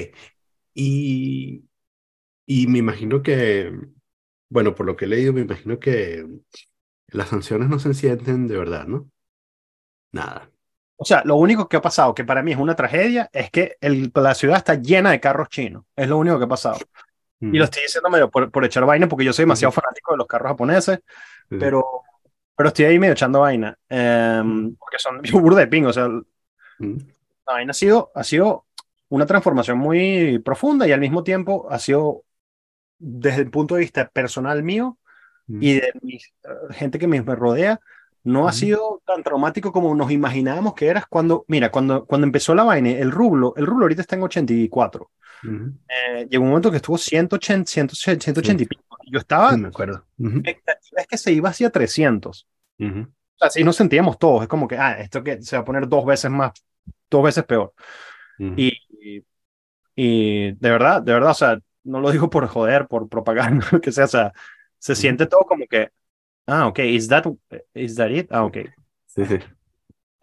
Y, 0.79 1.65
y 2.45 2.67
me 2.67 2.79
imagino 2.79 3.23
que, 3.23 3.71
bueno, 4.49 4.75
por 4.75 4.85
lo 4.87 4.95
que 4.97 5.05
he 5.05 5.09
leído, 5.09 5.33
me 5.33 5.41
imagino 5.41 5.79
que 5.79 6.25
las 7.09 7.29
sanciones 7.29 7.69
no 7.69 7.79
se 7.79 7.93
sienten 7.95 8.47
de 8.47 8.57
verdad, 8.57 8.87
¿no? 8.87 9.11
Nada. 10.11 10.49
o 10.97 11.05
sea, 11.05 11.21
lo 11.25 11.35
único 11.35 11.67
que 11.69 11.77
ha 11.77 11.81
pasado, 11.81 12.13
que 12.15 12.23
para 12.25 12.41
mí 12.41 12.51
es 12.53 12.57
una 12.57 12.75
tragedia, 12.75 13.29
es 13.33 13.51
que 13.51 13.77
el- 13.81 14.11
la 14.15 14.33
ciudad 14.35 14.57
está 14.57 14.75
llena 14.75 15.11
de 15.11 15.19
carros 15.19 15.49
chinos, 15.49 15.83
es 15.95 16.07
lo 16.09 16.17
único 16.17 16.37
que 16.39 16.45
ha 16.45 16.47
pasado. 16.47 16.79
Mm, 17.41 17.49
Y 17.51 17.57
lo 17.59 17.65
estoy 17.65 17.83
diciendo 17.83 18.09
medio 18.09 18.29
por, 18.31 18.51
por 18.51 18.65
echar 18.65 18.85
vaina, 18.85 19.07
porque 19.09 19.25
yo 19.25 19.33
soy 19.33 19.43
demasiado 19.43 19.71
Ujú. 19.71 19.81
fanático 19.81 20.13
de 20.13 20.17
los 20.19 20.27
carros 20.27 20.49
japoneses, 20.51 20.99
sí. 21.49 21.57
pero, 21.57 21.85
pero 22.55 22.69
estoy 22.69 22.85
ahí 22.85 22.99
medio 22.99 23.13
echando 23.13 23.41
vaina, 23.41 23.77
em, 23.89 24.75
porque 24.77 24.99
son 24.99 25.21
burda 25.43 25.61
de 25.61 25.67
ping, 25.67 25.85
o 25.85 25.93
sea, 25.93 26.09
Mm, 26.81 26.97
la 27.47 27.53
vaina 27.53 27.71
ha 27.71 27.73
sido, 27.73 28.11
ha 28.15 28.23
sido 28.23 28.66
una 29.09 29.25
transformación 29.25 29.77
muy 29.77 30.39
profunda 30.39 30.87
y 30.87 30.91
al 30.91 30.99
mismo 30.99 31.23
tiempo 31.23 31.67
ha 31.69 31.79
sido, 31.79 32.23
desde 32.99 33.41
el 33.41 33.51
punto 33.51 33.75
de 33.75 33.81
vista 33.81 34.09
personal 34.09 34.63
mío 34.63 34.97
mm, 35.47 35.61
y 35.61 35.73
de 35.75 35.93
mi, 36.01 36.15
eh, 36.15 36.19
gente 36.71 36.99
que 36.99 37.07
me, 37.07 37.21
rodea, 37.21 37.79
no 38.23 38.47
ha 38.47 38.51
Ujú. 38.51 38.59
sido 38.59 39.01
tan 39.05 39.23
traumático 39.23 39.71
como 39.71 39.95
nos 39.95 40.11
imaginábamos 40.11 40.73
que 40.73 40.87
era 40.87 41.05
cuando, 41.09 41.45
mira, 41.47 41.71
cuando, 41.71 42.05
cuando 42.05 42.27
empezó 42.27 42.55
la 42.55 42.63
vaina, 42.63 42.91
el 42.91 43.11
rublo, 43.11 43.53
el 43.55 43.65
rublo 43.65 43.85
ahorita 43.85 44.01
está 44.01 44.15
en 44.15 44.23
84. 44.23 45.11
ujú. 45.43 45.73
Eh, 45.89 46.27
llegó 46.29 46.43
un 46.43 46.49
momento 46.49 46.69
que 46.71 46.77
estuvo 46.77 46.97
180, 46.97 47.65
180, 47.71 48.23
180 48.23 48.63
y 48.63 48.65
pico. 48.65 48.83
Yo 49.09 49.19
estaba, 49.19 49.53
Sí, 49.53 49.61
me 49.61 49.69
acuerdo. 49.69 50.05
Ujú, 50.17 50.39
expectativa 50.39 51.01
es 51.01 51.07
que 51.07 51.17
se 51.17 51.31
iba 51.31 51.49
hacia 51.49 51.69
300. 51.69 52.47
ujú. 52.79 53.01
O 53.01 53.39
sea, 53.39 53.47
así 53.47 53.63
nos 53.63 53.75
sentíamos 53.75 54.17
todos. 54.17 54.41
Es 54.43 54.47
como 54.47 54.67
que, 54.67 54.77
ah, 54.77 54.99
esto 54.99 55.23
que 55.23 55.41
se 55.41 55.55
va 55.55 55.61
a 55.61 55.65
poner 55.65 55.87
dos 55.87 56.05
veces 56.05 56.29
más, 56.31 56.51
dos 57.09 57.23
veces 57.23 57.45
peor. 57.45 57.73
Y, 58.39 58.73
y, 59.15 59.25
y 59.95 60.51
de 60.53 60.69
verdad, 60.69 61.01
de 61.01 61.13
verdad, 61.13 61.31
o 61.31 61.35
sea, 61.35 61.59
no 61.83 61.99
lo 61.99 62.11
digo 62.11 62.29
por 62.29 62.47
joder, 62.47 62.87
por 62.87 63.09
propaganda, 63.09 63.65
lo 63.71 63.81
que 63.81 63.91
sea, 63.91 64.05
o 64.05 64.07
sea, 64.09 64.33
se 64.79 64.95
siente 64.95 65.25
todo 65.25 65.41
como 65.41 65.65
que, 65.67 65.89
ah, 66.47 66.67
ok, 66.67 66.79
is 66.79 67.07
that, 67.07 67.25
is 67.73 67.95
that 67.95 68.11
it? 68.11 68.27
Ah, 68.31 68.45
ok. 68.45 68.57
Sí, 69.07 69.25
sí. 69.25 69.35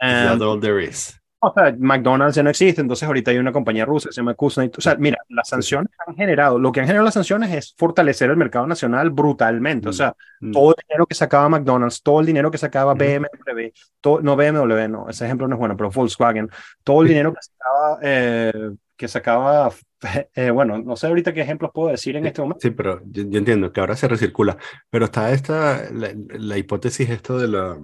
Um, 0.01 0.09
That's 0.11 0.43
all 0.43 0.61
there 0.61 0.81
is. 0.81 1.19
O 1.49 1.55
sea, 1.55 1.75
McDonald's 1.79 2.37
ya 2.37 2.43
no 2.43 2.51
existe, 2.51 2.81
entonces 2.81 3.07
ahorita 3.07 3.31
hay 3.31 3.39
una 3.39 3.53
compañía 3.53 3.85
rusa 3.85 4.09
que 4.09 4.15
se 4.15 4.21
llama 4.21 4.35
Kuznets. 4.35 4.79
O 4.79 4.81
sea, 4.81 4.97
mira, 4.97 5.19
las 5.29 5.49
sanciones 5.49 5.91
han 6.07 6.15
generado, 6.17 6.59
lo 6.59 6.73
que 6.73 6.81
han 6.81 6.87
generado 6.87 7.05
las 7.05 7.15
sanciones 7.15 7.53
es 7.53 7.75
fortalecer 7.77 8.31
el 8.31 8.37
mercado 8.37 8.67
nacional 8.67 9.11
brutalmente. 9.11 9.89
O 9.89 9.93
sea, 9.93 10.15
Mm. 10.45 10.53
todo 10.53 10.71
el 10.77 10.85
dinero 10.87 11.07
que 11.07 11.15
sacaba 11.15 11.49
McDonald's, 11.49 12.03
todo 12.03 12.21
el 12.21 12.27
dinero 12.27 12.51
que 12.51 12.59
sacaba. 12.59 12.95
BMW, 12.95 13.73
todo, 14.01 14.21
no 14.21 14.37
BMW, 14.37 14.89
no, 14.89 15.09
ese 15.09 15.25
ejemplo 15.25 15.49
no 15.49 15.55
es 15.55 15.59
bueno, 15.59 15.77
pero 15.77 15.91
Volkswagen, 15.91 16.51
todo 16.83 17.03
el 17.03 17.09
dinero 17.09 17.33
que 17.33 17.41
sacaba, 17.41 17.99
eh, 18.03 18.71
que 18.97 19.09
sacaba, 19.09 19.73
eh, 20.35 20.51
bueno, 20.51 20.79
no 20.79 20.97
sé 20.97 21.07
ahorita 21.07 21.33
qué 21.33 21.41
ejemplos 21.41 21.71
puedo 21.73 21.89
decir 21.89 22.17
en 22.17 22.27
este 22.27 22.43
momento. 22.43 22.61
Sí, 22.61 22.71
pero 22.71 23.01
yo, 23.07 23.25
yo 23.27 23.39
entiendo 23.39 23.73
que 23.73 23.81
ahora 23.81 23.97
se 23.97 24.07
recircula. 24.07 24.59
Pero 24.91 25.07
está 25.07 25.33
esta, 25.33 25.91
la, 25.91 26.11
la 26.15 26.59
hipótesis 26.59 27.09
esto 27.09 27.39
de 27.39 27.49
la, 27.49 27.79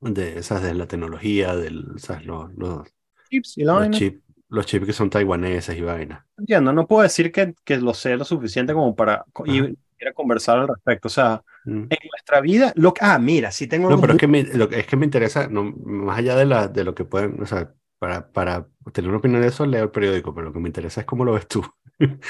de 0.00 0.38
esas, 0.38 0.62
de 0.62 0.74
la 0.74 0.86
tecnología, 0.86 1.56
del, 1.56 1.84
¿sabes? 1.98 2.24
Los, 2.26 2.52
los, 2.54 2.86
Chips 3.30 3.58
y 3.58 3.64
la 3.64 3.72
los 3.72 3.80
vaina. 3.80 3.98
chips, 3.98 4.22
los 4.48 4.66
chips 4.66 4.86
que 4.86 4.92
son 4.92 5.10
taiwaneses 5.10 5.76
y 5.76 5.80
vaina. 5.82 6.26
Entiendo, 6.36 6.72
no 6.72 6.86
puedo 6.86 7.02
decir 7.02 7.30
que, 7.32 7.54
que 7.64 7.76
lo 7.78 7.94
sé 7.94 8.16
lo 8.16 8.24
suficiente 8.24 8.72
como 8.72 8.94
para 8.94 9.24
y 9.44 9.60
quiera 9.96 10.12
conversar 10.14 10.58
al 10.58 10.68
respecto. 10.68 11.08
O 11.08 11.10
sea, 11.10 11.42
Mm. 11.64 11.82
en 11.90 11.98
nuestra 12.10 12.40
vida, 12.40 12.72
lo 12.76 12.94
que, 12.94 13.00
ah, 13.04 13.18
mira, 13.18 13.50
si 13.50 13.66
tengo 13.66 13.90
No, 13.90 14.00
pero 14.00 14.14
es 14.14 14.18
que 14.18 14.26
me, 14.26 14.42
lo 14.44 14.70
es 14.70 14.86
que 14.86 14.96
me 14.96 15.04
interesa, 15.04 15.48
no, 15.48 15.64
más 15.64 16.18
allá 16.18 16.34
de, 16.36 16.46
la, 16.46 16.68
de 16.68 16.82
lo 16.84 16.94
que 16.94 17.04
pueden, 17.04 17.42
o 17.42 17.46
sea, 17.46 17.74
para, 17.98 18.30
para 18.32 18.66
tener 18.92 19.10
una 19.10 19.18
opinión 19.18 19.42
de 19.42 19.48
eso, 19.48 19.66
leo 19.66 19.84
el 19.84 19.90
periódico, 19.90 20.34
pero 20.34 20.46
lo 20.46 20.52
que 20.54 20.60
me 20.60 20.68
interesa 20.68 21.00
es 21.02 21.06
cómo 21.06 21.24
lo 21.26 21.32
ves 21.32 21.46
tú. 21.46 21.62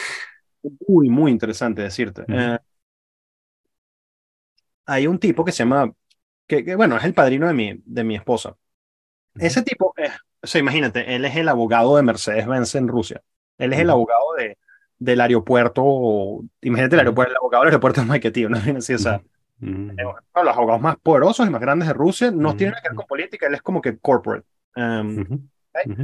muy, 0.88 1.08
muy 1.08 1.30
interesante 1.30 1.82
decirte. 1.82 2.24
Eh, 2.28 2.58
hay 4.86 5.06
un 5.06 5.18
tipo 5.18 5.44
que 5.44 5.52
se 5.52 5.58
llama, 5.58 5.92
que, 6.49 6.64
que, 6.64 6.74
bueno, 6.74 6.96
es 6.96 7.05
el 7.05 7.14
padrino 7.14 7.46
de 7.46 7.55
mi, 7.55 7.80
de 7.84 8.03
mi 8.05 8.16
esposa. 8.16 8.57
Ese 9.38 9.62
tipo, 9.62 9.94
es, 9.96 10.11
o 10.42 10.46
sea, 10.46 10.61
imagínate, 10.61 11.14
él 11.14 11.24
es 11.24 11.36
el 11.36 11.49
abogado 11.49 11.96
de 11.96 12.03
Mercedes-Benz 12.03 12.74
en 12.74 12.88
Rusia. 12.88 13.22
Él 13.57 13.72
es 13.72 13.78
el 13.78 13.90
abogado 13.90 14.34
de, 14.36 14.59
del 14.99 15.20
aeropuerto, 15.20 16.40
imagínate 16.61 16.96
el 16.96 17.01
aeropuerto, 17.01 17.30
el 17.30 17.36
abogado 17.36 17.62
del 17.64 17.68
aeropuerto 17.72 18.01
de 18.01 18.07
Maiquetía, 18.09 18.49
¿no? 18.49 18.59
Así, 18.78 18.94
o 18.94 18.99
sea, 18.99 19.20
Mm. 19.61 19.90
los 20.44 20.57
abogados 20.57 20.80
más 20.80 20.96
poderosos 21.03 21.44
y 21.44 21.51
más 21.51 21.61
grandes 21.61 21.88
de 21.88 21.94
Rusia, 21.94 22.30
no 22.30 22.55
tiene 22.55 22.70
nada 22.70 22.80
que 22.82 22.90
ver 22.90 22.94
con 22.96 23.07
política, 23.07 23.49
él 23.49 23.55
es 23.55 23.62
como 23.62 23.80
que 23.80 23.99
corporate. 23.99 24.46
Um, 24.76 25.18
Ujú. 25.18 25.34
Ujú. 25.86 26.03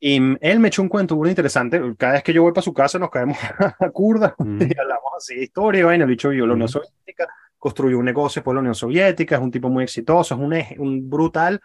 y 0.00 0.16
él 0.40 0.58
me 0.58 0.68
echó 0.68 0.80
un 0.80 0.88
cuento 0.88 1.14
muy 1.14 1.28
interesante. 1.28 1.80
Cada 1.98 2.14
vez 2.14 2.22
que 2.22 2.32
yo 2.32 2.42
voy 2.42 2.52
para 2.52 2.62
su 2.62 2.72
casa 2.72 2.98
nos 2.98 3.10
caemos 3.10 3.36
a 3.78 3.90
curda 3.90 4.34
y 4.38 4.78
hablamos 4.78 5.12
así 5.18 5.34
de 5.34 5.42
historia. 5.44 5.84
vaina. 5.84 6.04
el 6.04 6.10
bicho 6.10 6.28
Unión 6.30 6.62
Ujú. 6.62 6.68
Soviética, 6.68 7.28
construyó 7.58 7.98
un 7.98 8.04
negocio 8.04 8.42
por 8.42 8.54
la 8.54 8.60
Unión 8.60 8.74
Soviética, 8.74 9.36
es 9.36 9.42
un 9.42 9.50
tipo 9.50 9.68
muy 9.68 9.84
exitoso, 9.84 10.34
es 10.34 10.40
un, 10.40 10.52
ej- 10.52 10.76
un 10.78 11.08
brutal 11.10 11.60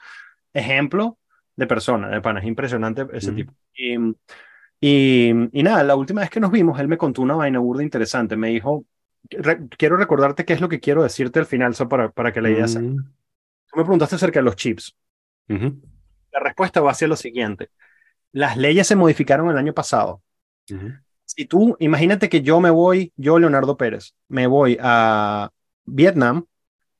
ejemplo 0.54 1.18
de 1.56 1.68
persona, 1.68 2.10
de 2.10 2.22
pana. 2.22 2.40
Es 2.40 2.46
impresionante 2.48 3.06
ese 3.14 3.30
Ujú. 3.30 3.36
tipo. 3.38 3.54
Y, 3.76 3.98
y, 4.82 5.30
y 5.60 5.64
nada, 5.64 5.84
la 5.84 5.96
última 5.96 6.22
vez 6.22 6.30
que 6.30 6.40
nos 6.40 6.52
vimos, 6.52 6.80
él 6.80 6.88
me 6.88 6.98
contó 6.98 7.22
una 7.22 7.36
vaina 7.36 7.60
burda 7.60 7.84
interesante. 7.84 8.36
Me 8.36 8.50
dijo, 8.50 8.86
"Re- 9.30 9.68
quiero 9.78 9.98
recordarte 9.98 10.46
qué 10.46 10.54
es 10.54 10.62
lo 10.62 10.70
que 10.70 10.80
quiero 10.80 11.04
decirte 11.04 11.40
al 11.40 11.46
final, 11.46 11.74
so 11.76 11.88
para, 11.88 12.12
para 12.12 12.32
que 12.34 12.42
la 12.42 12.50
idea 12.50 12.68
sea. 12.68 12.82
Mm. 12.82 12.98
Tú 12.98 13.78
me 13.78 13.84
preguntaste 13.84 14.16
acerca 14.16 14.40
de 14.40 14.44
los 14.44 14.56
chips. 14.56 14.96
Ujú. 15.50 15.80
La 16.32 16.40
respuesta 16.40 16.82
va 16.82 16.92
hacia 16.92 17.08
lo 17.08 17.16
siguiente. 17.16 17.70
Las 18.32 18.58
leyes 18.58 18.88
se 18.88 18.96
modificaron 18.96 19.50
el 19.50 19.58
año 19.58 19.74
pasado. 19.74 20.22
Ujú. 20.72 20.92
Si 21.26 21.46
tú, 21.46 21.76
imagínate 21.80 22.30
que 22.30 22.42
yo 22.42 22.60
me 22.60 22.70
voy, 22.70 23.14
yo 23.16 23.40
Leonardo 23.40 23.78
Pérez, 23.78 24.14
me 24.28 24.48
voy 24.48 24.78
a 24.82 25.50
Vietnam 25.86 26.46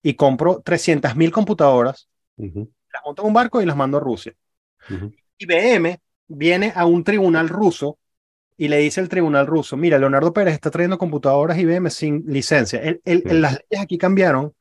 y 0.02 0.16
compro 0.16 0.62
300.000 0.62 1.32
computadoras, 1.32 2.08
Ujú. 2.38 2.70
las 2.92 3.02
monto 3.06 3.22
en 3.24 3.28
un 3.30 3.34
barco 3.34 3.62
y 3.62 3.66
las 3.66 3.76
mando 3.76 3.98
a 3.98 4.02
Rusia. 4.02 4.34
Ujú. 4.90 5.12
IBM 5.38 6.00
viene 6.28 6.74
a 6.76 6.86
un 6.86 7.04
tribunal 7.04 7.50
ruso 7.50 7.98
y 8.58 8.68
le 8.68 8.78
dice 8.78 9.02
al 9.02 9.10
tribunal 9.10 9.48
ruso, 9.48 9.78
mira, 9.78 9.98
Leonardo 9.98 10.32
Pérez 10.34 10.54
está 10.54 10.70
trayendo 10.70 10.98
computadoras 10.98 11.58
IBM 11.58 11.90
sin 11.90 12.24
licencia. 12.28 12.80
El- 12.82 13.02
el- 13.06 13.24
Sí. 13.24 13.30
Las 13.40 13.54
leyes 13.70 13.84
aquí 13.84 13.98
cambiaron. 13.98 14.54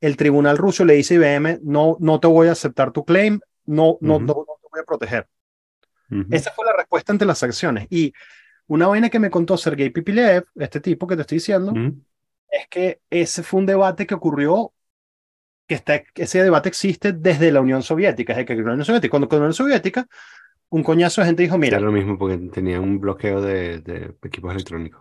El 0.00 0.16
tribunal 0.16 0.58
ruso 0.58 0.84
le 0.84 0.94
dice 0.94 1.14
a 1.14 1.16
IBM, 1.16 1.60
no, 1.62 1.96
no 2.00 2.20
te 2.20 2.26
voy 2.28 2.48
a 2.48 2.52
aceptar 2.52 2.92
tu 2.92 3.04
claim, 3.04 3.40
no, 3.66 3.98
no, 4.00 4.18
no, 4.20 4.26
no 4.26 4.34
te 4.60 4.68
voy 4.70 4.80
a 4.80 4.84
proteger. 4.86 5.26
Ujú. 6.10 6.24
Esa 6.30 6.50
fue 6.52 6.64
la 6.66 6.72
respuesta 6.76 7.12
ante 7.12 7.24
las 7.24 7.42
acciones. 7.42 7.86
Y 7.90 8.12
una 8.66 8.86
vaina 8.86 9.08
que 9.10 9.18
me 9.18 9.30
contó 9.30 9.56
Sergei 9.56 9.90
Pipilev, 9.90 10.44
este 10.56 10.80
tipo 10.80 11.06
que 11.06 11.16
te 11.16 11.22
estoy 11.22 11.36
diciendo. 11.36 11.72
Es 12.50 12.68
que 12.68 13.00
ese 13.10 13.42
fue 13.42 13.60
un 13.60 13.66
debate 13.66 14.06
que 14.06 14.14
ocurrió, 14.14 14.72
que 15.66 15.74
está, 15.74 16.02
ese 16.14 16.42
debate 16.42 16.68
existe 16.68 17.12
desde 17.12 17.52
la 17.52 17.60
Unión 17.60 17.82
Soviética, 17.82 18.32
desde 18.34 18.46
que 18.46 18.54
la 18.56 18.72
Unión 18.72 18.84
Soviética, 18.84 19.10
cuando 19.10 19.28
con 19.28 19.38
la 19.38 19.44
Unión 19.44 19.54
Soviética, 19.54 20.06
un 20.70 20.82
coñazo 20.82 21.20
de 21.20 21.26
gente 21.28 21.42
dijo, 21.42 21.58
mira, 21.58 21.76
Era 21.78 21.86
lo 21.86 21.92
mismo 21.92 22.18
porque 22.18 22.38
tenía 22.52 22.80
un 22.80 23.00
bloqueo 23.00 23.40
de, 23.40 23.80
de 23.80 24.14
equipos 24.22 24.52
electrónicos. 24.52 25.00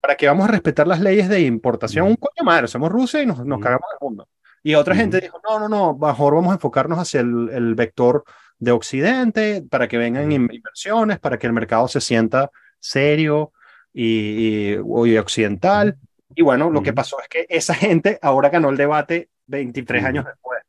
¿para 0.00 0.16
qué 0.16 0.26
vamos 0.26 0.48
a 0.48 0.52
respetar 0.52 0.86
las 0.86 1.00
leyes 1.00 1.28
de 1.28 1.40
importación? 1.40 2.04
Ujú. 2.04 2.10
Un 2.12 2.16
coño 2.16 2.44
madre, 2.44 2.68
somos 2.68 2.90
Rusia 2.90 3.22
y 3.22 3.26
nos, 3.26 3.44
nos 3.44 3.60
cagamos 3.60 3.88
del 3.90 3.98
mundo. 4.08 4.28
Y 4.62 4.74
otra 4.74 4.94
gente 4.94 5.20
dijo, 5.20 5.40
no, 5.48 5.58
no, 5.60 5.68
no, 5.68 5.96
mejor 5.96 6.34
vamos 6.34 6.50
a 6.50 6.54
enfocarnos 6.54 6.98
hacia 6.98 7.20
el, 7.20 7.48
el 7.52 7.74
vector 7.74 8.24
de 8.58 8.72
Occidente, 8.72 9.64
para 9.70 9.86
que 9.88 9.98
vengan 9.98 10.30
inversiones, 10.32 11.18
para 11.20 11.38
que 11.38 11.46
el 11.46 11.52
mercado 11.52 11.86
se 11.88 12.00
sienta 12.00 12.50
serio 12.80 13.52
y, 13.92 14.74
y- 14.74 14.78
y 15.06 15.16
occidental. 15.18 15.96
Y 16.38 16.42
bueno, 16.42 16.70
lo 16.70 16.82
que 16.84 16.90
Ujú. 16.90 16.94
pasó 16.94 17.20
es 17.20 17.26
que 17.28 17.46
esa 17.48 17.74
gente 17.74 18.16
ahora 18.22 18.48
ganó 18.48 18.70
el 18.70 18.76
debate 18.76 19.28
23 19.48 20.02
Ujú. 20.02 20.08
años 20.08 20.24
después. 20.24 20.60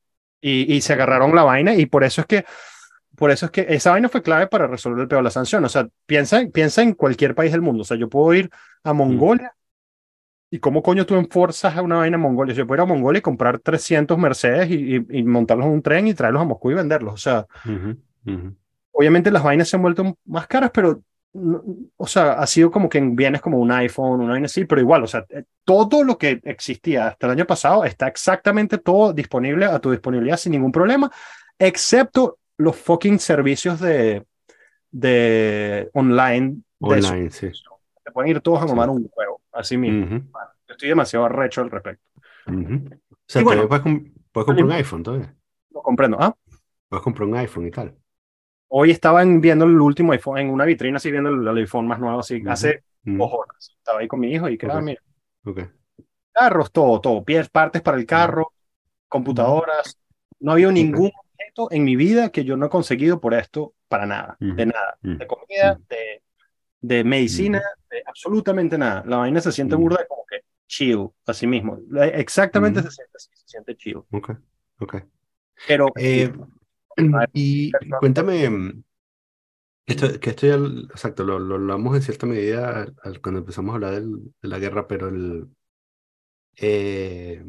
Y, 0.41 0.73
y 0.73 0.81
se 0.81 0.93
agarraron 0.93 1.35
la 1.35 1.43
vaina 1.43 1.75
y 1.75 1.85
por 1.85 2.03
eso 2.03 2.21
es 2.21 2.27
que 2.27 2.43
por 3.15 3.29
eso 3.29 3.45
es 3.47 3.51
que 3.51 3.67
esa 3.69 3.91
vaina 3.91 4.09
fue 4.09 4.23
clave 4.23 4.47
para 4.47 4.65
resolver 4.65 5.01
el 5.01 5.07
peor 5.07 5.19
de 5.21 5.25
la 5.25 5.29
sanción. 5.31 5.63
O 5.65 5.69
sea, 5.69 5.87
piensa, 6.07 6.41
piensa 6.51 6.81
en 6.81 6.93
cualquier 6.93 7.35
país 7.35 7.51
del 7.51 7.61
mundo. 7.61 7.81
O 7.81 7.85
sea, 7.85 7.97
yo 7.97 8.09
puedo 8.09 8.33
ir 8.33 8.49
a 8.83 8.93
Mongolia 8.93 9.53
y 10.49 10.59
cómo 10.59 10.81
coño 10.81 11.05
tú 11.05 11.15
enforzas 11.15 11.77
a 11.77 11.81
una 11.83 11.97
vaina 11.97 12.15
en 12.15 12.21
Mongolia. 12.21 12.55
Yo 12.55 12.65
puedo 12.65 12.77
ir 12.81 12.83
a 12.83 12.91
Mongolia 12.93 13.19
y 13.19 13.21
comprar 13.21 13.59
300 13.59 14.17
Mercedes 14.17 14.71
y, 14.71 14.95
y- 14.97 15.19
y 15.19 15.23
montarlos 15.23 15.67
en 15.67 15.73
un 15.73 15.81
tren 15.83 16.07
y 16.07 16.15
traerlos 16.15 16.41
a 16.41 16.45
Moscú 16.45 16.71
y 16.71 16.75
venderlos. 16.75 17.13
O 17.13 17.17
sea, 17.17 17.45
Ujú. 17.65 17.97
Ujú. 18.25 18.55
obviamente 18.91 19.29
las 19.31 19.43
vainas 19.43 19.67
se 19.69 19.75
han 19.75 19.83
vuelto 19.83 20.17
más 20.25 20.47
caras, 20.47 20.71
pero, 20.73 21.01
no- 21.33 21.63
o 21.97 22.07
sea, 22.07 22.33
ha 22.33 22.47
sido 22.47 22.71
como 22.71 22.89
que 22.89 22.97
en 22.97 23.15
bienes 23.15 23.41
como 23.41 23.59
un 23.59 23.71
iPhone, 23.71 24.27
vaina 24.27 24.45
así, 24.45 24.65
pero 24.65 24.81
igual, 24.81 25.03
o 25.03 25.07
sea, 25.07 25.25
eh, 25.29 25.43
todo 25.63 26.03
lo 26.03 26.17
que 26.17 26.39
existía 26.43 27.07
hasta 27.07 27.27
el 27.27 27.33
año 27.33 27.45
pasado 27.45 27.83
está 27.85 28.07
exactamente 28.07 28.77
todo 28.79 29.13
disponible 29.13 29.65
a 29.65 29.79
tu 29.79 29.91
disponibilidad 29.91 30.37
sin 30.37 30.53
ningún 30.53 30.71
problema, 30.71 31.11
excepto 31.59 32.39
los 32.57 32.75
fucking 32.75 33.19
servicios 33.19 33.79
de, 33.79 34.25
de 34.91 35.89
online. 35.93 36.61
de. 36.79 36.95
Online, 36.95 37.29
sí. 37.31 37.49
Te 38.03 38.11
pueden 38.11 38.31
ir 38.31 38.41
todos 38.41 38.59
a 38.59 38.63
Sí. 38.63 38.69
mamar 38.69 38.89
un 38.89 39.07
juego, 39.09 39.41
así 39.51 39.77
mismo. 39.77 40.05
Ujú. 40.05 40.15
Yo 40.67 40.71
estoy 40.73 40.89
demasiado 40.89 41.25
arrecho 41.25 41.61
al 41.61 41.69
respecto. 41.71 42.03
Ujú. 42.47 42.73
O 43.11 43.15
sea, 43.27 43.43
bueno. 43.43 43.67
puedes, 43.67 43.83
com- 43.83 44.11
puedes 44.31 44.45
comprar 44.45 44.65
un 44.65 44.71
iPhone 44.71 45.03
todavía. 45.03 45.35
Lo 45.71 45.81
comprendo. 45.81 46.17
Ah, 46.19 46.35
Puedes 46.89 47.03
comprar 47.03 47.27
un 47.29 47.35
iPhone 47.35 47.67
y 47.67 47.71
tal. 47.71 47.95
Hoy 48.69 48.91
estaban 48.91 49.41
viendo 49.41 49.65
el 49.65 49.79
último 49.81 50.13
iPhone 50.13 50.39
en 50.39 50.49
una 50.49 50.65
vitrina, 50.65 50.97
así 50.97 51.11
viendo 51.11 51.29
el, 51.29 51.47
el 51.47 51.57
iPhone 51.59 51.87
más 51.87 51.99
nuevo, 51.99 52.19
así, 52.19 52.41
Ujú. 52.41 52.47
hace 52.47 52.83
Ujú. 53.05 53.17
dos 53.17 53.31
horas. 53.33 53.75
Estaba 53.77 53.99
ahí 53.99 54.07
con 54.07 54.19
mi 54.21 54.31
hijo 54.33 54.49
y 54.49 54.57
que, 54.57 54.67
ah, 54.67 54.81
Ok. 54.81 54.85
mira, 54.85 55.01
Ok. 55.45 55.59
carros, 56.33 56.71
todo, 56.71 57.01
todo, 57.01 57.23
pies, 57.23 57.49
partes 57.49 57.81
para 57.81 57.97
el 57.97 58.05
carro, 58.05 58.53
computadoras. 59.07 59.99
No 60.39 60.53
había 60.53 60.71
ningún 60.71 61.11
objeto 61.33 61.69
en 61.71 61.83
mi 61.83 61.95
vida 61.95 62.31
que 62.31 62.45
yo 62.45 62.57
no 62.57 62.67
he 62.67 62.69
conseguido 62.69 63.19
por 63.21 63.33
esto, 63.33 63.73
para 63.87 64.05
nada, 64.05 64.39
de 64.55 64.65
nada, 64.67 64.99
de 65.19 65.27
comida, 65.27 65.79
de, 65.89 66.23
de 66.81 67.03
medicina, 67.03 67.61
de 67.89 68.03
absolutamente 68.05 68.77
nada. 68.77 69.03
La 69.07 69.17
vaina 69.17 69.41
se 69.41 69.51
siente 69.51 69.75
burda 69.75 70.05
como 70.07 70.25
que 70.25 70.41
chill, 70.67 71.09
así 71.25 71.47
mismo. 71.47 71.79
Exactamente 72.13 72.81
se 72.83 72.91
siente 72.91 73.13
así, 73.17 73.29
se 73.33 73.47
siente 73.47 73.75
chill. 73.77 74.03
Ok. 74.11 74.29
Ok. 74.79 74.95
Pero 75.65 75.93
Eh, 75.95 76.31
y 77.33 77.71
cuéntame, 77.99 78.83
esto, 79.85 80.19
que 80.19 80.29
esto 80.31 80.47
ya, 80.47 80.55
exacto, 80.91 81.23
lo, 81.23 81.39
lo 81.39 81.55
hablamos 81.55 81.95
en 81.95 82.01
cierta 82.03 82.25
medida 82.25 82.81
al- 82.83 82.95
al- 83.03 83.21
cuando 83.21 83.39
empezamos 83.39 83.71
a 83.73 83.75
hablar 83.75 83.93
del- 83.95 84.33
de 84.41 84.47
la 84.49 84.59
guerra, 84.59 84.87
pero 84.87 85.07
el, 85.09 85.49
eh, 86.57 87.41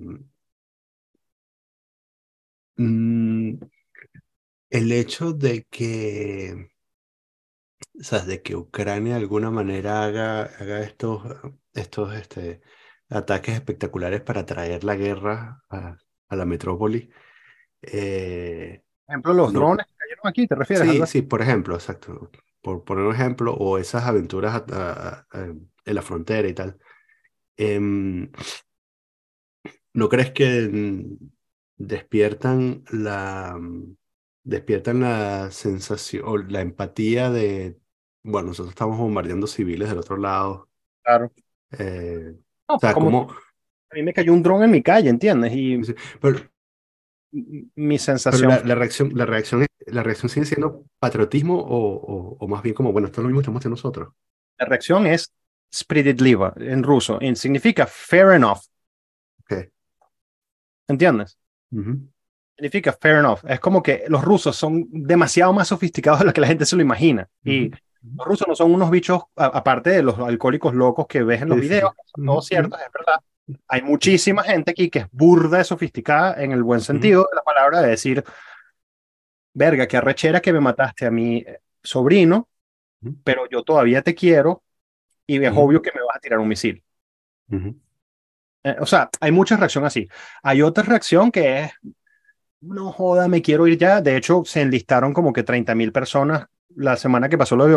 mm, 2.79 3.61
el 4.71 4.91
hecho 4.93 5.33
de 5.33 5.65
que, 5.71 6.71
o 8.01 8.03
sea, 8.05 8.21
de 8.21 8.43
que 8.43 8.57
Ucrania 8.57 9.15
de 9.15 9.21
alguna 9.21 9.51
manera 9.51 10.05
haga, 10.05 10.43
haga 10.45 10.81
estos, 10.83 11.23
estos 11.75 12.15
este, 12.15 12.61
ataques 13.09 13.55
espectaculares 13.55 14.21
para 14.23 14.47
traer 14.47 14.85
la 14.85 14.97
guerra 14.97 15.63
a, 15.71 15.97
a 16.29 16.37
la 16.37 16.45
metrópoli, 16.47 17.11
eh, 17.83 18.85
ejemplo, 19.11 19.35
los 19.35 19.53
no. 19.53 19.55
drones 19.55 19.87
que 19.87 19.95
cayeron 19.97 20.27
aquí, 20.29 20.47
¿te 20.47 20.55
refieres? 20.55 20.89
Sí, 20.89 20.89
así? 20.89 21.07
sí, 21.07 21.23
por 21.23 21.43
ejemplo, 21.43 21.75
exacto. 21.75 22.31
Por 22.63 22.85
poner 22.85 23.05
un 23.07 23.15
ejemplo, 23.15 23.55
o 23.55 23.79
esas 23.79 24.05
aventuras 24.05 24.55
a- 24.55 24.65
a- 24.73 25.27
a- 25.33 25.45
en 25.47 25.95
la 25.95 26.03
frontera 26.03 26.49
y 26.49 26.55
tal. 26.55 26.79
Em, 27.57 28.31
¿no 29.95 30.09
crees 30.09 30.31
que 30.33 30.69
mm, 30.73 31.31
despiertan 31.77 32.85
la, 32.93 33.57
mm, 33.59 33.97
despiertan 34.45 35.01
la 35.01 35.51
sensación 35.51 36.25
o 36.27 36.37
la 36.39 36.61
empatía 36.61 37.31
de, 37.31 37.79
bueno, 38.23 38.49
nosotros 38.49 38.71
estamos 38.73 38.99
bombardeando 38.99 39.47
civiles 39.47 39.89
del 39.89 39.99
otro 39.99 40.17
lado? 40.17 40.69
Claro. 41.03 41.33
eh, 41.73 42.35
No, 42.69 42.79
o 42.79 42.81
sea, 42.81 42.99
como 42.99 43.11
como, 43.11 43.31
a 43.91 43.95
mí 43.97 44.03
me 44.03 44.15
cayó 44.15 44.33
un 44.33 44.43
dron 44.43 44.63
en 44.65 44.71
mi 44.71 44.83
calle, 44.83 45.11
¿entiendes? 45.11 45.53
Y 45.55 45.81
pero, 46.21 46.41
mi 47.33 47.99
sensación. 47.99 48.49
La, 48.49 48.63
la, 48.65 48.75
reacción, 48.75 49.13
la, 49.15 49.27
reacción, 49.27 49.67
la 49.87 50.03
reacción 50.03 50.29
sigue 50.29 50.47
siendo 50.47 50.85
patriotismo 50.99 51.59
o, 51.59 51.95
o, 51.95 52.37
o, 52.39 52.49
más 52.49 52.63
bien 52.63 52.75
como, 52.75 52.93
bueno, 52.93 53.07
esto 53.07 53.21
es 53.21 53.23
lo 53.23 53.29
mismo 53.29 53.41
que 53.41 53.59
estamos 53.59 53.67
nosotros. 53.67 54.13
La 54.59 54.67
reacción 54.67 55.07
es 55.07 55.33
Spiritliva 55.73 56.53
en 56.57 56.83
ruso, 56.83 57.19
y 57.21 57.35
significa 57.37 57.87
fair 57.87 58.33
enough. 58.33 58.59
Okay. 59.45 59.69
¿Entiendes? 60.89 61.39
Uh 61.71 61.79
-huh. 61.79 62.09
Significa 62.57 62.93
fair 62.93 63.19
enough. 63.19 63.39
Es 63.49 63.61
como 63.61 63.83
que 63.83 64.05
los 64.09 64.25
rusos 64.25 64.57
son 64.57 64.87
demasiado 64.91 65.53
más 65.53 65.69
sofisticados 65.69 66.21
de 66.21 66.27
lo 66.27 66.33
que 66.33 66.41
la 66.41 66.49
gente 66.49 66.67
se 66.67 66.75
lo 66.75 66.83
imagina. 66.83 67.29
Uh 67.45 67.49
-huh. 67.49 67.53
Y 67.53 67.71
los 68.17 68.27
rusos 68.27 68.49
no 68.49 68.57
son 68.57 68.75
unos 68.75 68.91
bichos, 68.91 69.23
a, 69.37 69.47
aparte 69.47 69.91
de 69.91 70.03
los 70.03 70.19
alcohólicos 70.19 70.75
locos 70.75 71.07
que 71.07 71.23
ves 71.23 71.43
en 71.43 71.51
los 71.51 71.59
sí, 71.59 71.63
videos, 71.63 71.93
sí. 72.05 72.21
no 72.21 72.35
uh 72.35 72.39
-huh. 72.39 72.65
es 72.65 72.93
verdad 72.93 73.21
hay 73.69 73.83
muchísima 73.83 74.43
gente 74.43 74.71
aquí 74.73 74.91
que 74.91 75.01
es 75.01 75.07
burda 75.11 75.59
de 75.59 75.65
sofisticada 75.65 76.43
en 76.43 76.53
el 76.53 76.63
buen 76.63 76.81
sentido 76.81 77.23
de 77.31 77.37
la 77.37 77.43
palabra 77.43 77.81
de 77.83 77.91
decir, 77.91 78.25
verga, 79.55 79.87
qué 79.87 79.97
arrechera 79.97 80.41
que 80.41 80.53
me 80.53 80.61
mataste 80.61 81.07
a 81.07 81.11
mi 81.11 81.39
eh, 81.39 81.61
sobrino, 81.83 82.49
pero 83.25 83.49
yo 83.49 83.63
todavía 83.63 84.03
te 84.03 84.15
quiero 84.15 84.63
y 85.27 85.43
es 85.43 85.53
obvio 85.55 85.81
que 85.81 85.93
me 85.95 86.03
vas 86.03 86.17
a 86.17 86.21
tirar 86.21 86.39
un 86.39 86.49
misil. 86.49 86.83
Eh, 88.63 88.77
o 88.79 88.87
sea, 88.87 89.09
hay 89.21 89.33
mucha 89.33 89.57
reacción 89.57 89.85
así. 89.85 90.09
Hay 90.43 90.63
otra 90.63 90.83
reacción 90.85 91.31
que 91.31 91.61
es, 91.61 91.73
no 92.61 92.93
joda, 92.93 93.29
me 93.29 93.41
quiero 93.41 93.67
ir 93.67 93.79
ya. 93.79 94.01
De 94.01 94.17
hecho, 94.17 94.43
se 94.45 94.61
enlistaron 94.61 95.13
como 95.13 95.33
que 95.33 95.43
30 95.43 95.75
mil 95.75 95.93
personas 95.93 96.47
la 96.77 96.97
semana 96.97 97.29
que 97.29 97.39
pasó 97.39 97.57
lo 97.57 97.65
de 97.67 97.71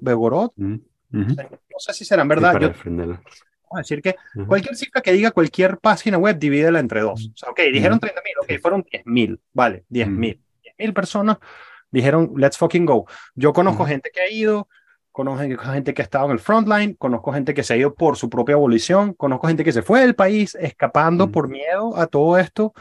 Begorod. 0.00 0.50
No 0.56 1.78
sé 1.78 1.92
si 1.92 2.04
serán 2.04 2.28
verdad. 2.28 2.74
Vamos 3.70 3.78
a 3.78 3.82
decir 3.82 4.02
que 4.02 4.16
cualquier 4.46 4.76
cifra 4.76 5.00
que 5.00 5.12
diga 5.12 5.30
cualquier 5.30 5.78
página 5.78 6.18
web, 6.18 6.38
divídela 6.38 6.80
entre 6.80 7.00
dos. 7.00 7.30
O 7.34 7.36
sea, 7.36 7.50
ok, 7.50 7.60
dijeron 7.72 8.00
30 8.00 8.22
mil, 8.22 8.34
ok, 8.42 8.60
fueron 8.60 8.86
10 8.90 9.06
mil, 9.06 9.40
vale, 9.52 9.84
10 9.88 10.08
mil. 10.08 10.40
10 10.62 10.74
mil 10.78 10.94
personas 10.94 11.38
dijeron, 11.90 12.32
let's 12.36 12.56
fucking 12.56 12.86
go. 12.86 13.06
Yo 13.34 13.52
conozco 13.52 13.86
gente 13.86 14.10
que 14.12 14.20
ha 14.20 14.30
ido, 14.30 14.68
conozco 15.12 15.42
gente 15.72 15.94
que 15.94 16.02
ha 16.02 16.04
estado 16.04 16.26
en 16.26 16.32
el 16.32 16.38
frontline, 16.38 16.94
conozco 16.94 17.32
gente 17.32 17.54
que 17.54 17.62
se 17.62 17.74
ha 17.74 17.76
ido 17.76 17.94
por 17.94 18.16
su 18.16 18.28
propia 18.28 18.54
abolición, 18.54 19.14
conozco 19.14 19.48
gente 19.48 19.64
que 19.64 19.72
se 19.72 19.82
fue 19.82 20.00
del 20.00 20.14
país 20.14 20.56
escapando 20.60 21.30
por 21.30 21.48
miedo 21.48 21.96
a 21.96 22.06
todo 22.06 22.38
esto, 22.38 22.72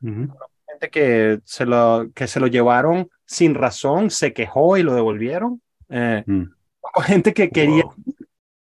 gente 0.00 0.90
que 0.90 1.40
se, 1.44 1.66
lo, 1.66 2.10
que 2.14 2.26
se 2.26 2.40
lo 2.40 2.46
llevaron 2.46 3.08
sin 3.26 3.54
razón, 3.54 4.10
se 4.10 4.32
quejó 4.32 4.76
y 4.76 4.82
lo 4.82 4.94
devolvieron. 4.94 5.60
Eh, 5.88 6.24
conozco 6.26 7.00
gente 7.02 7.32
que 7.32 7.50
quería, 7.50 7.84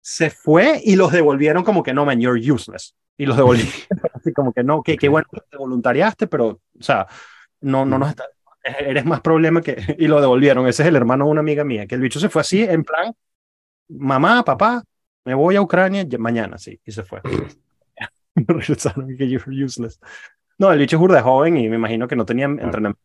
se 0.02 0.30
fue 0.30 0.80
y 0.84 0.96
los 0.96 1.12
devolvieron 1.12 1.64
como 1.64 1.82
que 1.82 1.94
no, 1.94 2.04
man, 2.04 2.20
you're 2.20 2.52
useless. 2.52 2.94
Y 3.16 3.24
los 3.24 3.36
devolvieron 3.36 3.72
así 4.14 4.32
como 4.32 4.52
que 4.52 4.62
no, 4.62 4.82
que, 4.82 4.98
qué 4.98 5.08
bueno 5.08 5.26
que 5.32 5.40
te 5.48 5.56
voluntariaste, 5.56 6.26
pero, 6.26 6.46
o 6.48 6.82
sea, 6.82 7.06
no, 7.60 7.86
no 7.86 7.98
nos 7.98 8.10
está, 8.10 8.24
eres 8.64 9.04
más 9.04 9.20
problema 9.20 9.62
que... 9.62 9.76
Y 9.98 10.08
lo 10.08 10.20
devolvieron. 10.20 10.66
Ese 10.66 10.82
es 10.82 10.88
el 10.88 10.96
hermano 10.96 11.24
de 11.24 11.30
una 11.30 11.40
amiga 11.40 11.64
mía, 11.64 11.86
que 11.86 11.94
el 11.94 12.00
bicho 12.00 12.20
se 12.20 12.28
fue 12.28 12.42
así, 12.42 12.62
en 12.62 12.84
plan, 12.84 13.14
mamá, 13.88 14.44
papá, 14.44 14.82
me 15.24 15.34
voy 15.34 15.56
a 15.56 15.62
Ucrania 15.62 16.04
mañana, 16.18 16.58
sí, 16.58 16.80
y 16.84 16.90
se 16.90 17.04
fue. 17.04 17.20
useless. 19.64 20.00
No, 20.58 20.72
el 20.72 20.78
bicho 20.78 20.96
es 20.96 21.00
burda 21.00 21.22
joven 21.22 21.56
y 21.56 21.68
me 21.68 21.76
imagino 21.76 22.08
que 22.08 22.16
no 22.16 22.26
tenía 22.26 22.46
entrenamiento. 22.46 23.00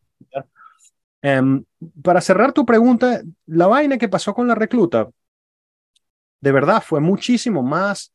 Em, 1.22 1.64
para 2.04 2.22
cerrar 2.22 2.54
tu 2.54 2.66
pregunta, 2.66 3.22
la 3.48 3.68
vaina 3.68 3.98
que 3.98 4.10
pasó 4.10 4.34
con 4.34 4.48
la 4.48 4.56
recluta, 4.56 5.10
de 6.40 6.52
verdad, 6.52 6.84
fue 6.86 7.00
muchísimo 7.00 7.64
más 7.64 8.14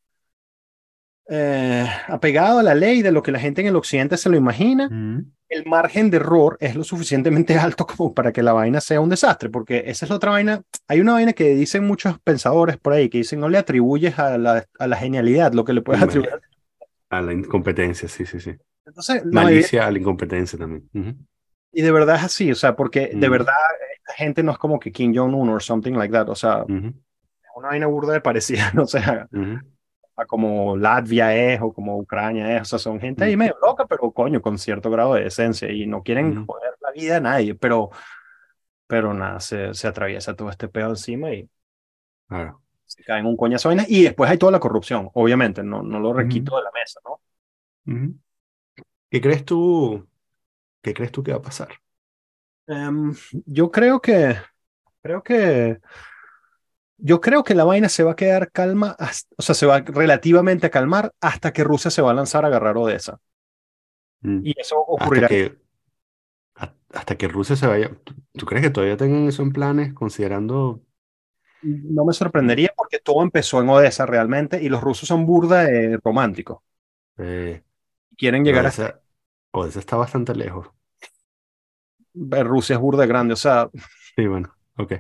eh, 1.29 1.87
apegado 2.09 2.59
a 2.59 2.63
la 2.63 2.75
ley 2.75 3.03
de 3.03 3.13
lo 3.13 3.23
que 3.23 3.33
la 3.33 3.39
gente 3.39 3.61
en 3.61 3.69
el 3.69 3.77
occidente 3.77 4.17
se 4.17 4.29
lo 4.29 4.37
imagina 4.37 4.89
el 5.53 5.67
margen 5.67 6.11
de 6.11 6.17
error 6.17 6.57
es 6.61 6.75
lo 6.75 6.83
suficientemente 6.83 7.55
alto 7.59 7.87
como 7.87 8.15
para 8.15 8.33
que 8.33 8.43
la 8.43 8.53
vaina 8.53 8.81
sea 8.81 9.01
un 9.01 9.11
desastre, 9.11 9.51
porque 9.51 9.85
esa 9.87 10.07
es 10.07 10.11
la 10.11 10.17
otra 10.17 10.31
vaina. 10.31 10.63
Hay 10.89 11.01
una 11.01 11.13
vaina 11.13 11.33
que 11.35 11.55
dicen 11.55 11.85
muchos 11.85 12.19
pensadores 12.21 12.79
por 12.79 12.95
ahí, 12.95 13.09
que 13.09 13.19
dicen 13.19 13.39
no 13.39 13.49
le 13.49 13.59
atribuyes 13.59 14.19
a 14.19 14.39
la, 14.39 14.67
a 14.79 14.87
la 14.87 14.97
genialidad 14.97 15.53
lo 15.53 15.65
que 15.65 15.75
le 15.75 15.83
puedes 15.83 16.03
atribuir. 16.03 16.41
A 17.11 17.21
la 17.21 17.33
incompetencia, 17.33 18.09
sí, 18.09 18.25
sí, 18.25 18.41
sí. 18.41 18.55
Entonces, 18.87 19.25
Malicia 19.27 19.87
a 19.87 19.91
la 19.91 19.99
incompetencia 19.99 20.59
también. 20.59 20.89
Y 21.71 21.83
de 21.83 21.93
verdad 21.93 22.17
es 22.17 22.25
así, 22.25 22.51
o 22.51 22.55
sea, 22.55 22.75
porque 22.75 23.11
de 23.15 23.29
verdad 23.29 23.55
esta 23.97 24.15
gente 24.15 24.43
no 24.43 24.53
es 24.53 24.59
como 24.59 24.81
que 24.81 24.91
Kim 24.91 25.15
Jong-un 25.15 25.51
o 25.51 25.61
something 25.61 25.93
like 25.93 26.13
that, 26.13 26.29
o 26.29 26.35
sea, 26.35 26.65
una 27.57 27.69
vaina 27.69 27.87
burda 27.87 28.13
de 28.15 28.21
parecida, 28.21 28.73
o 28.79 28.87
sea, 28.87 29.29
como 30.27 30.77
Latvia 30.77 31.35
es 31.35 31.61
o 31.61 31.73
como 31.73 31.99
Ucrania 31.99 32.57
es, 32.57 32.63
o 32.63 32.65
sea, 32.65 32.79
son 32.79 33.01
gente 33.01 33.25
ahí 33.25 33.37
medio 33.37 33.57
loca, 33.61 33.87
pero 33.87 34.11
coño, 34.13 34.41
con 34.41 34.59
cierto 34.59 34.91
grado 34.91 35.15
de 35.15 35.27
esencia 35.27 35.71
y 35.71 35.87
no 35.87 36.03
quieren 36.03 36.47
joder 36.47 36.75
la 36.81 36.91
vida 36.93 37.17
a 37.17 37.21
nadie, 37.21 37.55
pero, 37.55 37.91
pero 38.87 39.15
nada, 39.15 39.41
se, 39.41 39.75
se 39.75 39.89
atraviesa 39.89 40.35
todo 40.35 40.51
este 40.51 40.69
pedo 40.69 40.91
encima 40.91 41.33
y 41.33 41.49
claro. 42.29 42.63
se 42.85 43.03
caen 43.05 43.27
un 43.27 43.37
coñazo 43.37 43.71
y 43.89 44.03
después 44.03 44.31
hay 44.31 44.39
toda 44.39 44.53
la 44.53 44.61
corrupción, 44.61 45.11
obviamente, 45.15 45.63
no, 45.63 45.83
no 45.83 45.99
lo 45.99 46.13
requito 46.13 46.57
de 46.57 46.63
la 46.63 46.71
mesa, 46.73 47.01
¿no? 47.05 47.21
¿Qué 49.11 49.21
crees 49.21 49.45
tú? 49.45 50.07
¿Qué 50.81 50.95
crees 50.95 51.13
tú 51.13 51.23
que 51.23 51.33
va 51.33 51.39
a 51.39 51.43
pasar? 51.43 51.69
Em, 52.67 53.13
yo 53.45 53.71
creo 53.71 54.01
que, 54.01 54.37
creo 55.03 55.23
que 55.23 55.81
yo 57.05 57.21
creo 57.21 57.43
que 57.43 57.57
la 57.57 57.65
vaina 57.65 57.89
se 57.89 58.05
va 58.05 58.13
a 58.13 58.17
quedar 58.17 58.53
calma, 58.53 58.97
o 59.37 59.43
sea, 59.43 59.57
se 59.57 59.67
va 59.67 59.81
relativamente 59.81 60.69
a 60.69 60.71
calmar 60.71 61.13
hasta 61.21 61.53
que 61.53 61.65
Rusia 61.65 61.91
se 61.91 62.01
va 62.01 62.13
a 62.13 62.15
lanzar 62.15 62.45
a 62.45 62.49
agarrar 62.49 62.77
Odessa. 62.77 63.19
Mm. 64.21 64.41
Y 64.45 64.55
eso 64.57 64.79
ocurrirá. 64.79 65.27
Hasta 65.27 65.35
que, 65.35 65.59
hasta 66.93 67.17
que 67.17 67.29
Rusia 67.29 67.57
se 67.57 67.67
vaya. 67.67 67.91
¿Tú 68.33 68.47
crees 68.47 68.65
que 68.65 68.71
todavía 68.71 68.97
tengan 68.97 69.27
eso 69.27 69.43
en 69.43 69.53
planes, 69.53 69.93
considerando 69.95 70.81
no 71.63 72.05
me 72.05 72.13
sorprendería 72.13 72.73
porque 72.77 72.99
todo 72.99 73.23
empezó 73.23 73.61
en 73.61 73.69
Odessa 73.69 74.05
realmente 74.05 74.61
y 74.61 74.69
los 74.69 74.81
rusos 74.81 75.09
son 75.09 75.27
burda 75.27 75.65
de 75.65 75.97
románticos. 76.03 76.59
Eh, 77.19 77.63
Quieren 78.17 78.45
llegar 78.45 78.65
Odessa, 78.65 78.87
a... 78.87 79.01
Odessa 79.59 79.79
está 79.79 79.97
bastante 79.97 80.35
lejos. 80.35 80.71
Rusia 82.15 82.75
es 82.75 82.81
burda 82.81 83.07
grande, 83.07 83.35
o 83.35 83.37
sea... 83.37 83.71
Sí, 84.17 84.27
bueno, 84.27 84.55
ok 84.77 84.95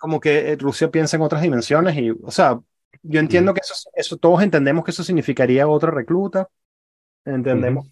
como 0.00 0.18
que 0.18 0.52
eh, 0.52 0.56
Rusia 0.56 0.90
piensa 0.90 1.16
en 1.16 1.22
otras 1.22 1.42
dimensiones 1.42 1.94
y, 1.96 2.10
o 2.10 2.30
sea, 2.30 2.58
yo 3.02 3.20
entiendo 3.20 3.52
que 3.52 3.60
eso, 3.62 3.74
eso, 3.94 4.16
todos 4.16 4.42
entendemos 4.42 4.82
que 4.82 4.90
eso 4.90 5.04
significaría 5.04 5.68
otra 5.68 5.90
recluta, 5.90 6.48
entendemos 7.24 7.86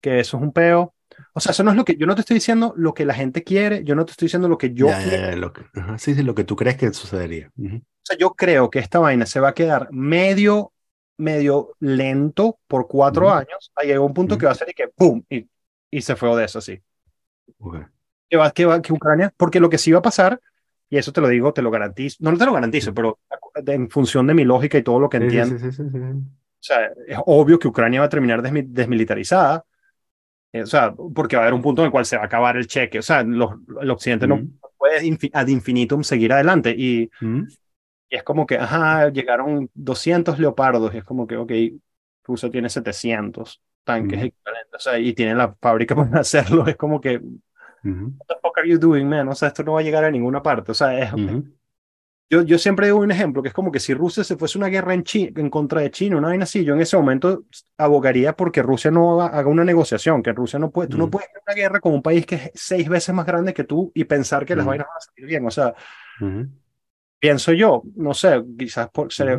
que 0.00 0.20
eso 0.20 0.38
es 0.38 0.42
un 0.42 0.52
peo. 0.52 0.94
O 1.34 1.40
sea, 1.40 1.50
eso 1.50 1.62
no 1.62 1.70
es 1.70 1.76
lo 1.76 1.84
que, 1.84 1.96
yo 1.96 2.06
no 2.06 2.14
te 2.14 2.22
estoy 2.22 2.34
diciendo 2.34 2.72
lo 2.76 2.94
que 2.94 3.04
la 3.04 3.12
gente 3.12 3.44
quiere, 3.44 3.84
yo 3.84 3.94
no 3.94 4.06
te 4.06 4.12
estoy 4.12 4.26
diciendo 4.26 4.48
lo 4.48 4.56
que 4.56 4.72
yo 4.72 4.86
quiero. 4.86 5.36
lo 5.36 5.52
que, 5.52 5.64
sí, 5.98 6.14
sí, 6.14 6.22
lo 6.22 6.34
que 6.34 6.44
tú 6.44 6.56
crees 6.56 6.78
que 6.78 6.92
sucedería. 6.94 7.50
O 7.58 7.80
sea, 8.02 8.16
yo 8.16 8.30
creo 8.30 8.70
que 8.70 8.78
esta 8.78 9.00
vaina 9.00 9.26
se 9.26 9.38
va 9.38 9.50
a 9.50 9.54
quedar 9.54 9.88
medio, 9.92 10.72
medio 11.18 11.74
lento 11.78 12.58
por 12.66 12.88
cuatro 12.88 13.30
años. 13.30 13.70
Ahí 13.74 13.88
llegó 13.88 14.06
un 14.06 14.14
punto 14.14 14.38
que 14.38 14.46
va 14.46 14.52
a 14.52 14.54
ser 14.54 14.70
y 14.70 14.72
que 14.72 14.88
¡pum! 14.88 15.22
Y, 15.28 15.46
y 15.90 16.00
se 16.00 16.16
fue 16.16 16.34
de 16.36 16.44
eso, 16.46 16.62
sí. 16.62 16.80
Que 18.30 18.36
va, 18.38 18.50
que 18.50 18.64
va, 18.64 18.80
que 18.80 18.94
Ucrania, 18.94 19.34
porque 19.36 19.60
lo 19.60 19.68
que 19.68 19.76
sí 19.76 19.92
va 19.92 19.98
a 19.98 20.02
pasar 20.02 20.40
y 20.90 20.98
eso 20.98 21.12
te 21.12 21.20
lo 21.20 21.28
digo, 21.28 21.54
te 21.54 21.62
lo 21.62 21.70
garantizo. 21.70 22.16
No, 22.20 22.32
no 22.32 22.36
te 22.36 22.44
lo 22.44 22.52
garantizo, 22.52 22.92
pero 22.92 23.20
en 23.54 23.88
función 23.88 24.26
de 24.26 24.34
mi 24.34 24.44
lógica 24.44 24.76
y 24.76 24.82
todo 24.82 24.98
lo 24.98 25.08
que 25.08 25.18
entiendo. 25.18 25.54
o 25.54 26.22
sea, 26.58 26.90
es 27.06 27.18
obvio 27.26 27.60
que 27.60 27.68
Ucrania 27.68 28.00
va 28.00 28.06
a 28.06 28.10
terminar 28.10 28.42
desmilitarizada. 28.42 29.64
Eh, 30.52 30.62
o 30.62 30.66
sea, 30.66 30.92
porque 30.92 31.36
va 31.36 31.42
a 31.42 31.44
haber 31.44 31.54
un 31.54 31.62
punto 31.62 31.82
en 31.82 31.86
el 31.86 31.92
cual 31.92 32.04
se 32.04 32.16
va 32.16 32.24
a 32.24 32.26
acabar 32.26 32.56
el 32.56 32.66
cheque. 32.66 32.98
O 32.98 33.02
sea, 33.02 33.22
los, 33.22 33.52
el 33.80 33.88
occidente 33.88 34.26
no 34.26 34.42
puede 34.76 35.16
ad 35.32 35.46
infinitum 35.46 36.02
seguir 36.02 36.32
adelante. 36.32 36.74
Y, 36.76 37.08
y, 37.20 38.16
es 38.16 38.24
como 38.24 38.44
que, 38.44 38.58
ajá, 38.58 39.10
llegaron 39.10 39.70
200 39.74 40.40
leopardos. 40.40 40.92
Y 40.92 40.98
es 40.98 41.04
como 41.04 41.24
que, 41.28 41.36
ok, 41.36 41.52
Rusia 42.24 42.50
tiene 42.50 42.68
700 42.68 43.62
tanques 43.84 44.24
equivalentes. 44.24 44.74
O 44.74 44.80
sea, 44.80 44.98
y 44.98 45.12
tiene 45.12 45.36
la 45.36 45.54
fábrica 45.54 45.94
para 45.94 46.18
hacerlo. 46.18 46.66
Es 46.66 46.74
como 46.74 47.00
que 47.00 47.20
What 47.82 48.26
the 48.26 48.34
fuck 48.42 48.58
are 48.58 48.68
you 48.68 48.78
doing, 48.78 49.08
man? 49.08 49.28
O 49.28 49.34
sea, 49.34 49.48
esto 49.48 49.62
no 49.62 49.74
va 49.74 49.80
a 49.80 49.82
llegar 49.82 50.04
a 50.04 50.10
ninguna 50.10 50.42
parte. 50.42 50.72
O 50.72 50.74
sea, 50.74 50.98
es, 50.98 51.12
yo, 52.30 52.42
yo 52.42 52.58
siempre 52.58 52.86
digo 52.86 52.98
un 52.98 53.10
ejemplo, 53.10 53.42
que 53.42 53.48
es 53.48 53.54
como 53.54 53.72
que 53.72 53.80
si 53.80 53.92
Rusia 53.92 54.22
se 54.22 54.36
fuese 54.36 54.56
una 54.56 54.68
guerra 54.68 54.94
en, 54.94 55.02
en 55.12 55.50
contra 55.50 55.80
de 55.80 55.90
China, 55.90 56.16
una 56.16 56.28
vaina 56.28 56.44
así, 56.44 56.64
yo 56.64 56.74
en 56.74 56.80
ese 56.80 56.96
momento 56.96 57.42
abogaría 57.76 58.36
porque 58.36 58.62
Rusia 58.62 58.92
no 58.92 59.20
haga 59.20 59.48
una 59.48 59.64
negociación, 59.64 60.22
que 60.22 60.32
Rusia 60.32 60.60
no 60.60 60.70
puede, 60.70 60.88
tú 60.88 60.96
no 60.96 61.10
puedes 61.10 61.28
tener 61.28 61.42
una 61.44 61.54
guerra 61.56 61.80
con 61.80 61.92
un 61.92 62.02
país 62.02 62.24
que 62.24 62.36
es 62.36 62.50
seis 62.54 62.88
veces 62.88 63.12
más 63.12 63.26
grande 63.26 63.52
que 63.52 63.64
tú 63.64 63.90
y 63.96 64.04
pensar 64.04 64.46
que 64.46 64.54
las 64.54 64.64
vainas 64.64 64.86
van 64.86 64.96
a 64.96 65.00
salir 65.00 65.26
bien. 65.26 65.44
O 65.44 65.50
sea, 65.50 65.74
pienso 67.18 67.52
yo, 67.52 67.82
no 67.96 68.14
sé, 68.14 68.40
quizás 68.56 68.88
por, 68.90 69.12
será, 69.12 69.36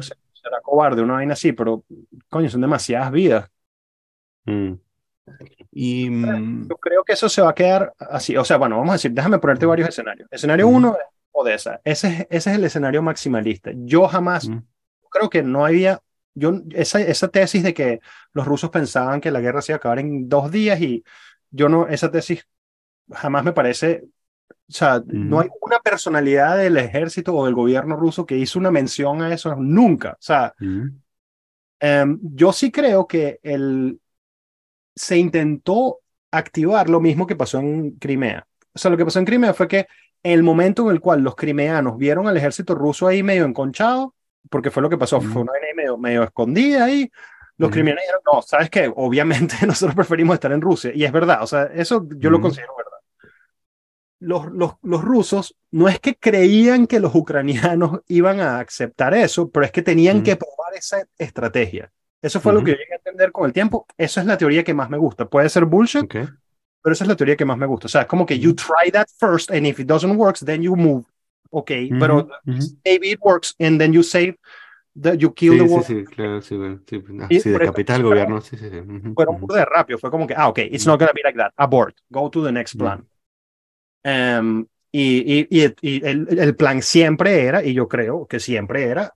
cobarde 0.61 1.01
una 1.01 1.13
vaina 1.13 1.31
así, 1.31 1.53
pero 1.53 1.85
coño, 2.27 2.49
son 2.49 2.59
demasiadas 2.59 3.09
vidas. 3.11 3.49
Mm. 4.43 4.73
Y 5.71 6.09
mm, 6.09 6.67
yo 6.67 6.77
creo 6.77 7.03
que 7.03 7.13
eso 7.13 7.29
se 7.29 7.41
va 7.41 7.51
a 7.51 7.55
quedar 7.55 7.93
así. 7.97 8.35
O 8.35 8.43
sea, 8.43 8.57
bueno, 8.57 8.77
vamos 8.77 8.91
a 8.91 8.93
decir, 8.93 9.11
déjame 9.11 9.39
ponerte 9.39 9.65
varios 9.65 9.89
escenarios. 9.89 10.27
Escenario 10.31 10.67
uno 10.67 10.97
es 10.99 11.05
Odessa. 11.31 11.79
Ese, 11.83 12.27
ese 12.29 12.51
es 12.51 12.57
el 12.57 12.63
escenario 12.65 13.01
maximalista. 13.01 13.71
Yo 13.73 14.07
jamás, 14.07 14.49
creo 15.09 15.29
que 15.29 15.43
no 15.43 15.65
había, 15.65 16.01
yo, 16.33 16.61
esa, 16.71 16.99
esa 16.99 17.29
tesis 17.29 17.63
de 17.63 17.73
que 17.73 18.01
los 18.33 18.45
rusos 18.45 18.69
pensaban 18.69 19.21
que 19.21 19.31
la 19.31 19.39
guerra 19.39 19.61
se 19.61 19.71
iba 19.71 19.77
a 19.77 19.79
acabar 19.79 19.99
en 19.99 20.27
dos 20.27 20.51
días 20.51 20.79
y 20.81 21.03
yo 21.49 21.69
no, 21.69 21.87
esa 21.87 22.11
tesis 22.11 22.45
jamás 23.09 23.43
me 23.43 23.53
parece, 23.53 24.03
o 24.49 24.73
sea, 24.73 25.01
no 25.05 25.39
hay 25.39 25.49
una 25.61 25.79
personalidad 25.79 26.57
del 26.57 26.77
ejército 26.77 27.33
o 27.33 27.45
del 27.45 27.55
gobierno 27.55 27.95
ruso 27.95 28.25
que 28.25 28.37
hizo 28.37 28.59
una 28.59 28.71
mención 28.71 29.21
a 29.21 29.33
eso, 29.33 29.55
nunca. 29.55 30.11
O 30.11 30.21
sea, 30.21 30.53
em, 31.79 32.19
yo 32.21 32.51
sí 32.51 32.71
creo 32.71 33.07
que 33.07 33.39
el, 33.43 34.00
se 35.01 35.17
intentó 35.17 35.99
activar 36.29 36.87
lo 36.87 36.99
mismo 36.99 37.25
que 37.25 37.35
pasó 37.35 37.57
en 37.57 37.91
Crimea. 37.91 38.45
O 38.71 38.77
sea, 38.77 38.91
lo 38.91 38.97
que 38.97 39.03
pasó 39.03 39.17
en 39.17 39.25
Crimea 39.25 39.53
fue 39.55 39.67
que 39.67 39.87
el 40.21 40.43
momento 40.43 40.83
en 40.83 40.91
el 40.91 41.01
cual 41.01 41.21
los 41.21 41.35
crimeanos 41.35 41.97
vieron 41.97 42.27
al 42.27 42.37
ejército 42.37 42.75
ruso 42.75 43.07
ahí 43.07 43.23
medio 43.23 43.45
enconchado, 43.45 44.13
porque 44.51 44.69
fue 44.69 44.83
lo 44.83 44.89
que 44.89 44.99
pasó, 44.99 45.19
fue 45.19 45.41
una 45.41 45.53
vaina 45.53 45.67
medio, 45.75 45.97
medio 45.97 46.23
escondida 46.23 46.85
ahí, 46.85 47.11
los 47.57 47.69
Ujú. 47.69 47.73
crimeanos 47.73 48.03
dijeron, 48.03 48.21
no, 48.31 48.41
¿sabes 48.43 48.69
qué? 48.69 48.91
Obviamente 48.95 49.55
nosotros 49.67 49.95
preferimos 49.95 50.35
estar 50.35 50.51
en 50.51 50.61
Rusia. 50.61 50.91
Y 50.93 51.03
es 51.03 51.11
verdad, 51.11 51.41
o 51.41 51.47
sea, 51.47 51.63
eso 51.73 52.07
yo 52.17 52.29
lo 52.29 52.39
considero 52.39 52.75
verdad. 52.77 52.91
Los, 54.19 54.51
los, 54.51 54.73
los 54.83 55.03
rusos 55.03 55.57
no 55.71 55.89
es 55.89 55.99
que 55.99 56.15
creían 56.15 56.85
que 56.85 56.99
los 56.99 57.15
ucranianos 57.15 58.01
iban 58.07 58.39
a 58.39 58.59
aceptar 58.59 59.15
eso, 59.15 59.49
pero 59.49 59.65
es 59.65 59.71
que 59.71 59.81
tenían 59.81 60.21
que 60.21 60.35
probar 60.35 60.75
esa 60.75 61.03
estrategia. 61.17 61.91
Eso 62.21 62.39
fue 62.39 62.53
lo 62.53 62.59
Ujú. 62.59 62.65
que 62.65 62.71
yo 62.71 62.77
llegué 62.77 62.93
a 62.93 62.97
entender 62.97 63.31
con 63.31 63.45
el 63.45 63.53
tiempo. 63.53 63.85
Eso 63.97 64.19
es 64.19 64.25
la 64.25 64.37
teoría 64.37 64.63
que 64.63 64.73
más 64.73 64.89
me 64.89 64.97
gusta. 64.97 65.25
Puede 65.29 65.49
ser 65.49 65.65
bullshit, 65.65 66.05
Ok. 66.05 66.15
pero 66.81 66.93
esa 66.93 67.03
es 67.05 67.07
la 67.09 67.15
teoría 67.15 67.35
que 67.37 67.45
más 67.45 67.57
me 67.57 67.65
gusta. 67.67 67.87
O 67.87 67.89
sea, 67.89 68.01
es 68.01 68.07
como 68.07 68.25
que 68.25 68.39
you 68.39 68.53
try 68.55 68.91
that 68.91 69.07
first 69.19 69.51
and 69.51 69.67
if 69.67 69.79
it 69.79 69.87
doesn't 69.87 70.17
work, 70.17 70.37
then 70.39 70.61
you 70.63 70.75
move. 70.75 71.05
Ok, 71.51 71.71
pero 71.97 72.27
Ujú, 72.27 72.31
ujú. 72.45 72.65
maybe 72.85 73.11
it 73.11 73.19
works 73.21 73.55
and 73.59 73.79
then 73.79 73.93
you 73.93 74.03
save, 74.03 74.35
the, 75.01 75.17
you 75.17 75.33
kill 75.33 75.57
the 75.57 75.65
Sí, 75.65 75.67
sí, 75.67 75.83
sí, 75.83 76.03
claro, 76.05 76.41
sí, 76.41 76.55
bueno, 76.55 76.81
sí, 76.87 77.03
no, 77.09 77.29
Y 77.29 77.39
sí, 77.39 77.49
decapitas 77.49 77.97
al 77.97 78.03
gobierno, 78.03 78.39
sí, 78.41 78.57
sí, 78.57 78.69
sí. 78.69 78.77
Fueron 79.15 79.39
burda 79.39 79.59
de 79.59 79.65
rápido. 79.65 79.99
Fue 79.99 80.11
como 80.11 80.27
que, 80.27 80.33
ah, 80.35 80.47
ok, 80.49 80.59
it's 80.59 80.85
not 80.87 80.99
gonna 80.99 81.11
be 81.13 81.21
like 81.23 81.37
that. 81.37 81.51
Abort. 81.57 81.95
Go 82.09 82.29
to 82.29 82.43
the 82.43 82.51
next 82.51 82.75
plan. 82.77 83.03
Em, 84.03 84.65
y 84.91 85.47
y, 85.49 85.65
y, 85.65 85.75
y 85.81 86.05
el, 86.05 86.27
el 86.39 86.55
plan 86.55 86.81
siempre 86.81 87.43
era, 87.45 87.63
y 87.63 87.73
yo 87.73 87.87
creo 87.87 88.27
que 88.27 88.39
siempre 88.39 88.85
era, 88.85 89.13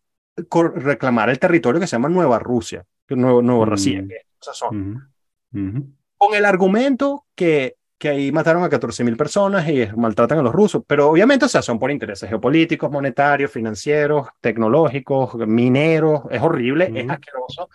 reclamar 0.76 1.30
el 1.30 1.40
territorio 1.40 1.80
que 1.82 1.88
se 1.88 1.96
llama 1.96 2.10
Nueva 2.10 2.40
Rusia, 2.40 2.86
que 3.08 3.16
Nuevo, 3.16 3.42
Nueva 3.42 3.66
Mm. 3.66 3.70
Rusia, 3.70 4.06
que 4.08 4.18
esas 4.42 4.58
son. 4.58 5.10
Con 6.18 6.34
el 6.36 6.46
argumento 6.46 7.26
que, 7.36 7.76
que 7.98 8.10
ahí 8.10 8.32
mataron 8.32 8.64
a 8.64 8.70
14.000 8.70 9.18
personas 9.18 9.68
y 9.70 9.86
maltratan 9.96 10.40
a 10.40 10.42
los 10.42 10.54
rusos, 10.54 10.84
pero 10.88 11.10
obviamente 11.10 11.46
o 11.46 11.50
sea, 11.50 11.62
son 11.62 11.78
por 11.78 11.92
intereses 11.92 12.30
geopolíticos, 12.30 12.90
monetarios, 12.90 13.52
financieros, 13.52 14.28
tecnológicos, 14.42 15.36
mineros, 15.36 16.22
es 16.32 16.42
horrible, 16.42 16.92
es 16.96 17.10
asqueroso, 17.10 17.70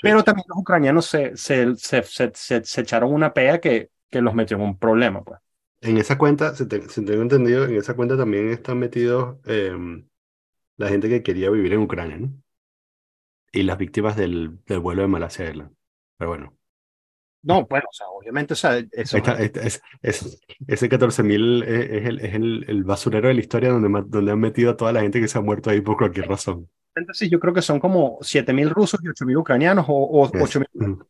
pero 0.00 0.24
también 0.24 0.46
los 0.48 0.58
ucranianos 0.58 1.06
se, 1.06 1.36
se, 1.36 1.74
se, 1.76 2.02
se, 2.34 2.80
echaron 2.80 3.12
una 3.12 3.32
pea 3.32 3.60
que, 3.60 3.90
que 4.10 4.20
los 4.20 4.34
metió 4.34 4.56
en 4.56 4.62
un 4.62 4.78
problema. 4.78 5.22
Pues. 5.22 5.40
En 5.80 5.98
esa 5.98 6.16
cuenta, 6.18 6.54
si, 6.54 6.66
te- 6.66 6.88
si 6.88 7.04
tengo 7.04 7.22
entendido, 7.22 7.64
en 7.64 7.76
esa 7.76 7.94
cuenta 7.94 8.16
también 8.16 8.48
están 8.50 8.78
metidos 8.78 9.36
em, 9.44 10.08
la 10.78 10.88
gente 10.88 11.08
que 11.08 11.22
quería 11.22 11.50
vivir 11.50 11.74
en 11.74 11.80
Ucrania, 11.80 12.18
¿no? 12.18 12.32
Y 13.54 13.62
las 13.62 13.78
víctimas 13.78 14.16
del, 14.16 14.58
del 14.66 14.80
vuelo 14.80 15.02
de 15.02 15.08
Malasia 15.08 15.46
Airlines. 15.46 15.70
Pero 16.18 16.30
bueno, 16.30 16.54
No, 17.42 17.66
bueno, 17.66 17.86
o 17.88 17.92
sea, 17.92 18.06
obviamente, 18.08 18.54
o 18.54 18.56
sea, 18.56 18.78
eso, 18.92 19.18
es- 19.18 19.82
es- 20.02 20.40
ese 20.66 20.88
14.000 20.88 21.62
es, 21.62 21.90
es 21.90 22.06
el, 22.06 22.20
es 22.20 22.34
el, 22.34 22.64
el 22.68 22.84
basurero 22.84 23.28
de 23.28 23.34
la 23.34 23.40
historia 23.40 23.70
donde, 23.70 23.88
donde 24.06 24.32
han 24.32 24.40
metido 24.40 24.70
a 24.72 24.76
toda 24.76 24.92
la 24.92 25.02
gente 25.02 25.20
que 25.20 25.28
se 25.28 25.38
ha 25.38 25.42
muerto 25.42 25.70
ahí 25.70 25.80
por 25.80 25.96
cualquier 25.96 26.28
razón. 26.28 26.68
sí, 27.12 27.28
yo 27.28 27.38
creo 27.40 27.54
que 27.54 27.62
son 27.62 27.80
como 27.80 28.18
7.000 28.22 28.70
rusos 28.70 29.00
y 29.02 29.08
8.000 29.08 29.36
ucranianos 29.36 29.86
o, 29.88 29.92
o 29.94 30.26
Es- 30.26 30.42
8.000 30.42 30.68
ujú. 30.74 31.06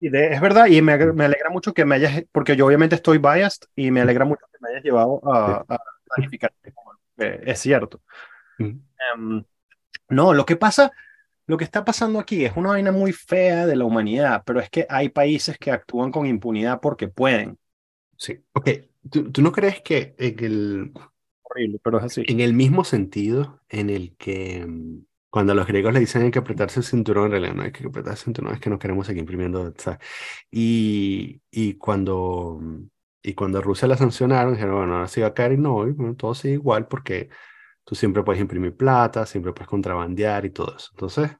Y 0.00 0.08
de- 0.08 0.34
es 0.34 0.40
verdad, 0.40 0.66
y 0.66 0.82
me, 0.82 0.96
me 1.12 1.24
alegra 1.26 1.48
mucho 1.50 1.72
que 1.72 1.84
me 1.84 1.94
hayas, 1.94 2.24
porque 2.32 2.56
yo 2.56 2.66
obviamente 2.66 2.96
estoy 2.96 3.18
biased, 3.18 3.68
y 3.76 3.90
me 3.92 4.00
alegra 4.00 4.24
mucho 4.24 4.44
que 4.50 4.58
me 4.60 4.70
hayas 4.70 4.82
llevado 4.82 5.20
a, 5.24 5.64
a 5.68 5.78
clarificar 6.08 6.52
que 7.16 7.40
es 7.46 7.58
cierto. 7.60 8.00
Ujú. 8.58 8.80
Em, 9.14 9.44
no, 10.08 10.34
lo 10.34 10.44
que 10.46 10.56
pasa, 10.56 10.92
lo 11.52 11.58
que 11.58 11.64
está 11.64 11.84
pasando 11.84 12.18
aquí 12.18 12.46
es 12.46 12.56
una 12.56 12.70
vaina 12.70 12.92
muy 12.92 13.12
fea 13.12 13.66
de 13.66 13.76
la 13.76 13.84
humanidad, 13.84 14.42
pero 14.46 14.58
es 14.58 14.70
que 14.70 14.86
hay 14.88 15.10
países 15.10 15.58
que 15.58 15.70
actúan 15.70 16.10
con 16.10 16.24
impunidad 16.24 16.80
porque 16.80 17.08
pueden. 17.08 17.58
Sí, 18.16 18.38
ok. 18.54 18.70
¿Tú, 19.10 19.30
tú 19.30 19.42
no 19.42 19.52
crees 19.52 19.82
que 19.82 20.14
en 20.16 20.42
el, 20.42 20.92
Horrible, 21.42 21.78
pero 21.84 21.98
es 21.98 22.04
así. 22.04 22.24
en 22.26 22.40
el 22.40 22.54
mismo 22.54 22.84
sentido 22.84 23.60
en 23.68 23.90
el 23.90 24.16
que 24.16 24.64
mm, 24.66 25.04
cuando 25.28 25.52
a 25.52 25.54
los 25.54 25.66
griegos 25.66 25.92
le 25.92 26.00
dicen 26.00 26.22
hay 26.22 26.30
que 26.30 26.38
apretarse 26.38 26.80
el 26.80 26.86
cinturón, 26.86 27.26
en 27.26 27.30
realidad 27.32 27.54
no 27.54 27.64
hay 27.64 27.72
que 27.72 27.86
apretarse 27.86 28.22
el 28.22 28.24
cinturón, 28.24 28.54
es 28.54 28.60
que 28.60 28.70
no 28.70 28.78
queremos 28.78 29.06
seguir 29.06 29.20
imprimiendo, 29.20 29.74
¿sabes? 29.76 29.98
Y, 30.50 31.42
y 31.50 31.74
cuando, 31.74 32.60
mm, 32.62 32.78
y 33.24 33.34
cuando 33.34 33.58
a 33.58 33.60
Rusia 33.60 33.86
la 33.88 33.98
sancionaron, 33.98 34.54
dijeron, 34.54 34.76
bueno, 34.76 34.94
ahora 34.94 35.08
sí 35.08 35.20
va 35.20 35.26
a 35.26 35.34
caer 35.34 35.52
y 35.52 35.58
no, 35.58 35.74
bueno, 35.92 36.14
todo 36.16 36.34
sigue 36.34 36.54
igual 36.54 36.88
porque 36.88 37.28
tú 37.84 37.94
siempre 37.94 38.22
puedes 38.22 38.40
imprimir 38.40 38.74
plata, 38.74 39.26
siempre 39.26 39.52
puedes 39.52 39.68
contrabandear 39.68 40.46
y 40.46 40.50
todo 40.50 40.74
eso. 40.78 40.88
Entonces, 40.92 41.30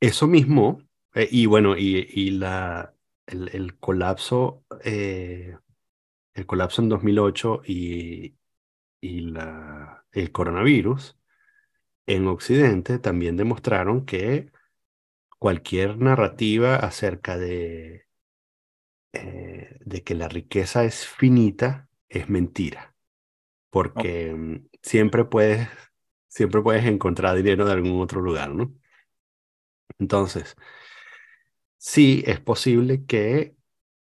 eso 0.00 0.26
mismo, 0.26 0.82
eh, 1.14 1.28
y 1.30 1.46
bueno, 1.46 1.76
y, 1.76 2.06
y 2.10 2.30
la, 2.32 2.94
el, 3.26 3.48
el 3.54 3.78
colapso, 3.78 4.64
eh, 4.84 5.56
el 6.34 6.46
colapso 6.46 6.82
en 6.82 6.88
2008 6.90 7.62
y, 7.66 8.36
y 9.00 9.20
la, 9.22 10.04
el 10.12 10.32
coronavirus 10.32 11.18
en 12.06 12.28
Occidente 12.28 12.98
también 12.98 13.36
demostraron 13.36 14.06
que 14.06 14.52
cualquier 15.38 15.98
narrativa 15.98 16.76
acerca 16.76 17.38
de, 17.38 18.06
eh, 19.12 19.76
de 19.84 20.02
que 20.04 20.14
la 20.14 20.28
riqueza 20.28 20.84
es 20.84 21.06
finita 21.06 21.88
es 22.08 22.28
mentira, 22.28 22.94
porque 23.70 24.62
siempre 24.82 25.24
puedes, 25.24 25.68
siempre 26.28 26.62
puedes 26.62 26.86
encontrar 26.86 27.36
dinero 27.36 27.66
de 27.66 27.72
algún 27.72 28.00
otro 28.02 28.20
lugar, 28.22 28.50
¿no? 28.54 28.74
Entonces, 29.98 30.56
sí 31.78 32.22
es 32.26 32.40
posible 32.40 33.04
que 33.06 33.56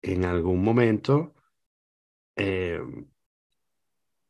en 0.01 0.25
algún 0.25 0.63
momento 0.63 1.35
eh, 2.35 2.79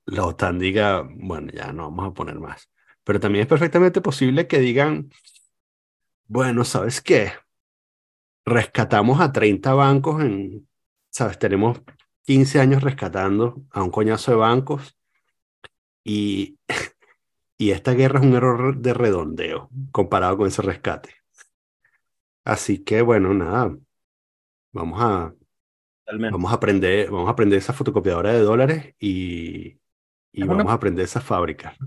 la 0.05 0.25
OTAN 0.25 0.59
diga, 0.59 1.01
bueno, 1.09 1.51
ya 1.53 1.71
no 1.73 1.83
vamos 1.91 2.11
a 2.11 2.13
poner 2.13 2.39
más. 2.39 2.69
Pero 3.03 3.19
también 3.19 3.43
es 3.43 3.47
perfectamente 3.47 4.01
posible 4.01 4.47
que 4.47 4.59
digan, 4.59 5.09
bueno, 6.27 6.63
¿sabes 6.65 7.01
qué? 7.01 7.31
Rescatamos 8.45 9.19
a 9.21 9.31
30 9.31 9.73
bancos 9.73 10.21
en, 10.21 10.67
¿sabes? 11.09 11.39
Tenemos 11.39 11.81
15 12.23 12.59
años 12.59 12.83
rescatando 12.83 13.63
a 13.71 13.83
un 13.83 13.89
coñazo 13.91 14.31
de 14.31 14.37
bancos 14.37 14.97
y, 16.03 16.59
y 17.57 17.71
esta 17.71 17.93
guerra 17.93 18.19
es 18.19 18.25
un 18.25 18.35
error 18.35 18.77
de 18.77 18.93
redondeo 18.93 19.69
comparado 19.91 20.37
con 20.37 20.47
ese 20.47 20.61
rescate. 20.61 21.24
Así 22.45 22.83
que, 22.83 23.01
bueno, 23.01 23.33
nada, 23.33 23.75
vamos 24.73 24.99
a, 25.01 25.35
Totalmente. 26.05 26.35
vamos 26.35 26.51
a 26.51 26.55
aprender, 26.55 27.11
vamos 27.11 27.27
a 27.29 27.31
aprender 27.33 27.59
esa 27.59 27.73
fotocopiadora 27.73 28.33
de 28.33 28.41
dólares 28.41 28.95
y, 28.99 29.79
y 30.33 30.47
una- 30.47 30.65
vamos 30.65 30.71
a 30.71 30.75
aprender 30.75 31.05
esas 31.05 31.23
fábricas. 31.23 31.77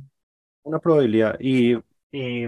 Una 0.64 0.78
probabilidad. 0.80 1.36
Y, 1.40 1.74
y, 2.12 2.46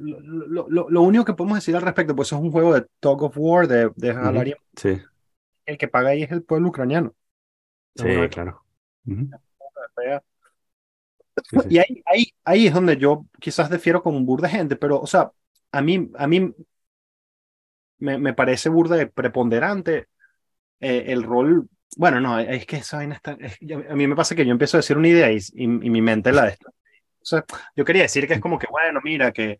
lo, 0.00 0.68
lo- 0.68 0.90
lo- 0.90 1.02
único 1.02 1.24
que 1.24 1.34
podemos 1.34 1.58
decir 1.58 1.76
al 1.76 1.82
respecto, 1.82 2.14
pues 2.16 2.28
es 2.32 2.38
un 2.38 2.50
juego 2.52 2.74
de 2.74 2.86
Tug 3.00 3.22
of 3.24 3.34
War, 3.38 3.66
de, 3.68 3.90
de 3.96 4.12
Ujú, 4.20 4.52
Sí, 4.76 5.00
el 5.66 5.78
que 5.78 5.86
paga 5.88 6.10
ahí 6.10 6.22
es 6.24 6.32
el 6.32 6.42
pueblo 6.42 6.68
ucraniano. 6.68 7.14
Sí, 7.96 8.08
una 8.14 8.28
claro. 8.30 8.64
Sí, 11.42 11.58
sí. 11.60 11.68
Y 11.68 11.78
ahí, 11.78 12.02
ahí, 12.06 12.24
ahí 12.44 12.66
es 12.66 12.74
donde 12.74 12.96
yo 12.96 13.26
quizás 13.40 13.70
difiero 13.70 14.02
con 14.02 14.14
un 14.16 14.26
burda 14.26 14.48
de 14.48 14.54
gente, 14.54 14.76
pero, 14.76 15.00
o 15.00 15.06
sea, 15.06 15.32
a 15.72 15.80
mí, 15.82 16.10
a 16.16 16.26
mí 16.26 16.54
me, 17.98 18.18
me 18.18 18.34
parece 18.34 18.68
burda 18.68 18.96
de 18.96 19.06
preponderante 19.06 20.06
eh, 20.80 21.04
el 21.08 21.22
rol. 21.22 21.68
Bueno, 21.96 22.20
no, 22.20 22.38
es 22.38 22.66
que 22.66 22.76
esa 22.76 22.98
vaina 22.98 23.14
está. 23.16 23.36
es- 23.40 23.58
a 23.90 23.94
mí 23.94 24.06
me 24.06 24.16
pasa 24.16 24.34
que 24.34 24.44
yo 24.46 24.52
empiezo 24.52 24.76
a 24.76 24.80
decir 24.80 24.96
una 24.96 25.08
idea 25.08 25.30
y, 25.32 25.38
y, 25.54 25.64
y 25.64 25.68
mi 25.90 26.02
mente 26.02 26.32
la 26.32 26.44
destruye. 26.46 26.74
O 27.20 27.24
sea, 27.24 27.44
yo 27.76 27.84
quería 27.84 28.02
decir 28.02 28.26
que 28.28 28.34
es 28.34 28.40
como 28.40 28.58
que, 28.58 28.66
bueno, 28.70 29.00
mira, 29.04 29.32
que 29.32 29.58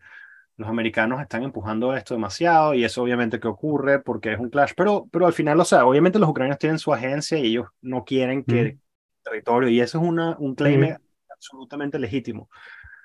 los 0.56 0.69
americanos 0.69 1.20
están 1.23 1.44
empujando 1.44 1.94
esto 1.97 2.15
demasiado 2.15 2.74
y 2.74 2.85
eso 2.85 3.02
obviamente 3.02 3.40
que 3.40 3.48
ocurre 3.48 4.01
porque 4.01 4.32
es 4.35 4.40
un 4.40 4.51
clash, 4.51 4.73
pero, 4.77 5.06
pero 5.12 5.27
al 5.27 5.32
final, 5.32 5.60
o 5.60 5.65
sea, 5.65 5.86
obviamente 5.86 6.19
los 6.19 6.28
ucranianos 6.28 6.59
tienen 6.59 6.78
su 6.78 6.93
agencia 6.93 7.39
y 7.39 7.47
ellos 7.47 7.69
no 7.81 8.05
quieren 8.05 8.44
que 8.44 8.78
territorio 9.23 9.69
y 9.69 9.81
eso 9.81 9.98
es 9.98 10.05
una, 10.05 10.36
un 10.39 10.55
claim 10.55 10.82
Ujú. 10.82 10.97
absolutamente 11.31 11.98
legítimo. 11.98 12.48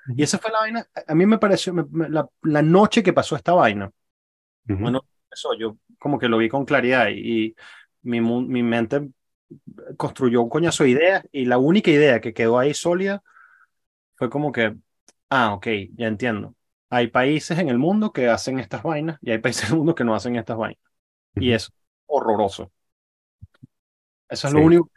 Ujú. 0.06 0.16
Y 0.18 0.22
esa 0.24 0.38
fue 0.38 0.50
la 0.52 0.60
vaina, 0.60 0.86
a- 1.06 1.14
mí 1.14 1.26
me 1.26 1.38
pareció, 1.38 1.72
me- 1.74 1.84
me- 1.90 2.08
la, 2.08 2.28
la 2.42 2.62
noche 2.62 3.02
que 3.02 3.12
pasó 3.12 3.36
esta 3.36 3.52
vaina, 3.54 3.90
Ujú. 4.68 4.82
bueno, 4.82 5.02
eso 5.34 5.54
yo 5.58 5.78
como 5.98 6.18
que 6.18 6.28
lo 6.28 6.38
vi 6.38 6.48
con 6.48 6.64
claridad 6.66 7.08
y, 7.10 7.46
y 7.48 7.56
mi, 8.02 8.20
mi 8.22 8.62
mente 8.62 9.10
construyó 9.96 10.42
un 10.42 10.50
coñazo 10.50 10.84
de 10.84 10.90
ideas 10.90 11.24
y 11.32 11.46
la 11.46 11.58
única 11.58 11.90
idea 11.90 12.20
que 12.20 12.34
quedó 12.34 12.58
ahí 12.58 12.74
sólida 12.74 13.22
fue 14.16 14.30
como 14.30 14.52
que, 14.52 14.76
ah, 15.30 15.54
ok, 15.54 15.66
ya 15.96 16.06
entiendo. 16.08 16.54
Hay 16.90 17.08
países 17.08 17.58
en 17.58 17.68
el 17.68 17.78
mundo 17.78 18.12
que 18.12 18.28
hacen 18.28 18.58
estas 18.60 18.82
vainas 18.82 19.18
y 19.22 19.32
hay 19.32 19.38
países 19.38 19.64
en 19.66 19.70
el 19.72 19.78
mundo 19.78 19.94
que 19.94 20.04
no 20.04 20.14
hacen 20.14 20.36
estas 20.36 20.56
vainas. 20.58 20.80
Y 21.38 21.52
es 21.52 21.72
horroroso. 22.06 22.72
Eso 24.28 24.48
es 24.48 24.52
Sí. 24.52 24.54
lo 24.54 24.60
único. 24.62 24.90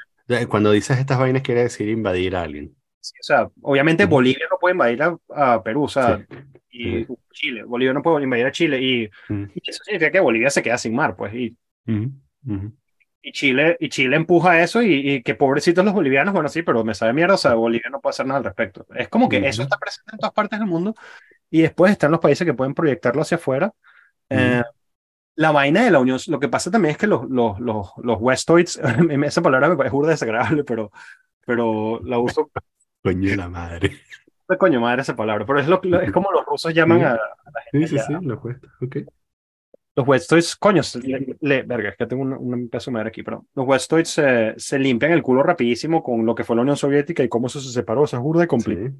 Cuando 0.49 0.71
dices 0.71 0.99
estas 0.99 1.19
vainas 1.19 1.43
quiere 1.43 1.63
decir 1.63 1.89
invadir 1.89 2.35
a 2.35 2.43
alguien. 2.43 2.76
O 3.19 3.23
sea, 3.23 3.49
obviamente 3.61 4.05
Bolivia 4.05 4.45
no 4.49 4.57
puede 4.59 4.73
invadir 4.73 5.01
a, 5.03 5.17
a 5.29 5.63
Perú, 5.63 5.83
o 5.83 5.87
sea, 5.87 6.25
y 6.69 7.05
Chile, 7.31 7.63
Bolivia 7.63 7.93
no 7.93 8.01
puede 8.01 8.23
invadir 8.23 8.45
a 8.45 8.51
Chile, 8.51 8.81
y, 8.81 9.03
y, 9.03 9.61
eso 9.65 9.83
significa 9.83 10.11
que 10.11 10.19
Bolivia 10.19 10.49
se 10.49 10.61
queda 10.61 10.77
sin 10.77 10.95
mar, 10.95 11.15
pues, 11.15 11.33
y, 11.33 11.55
y 13.21 13.31
Chile, 13.31 13.77
y 13.79 13.89
Chile 13.89 14.15
empuja 14.15 14.61
eso, 14.61 14.81
y, 14.81 14.93
y, 14.93 15.23
que 15.23 15.35
pobrecitos 15.35 15.83
los 15.83 15.93
bolivianos, 15.93 16.33
bueno, 16.33 16.49
sí, 16.49 16.61
pero 16.61 16.83
me 16.83 16.93
sabe 16.93 17.13
mierda, 17.13 17.35
o 17.35 17.37
sea, 17.37 17.53
Bolivia 17.55 17.89
no 17.89 17.99
puede 17.99 18.11
hacer 18.11 18.25
nada 18.25 18.39
al 18.39 18.43
respecto. 18.43 18.85
Es 18.95 19.09
como 19.09 19.27
que 19.29 19.47
eso 19.47 19.63
está 19.63 19.77
presente 19.77 20.11
en 20.13 20.19
todas 20.19 20.33
partes 20.33 20.59
del 20.59 20.67
mundo, 20.67 20.95
y 21.49 21.61
después 21.61 21.91
están 21.91 22.11
los 22.11 22.19
países 22.19 22.45
que 22.45 22.53
pueden 22.53 22.73
proyectarlo 22.73 23.21
hacia 23.21 23.37
afuera. 23.37 23.73
Eh, 24.29 24.61
la 25.37 25.51
vaina 25.51 25.83
de 25.83 25.91
la 25.91 25.99
Unión, 25.99 26.19
lo 26.27 26.39
que 26.39 26.49
pasa 26.49 26.71
también 26.71 26.93
es 26.93 26.97
que 26.97 27.07
los, 27.07 27.29
los, 27.29 27.59
los, 27.59 27.91
los 27.97 28.17
Westoids, 28.19 28.79
esa 29.23 29.41
palabra 29.41 29.69
me 29.69 29.77
parece 29.77 29.95
burda 29.95 30.09
desagradable, 30.09 30.63
pero, 30.63 30.91
pero 31.45 32.01
la 32.03 32.19
uso. 32.19 32.49
Coño 33.03 33.29
de 33.29 33.37
la 33.37 33.49
madre. 33.49 33.91
De 34.49 34.57
coño 34.57 34.79
madre 34.79 35.01
esa 35.01 35.15
palabra, 35.15 35.45
pero 35.45 35.59
es, 35.59 35.67
lo, 35.67 35.81
es 36.01 36.11
como 36.11 36.31
los 36.31 36.45
rusos 36.45 36.73
llaman 36.73 37.03
a, 37.03 37.13
la 37.13 37.61
gente. 37.71 37.87
Sí, 37.87 37.97
sí, 37.97 38.03
sí, 38.07 38.13
los 38.21 38.43
Westoids, 38.43 38.73
ok. 38.81 38.97
Los 39.95 40.07
Westoids, 40.07 40.55
coño, 40.55 40.81
le, 41.41 41.63
verga, 41.63 41.89
es 41.89 41.97
que 41.97 42.05
tengo 42.05 42.21
un, 42.21 42.33
un 42.33 42.69
peso 42.69 42.91
madre 42.91 43.09
aquí, 43.09 43.23
pero 43.23 43.45
los 43.55 43.67
Westoids 43.67 44.09
se, 44.09 44.53
se, 44.57 44.79
limpian 44.79 45.11
el 45.11 45.23
culo 45.23 45.43
rapidísimo 45.43 46.03
con 46.03 46.25
lo 46.25 46.35
que 46.35 46.43
fue 46.43 46.55
la 46.55 46.61
Unión 46.61 46.77
Soviética 46.77 47.23
y 47.23 47.29
cómo 47.29 47.47
eso 47.47 47.59
se 47.59 47.71
separó, 47.71 48.05
esa 48.05 48.17
es 48.17 48.23
burda 48.23 48.41
de 48.41 48.47
complicado. 48.47 48.93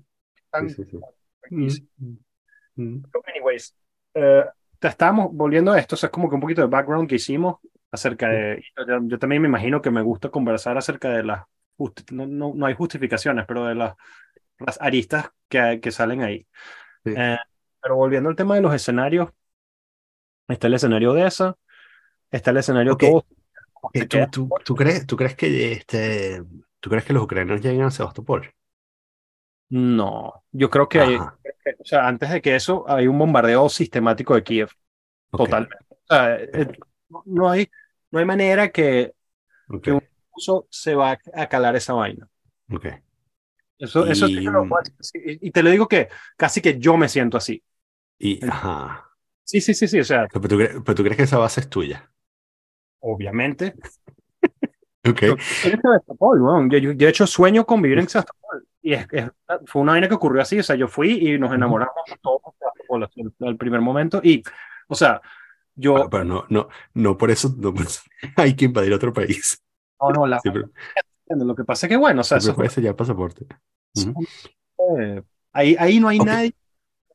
Sí, 0.68 0.70
sí, 0.70 0.86
sí. 1.70 1.88
Mm. 2.76 3.04
Anyways, 3.34 3.76
uh, 4.16 4.50
estábamos 4.82 5.34
volviendo 5.34 5.72
a 5.72 5.80
esto, 5.80 5.96
o 5.96 5.98
sea, 5.98 6.08
es 6.08 6.12
como 6.12 6.30
que 6.30 6.36
un 6.36 6.42
poquito 6.42 6.62
de 6.62 6.68
background 6.68 7.10
que 7.10 7.16
hicimos 7.16 7.58
acerca 7.92 8.30
de, 8.30 8.64
yo, 9.06 9.20
también 9.20 9.42
me 9.42 9.48
imagino 9.48 9.82
que 9.82 9.92
me 9.92 10.02
gusta 10.02 10.30
conversar 10.30 10.78
acerca 10.78 11.10
de 11.10 11.24
las, 11.24 11.46
no, 12.12 12.28
no, 12.28 12.54
no 12.56 12.66
hay 12.66 12.74
justificaciones, 12.74 13.46
pero 13.48 13.66
de 13.66 13.76
las, 13.76 13.96
las 14.60 14.82
aristas 14.82 15.32
que, 15.48 15.80
que 15.82 15.92
salen 15.92 16.24
ahí. 16.24 16.48
Eh, 17.06 17.38
pero 17.82 17.96
volviendo 17.96 18.30
al 18.30 18.36
tema 18.36 18.56
de 18.56 18.62
los 18.62 18.74
escenarios, 18.74 19.30
está 20.48 20.68
el 20.68 20.74
escenario 20.74 21.14
de 21.14 21.28
esa, 21.28 21.58
está 22.32 22.52
el 22.52 22.58
escenario 22.58 22.94
okay. 22.94 23.10
todo. 23.10 23.26
Eh, 23.94 24.06
¿Tú, 24.08 24.18
tú, 24.32 24.50
tú, 24.66 24.76
crees, 24.76 25.06
¿Tú 25.06 25.16
crees 25.16 25.36
que 25.36 25.72
este, 25.72 26.44
tú 26.80 26.90
crees 26.90 27.06
que 27.06 27.14
los 27.14 27.24
ucranianos 27.24 27.62
lleguen 27.62 27.84
a 27.84 27.92
Sebastopol? 27.92 28.52
No, 29.70 30.44
yo 30.52 30.70
creo 30.70 30.88
que, 30.88 31.00
hay, 31.00 31.16
o 31.16 31.84
sea, 31.84 32.08
antes 32.08 32.30
de 32.30 32.42
que 32.42 32.56
eso 32.56 32.86
hay 32.88 33.08
un 33.08 33.20
bombardeo 33.20 33.68
sistemático 33.70 34.34
de 34.34 34.44
Kiev, 34.44 34.70
okay. 35.32 35.46
totalmente. 35.46 35.86
O 35.90 35.96
sea, 36.08 36.36
eh, 36.36 36.68
no, 37.26 37.50
hay, 37.50 37.70
no 38.12 38.20
hay 38.20 38.26
manera 38.26 38.70
que, 38.70 39.14
okay. 39.68 39.82
que 39.82 39.92
un 39.92 40.04
ruso 40.38 40.68
se 40.70 40.96
va 40.96 41.18
a 41.34 41.48
calar 41.48 41.76
esa 41.76 41.94
vaina. 41.94 42.28
Okay. 42.72 42.94
Eso, 43.78 44.08
y... 44.08 44.12
eso 44.12 44.28
sí 44.28 44.42
lo 44.42 44.68
y 45.14 45.52
te 45.52 45.64
lo 45.64 45.70
digo 45.70 45.88
que 45.88 46.10
casi 46.36 46.62
que 46.62 46.80
yo 46.80 46.98
me 46.98 47.10
siento 47.10 47.38
así. 47.38 47.64
Y, 48.20 48.44
ajá. 48.46 49.10
Sí, 49.44 49.62
sí, 49.62 49.74
sí, 49.74 49.88
sí, 49.88 50.00
o 50.00 50.04
sea. 50.04 50.28
Pero 50.28 50.48
tú, 50.48 50.58
pero 50.58 50.96
tú 50.96 51.04
crees 51.04 51.18
que 51.18 51.24
esa 51.24 51.38
base 51.38 51.62
es 51.62 51.70
tuya. 51.70 52.12
Obviamente. 53.00 53.76
ok. 55.08 55.22
Yo, 55.22 55.38
yo, 56.70 56.78
yo, 56.78 56.94
de 56.94 57.08
hecho 57.08 57.28
sueño 57.28 57.66
con 57.66 57.82
vivir 57.82 58.00
en 58.00 58.10
Sebastopol 58.10 58.68
y 58.82 58.94
es, 58.94 59.08
es, 59.12 59.30
fue 59.66 59.82
una 59.82 59.94
vaina 59.94 60.08
que 60.08 60.14
ocurrió 60.14 60.42
así, 60.42 60.60
o 60.60 60.64
sea, 60.64 60.78
yo 60.78 60.88
fui 60.88 61.12
y 61.12 61.38
nos 61.38 61.54
enamoramos 61.54 61.94
todos 62.22 62.42
al 63.42 63.58
primer 63.58 63.82
momento 63.82 64.22
y, 64.24 64.42
o 64.88 64.96
sea, 64.96 65.22
yo... 65.76 65.92
Bueno, 65.92 66.10
pero 66.10 66.24
no, 66.24 66.46
no, 66.48 66.70
no 66.94 67.18
por 67.18 67.30
eso, 67.30 67.54
no 67.58 67.74
por 67.74 67.86
eso 67.86 68.02
hay 68.38 68.56
que 68.56 68.66
invadir 68.66 68.94
otro 68.94 69.12
país. 69.12 69.62
No, 70.02 70.12
no, 70.12 70.28
la... 70.28 70.40
Lo 71.30 71.56
que 71.56 71.64
pasa 71.64 71.88
es 71.88 71.90
que, 71.90 71.98
bueno, 71.98 72.22
o 72.22 72.24
sea... 72.24 72.38
Eso 72.38 72.56
puede 72.56 72.70
sellar 72.70 72.96
pasaporte. 72.96 73.46
Uh 73.96 74.02
-huh. 74.02 75.00
eh, 75.00 75.24
ahí, 75.52 75.76
ahí 75.78 76.00
no 76.00 76.08
hay 76.08 76.20
okay. 76.20 76.34
nadie, 76.34 76.56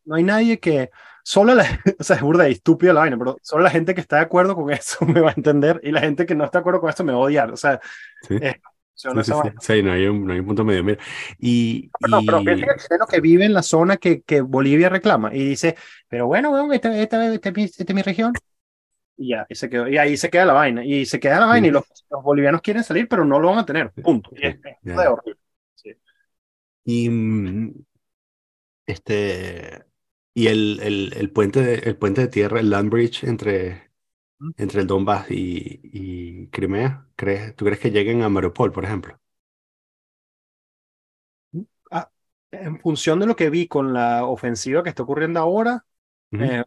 no 0.05 0.15
hay 0.17 0.23
nadie 0.23 0.61
que... 0.61 0.91
Solo 1.25 1.55
la, 1.55 1.65
o 1.99 2.03
sea, 2.03 2.17
es 2.17 2.23
burda 2.23 2.49
y 2.49 2.53
estúpida 2.53 2.93
la 2.93 3.01
vaina, 3.01 3.17
pero 3.17 3.37
solo 3.43 3.63
la 3.63 3.71
gente 3.71 3.95
que 3.95 4.01
está 4.01 4.17
de 4.17 4.23
acuerdo 4.23 4.57
con 4.57 4.71
eso 4.71 5.05
me 5.07 5.21
va 5.21 5.31
a 5.31 5.35
entender 5.37 5.81
y 5.83 5.93
la 5.93 6.01
gente 6.01 6.27
que 6.27 6.35
no 6.35 6.45
está 6.45 6.59
de 6.59 6.61
acuerdo 6.61 6.81
con 6.81 6.91
esto 6.91 7.05
me 7.05 7.13
va 7.13 7.19
a 7.19 7.23
odiar. 7.23 7.53
O 7.53 7.57
sea, 7.57 7.81
¿Sí? 8.27 8.35
eh, 8.41 8.61
Sí, 8.95 9.09
sí, 9.25 9.33
sí. 9.61 9.83
no, 9.83 9.93
hay 9.93 10.07
un, 10.07 10.27
no 10.27 10.33
hay 10.33 10.41
un 10.41 10.47
punto 10.47 10.65
medio. 10.65 10.85
Mira. 10.85 10.99
Y, 11.39 11.91
no, 12.09 12.21
y... 12.21 12.27
pero 12.27 12.43
piensa 12.43 12.67
que 12.67 12.83
chileno 12.83 13.07
que 13.07 13.21
vive 13.21 13.45
en 13.45 13.55
la 13.55 13.63
zona 13.63 13.97
que, 13.97 14.23
que 14.23 14.43
Bolivia 14.43 14.89
reclama 14.89 15.35
y 15.35 15.45
dice, 15.45 15.77
pero 16.09 16.27
bueno, 16.27 16.51
bueno 16.51 16.73
esta, 16.73 16.97
esta, 16.97 17.33
esta, 17.35 17.49
esta, 17.49 17.83
es 17.83 17.95
mi 17.95 18.03
región. 18.03 18.33
Y 19.23 19.29
ya, 19.29 19.47
y, 19.49 19.55
se 19.55 19.71
quedó, 19.71 19.89
y 19.89 19.99
ahí 19.99 20.17
se 20.17 20.31
queda 20.31 20.47
la 20.47 20.53
vaina. 20.53 20.85
Y 20.85 21.07
se 21.07 21.21
queda 21.21 21.39
la 21.39 21.47
vaina 21.47 21.69
y 21.69 21.71
los, 21.71 21.85
los 22.11 22.23
bolivianos 22.25 22.61
quieren 22.61 22.83
salir, 22.83 23.09
pero 23.09 23.25
no 23.25 23.39
lo 23.39 23.51
van 23.51 23.59
a 23.59 23.67
tener. 23.67 23.93
Punto. 23.93 24.31
Y 24.35 24.47
es, 24.47 24.57
es 24.85 24.97
horrible. 24.97 25.39
Sí. 25.75 25.93
Y 26.85 27.09
este 28.87 29.85
y 30.35 30.49
el, 30.49 30.81
el, 30.81 31.13
el, 31.15 31.31
puente 31.31 31.63
de, 31.63 31.75
el 31.75 31.97
puente 31.97 32.23
de 32.23 32.29
tierra, 32.29 32.59
el 32.59 32.71
land 32.71 32.91
bridge 32.91 33.25
entre, 33.25 33.93
entre 34.57 34.81
el 34.81 34.87
Donbass 34.87 35.31
y, 35.31 35.81
y 35.85 36.47
Crimea? 36.49 37.07
¿Crees, 37.17 37.55
¿Tú 37.55 37.65
crees 37.67 37.81
que 37.81 37.91
lleguen 37.91 38.23
a 38.23 38.29
Mariupol, 38.29 38.73
por 38.73 38.85
ejemplo? 38.85 39.21
Ah, 41.91 42.11
en 42.51 42.81
función 42.81 43.21
de 43.21 43.27
lo 43.27 43.37
que 43.37 43.51
vi 43.51 43.69
con 43.69 43.93
la 43.93 44.25
ofensiva 44.25 44.83
que 44.83 44.89
está 44.89 45.03
ocurriendo 45.03 45.39
ahora, 45.39 45.85
uh 46.33 46.37
-huh. 46.37 46.63
eh, 46.63 46.65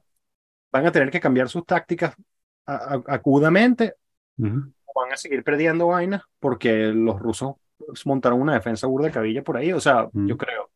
van 0.71 0.85
a 0.85 0.91
tener 0.91 1.09
que 1.09 1.19
cambiar 1.19 1.49
sus 1.49 1.65
tácticas 1.65 2.15
acudamente 2.65 3.95
uh 4.37 4.45
-huh. 4.45 4.73
van 4.95 5.13
a 5.13 5.17
seguir 5.17 5.43
perdiendo 5.43 5.87
vainas 5.87 6.23
porque 6.39 6.87
los 6.87 7.19
rusos 7.19 7.55
montaron 8.05 8.41
una 8.41 8.53
defensa 8.53 8.87
burda 8.87 9.07
de 9.07 9.13
cabilla 9.13 9.43
por 9.43 9.57
ahí. 9.57 9.71
O 9.73 9.79
sea, 9.79 10.05
uh 10.05 10.11
-huh. 10.11 10.27
yo 10.27 10.37
creo, 10.37 10.71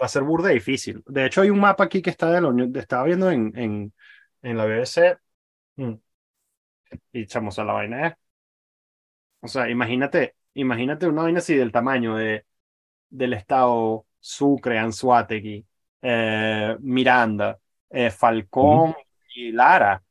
va 0.00 0.06
a 0.06 0.08
ser 0.08 0.22
burda 0.22 0.48
difícil. 0.50 1.02
De 1.06 1.26
hecho, 1.26 1.42
hay 1.42 1.50
un 1.50 1.60
mapa 1.60 1.84
aquí 1.84 2.02
que 2.02 2.10
está 2.10 2.30
de 2.30 2.40
la 2.40 2.80
estaba 2.80 3.04
viendo 3.04 3.30
en, 3.30 3.52
en, 3.56 3.92
en 4.42 4.56
la 4.56 4.64
BBC. 4.66 5.18
Mm 5.76 5.94
y 7.12 7.22
echamos 7.22 7.58
a 7.58 7.64
la 7.64 7.72
vaina 7.72 8.08
es. 8.08 8.14
O 9.40 9.48
sea, 9.48 9.70
imagínate, 9.70 10.36
imagínate 10.54 11.06
una 11.06 11.22
vaina 11.22 11.38
así 11.38 11.54
del 11.54 11.72
tamaño 11.72 12.16
de, 12.16 12.44
del 13.08 13.32
estado 13.32 14.06
Sucre, 14.18 14.78
Anzuategui, 14.78 15.64
eh, 16.02 16.76
Miranda, 16.80 17.58
eh, 17.88 18.10
Falcón 18.10 18.90
uh 18.90 18.94
-huh. 18.94 19.04
y 19.34 19.52
Lara. 19.52 20.02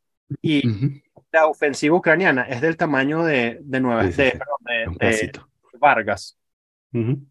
Y 0.41 0.68
uh 0.68 0.72
-huh. 0.72 1.03
La 1.31 1.47
ofensiva 1.47 1.95
ucraniana 1.95 2.43
es 2.43 2.61
del 2.61 2.77
tamaño 2.77 3.23
de, 3.23 3.60
de, 3.61 3.80
Nueva, 3.80 4.06
sí, 4.06 4.11
sí, 4.11 4.22
de, 4.22 5.14
sí. 5.14 5.26
De, 5.27 5.31
de 5.31 5.77
Vargas. 5.80 6.38
Uh 6.93 6.97
-huh. 6.97 7.26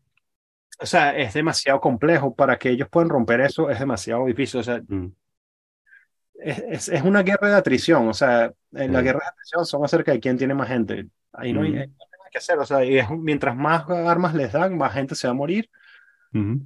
O 0.80 0.86
sea, 0.86 1.16
es 1.16 1.34
demasiado 1.34 1.80
complejo. 1.80 2.34
Para 2.34 2.58
que 2.58 2.70
ellos 2.70 2.88
puedan 2.88 3.08
romper 3.08 3.40
eso, 3.40 3.68
es 3.70 3.78
demasiado 3.78 4.26
difícil. 4.26 4.60
O 4.60 4.62
sea, 4.62 4.80
es, 6.34 6.88
es, 6.88 7.02
una 7.02 7.22
guerra 7.22 7.48
de 7.48 7.56
atrición, 7.56 8.08
o 8.08 8.14
sea, 8.14 8.52
en 8.72 8.92
la 8.92 9.00
mm. 9.00 9.04
guerra 9.04 9.20
de 9.20 9.28
atrición 9.28 9.66
son 9.66 9.84
acerca 9.84 10.12
de 10.12 10.20
quién 10.20 10.38
tiene 10.38 10.54
más 10.54 10.68
gente. 10.68 11.08
Ahí 11.32 11.52
no 11.52 11.62
hay, 11.62 11.72
mm. 11.72 11.78
hay 11.78 11.86
nada 11.88 12.30
que 12.30 12.38
hacer, 12.38 12.58
o 12.58 12.64
sea, 12.64 12.84
y 12.84 12.98
es, 12.98 13.10
mientras 13.10 13.56
más 13.56 13.88
armas 13.90 14.34
les 14.34 14.52
dan, 14.52 14.76
más 14.78 14.92
gente 14.92 15.16
se 15.16 15.26
va 15.26 15.32
a 15.32 15.34
morir. 15.34 15.68
Mm. 16.30 16.56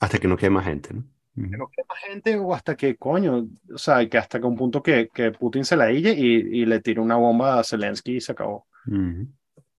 Hasta 0.00 0.18
que 0.18 0.28
no 0.28 0.36
quede 0.36 0.50
más 0.50 0.66
gente, 0.66 0.92
¿no? 0.92 1.04
Que 1.50 1.56
no 1.56 1.68
quede 1.68 1.84
más 1.88 1.98
gente 1.98 2.36
o 2.36 2.52
hasta 2.54 2.76
que, 2.76 2.96
coño, 2.96 3.46
o 3.72 3.78
sea, 3.78 4.08
que 4.08 4.18
hasta 4.18 4.40
que 4.40 4.46
un 4.46 4.56
punto 4.56 4.82
que, 4.82 5.08
que 5.12 5.30
Putin 5.32 5.64
se 5.64 5.76
la 5.76 5.90
hille 5.92 6.12
y, 6.12 6.62
y 6.62 6.66
le 6.66 6.80
tire 6.80 7.00
una 7.00 7.16
bomba 7.16 7.58
a 7.60 7.64
Zelensky 7.64 8.16
y 8.16 8.20
se 8.20 8.32
acabó. 8.32 8.66
-hmm. 8.86 9.26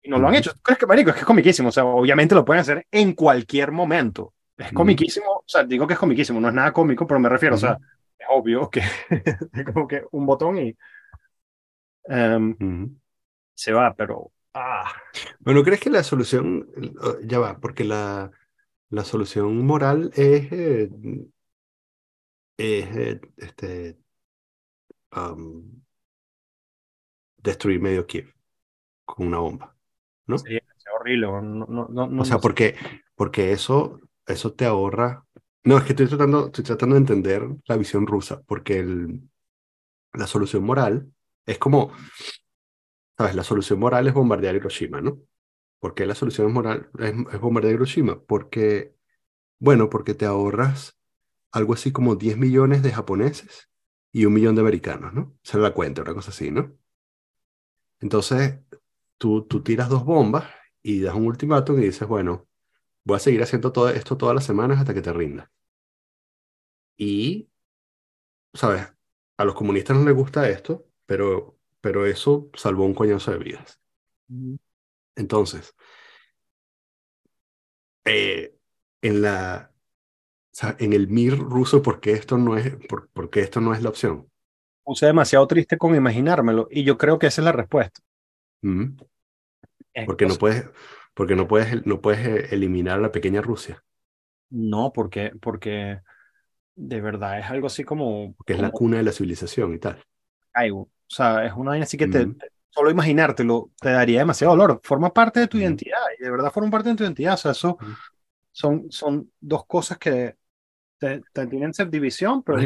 Y 0.02 0.10
no 0.10 0.18
lo 0.18 0.28
han 0.28 0.36
hecho. 0.36 0.54
¿Tú 0.54 0.62
crees 0.62 0.80
que, 0.80 0.86
marico? 0.86 1.10
Es 1.10 1.16
que 1.16 1.22
es 1.22 1.26
comiquísimo, 1.26 1.70
o 1.70 1.72
sea, 1.72 1.84
obviamente 1.86 2.36
lo 2.36 2.46
pueden 2.46 2.62
hacer 2.62 2.86
en 2.92 3.14
cualquier 3.14 3.72
momento. 3.72 4.34
Es 4.58 4.72
comiquísimo, 4.74 5.32
o 5.32 5.44
sea, 5.46 5.64
digo 5.64 5.88
que 5.88 5.94
es 5.94 6.00
comiquísimo, 6.00 6.40
no 6.40 6.50
es 6.50 6.54
nada 6.54 6.72
cómico, 6.74 7.08
pero 7.08 7.20
me 7.20 7.30
refiero, 7.30 7.56
o 7.56 7.58
sea, 7.58 7.78
es 8.18 8.28
obvio 8.30 8.70
que 8.70 8.82
es 9.54 9.66
como 9.74 9.88
que 9.88 10.04
un 10.12 10.26
botón 10.26 10.58
y 10.58 10.76
um, 12.06 12.50
uh 12.52 12.56
-huh. 12.58 12.98
se 13.56 13.72
va, 13.72 13.94
pero... 13.94 14.32
Ah. 14.54 14.92
Bueno, 15.40 15.64
¿crees 15.64 15.80
que 15.80 15.90
la 15.90 16.04
solución, 16.04 16.68
ya 17.24 17.40
va, 17.40 17.60
porque 17.60 17.84
la, 17.86 18.32
la 18.90 19.04
solución 19.04 19.66
moral 19.66 20.12
es, 20.16 20.52
eh, 20.52 20.90
es 22.60 22.96
eh, 22.96 23.22
este, 23.38 23.98
um, 25.16 25.82
destruir 27.38 27.80
medio 27.80 28.06
Kiev 28.06 28.34
con 29.06 29.28
una 29.28 29.40
bomba, 29.40 29.76
¿no? 30.28 30.38
Sería 30.38 30.62
horrible. 31.00 31.28
No, 31.28 31.42
no, 31.42 32.08
no, 32.08 32.22
o 32.22 32.26
sea, 32.26 32.40
porque, 32.40 32.76
porque 33.16 33.52
eso, 33.52 34.00
eso 34.26 34.54
te 34.54 34.66
ahorra 34.66 35.26
no, 35.64 35.78
es 35.78 35.84
que 35.84 35.90
estoy 35.92 36.08
tratando, 36.08 36.48
estoy 36.48 36.64
tratando 36.64 36.96
de 36.96 37.02
entender 37.02 37.48
la 37.68 37.78
visión 37.78 38.08
rusa, 38.08 38.42
porque 38.44 38.80
el, 38.80 39.22
la 40.14 40.28
solución 40.28 40.64
moral 40.64 41.12
es 41.46 41.58
como, 41.60 41.92
¿sabes? 43.18 43.36
La 43.36 43.44
solución 43.44 43.80
moral 43.80 44.08
es 44.08 44.14
bombardear 44.14 44.56
Hiroshima, 44.56 45.02
¿no? 45.02 45.20
¿Por 45.80 45.94
qué 45.94 46.06
la 46.06 46.16
solución 46.16 46.52
moral 46.54 46.90
es, 47.00 47.14
es 47.34 47.40
bombardear 47.40 47.76
Hiroshima? 47.76 48.22
Porque, 48.22 48.96
bueno, 49.60 49.90
porque 49.90 50.14
te 50.16 50.26
ahorras 50.26 50.98
algo 51.52 51.74
así 51.74 51.92
como 51.92 52.16
10 52.16 52.38
millones 52.38 52.84
de 52.84 52.92
japoneses 52.92 53.70
y 54.12 54.26
un 54.26 54.34
millón 54.34 54.56
de 54.56 54.62
americanos, 54.62 55.14
¿no? 55.14 55.38
Se 55.44 55.58
la 55.58 55.74
cuenta, 55.74 56.02
una 56.02 56.14
cosa 56.14 56.32
así, 56.32 56.52
¿no? 56.52 56.78
Entonces, 58.00 58.60
tú, 59.18 59.46
tú 59.46 59.64
tiras 59.64 59.90
dos 59.90 60.06
bombas 60.06 60.46
y 60.82 61.02
das 61.02 61.16
un 61.16 61.28
ultimátum 61.28 61.80
y 61.80 61.86
dices, 61.86 62.08
bueno, 62.08 62.48
voy 63.04 63.18
a 63.18 63.20
seguir 63.20 63.44
haciendo 63.44 63.72
todo 63.72 63.90
esto 63.90 64.18
todas 64.18 64.36
las 64.36 64.46
semanas 64.46 64.80
hasta 64.80 64.94
que 64.94 65.02
te 65.02 65.14
rinda. 65.14 65.52
Y, 66.98 67.50
¿sabes? 68.54 68.88
A 69.38 69.46
los 69.46 69.56
comunistas 69.56 69.98
no 69.98 70.06
les 70.06 70.16
gusta 70.16 70.50
esto, 70.50 70.88
pero, 71.06 71.58
pero 71.82 72.06
eso 72.06 72.50
salvó 72.54 72.86
un 72.86 72.94
coñazo 72.94 73.32
de 73.32 73.38
vidas. 73.38 73.80
Entonces, 75.16 75.76
eh, 78.06 78.56
en 79.02 79.22
la, 79.22 79.74
sea, 80.60 80.76
en 80.80 80.94
el 80.94 81.04
MIR 81.06 81.38
ruso, 81.40 81.82
¿por 81.82 82.00
qué 82.02 82.12
esto 82.14 82.38
no 82.38 82.58
es, 82.58 82.76
por, 82.88 83.10
por 83.10 83.30
qué 83.30 83.42
esto 83.42 83.62
no 83.62 83.74
es 83.74 83.82
la 83.84 83.90
opción? 83.90 84.30
Puse 84.84 85.06
demasiado 85.06 85.48
triste 85.48 85.78
con 85.78 85.96
imaginármelo 85.96 86.68
y 86.70 86.84
yo 86.84 86.98
creo 86.98 87.18
que 87.18 87.28
esa 87.28 87.40
es 87.40 87.46
la 87.46 87.54
respuesta. 87.54 88.02
Es- 89.94 90.10
Porque 90.10 90.26
no 90.26 90.38
puedes, 90.38 90.66
porque 91.14 91.36
no 91.38 91.48
puedes, 91.48 91.86
no 91.86 92.02
puedes 92.02 92.26
eh, 92.28 92.48
eliminar 92.54 92.98
a 93.00 93.02
la 93.02 93.12
pequeña 93.14 93.42
Rusia, 93.42 93.84
No, 94.50 94.92
porque, 94.94 95.32
porque 95.42 96.02
de 96.76 97.02
verdad 97.02 97.40
es 97.40 97.46
algo 97.48 97.68
así 97.68 97.84
como, 97.86 98.36
que 98.46 98.52
es 98.54 98.60
la 98.60 98.72
como 98.72 98.74
cuna 98.74 98.98
de 98.98 99.04
la 99.04 99.12
civilización 99.14 99.74
y 99.76 99.80
tal. 99.80 100.04
algo. 100.54 100.82
O 100.84 100.90
sea, 101.08 101.46
es 101.46 101.54
una 101.54 101.72
vaina 101.72 101.84
así 101.86 101.98
que 101.98 102.08
te, 102.08 102.30
Ujú. 102.30 102.42
solo 102.70 102.92
imaginártelo 102.92 103.72
te 103.80 103.90
daría 103.92 104.20
demasiado 104.20 104.56
dolor. 104.56 104.80
Forma 104.84 105.14
parte 105.14 105.40
de 105.40 105.48
tu 105.48 105.58
Ujú. 105.58 105.60
identidad 105.60 106.00
y 106.20 106.24
de 106.24 106.32
verdad 106.32 106.52
forma 106.52 106.70
parte 106.72 106.90
de 106.90 106.96
tu 106.96 107.04
identidad. 107.04 107.34
O 107.36 107.38
sea, 107.38 107.52
eso 107.52 107.78
Ujú. 107.80 107.96
son, 108.54 108.92
son 108.92 109.32
dos 109.42 109.68
cosas 109.68 110.00
que 110.00 110.38
tienen 111.00 111.72
división, 111.90 112.44
pero 112.44 112.60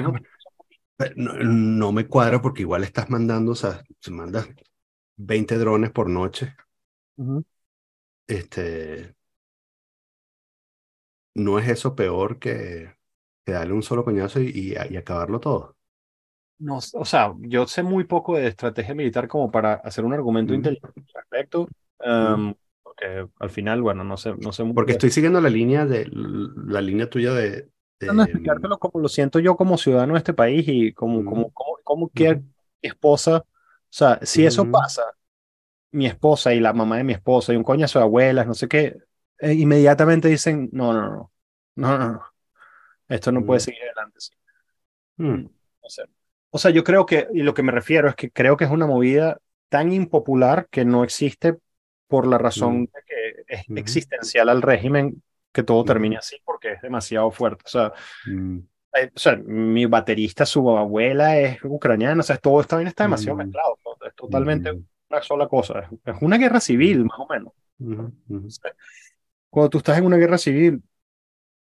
pero 0.98 1.14
No, 1.16 1.34
no 1.44 1.92
me 1.92 2.08
cuadra 2.08 2.42
porque 2.42 2.62
igual 2.62 2.84
estás 2.84 3.10
mandando, 3.10 3.52
o 3.54 3.56
sea, 3.56 3.84
se 4.00 4.12
mandas 4.12 4.48
20 5.18 5.58
drones 5.58 5.92
por 5.92 6.10
noche. 6.10 6.56
Ujú. 7.18 7.44
Este, 8.28 9.16
¿no 11.36 11.60
es 11.60 11.68
eso 11.70 11.96
peor 11.96 12.40
que, 12.40 12.96
que 13.46 13.52
darle 13.54 13.74
un 13.74 13.84
solo 13.84 14.06
coñazo 14.06 14.42
y, 14.42 14.50
y, 14.50 14.74
y 14.94 14.98
acabarlo 14.98 15.40
todo? 15.40 15.78
No, 16.60 16.78
o 16.78 17.06
sea, 17.06 17.34
yo 17.40 17.68
sé 17.68 17.84
muy 17.84 18.06
poco 18.06 18.38
de 18.38 18.48
estrategia 18.48 18.96
militar 18.96 19.28
como 19.28 19.52
para 19.52 19.74
hacer 19.76 20.06
un 20.06 20.14
argumento 20.14 20.54
Ujú. 20.54 20.54
inteligente 20.54 20.88
al 21.14 21.22
respecto, 21.24 21.68
em, 22.00 22.56
porque 22.82 23.28
al 23.40 23.50
final, 23.50 23.82
bueno, 23.82 24.04
no 24.06 24.16
sé, 24.18 24.34
no 24.38 24.54
sé. 24.54 24.64
Porque 24.74 24.92
estoy 24.94 25.12
siguiendo 25.12 25.42
la 25.42 25.50
línea 25.50 25.86
de 25.86 26.08
la 26.12 26.82
línea 26.82 27.10
tuya 27.10 27.34
de- 27.34 27.70
tratando 28.00 28.24
de 28.24 28.26
explicártelo 28.26 28.80
como 28.80 29.00
lo 29.02 29.08
siento 29.10 29.40
yo 29.40 29.56
como 29.58 29.78
ciudadano 29.78 30.14
de 30.14 30.20
este 30.20 30.34
país 30.34 30.66
y 30.68 30.94
como, 30.94 31.24
Ujú. 31.24 31.26
como, 31.26 31.52
como, 31.52 31.78
como 31.84 32.10
que 32.12 32.36
mi 32.36 32.44
esposa, 32.90 33.38
o 33.40 33.46
sea, 33.90 34.20
si 34.24 34.46
eso 34.46 34.70
pasa, 34.70 35.04
mi 35.92 36.08
esposa 36.08 36.54
y 36.54 36.60
la 36.60 36.74
mamá 36.74 36.98
de 36.98 37.04
mi 37.06 37.14
esposa 37.14 37.54
y 37.54 37.58
un 37.58 37.64
coñazo 37.64 38.00
de 38.00 38.06
abuelas, 38.06 38.48
no 38.48 38.54
sé 38.56 38.68
qué, 38.68 38.98
eh, 39.40 39.54
inmediatamente 39.54 40.28
dicen, 40.30 40.70
no, 40.74 40.94
no, 40.94 41.02
no, 41.12 41.32
no, 41.76 41.98
no, 42.00 42.14
no, 42.14 42.24
esto 43.10 43.32
no 43.34 43.46
puede 43.46 43.62
seguir 43.62 43.84
adelante. 43.84 44.20
sí". 44.22 44.32
Mm, 45.18 45.48
No 45.84 45.90
sé. 45.90 46.04
O 46.52 46.58
sea, 46.60 46.72
yo 46.72 46.84
creo 46.84 47.06
que, 47.06 47.28
y 47.34 47.42
lo 47.44 47.54
que 47.54 47.64
me 47.64 47.72
refiero 47.72 48.08
es 48.10 48.16
que 48.16 48.32
creo 48.32 48.58
que 48.58 48.66
es 48.66 48.72
una 48.72 48.86
movida 48.88 49.40
tan 49.70 49.92
impopular 49.92 50.68
que 50.70 50.86
no 50.86 51.04
existe 51.04 51.58
por 52.08 52.28
la 52.28 52.38
razón 52.38 52.86
de 52.86 53.02
que 53.08 53.44
es 53.48 53.66
Ujú. 53.68 53.74
existencial 53.76 54.50
al 54.50 54.62
régimen 54.62 55.24
que 55.54 55.64
todo 55.64 55.86
termine 55.86 56.18
así 56.18 56.38
porque 56.46 56.74
es 56.74 56.82
demasiado 56.82 57.32
fuerte. 57.32 57.64
O 57.66 57.70
sea, 57.70 57.94
mm, 58.26 58.60
eh, 58.96 59.12
o 59.16 59.20
sea, 59.20 59.36
mi 59.38 59.86
baterista, 59.86 60.46
su 60.46 60.70
abuela 60.78 61.38
es 61.40 61.60
ucraniana, 61.64 62.20
o 62.22 62.24
sea, 62.24 62.38
todo 62.38 62.62
esto 62.62 62.80
está 62.80 63.04
demasiado 63.06 63.38
Mm. 63.38 63.40
mezclado, 63.40 63.80
¿no? 63.86 64.08
es 64.08 64.16
totalmente 64.16 64.72
ujú, 64.72 64.84
una 65.10 65.22
sola 65.22 65.48
cosa, 65.48 65.80
es, 65.80 66.16
es 66.16 66.22
una 66.22 66.38
guerra 66.38 66.60
civil, 66.60 67.06
más 67.06 67.20
o 67.20 67.28
menos. 67.28 67.54
ujú. 67.80 68.14
O 68.48 68.50
sea, 68.50 68.74
Cuando 69.50 69.70
tú 69.72 69.80
estás 69.80 69.98
en 70.00 70.06
una 70.06 70.18
guerra 70.18 70.38
civil, 70.40 70.84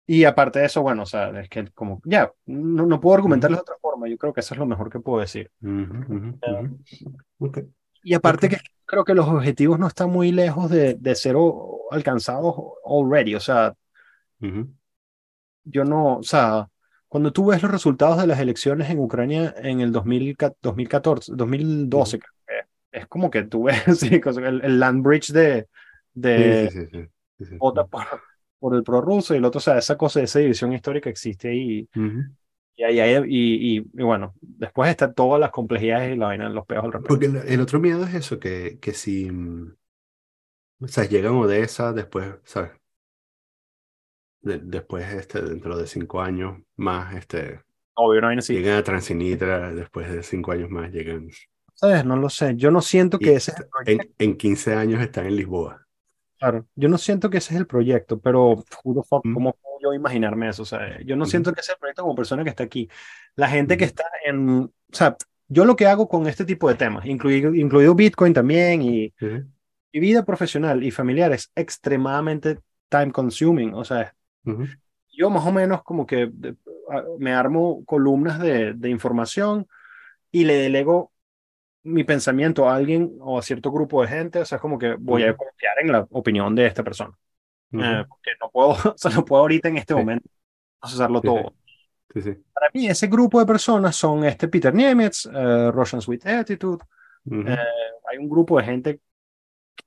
y 0.08 0.26
aparte 0.26 0.60
de 0.60 0.66
eso, 0.66 0.82
bueno, 0.82 1.03
o 1.03 1.06
sea, 1.06 1.30
es 1.41 1.49
que 1.49 1.68
como, 1.74 2.02
ya, 2.06 2.32
no, 2.45 2.86
no 2.86 2.99
puedo 3.02 3.16
argumentarlo 3.16 3.58
de 3.58 3.62
otra 3.62 3.78
forma, 3.82 4.10
yo 4.10 4.18
creo 4.18 4.34
que 4.34 4.41
eso 4.41 4.53
es 4.56 4.60
lo 4.60 4.66
mejor 4.66 4.90
que 4.91 4.99
puedo 4.99 5.20
decir. 5.22 5.52
Ujú, 5.62 5.95
ujú, 6.14 6.30
ujú. 6.45 6.68
Ok. 7.40 7.58
Y 8.03 8.14
aparte 8.14 8.49
que 8.49 8.57
creo 8.86 9.06
que 9.06 9.14
los 9.15 9.28
objetivos 9.28 9.80
no 9.80 9.88
están 9.88 10.10
muy 10.11 10.32
lejos 10.32 10.69
de, 10.69 10.95
de 10.95 11.15
ser 11.15 11.36
o- 11.38 11.88
alcanzados 11.91 12.56
already, 12.86 13.36
o 13.36 13.40
sea, 13.40 13.73
yo 15.64 15.84
no, 15.84 16.18
o 16.18 16.23
sea, 16.23 16.69
cuando 17.07 17.32
tú 17.34 17.45
ves 17.48 17.61
los 17.61 17.72
resultados 17.72 18.18
de 18.19 18.28
las 18.28 18.40
elecciones 18.40 18.90
en 18.90 18.99
Ucrania 18.99 19.53
en 19.57 19.82
el 19.82 19.91
2000 19.91 20.36
2014, 20.61 21.34
2012, 21.36 22.19
creo 22.19 22.32
que 22.91 22.99
es 22.99 23.07
como 23.07 23.30
que 23.30 23.44
tú 23.44 23.64
ves 23.64 23.84
sí, 23.99 24.22
el, 24.38 24.61
el 24.64 24.80
land 24.80 25.03
bridge 25.03 25.32
de, 25.32 25.68
de 26.14 26.69
Sí, 27.40 27.56
vota 27.60 27.86
por, 27.88 28.06
por 28.60 28.76
el 28.76 28.84
prorruso 28.84 29.34
y 29.36 29.38
el 29.38 29.45
otro, 29.45 29.60
o 29.60 29.61
sea, 29.61 29.78
esa 29.80 29.98
cosa, 29.98 30.22
esa 30.23 30.40
división 30.40 30.73
histórica 30.73 31.10
existe 31.10 31.49
ahí. 31.49 31.90
Y, 32.82 32.99
ahí 32.99 33.16
hay- 33.16 33.24
y, 33.28 33.78
y, 33.80 33.86
y 33.94 34.03
bueno, 34.03 34.34
después 34.41 34.90
está 34.90 35.14
todas 35.14 35.40
las 35.40 35.52
complejidades 35.52 36.14
y 36.14 36.18
la 36.18 36.28
vaina, 36.28 36.49
los 36.49 36.66
peos 36.66 36.84
al 36.86 36.91
respecto. 36.94 37.08
Porque 37.10 37.26
el, 37.28 37.36
el 37.38 37.62
otro 37.62 37.80
miedo 37.80 38.03
es 38.06 38.14
eso, 38.16 38.40
que, 38.40 38.80
que 38.80 38.94
si, 38.94 39.30
o 40.82 40.88
sea, 40.88 41.06
llegan 41.06 41.36
Odessa, 41.36 41.94
después, 41.94 42.36
¿sabes? 42.44 42.72
De- 44.41 44.60
después, 44.60 45.06
este, 45.14 45.41
dentro 45.41 45.78
de 45.78 45.88
cinco 45.88 46.22
años 46.22 46.60
más, 46.76 47.16
este, 47.16 47.62
Obvio, 47.95 48.22
vaina 48.22 48.40
así. 48.40 48.53
llegan 48.53 48.78
a 48.78 48.84
Transinitra, 48.84 49.74
después 49.74 50.12
de 50.12 50.24
cinco 50.24 50.52
años 50.52 50.70
más 50.70 50.91
llegan. 50.91 51.30
¿Sabes? 51.74 52.06
No 52.06 52.16
lo 52.16 52.30
sé. 52.30 52.56
Yo 52.56 52.72
no 52.72 52.82
siento 52.82 53.20
que 53.20 53.36
ese 53.36 53.52
es 53.52 53.58
en, 53.86 54.14
en 54.20 54.38
15 54.38 54.74
años 54.76 55.02
están 55.02 55.26
en 55.26 55.36
Lisboa. 55.36 55.88
Claro, 56.40 56.66
yo 56.76 56.90
no 56.90 56.98
siento 56.98 57.30
que 57.30 57.38
ese 57.38 57.53
es 57.53 57.60
el 57.60 57.68
proyecto, 57.68 58.20
pero 58.20 58.58
fuck, 59.08 59.26
Mm. 59.26 59.34
¿cómo 59.34 59.53
puedo 59.53 59.70
yo 59.82 59.94
imaginarme 59.94 60.49
eso? 60.49 60.64
O 60.64 60.66
sea, 60.66 60.99
yo 61.03 61.16
no 61.16 61.26
siento 61.26 61.53
que 61.53 61.62
es 61.62 61.70
el 61.70 61.78
proyecto 61.78 62.03
como 62.03 62.16
persona 62.16 62.44
que 62.44 62.49
está 62.49 62.64
aquí. 62.64 62.90
La 63.36 63.48
gente 63.49 63.78
que 63.78 63.86
está 63.86 64.06
en, 64.26 64.60
o 64.62 64.72
sea, 64.91 65.18
yo 65.48 65.66
lo 65.66 65.76
que 65.76 65.88
hago 65.88 66.08
con 66.10 66.28
este 66.28 66.45
tipo 66.45 66.70
de 66.70 66.76
temas, 66.76 67.06
incluido, 67.06 67.53
incluido 67.56 67.95
Bitcoin 67.95 68.34
también 68.34 68.82
y, 68.82 69.14
Ujú, 69.22 69.52
mi 69.94 69.99
vida 70.02 70.26
profesional 70.26 70.84
y 70.84 70.91
familiar 70.91 71.32
es 71.34 71.52
extremadamente 71.56 72.60
time 72.90 73.12
consuming. 73.12 73.74
O 73.74 73.84
sea, 73.86 74.16
ujú, 74.45 74.66
yo 75.12 75.30
más 75.30 75.45
o 75.45 75.52
menos 75.52 75.84
como 75.84 76.06
que 76.06 76.30
de- 76.34 76.56
a- 76.90 77.03
me 77.20 77.34
armo 77.34 77.84
columnas 77.86 78.40
de, 78.40 78.74
de 78.74 78.90
información 78.90 79.68
y 80.32 80.45
le 80.45 80.56
delego 80.56 81.14
mi 81.84 82.03
pensamiento 82.03 82.70
a 82.70 82.76
alguien 82.76 83.14
o 83.22 83.40
a 83.40 83.44
cierto 83.44 83.72
grupo 83.72 84.02
de 84.02 84.10
gente. 84.10 84.40
O 84.41 84.45
sea, 84.45 84.58
es 84.58 84.62
como 84.62 84.80
que 84.80 84.95
voy 84.95 85.24
a 85.26 85.36
confiar 85.36 85.80
en 85.82 85.91
la 85.94 86.08
opinión 86.12 86.56
de 86.56 86.68
esta 86.68 86.84
persona. 86.84 87.18
Ujú. 87.72 87.84
Eh, 87.84 88.06
porque 88.07 88.31
no 88.39 88.49
puedo, 88.52 88.69
o 88.95 88.98
sea, 88.98 89.11
no 89.11 89.26
puedo 89.26 89.41
ahorita 89.41 89.69
en 89.69 89.77
este 89.77 89.93
Sí. 89.93 89.99
momento 89.99 90.30
procesarlo 90.80 91.22
Sí, 91.22 91.27
todo. 91.27 91.53
Sí. 92.14 92.34
Para 92.53 92.69
mí, 92.73 92.88
ese 92.88 93.07
grupo 93.07 93.39
de 93.39 93.45
personas 93.45 93.95
son 93.95 94.26
este 94.26 94.48
Peter 94.48 94.73
Nimitz, 94.73 95.26
eh, 95.34 95.72
Russians 95.72 96.07
with 96.07 96.26
Attitude. 96.27 96.84
Ujú, 97.26 97.41
eh, 97.48 97.57
hay 98.10 98.18
un 98.18 98.30
grupo 98.30 98.57
de 98.57 98.65
gente 98.65 98.99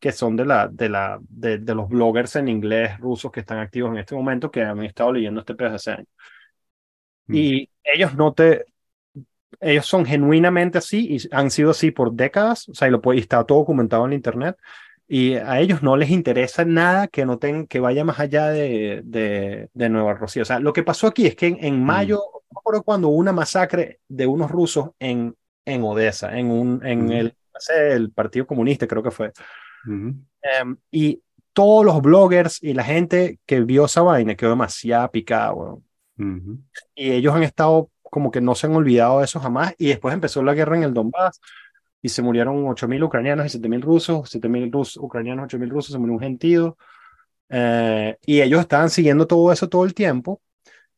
que 0.00 0.12
son 0.12 0.36
de, 0.36 0.44
la, 0.44 0.68
de, 0.68 0.88
la, 0.88 1.18
de, 1.28 1.58
de 1.58 1.74
los 1.74 1.88
bloggers 1.88 2.36
en 2.36 2.48
inglés 2.48 2.98
rusos 2.98 3.30
que 3.30 3.40
están 3.40 3.58
activos 3.58 3.90
en 3.92 3.98
este 3.98 4.14
momento 4.14 4.50
que 4.50 4.62
han 4.62 4.82
estado 4.84 5.12
leyendo 5.12 5.40
este 5.40 5.54
pedazo 5.54 5.76
hace 5.76 5.90
años. 5.92 6.08
Mm. 7.26 7.34
Y 7.34 7.70
ellos 7.82 8.14
no 8.14 8.32
te. 8.32 8.66
Ellos 9.60 9.86
son 9.86 10.04
genuinamente 10.04 10.78
así 10.78 11.16
y 11.16 11.18
han 11.34 11.50
sido 11.50 11.70
así 11.70 11.90
por 11.90 12.12
décadas, 12.12 12.68
o 12.68 12.74
sea, 12.74 12.88
y, 12.88 12.90
lo 12.90 13.00
puede, 13.00 13.18
y 13.18 13.22
está 13.22 13.44
todo 13.44 13.58
documentado 13.58 14.04
en 14.06 14.12
internet. 14.12 14.56
Y 15.06 15.34
a 15.34 15.60
ellos 15.60 15.82
no 15.82 15.96
les 15.96 16.10
interesa 16.10 16.64
nada 16.64 17.08
que 17.08 17.26
no 17.26 17.38
tengan, 17.38 17.66
que 17.66 17.80
vaya 17.80 18.04
más 18.04 18.20
allá 18.20 18.48
de, 18.48 19.02
de, 19.04 19.68
de 19.74 19.88
Nueva 19.88 20.14
Rocía. 20.14 20.42
O 20.42 20.46
sea, 20.46 20.60
lo 20.60 20.72
que 20.72 20.82
pasó 20.82 21.06
aquí 21.06 21.26
es 21.26 21.36
que 21.36 21.48
en, 21.48 21.58
en 21.62 21.84
mayo, 21.84 22.16
no 22.16 22.40
me 22.50 22.58
acuerdo 22.58 22.82
cuando 22.82 23.08
hubo 23.08 23.18
una 23.18 23.32
masacre 23.32 24.00
de 24.08 24.26
unos 24.26 24.50
rusos 24.50 24.90
en, 24.98 25.36
en 25.64 25.82
Odessa, 25.82 26.38
en, 26.38 26.50
un, 26.50 26.84
en 26.86 27.04
Ujú. 27.04 27.12
el, 27.12 27.36
el 27.76 28.10
Partido 28.12 28.46
Comunista, 28.46 28.86
creo 28.86 29.02
que 29.02 29.10
fue. 29.10 29.32
Ujú, 29.86 30.14
Em, 30.44 30.76
y 30.90 31.22
todos 31.54 31.84
los 31.84 32.02
bloggers 32.02 32.62
y 32.62 32.74
la 32.74 32.84
gente 32.84 33.38
que 33.46 33.60
vio 33.60 33.86
esa 33.86 34.02
vaina 34.02 34.34
quedó 34.34 34.50
demasiado 34.50 35.10
picada, 35.10 35.54
ujú. 35.54 36.58
Y 36.94 37.12
ellos 37.12 37.34
han 37.34 37.42
estado 37.42 37.90
como 38.02 38.30
que 38.30 38.40
no 38.40 38.54
se 38.54 38.66
han 38.66 38.76
olvidado 38.76 39.18
de 39.18 39.24
eso 39.24 39.40
jamás. 39.40 39.74
Y 39.78 39.88
después 39.88 40.14
empezó 40.14 40.42
la 40.42 40.54
guerra 40.54 40.76
en 40.76 40.82
el 40.84 40.94
Donbass 40.94 41.40
y 42.04 42.10
se 42.10 42.20
murieron 42.20 42.66
8.000 42.66 43.02
ucranianos 43.02 43.46
y 43.46 43.58
7.000 43.58 43.80
rusos, 43.80 44.30
7.000 44.30 44.70
rus 44.70 44.98
ucranianos, 44.98 45.46
8.000 45.46 45.70
rusos, 45.70 45.90
se 45.90 45.98
murió 45.98 46.12
un 46.12 46.20
gentío. 46.20 46.76
Eh, 47.48 48.18
y 48.26 48.42
ellos 48.42 48.60
estaban 48.60 48.90
siguiendo 48.90 49.26
todo 49.26 49.50
eso 49.50 49.70
todo 49.70 49.86
el 49.86 49.94
tiempo. 49.94 50.42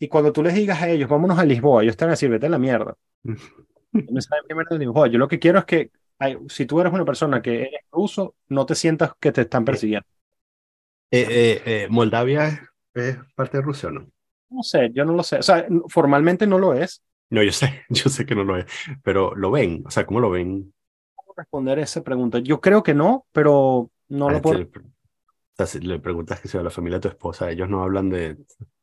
Y 0.00 0.08
cuando 0.08 0.32
tú 0.32 0.42
les 0.42 0.54
digas 0.54 0.82
a 0.82 0.88
ellos, 0.88 1.08
vámonos 1.08 1.38
a 1.38 1.44
Lisboa, 1.44 1.84
ellos 1.84 1.92
están 1.92 2.10
así, 2.10 2.26
vete 2.26 2.46
a 2.46 2.48
la 2.48 2.58
mierda. 2.58 2.96
No 3.22 4.20
saben 4.20 4.44
qué 4.48 4.54
mierda 4.56 4.74
es 4.74 4.80
Lisboa. 4.80 5.06
Yo 5.06 5.18
lo 5.18 5.28
que 5.28 5.38
quiero 5.38 5.60
es 5.60 5.64
que, 5.64 5.92
ay, 6.18 6.38
si 6.48 6.66
tú 6.66 6.80
eres 6.80 6.92
una 6.92 7.04
persona 7.04 7.40
que 7.40 7.68
eres 7.68 7.82
ruso, 7.92 8.34
no 8.48 8.66
te 8.66 8.74
sientas 8.74 9.12
que 9.20 9.30
te 9.30 9.42
están 9.42 9.64
persiguiendo. 9.64 10.08
Eh, 11.12 11.24
eh, 11.30 11.62
eh, 11.66 11.86
Moldavia 11.88 12.68
es 12.94 13.16
parte 13.36 13.58
de 13.58 13.62
Rusia, 13.62 13.90
¿o 13.90 13.92
¿no? 13.92 14.08
No 14.50 14.64
sé, 14.64 14.90
yo 14.92 15.04
no 15.04 15.12
lo 15.12 15.22
sé. 15.22 15.38
O 15.38 15.42
sea, 15.42 15.68
formalmente 15.88 16.48
no 16.48 16.58
lo 16.58 16.74
es. 16.74 17.00
No, 17.30 17.44
yo 17.44 17.52
sé, 17.52 17.84
yo 17.90 18.10
sé 18.10 18.26
que 18.26 18.34
no 18.34 18.42
lo 18.42 18.56
es, 18.56 18.66
pero 19.04 19.36
lo 19.36 19.52
ven, 19.52 19.84
o 19.86 19.90
sea, 19.92 20.04
¿cómo 20.04 20.18
lo 20.18 20.30
ven? 20.30 20.72
¿Cómo 21.36 21.42
responder 21.44 21.78
esa 21.78 22.02
pregunta? 22.02 22.38
Yo 22.38 22.60
creo 22.60 22.82
que 22.82 22.94
no, 22.94 23.26
pero 23.32 23.90
no 24.08 24.28
Ah, 24.28 24.32
lo 24.32 24.40
puedo. 24.40 24.60
este, 24.60 24.80
sea, 25.56 25.66
si 25.66 25.80
le 25.80 25.98
preguntas 26.00 26.40
que 26.40 26.48
sea 26.48 26.62
la 26.62 26.70
familia 26.70 26.98
de 26.98 27.02
tu 27.02 27.08
esposa, 27.08 27.50
ellos 27.50 27.68
no 27.68 27.82
hablan 27.82 28.08
de... 28.10 28.36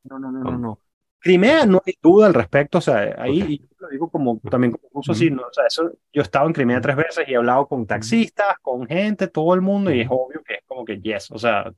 No, 0.03 0.19
no, 0.19 0.31
no, 0.31 0.43
no, 0.43 0.57
no. 0.57 0.79
Crimea 1.19 1.65
no 1.65 1.81
hay 1.85 1.93
duda 2.01 2.27
al 2.27 2.33
respecto, 2.33 2.79
o 2.79 2.81
sea, 2.81 3.15
ahí 3.17 3.39
y 3.39 3.59
yo 3.59 3.67
lo 3.79 3.87
digo 3.89 4.09
como 4.11 4.39
también 4.51 4.73
como 4.73 4.89
ruso, 4.93 5.13
así, 5.13 5.31
¿no? 5.31 5.43
o 5.43 5.53
sea, 5.53 5.65
eso, 5.67 5.89
yo 6.11 6.21
he 6.21 6.23
estado 6.23 6.47
en 6.47 6.53
Crimea 6.53 6.81
tres 6.81 6.97
veces 6.97 7.25
y 7.27 7.31
he 7.31 7.37
hablado 7.37 7.65
con 7.65 7.87
taxistas, 7.87 8.57
con 8.61 8.85
gente, 8.87 9.29
todo 9.29 9.53
el 9.53 9.61
mundo, 9.61 9.89
y 9.89 10.01
es 10.01 10.07
obvio 10.11 10.43
que 10.43 10.55
es 10.55 10.59
como 10.67 10.83
que 10.83 10.99
yes, 10.99 11.31
o 11.31 11.39
sea, 11.39 11.71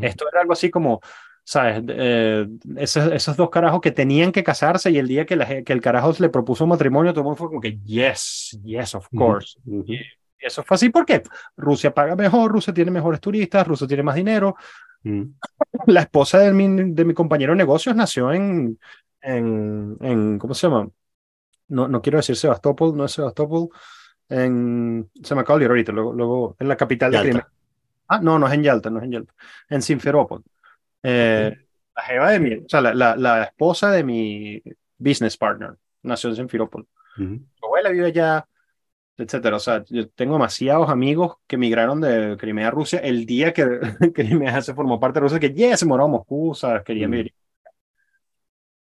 esto 0.00 0.26
era 0.32 0.40
algo 0.40 0.52
así 0.52 0.68
como, 0.68 1.00
¿sabes? 1.44 1.80
Eh, 1.88 2.48
esos, 2.76 3.12
esos, 3.12 3.36
dos 3.36 3.50
carajos 3.50 3.80
que 3.80 3.92
tenían 3.92 4.32
que 4.32 4.42
casarse 4.42 4.90
y 4.90 4.98
el 4.98 5.06
día 5.06 5.24
que, 5.26 5.36
la, 5.36 5.62
que 5.62 5.72
el 5.72 5.80
carajo 5.80 6.12
le 6.18 6.28
propuso 6.28 6.66
matrimonio, 6.66 7.12
todo 7.12 7.20
el 7.20 7.24
mundo 7.26 7.36
fue 7.36 7.48
como 7.48 7.60
que 7.60 7.78
yes, 7.84 8.58
yes, 8.64 8.96
of 8.96 9.06
course. 9.14 9.60
Y 9.86 10.00
eso 10.40 10.62
fue 10.62 10.74
así 10.74 10.88
porque 10.90 11.22
Rusia 11.56 11.92
paga 11.92 12.16
mejor, 12.16 12.52
Rusia 12.52 12.72
tiene 12.72 12.90
mejores 12.90 13.20
turistas, 13.20 13.66
Rusia 13.66 13.86
tiene 13.86 14.02
más 14.02 14.14
dinero, 14.14 14.56
Mm. 15.02 15.22
La 15.86 16.02
esposa 16.02 16.38
de 16.40 16.52
mi, 16.52 16.92
de 16.92 17.04
mi 17.04 17.14
compañero 17.14 17.52
de 17.52 17.58
negocios 17.58 17.94
nació 17.94 18.32
en, 18.32 18.78
en, 19.20 19.96
en, 20.00 20.38
¿cómo 20.38 20.54
se 20.54 20.66
llama? 20.66 20.88
No, 21.68 21.88
no 21.88 22.02
quiero 22.02 22.18
decir 22.18 22.36
Sebastopol, 22.36 22.96
no 22.96 23.04
es 23.04 23.12
Sebastopol, 23.12 23.68
en, 24.28 25.10
se 25.22 25.34
me 25.34 25.42
acaba 25.42 25.58
de 25.58 25.66
ahorita, 25.66 25.92
luego, 25.92 26.12
luego 26.12 26.56
en 26.58 26.68
la 26.68 26.76
capital 26.76 27.12
de 27.12 27.20
Crimea. 27.20 27.48
Ah, 28.08 28.20
no, 28.22 28.38
no 28.38 28.46
es 28.46 28.54
en 28.54 28.62
Yalta, 28.62 28.90
no 28.90 28.98
es 28.98 29.04
en 29.04 29.12
Yalta, 29.12 29.34
en 29.68 29.82
Simferopol. 29.82 30.42
Eh, 31.02 31.54
la 31.94 32.02
jeva 32.02 32.30
de 32.30 32.40
mi, 32.40 32.54
o 32.54 32.68
sea, 32.68 32.80
la, 32.80 32.94
la, 32.94 33.16
la, 33.16 33.44
esposa 33.44 33.90
de 33.90 34.02
mi 34.02 34.62
business 34.96 35.36
partner 35.36 35.74
nació 36.02 36.30
en 36.30 36.36
Simferopol. 36.36 36.86
Mi 37.18 37.46
abuela 37.62 37.90
vive 37.90 38.06
allá, 38.06 38.46
etcétera. 39.18 39.56
O 39.56 39.60
sea, 39.60 39.84
yo 39.88 40.08
tengo 40.10 40.34
demasiados 40.34 40.88
amigos 40.88 41.36
que 41.46 41.56
migraron 41.56 42.00
de 42.00 42.36
Crimea 42.38 42.68
a 42.68 42.70
Rusia 42.70 43.00
el 43.00 43.26
día 43.26 43.52
que 43.52 43.80
Crimea 44.14 44.62
se 44.62 44.74
formó 44.74 45.00
parte 45.00 45.18
de 45.18 45.24
Rusia, 45.24 45.40
que 45.40 45.52
ya 45.52 45.76
se 45.76 45.86
moró 45.86 46.04
a 46.04 46.08
Moscú, 46.08 46.54
sea, 46.54 46.82
Querían 46.82 47.10
vivir. 47.10 47.34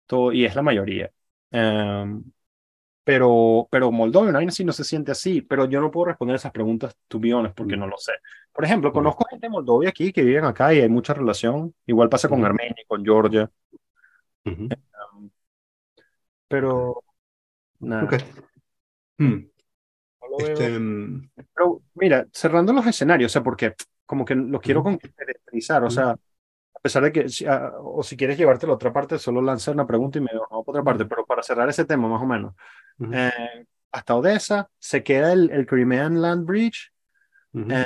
Todo, 0.07 0.33
y 0.33 0.45
es 0.45 0.55
la 0.55 0.63
mayoría. 0.63 1.11
Um, 1.53 2.25
pero, 3.05 3.69
pero 3.71 3.91
Moldovia, 3.91 4.33
no 4.33 4.51
sí 4.51 4.65
no 4.65 4.73
se 4.73 4.85
siente 4.85 5.13
así, 5.13 5.43
pero 5.43 5.67
yo 5.67 5.81
no 5.81 5.91
puedo 5.91 6.07
responder 6.07 6.37
esas 6.37 6.53
preguntas, 6.53 6.97
honest, 7.13 7.55
porque 7.55 7.77
no 7.77 7.87
lo 7.87 7.97
sé. 7.97 8.13
Por 8.53 8.65
ejemplo, 8.65 8.93
conozco 8.93 9.27
gente 9.29 9.47
de 9.47 9.51
Moldovia 9.51 9.91
aquí 9.91 10.13
que 10.13 10.23
viven 10.23 10.45
acá 10.45 10.73
y 10.75 10.81
hay 10.81 10.89
mucha 10.89 11.15
relación. 11.15 11.75
Igual 11.87 12.09
pasa 12.09 12.29
con 12.29 12.45
Armenia, 12.45 12.77
con 12.87 13.05
Georgia. 13.05 13.51
Um, 14.45 14.69
pero, 16.49 17.03
nada. 17.81 18.05
Okay. 18.05 18.19
Hmm. 20.39 20.45
Este, 20.45 20.79
mm, 20.79 21.31
Pero 21.55 21.83
mira, 21.95 22.27
cerrando 22.33 22.73
los 22.73 22.87
escenarios, 22.87 23.31
o 23.31 23.35
sea, 23.35 23.43
porque 23.43 23.75
como 24.07 24.25
que 24.25 24.35
lo 24.35 24.61
quiero 24.61 24.83
concretizar, 24.83 25.85
o 25.85 25.91
sea, 25.91 26.11
a 26.11 26.81
pesar 26.83 27.03
de 27.05 27.13
que, 27.13 27.27
ah, 27.49 27.73
o 27.81 28.03
si 28.03 28.17
quieres 28.17 28.37
llevarte 28.37 28.67
a 28.67 28.69
la 28.69 28.75
otra 28.75 28.93
parte, 28.93 29.19
solo 29.19 29.41
lanzar 29.41 29.75
una 29.75 29.87
pregunta 29.87 30.19
y 30.19 30.23
me 30.23 30.31
voy 30.33 30.43
a 30.51 30.57
otra 30.57 30.83
parte, 30.83 31.05
pero 31.05 31.25
para 31.25 31.43
cerrar 31.43 31.69
ese 31.69 31.85
tema 31.85 32.09
más 32.09 32.23
o 32.23 32.27
menos. 32.27 32.55
Eh, 33.13 33.65
hasta 33.91 34.17
Odessa 34.17 34.71
se 34.79 35.03
queda 35.03 35.33
el, 35.33 35.51
el 35.51 35.67
Crimean 35.67 36.21
Land 36.21 36.47
Bridge. 36.47 36.93
Eh, 37.55 37.85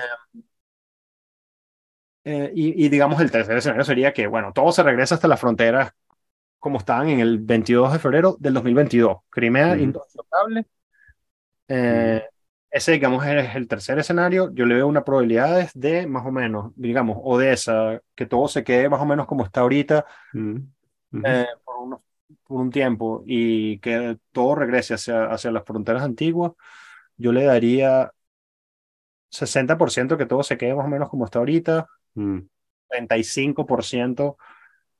eh, 2.25 2.53
y, 2.55 2.87
y, 2.87 2.89
digamos, 2.89 3.21
el 3.21 3.31
tercer 3.31 3.57
escenario 3.57 3.85
sería 3.85 4.13
que, 4.13 4.27
bueno, 4.27 4.53
todo 4.53 4.73
se 4.73 4.83
regresa 4.83 5.15
hasta 5.17 5.29
las 5.29 5.41
fronteras 5.41 5.93
como 6.59 6.79
estaban 6.79 7.09
en 7.09 7.21
el 7.21 7.39
22 7.39 7.93
de 7.93 7.99
febrero 8.01 8.37
del 8.41 8.55
2022. 8.55 9.19
Crimea 9.31 9.77
intocable. 9.77 10.67
Eh, 11.69 12.25
ese, 12.77 12.93
digamos, 12.93 13.25
es 13.27 13.55
el 13.55 13.69
tercer 13.69 13.99
escenario. 13.99 14.53
Yo 14.53 14.67
le 14.67 14.75
veo 14.75 14.87
una 14.87 15.05
probabilidad 15.05 15.71
de 15.75 16.07
más 16.07 16.27
o 16.27 16.31
menos, 16.31 16.73
digamos, 16.77 17.19
Odessa, 17.23 18.03
que 18.15 18.27
todo 18.27 18.49
se 18.49 18.65
quede 18.65 18.91
más 18.91 19.01
o 19.01 19.07
menos 19.07 19.27
como 19.27 19.45
está 19.45 19.63
ahorita 19.63 20.05
mm, 20.35 20.57
eh, 21.25 21.47
por, 21.65 22.03
por, 22.45 22.61
un 22.61 22.71
tiempo 22.71 23.23
y 23.27 23.79
que 23.79 24.19
todo 24.31 24.57
regrese 24.57 24.95
hacia, 24.95 25.25
hacia 25.27 25.51
las 25.51 25.65
fronteras 25.65 26.03
antiguas. 26.03 26.53
Yo 27.17 27.33
le 27.33 27.45
daría 27.45 28.13
60% 29.31 30.19
que 30.19 30.27
todo 30.27 30.43
se 30.43 30.59
quede 30.59 30.75
más 30.75 30.85
o 30.85 30.89
menos 30.89 31.09
como 31.09 31.25
está 31.25 31.39
ahorita, 31.39 31.87
35% 32.15 34.37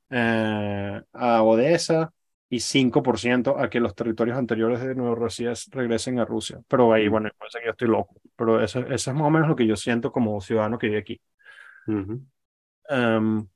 mm. 0.09 0.15
eh, 0.15 1.03
a 1.13 1.43
Odessa, 1.43 2.11
y 2.49 2.59
5% 2.59 3.59
a 3.59 3.69
que 3.69 3.79
los 3.79 3.93
territorios 3.93 4.37
anteriores 4.37 4.81
de 4.81 4.95
Nueva 4.95 5.15
Rusia 5.15 5.53
regresen 5.71 6.19
a 6.19 6.25
Rusia. 6.25 6.61
Pero 6.67 6.93
ahí, 6.93 7.07
bueno, 7.07 7.29
parece 7.37 7.59
que 7.59 7.65
yo 7.65 7.71
estoy 7.71 7.87
loco. 7.89 8.15
Pero 8.35 8.63
eso, 8.63 8.79
eso, 8.79 9.11
es 9.11 9.15
más 9.17 9.27
o 9.27 9.29
menos 9.29 9.49
lo 9.49 9.55
que 9.55 9.67
yo 9.67 9.75
siento 9.75 10.11
como 10.11 10.39
ciudadano 10.39 10.77
que 10.77 10.87
vive 10.87 10.99
aquí. 10.99 11.21
Em, 12.89 13.47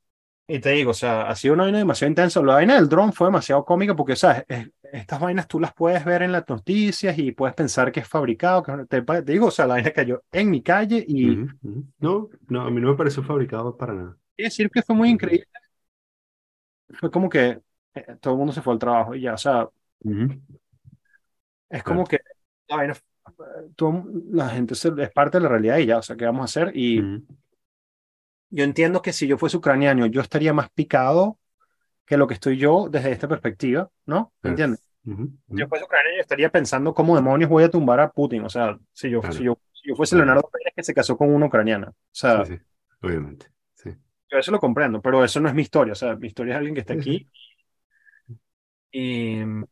y 0.47 0.59
te 0.59 0.71
digo, 0.71 0.91
o 0.91 0.93
sea, 0.93 1.29
ha 1.29 1.35
sido 1.35 1.53
una 1.53 1.63
vaina 1.63 1.77
demasiado 1.77 2.09
intensa. 2.09 2.41
La 2.41 2.55
vaina 2.55 2.75
del 2.75 2.89
dron 2.89 3.13
fue 3.13 3.27
demasiado 3.27 3.63
cómica 3.63 3.95
porque, 3.95 4.15
¿sabes? 4.15 4.43
estas 4.91 5.21
vainas 5.21 5.47
tú 5.47 5.57
las 5.61 5.73
puedes 5.73 6.03
ver 6.03 6.21
en 6.21 6.33
las 6.33 6.47
noticias 6.49 7.17
y 7.17 7.31
puedes 7.31 7.55
pensar 7.55 7.93
que 7.93 8.01
es 8.01 8.07
fabricado. 8.07 8.61
Que 8.61 8.85
te, 8.89 9.21
digo, 9.21 9.47
o 9.47 9.51
sea, 9.51 9.67
la 9.67 9.75
vaina 9.75 9.91
cayó 9.91 10.21
en 10.33 10.49
mi 10.49 10.61
calle 10.61 11.03
y... 11.07 11.45
No, 11.99 12.29
no, 12.49 12.61
a 12.61 12.69
mí 12.69 12.81
no 12.81 12.91
me 12.91 12.97
pareció 12.97 13.23
fabricado 13.23 13.77
para 13.77 13.93
nada. 13.93 14.17
Quiero 14.35 14.47
decir 14.47 14.69
que 14.69 14.81
fue 14.81 14.95
muy 14.95 15.09
increíble. 15.09 15.47
Fue 16.89 17.09
como 17.09 17.29
que 17.29 17.61
eh, 17.93 18.15
todo 18.19 18.33
el 18.33 18.37
mundo 18.37 18.53
se 18.53 18.61
fue 18.61 18.73
al 18.73 18.79
trabajo 18.79 19.15
y 19.15 19.21
ya, 19.21 19.33
o 19.33 19.37
sea, 19.37 19.69
es 21.69 21.83
como 21.83 22.05
que 22.05 22.19
la, 22.67 23.01
la 24.31 24.49
gente 24.49 24.73
es 24.73 25.11
parte 25.11 25.37
de 25.37 25.43
la 25.43 25.49
realidad 25.49 25.77
y 25.77 25.85
ya, 25.85 25.97
o 25.97 26.01
sea, 26.01 26.15
¿qué 26.15 26.25
vamos 26.25 26.41
a 26.41 26.45
hacer? 26.45 26.75
Y 26.75 27.01
yo 28.49 28.63
entiendo 28.63 29.01
que 29.01 29.13
si 29.13 29.27
yo 29.27 29.37
fuese 29.37 29.57
ucraniano, 29.57 30.05
yo 30.05 30.21
estaría 30.21 30.53
más 30.53 30.69
picado 30.69 31.37
que 32.05 32.17
lo 32.17 32.27
que 32.27 32.33
estoy 32.33 32.57
yo 32.57 32.89
desde 32.89 33.11
esta 33.11 33.27
perspectiva, 33.27 33.89
¿no? 34.05 34.33
¿Me 34.41 34.51
entiendes? 34.51 34.83
Si 35.03 35.11
yo 35.49 35.67
fuese 35.67 35.85
ucraniano, 35.85 36.17
yo 36.17 36.21
estaría 36.21 36.49
pensando 36.49 36.93
cómo 36.93 37.15
demonios 37.15 37.49
voy 37.49 37.63
a 37.63 37.69
tumbar 37.69 37.99
a 37.99 38.11
Putin, 38.11 38.43
o 38.43 38.49
sea, 38.49 38.77
si 38.91 39.09
yo, 39.09 39.21
si 39.31 39.43
yo, 39.43 39.57
si 39.71 39.89
yo 39.89 39.95
fuese 39.95 40.15
Leonardo 40.15 40.49
Pérez 40.51 40.73
que 40.75 40.83
se 40.83 40.93
casó 40.93 41.17
con 41.17 41.33
una 41.33 41.47
ucraniana, 41.47 41.89
o 41.89 41.95
sea, 42.11 42.45
sí, 42.45 42.57
obviamente. 43.01 43.47
Sí. 43.73 43.91
Yo 44.29 44.37
eso 44.37 44.51
lo 44.51 44.59
comprendo, 44.59 45.01
pero 45.01 45.23
eso 45.23 45.39
no 45.39 45.47
es 45.47 45.55
mi 45.55 45.61
historia, 45.61 45.93
o 45.93 45.95
sea, 45.95 46.15
mi 46.15 46.27
historia 46.27 46.53
es 46.53 46.57
alguien 46.57 46.75
que 46.75 46.81
está 46.81 46.93
aquí 46.93 47.29
y, 48.91 49.37
mm. 49.45 49.65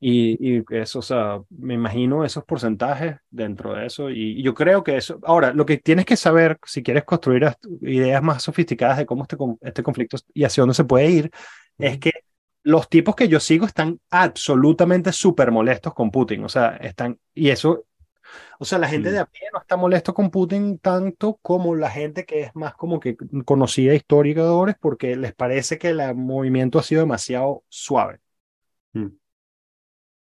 y, 0.00 0.58
y, 0.58 0.64
eso, 0.70 1.00
o 1.00 1.02
sea, 1.02 1.40
me 1.50 1.74
imagino 1.74 2.24
esos 2.24 2.44
porcentajes 2.44 3.16
dentro 3.30 3.74
de 3.74 3.86
eso. 3.86 4.10
Y, 4.10 4.42
yo 4.42 4.54
creo 4.54 4.82
que 4.82 4.96
eso. 4.96 5.18
Ahora, 5.24 5.52
lo 5.52 5.66
que 5.66 5.78
tienes 5.78 6.06
que 6.06 6.16
saber, 6.16 6.58
si 6.64 6.82
quieres 6.82 7.04
construir 7.04 7.46
ideas 7.82 8.22
más 8.22 8.42
sofisticadas 8.42 8.98
de 8.98 9.06
cómo 9.06 9.22
este, 9.22 9.36
este 9.62 9.82
conflicto 9.82 10.16
y 10.32 10.44
hacia 10.44 10.62
dónde 10.62 10.74
se 10.74 10.84
puede 10.84 11.10
ir, 11.10 11.30
es 11.78 11.98
que 11.98 12.12
los 12.62 12.88
tipos 12.88 13.16
que 13.16 13.28
yo 13.28 13.40
sigo 13.40 13.66
están 13.66 14.00
absolutamente 14.10 15.12
súper 15.12 15.50
molestos 15.50 15.94
con 15.94 16.10
Putin. 16.10 16.44
O 16.44 16.48
sea, 16.48 16.76
están. 16.76 17.18
Y 17.34 17.50
eso 17.50 17.84
o 18.58 18.64
sea, 18.64 18.78
la 18.78 18.88
gente 18.88 19.10
de 19.10 19.18
a 19.18 19.24
pie 19.24 19.48
no 19.52 19.60
está 19.60 19.76
molesto 19.76 20.12
con 20.12 20.30
Putin 20.30 20.78
tanto 20.78 21.38
como 21.40 21.74
la 21.74 21.90
gente 21.90 22.26
que 22.26 22.42
es 22.42 22.54
más 22.54 22.74
como 22.74 23.00
que 23.00 23.16
conocida 23.44 23.94
historiadores 23.94 24.76
porque 24.78 25.16
les 25.16 25.34
parece 25.34 25.78
que 25.78 25.88
el 25.88 26.14
movimiento 26.14 26.78
ha 26.78 26.82
sido 26.82 27.00
demasiado 27.00 27.64
suave. 27.68 28.20
Mm. 28.92 29.08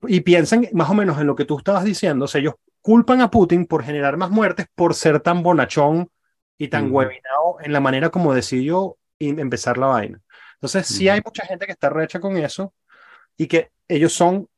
Y 0.08 0.20
piensan 0.20 0.66
más 0.72 0.90
o 0.90 0.94
menos 0.94 1.20
en 1.20 1.26
lo 1.26 1.36
que 1.36 1.44
tú 1.44 1.58
estabas 1.58 1.84
diciendo. 1.84 2.24
O 2.24 2.28
sea, 2.28 2.40
ellos 2.40 2.54
culpan 2.82 3.20
a 3.20 3.30
Putin 3.30 3.66
por 3.66 3.84
generar 3.84 4.16
más 4.16 4.30
muertes 4.30 4.66
por 4.74 4.94
ser 4.94 5.20
tan 5.20 5.42
bonachón 5.42 6.10
y 6.58 6.68
tan 6.68 6.90
mm. 6.90 6.98
en 7.62 7.72
la 7.72 7.80
manera 7.80 8.10
como 8.10 8.34
decidió 8.34 8.98
empezar 9.18 9.78
la 9.78 9.86
vaina. 9.86 10.20
Entonces, 10.54 10.86
sí 10.86 11.08
hay 11.08 11.20
mucha 11.24 11.44
gente 11.44 11.66
que 11.66 11.72
está 11.72 11.90
recha 11.90 12.18
con 12.18 12.36
eso 12.36 12.72
y 13.36 13.46
que 13.46 13.70
ellos 13.88 14.12
son, 14.12 14.48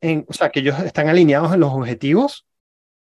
en, 0.00 0.26
o 0.28 0.32
sea, 0.32 0.50
que 0.50 0.60
ellos 0.60 0.78
están 0.80 1.08
alineados 1.08 1.54
en 1.54 1.60
los 1.60 1.72
objetivos 1.72 2.47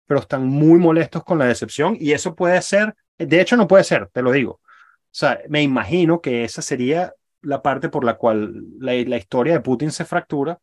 pero 0.06 0.20
están 0.20 0.46
muy 0.46 0.78
molestos 0.78 1.24
con 1.24 1.38
la 1.38 1.46
decepción 1.46 1.96
y 1.98 2.12
eso 2.12 2.34
puede 2.34 2.60
ser, 2.62 2.94
de 3.18 3.40
hecho 3.40 3.56
no 3.56 3.68
puede 3.68 3.84
ser, 3.84 4.08
te 4.12 4.22
lo 4.22 4.32
digo. 4.32 4.52
O 4.52 5.16
sea, 5.16 5.40
me 5.48 5.62
imagino 5.62 6.20
que 6.20 6.44
esa 6.44 6.62
sería 6.62 7.12
la 7.40 7.62
parte 7.62 7.88
por 7.88 8.04
la 8.04 8.16
cual 8.16 8.64
la, 8.78 8.94
historia 8.94 9.52
de 9.54 9.60
Putin 9.60 9.90
se 9.90 10.04
fractura, 10.04 10.58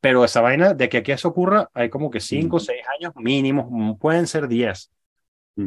pero 0.00 0.24
esa 0.24 0.40
vaina 0.40 0.74
de 0.74 0.88
que 0.88 0.98
aquí 0.98 1.12
eso 1.12 1.28
ocurra, 1.28 1.68
hay 1.74 1.88
como 1.88 2.10
que 2.10 2.20
cinco 2.20 2.56
o 2.56 2.60
seis 2.60 2.82
años 2.98 3.12
mínimos, 3.16 3.66
mm, 3.70 3.94
pueden 3.98 4.26
ser 4.26 4.48
diez. 4.48 4.90
Eh, 5.56 5.62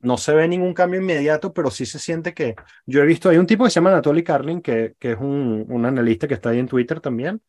no 0.00 0.16
se 0.16 0.34
ve 0.34 0.48
ningún 0.48 0.72
cambio 0.74 1.00
inmediato, 1.00 1.52
pero 1.52 1.70
sí 1.70 1.86
se 1.86 1.98
siente 1.98 2.34
que 2.34 2.56
yo 2.86 3.02
he 3.02 3.06
visto, 3.06 3.28
hay 3.28 3.36
un 3.36 3.46
tipo 3.46 3.64
que 3.64 3.70
se 3.70 3.76
llama 3.76 3.90
Anatoly 3.90 4.24
Karlin, 4.24 4.60
que, 4.62 4.94
que 4.98 5.12
es 5.12 5.18
un, 5.18 5.66
un 5.68 5.86
analista 5.86 6.26
que 6.26 6.34
está 6.34 6.50
ahí 6.50 6.58
en 6.58 6.68
Twitter 6.68 7.00
también, 7.00 7.40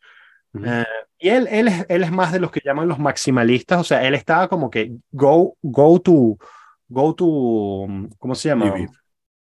eh, 0.53 0.85
y 1.19 1.29
él, 1.29 1.47
él, 1.51 1.67
es, 1.67 1.85
él 1.89 2.03
es 2.03 2.11
más 2.11 2.31
de 2.31 2.39
los 2.39 2.51
que 2.51 2.61
llaman 2.63 2.87
los 2.87 2.99
maximalistas, 2.99 3.79
o 3.79 3.83
sea, 3.83 4.05
él 4.07 4.15
estaba 4.15 4.47
como 4.47 4.69
que 4.69 4.91
go, 5.11 5.55
go 5.61 5.99
to, 6.01 6.37
go 6.87 7.13
to, 7.15 7.87
¿cómo 8.17 8.35
se 8.35 8.49
llama? 8.49 8.75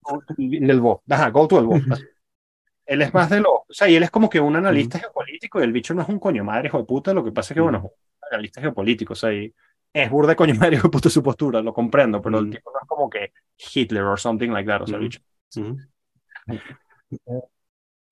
Go 0.02 0.22
to 0.28 0.36
el 0.38 0.82
Ajá, 1.10 1.30
go 1.30 1.48
to 1.48 1.60
el 1.60 1.66
vote. 1.66 1.86
él 2.86 3.02
es 3.02 3.14
más 3.14 3.30
de 3.30 3.40
los, 3.40 3.52
o 3.52 3.66
sea, 3.70 3.90
y 3.90 3.96
él 3.96 4.04
es 4.04 4.12
como 4.12 4.30
que 4.30 4.40
un 4.40 4.56
analista 4.56 5.00
geopolítico 5.00 5.60
y 5.60 5.64
el 5.64 5.72
bicho 5.72 5.94
no 5.94 6.02
es 6.02 6.10
un 6.10 6.20
coño 6.20 6.44
madre, 6.44 6.68
hijo 6.68 6.78
de 6.80 6.84
puta, 6.86 7.14
lo 7.14 7.24
que 7.24 7.32
pasa 7.32 7.54
es 7.54 7.56
que, 7.56 7.62
bueno, 7.62 7.78
es 7.80 7.84
un 7.86 7.92
analista 8.32 8.62
geopolítico, 8.62 9.14
o 9.14 9.16
sea, 9.16 9.34
y, 9.34 9.54
es 9.94 10.10
burde 10.10 10.36
coño 10.36 10.56
medio 10.56 10.82
que 10.82 10.90
puso 10.90 11.10
su 11.10 11.22
postura, 11.22 11.62
lo 11.62 11.74
comprendo, 11.74 12.22
pero 12.22 12.40
el 12.40 12.48
Mm. 12.48 12.52
tipo 12.52 12.72
no 12.72 12.80
es 12.82 12.88
como 12.88 13.10
que 13.10 13.32
Hitler 13.74 14.04
or 14.04 14.20
something 14.20 14.50
like 14.50 14.68
that, 14.68 14.82
o 14.82 14.88
sea, 14.88 14.98
el 14.98 15.04
Mm. 15.04 15.06
bicho. 15.06 15.22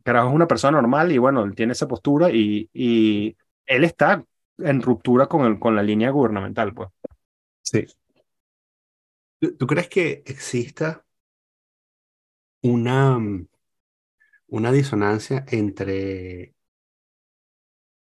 Carajo 0.04 0.30
es 0.30 0.36
una 0.36 0.48
persona 0.48 0.80
normal 0.82 1.12
y 1.12 1.18
bueno, 1.18 1.44
él 1.44 1.56
tiene 1.56 1.74
esa 1.74 1.88
postura 1.88 2.30
y, 2.32 2.70
y 2.74 3.36
él 3.66 3.84
está 3.84 4.24
en 4.58 4.82
ruptura 4.82 5.28
con, 5.28 5.46
el, 5.46 5.60
con 5.60 5.76
la 5.76 5.84
línea 5.84 6.12
gubernamental, 6.12 6.74
pues. 6.74 6.90
Sí. 7.64 7.86
¿Tú, 9.40 9.56
tú 9.58 9.68
crees 9.68 9.90
que 9.90 10.24
exista 10.26 11.06
una, 12.64 13.18
mm, 13.20 13.48
una 14.50 14.72
disonancia 14.72 15.46
entre 15.48 16.54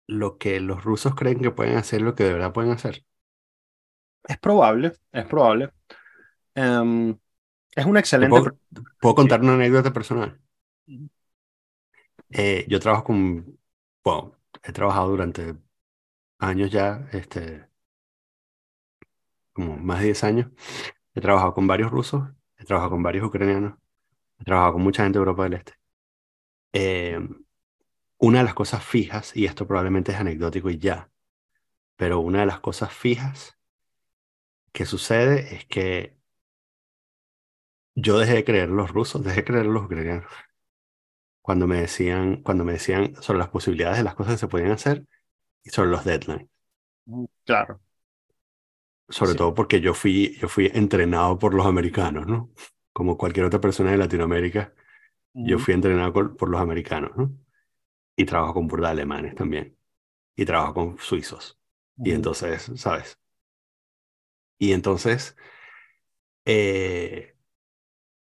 lo 0.08 0.36
que 0.38 0.58
los 0.60 0.82
rusos 0.84 1.14
creen 1.14 1.38
que 1.40 1.50
pueden 1.52 1.76
hacer 1.76 2.00
y 2.00 2.04
lo 2.04 2.14
que 2.16 2.24
de 2.24 2.32
verdad 2.32 2.52
pueden 2.52 2.72
hacer? 2.72 3.04
Es 4.28 4.38
probable, 4.38 4.92
es 5.12 5.24
probable. 5.26 5.70
Em, 6.54 7.18
es 7.76 7.86
una 7.86 8.00
¿Te 8.18 8.26
excelente... 8.26 8.28
puedo, 8.28 8.58
puedo 9.00 9.14
contar 9.14 9.40
una 9.40 9.54
anécdota 9.54 9.92
personal? 9.92 10.38
Eh, 12.30 12.66
yo 12.68 12.80
trabajo 12.80 13.04
con, 13.04 13.58
bueno, 14.04 14.36
he 14.62 14.72
trabajado 14.72 15.10
durante 15.10 15.56
años 16.38 16.70
ya, 16.72 17.08
este, 17.12 17.68
como 19.52 19.76
más 19.76 20.00
de 20.00 20.06
10 20.06 20.24
años. 20.24 20.48
He 21.14 21.20
trabajado 21.20 21.54
con 21.54 21.66
varios 21.66 21.90
rusos, 21.90 22.28
he 22.58 22.64
trabajado 22.64 22.92
con 22.92 23.02
varios 23.02 23.24
ucranianos, 23.26 23.74
he 24.38 24.44
trabajado 24.44 24.74
con 24.74 24.82
mucha 24.82 25.04
gente 25.04 25.18
de 25.18 25.20
Europa 25.20 25.44
del 25.44 25.54
Este. 25.54 25.74
Eh, 26.72 27.20
una 28.18 28.38
de 28.40 28.44
las 28.44 28.54
cosas 28.54 28.84
fijas, 28.84 29.36
y 29.36 29.46
esto 29.46 29.66
probablemente 29.66 30.12
es 30.12 30.18
anecdótico 30.18 30.70
y 30.70 30.78
ya, 30.78 31.10
pero 31.96 32.20
una 32.20 32.40
de 32.40 32.46
las 32.46 32.60
cosas 32.60 32.92
fijas 32.92 33.58
que 34.72 34.84
sucede 34.86 35.54
es 35.54 35.66
que 35.66 36.16
yo 37.96 38.18
dejé 38.18 38.34
de 38.34 38.44
creer 38.44 38.68
en 38.68 38.76
los 38.76 38.90
rusos, 38.90 39.24
dejé 39.24 39.36
de 39.36 39.44
creer 39.44 39.66
en 39.66 39.74
los 39.74 39.84
ucranianos. 39.84 40.30
Cuando 41.46 41.66
me 41.66 41.80
decían, 41.80 42.42
cuando 42.42 42.64
me 42.64 42.74
decían 42.74 43.14
sobre 43.22 43.38
las 43.40 43.48
posibilidades 43.48 43.98
de 43.98 44.04
las 44.04 44.14
cosas 44.16 44.34
que 44.34 44.38
se 44.40 44.48
podían 44.48 44.72
hacer 44.72 45.06
y 45.64 45.70
sobre 45.70 45.90
los 45.90 46.04
deadlines. 46.04 46.48
Claro. 47.44 47.80
Sobre 49.08 49.34
Sí. 49.34 49.36
todo 49.36 49.54
porque 49.54 49.80
yo 49.80 49.94
fui, 49.94 50.36
yo 50.40 50.48
fui 50.48 50.70
entrenado 50.74 51.38
por 51.38 51.54
los 51.54 51.66
americanos, 51.66 52.26
¿no? 52.26 52.50
Como 52.92 53.16
cualquier 53.16 53.46
otra 53.46 53.60
persona 53.60 53.92
de 53.92 53.98
Latinoamérica, 53.98 54.74
yo 55.42 55.58
fui 55.58 55.74
entrenado 55.74 56.12
col- 56.12 56.36
por 56.36 56.50
los 56.50 56.60
americanos, 56.60 57.12
¿no? 57.16 57.32
Y 58.16 58.26
trabajo 58.26 58.54
con 58.54 58.68
burda 58.68 58.90
alemanes 58.90 59.34
también. 59.36 59.76
Y 60.36 60.44
trabajo 60.46 60.74
con 60.74 60.98
suizos. 60.98 61.58
Y 62.02 62.12
Ujú. 62.12 62.12
entonces, 62.12 62.70
¿sabes? 62.76 63.18
Y 64.58 64.72
entonces, 64.72 65.34
eh, 66.44 67.35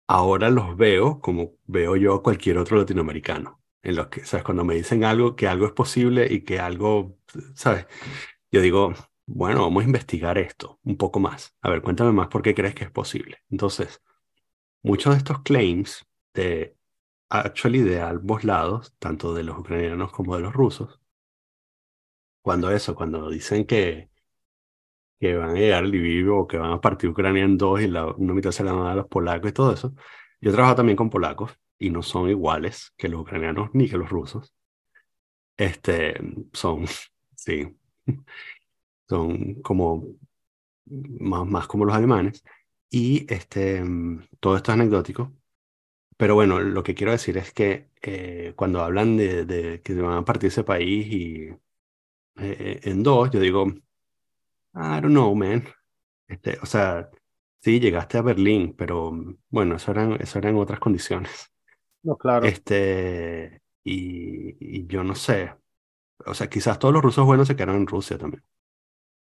ahora 0.09 0.51
los 0.51 0.77
veo 0.77 1.21
como 1.21 1.55
veo 1.67 1.97
yo 1.97 2.15
a 2.17 2.23
cualquier 2.23 2.59
otro 2.59 2.79
latinoamericano. 2.79 3.63
En 3.83 3.97
los 3.97 4.09
que, 4.09 4.25
¿sabes? 4.25 4.45
Cuando 4.45 4.65
me 4.65 4.75
dicen 4.75 5.05
algo, 5.05 5.37
que 5.37 5.49
algo 5.49 5.67
es 5.67 5.73
posible 5.73 6.27
y 6.31 6.43
que 6.43 6.61
algo, 6.61 7.19
¿sabes? 7.55 7.87
Yo 8.51 8.61
digo, 8.63 8.95
bueno, 9.27 9.63
vamos 9.63 9.85
a 9.85 9.87
investigar 9.87 10.39
esto 10.39 10.81
un 10.85 10.97
poco 10.97 11.21
más. 11.21 11.55
A 11.63 11.71
ver, 11.71 11.83
cuéntame 11.83 12.13
más 12.13 12.29
por 12.29 12.43
qué 12.43 12.55
crees 12.55 12.75
que 12.75 12.85
es 12.85 12.91
posible. 12.91 13.39
Entonces, 13.51 14.03
muchos 14.83 15.15
de 15.15 15.19
estos 15.19 15.43
claims 15.43 16.07
de 16.35 16.77
actually 17.31 17.97
ambos 17.99 18.45
lados, 18.45 18.95
tanto 18.99 19.35
de 19.35 19.45
los 19.45 19.59
ucranianos 19.59 20.13
como 20.13 20.37
de 20.37 20.43
los 20.43 20.55
rusos, 20.55 21.01
cuando 22.43 22.71
eso, 22.71 22.95
cuando 22.95 23.31
dicen 23.31 23.67
que, 23.67 24.08
que 25.21 25.37
van 25.37 25.51
a 25.51 25.55
llegar 25.55 25.85
al 25.85 25.91
Lviv 25.91 26.31
o 26.33 26.47
que 26.47 26.59
van 26.59 26.73
a 26.73 26.81
partir 26.81 27.11
Ucrania 27.11 27.45
en 27.45 27.59
dos 27.59 27.81
y 27.81 27.89
la, 27.89 28.07
una 28.07 28.35
mitad 28.35 28.51
se 28.53 28.65
la 28.65 28.73
van 28.73 28.83
a 28.83 28.85
dar 28.85 28.93
a 28.93 28.97
los 28.97 29.09
polacos 29.09 29.51
y 29.51 29.53
todo 29.55 29.73
eso, 29.73 29.95
yo 30.41 30.53
trabajo 30.53 30.77
también 30.77 30.97
con 30.97 31.11
polacos 31.11 31.53
y 31.79 31.91
no 31.91 32.03
son 32.03 32.29
iguales 32.31 32.93
que 32.97 33.09
los 33.09 33.21
ucranianos 33.23 33.71
ni 33.75 33.89
que 33.89 33.99
los 33.99 34.09
rusos. 34.11 34.55
Este, 35.57 36.15
son, 36.53 36.87
sí, 37.35 37.77
son 39.09 39.57
como 39.63 40.05
más, 40.87 41.47
más 41.47 41.67
como 41.67 41.85
los 41.85 41.95
alemanes. 41.97 42.45
Y 42.91 43.33
este, 43.33 43.83
todo 44.41 44.57
esto 44.57 44.73
es 44.73 44.79
anecdótico. 44.79 45.35
Pero 46.17 46.35
bueno, 46.37 46.61
lo 46.61 46.83
que 46.85 46.95
quiero 46.95 47.13
decir 47.13 47.39
es 47.39 47.53
que 47.53 47.91
eh, 48.03 48.55
cuando 48.57 48.83
hablan 48.83 49.17
de, 49.17 49.45
de 49.47 49.83
que 49.83 49.95
van 49.95 50.19
a 50.19 50.25
partir 50.25 50.49
ese 50.49 50.65
país 50.65 51.07
y 51.09 51.51
eh, 52.37 52.81
en 52.85 53.03
dos, 53.03 53.31
yo 53.31 53.41
digo, 53.41 53.67
I 54.75 55.01
don't 55.01 55.11
know, 55.13 55.35
man. 55.35 55.65
Este, 56.29 56.59
o 56.63 56.67
sea, 56.67 57.11
sí, 57.61 57.81
llegaste 57.81 58.19
a 58.19 58.23
Berlín, 58.23 58.75
pero 58.77 59.13
bueno, 59.51 59.77
eso 59.77 59.91
eran, 59.91 60.13
eso 60.21 60.39
eran 60.39 60.57
otras 60.57 60.81
condiciones. 60.81 61.51
No, 62.03 62.17
claro. 62.17 62.47
Este, 62.47 63.63
y, 63.85 64.79
y 64.81 64.87
yo 64.87 65.03
no 65.05 65.15
sé. 65.15 65.55
O 66.27 66.35
sea, 66.35 66.49
quizás 66.49 66.79
todos 66.79 66.95
los 66.95 67.03
rusos 67.03 67.25
buenos 67.27 67.49
se 67.49 67.57
quedaron 67.57 67.77
en 67.77 67.87
Rusia 67.87 68.19
también. 68.19 68.45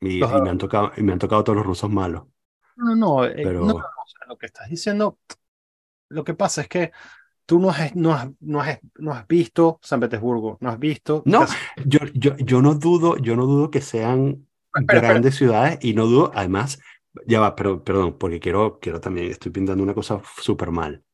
Y, 0.00 0.18
Los- 0.18 0.30
y 0.32 0.42
me 0.42 0.50
han 0.50 0.58
tocado, 0.58 0.92
y 0.96 1.02
me 1.02 1.12
han 1.12 1.18
tocado 1.18 1.44
todos 1.44 1.56
los 1.56 1.66
rusos 1.66 1.90
malos. 1.90 2.24
No, 2.76 2.94
no, 2.94 2.96
no, 2.96 3.24
eh, 3.24 3.40
Pero- 3.42 3.64
no, 3.64 3.74
o 3.74 3.80
sea, 3.80 4.26
lo 4.28 4.38
que 4.38 4.46
estás 4.46 4.68
diciendo, 4.68 5.18
lo 6.10 6.24
que 6.24 6.34
pasa 6.34 6.62
es 6.62 6.68
que 6.68 6.92
tú 7.46 7.60
no 7.60 7.70
has, 7.70 7.94
no 7.96 8.14
has, 8.14 8.28
no 8.40 8.60
has, 8.60 8.80
no 8.96 9.12
has 9.12 9.26
visto 9.28 9.78
San 9.82 10.00
Petersburgo, 10.00 10.58
no 10.60 10.70
has 10.70 10.78
visto... 10.78 11.22
No, 11.26 11.46
Yo, 11.86 12.00
yo, 12.14 12.36
yo 12.38 12.62
no 12.62 12.74
dudo, 12.74 13.16
yo 13.18 13.36
no 13.36 13.46
dudo 13.46 13.70
que 13.70 13.80
sean 13.80 14.47
grandes 14.86 15.36
ciudades 15.36 15.78
y 15.82 15.94
no 15.94 16.06
dudo, 16.06 16.30
además, 16.34 16.80
ya 17.26 17.40
va, 17.40 17.54
pero 17.56 17.84
perdón, 17.84 18.18
porque 18.18 18.40
quiero, 18.40 18.78
quiero 18.80 19.00
también, 19.00 19.30
estoy 19.30 19.52
pintando 19.52 19.82
una 19.84 19.94
cosa 19.94 20.20
súper 20.40 20.70
mal. 20.70 21.04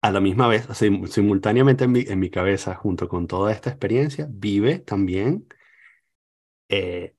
A 0.00 0.10
la 0.10 0.20
misma 0.20 0.48
vez, 0.48 0.66
sim- 0.74 1.06
simultáneamente 1.06 1.84
en 1.84 1.92
mi, 1.92 2.00
en 2.08 2.18
mi 2.18 2.30
cabeza, 2.30 2.74
junto 2.74 3.08
con 3.08 3.26
toda 3.26 3.52
esta 3.52 3.68
experiencia, 3.70 4.26
vive 4.30 4.78
también 4.78 5.46
eh, 6.68 7.14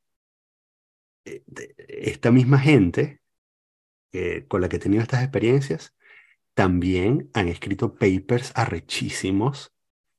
eh, 1.26 1.44
esta 1.88 2.31
misma 2.31 2.60
gente 2.60 3.22
eh, 4.14 4.45
con 4.48 4.61
la 4.61 4.69
que 4.69 4.77
he 4.77 4.80
tenido 4.80 5.03
estas 5.03 5.23
experiencias, 5.23 5.95
también 6.56 7.31
han 7.35 7.49
escrito 7.49 7.95
papers 7.95 8.52
arrechísimos 8.56 9.73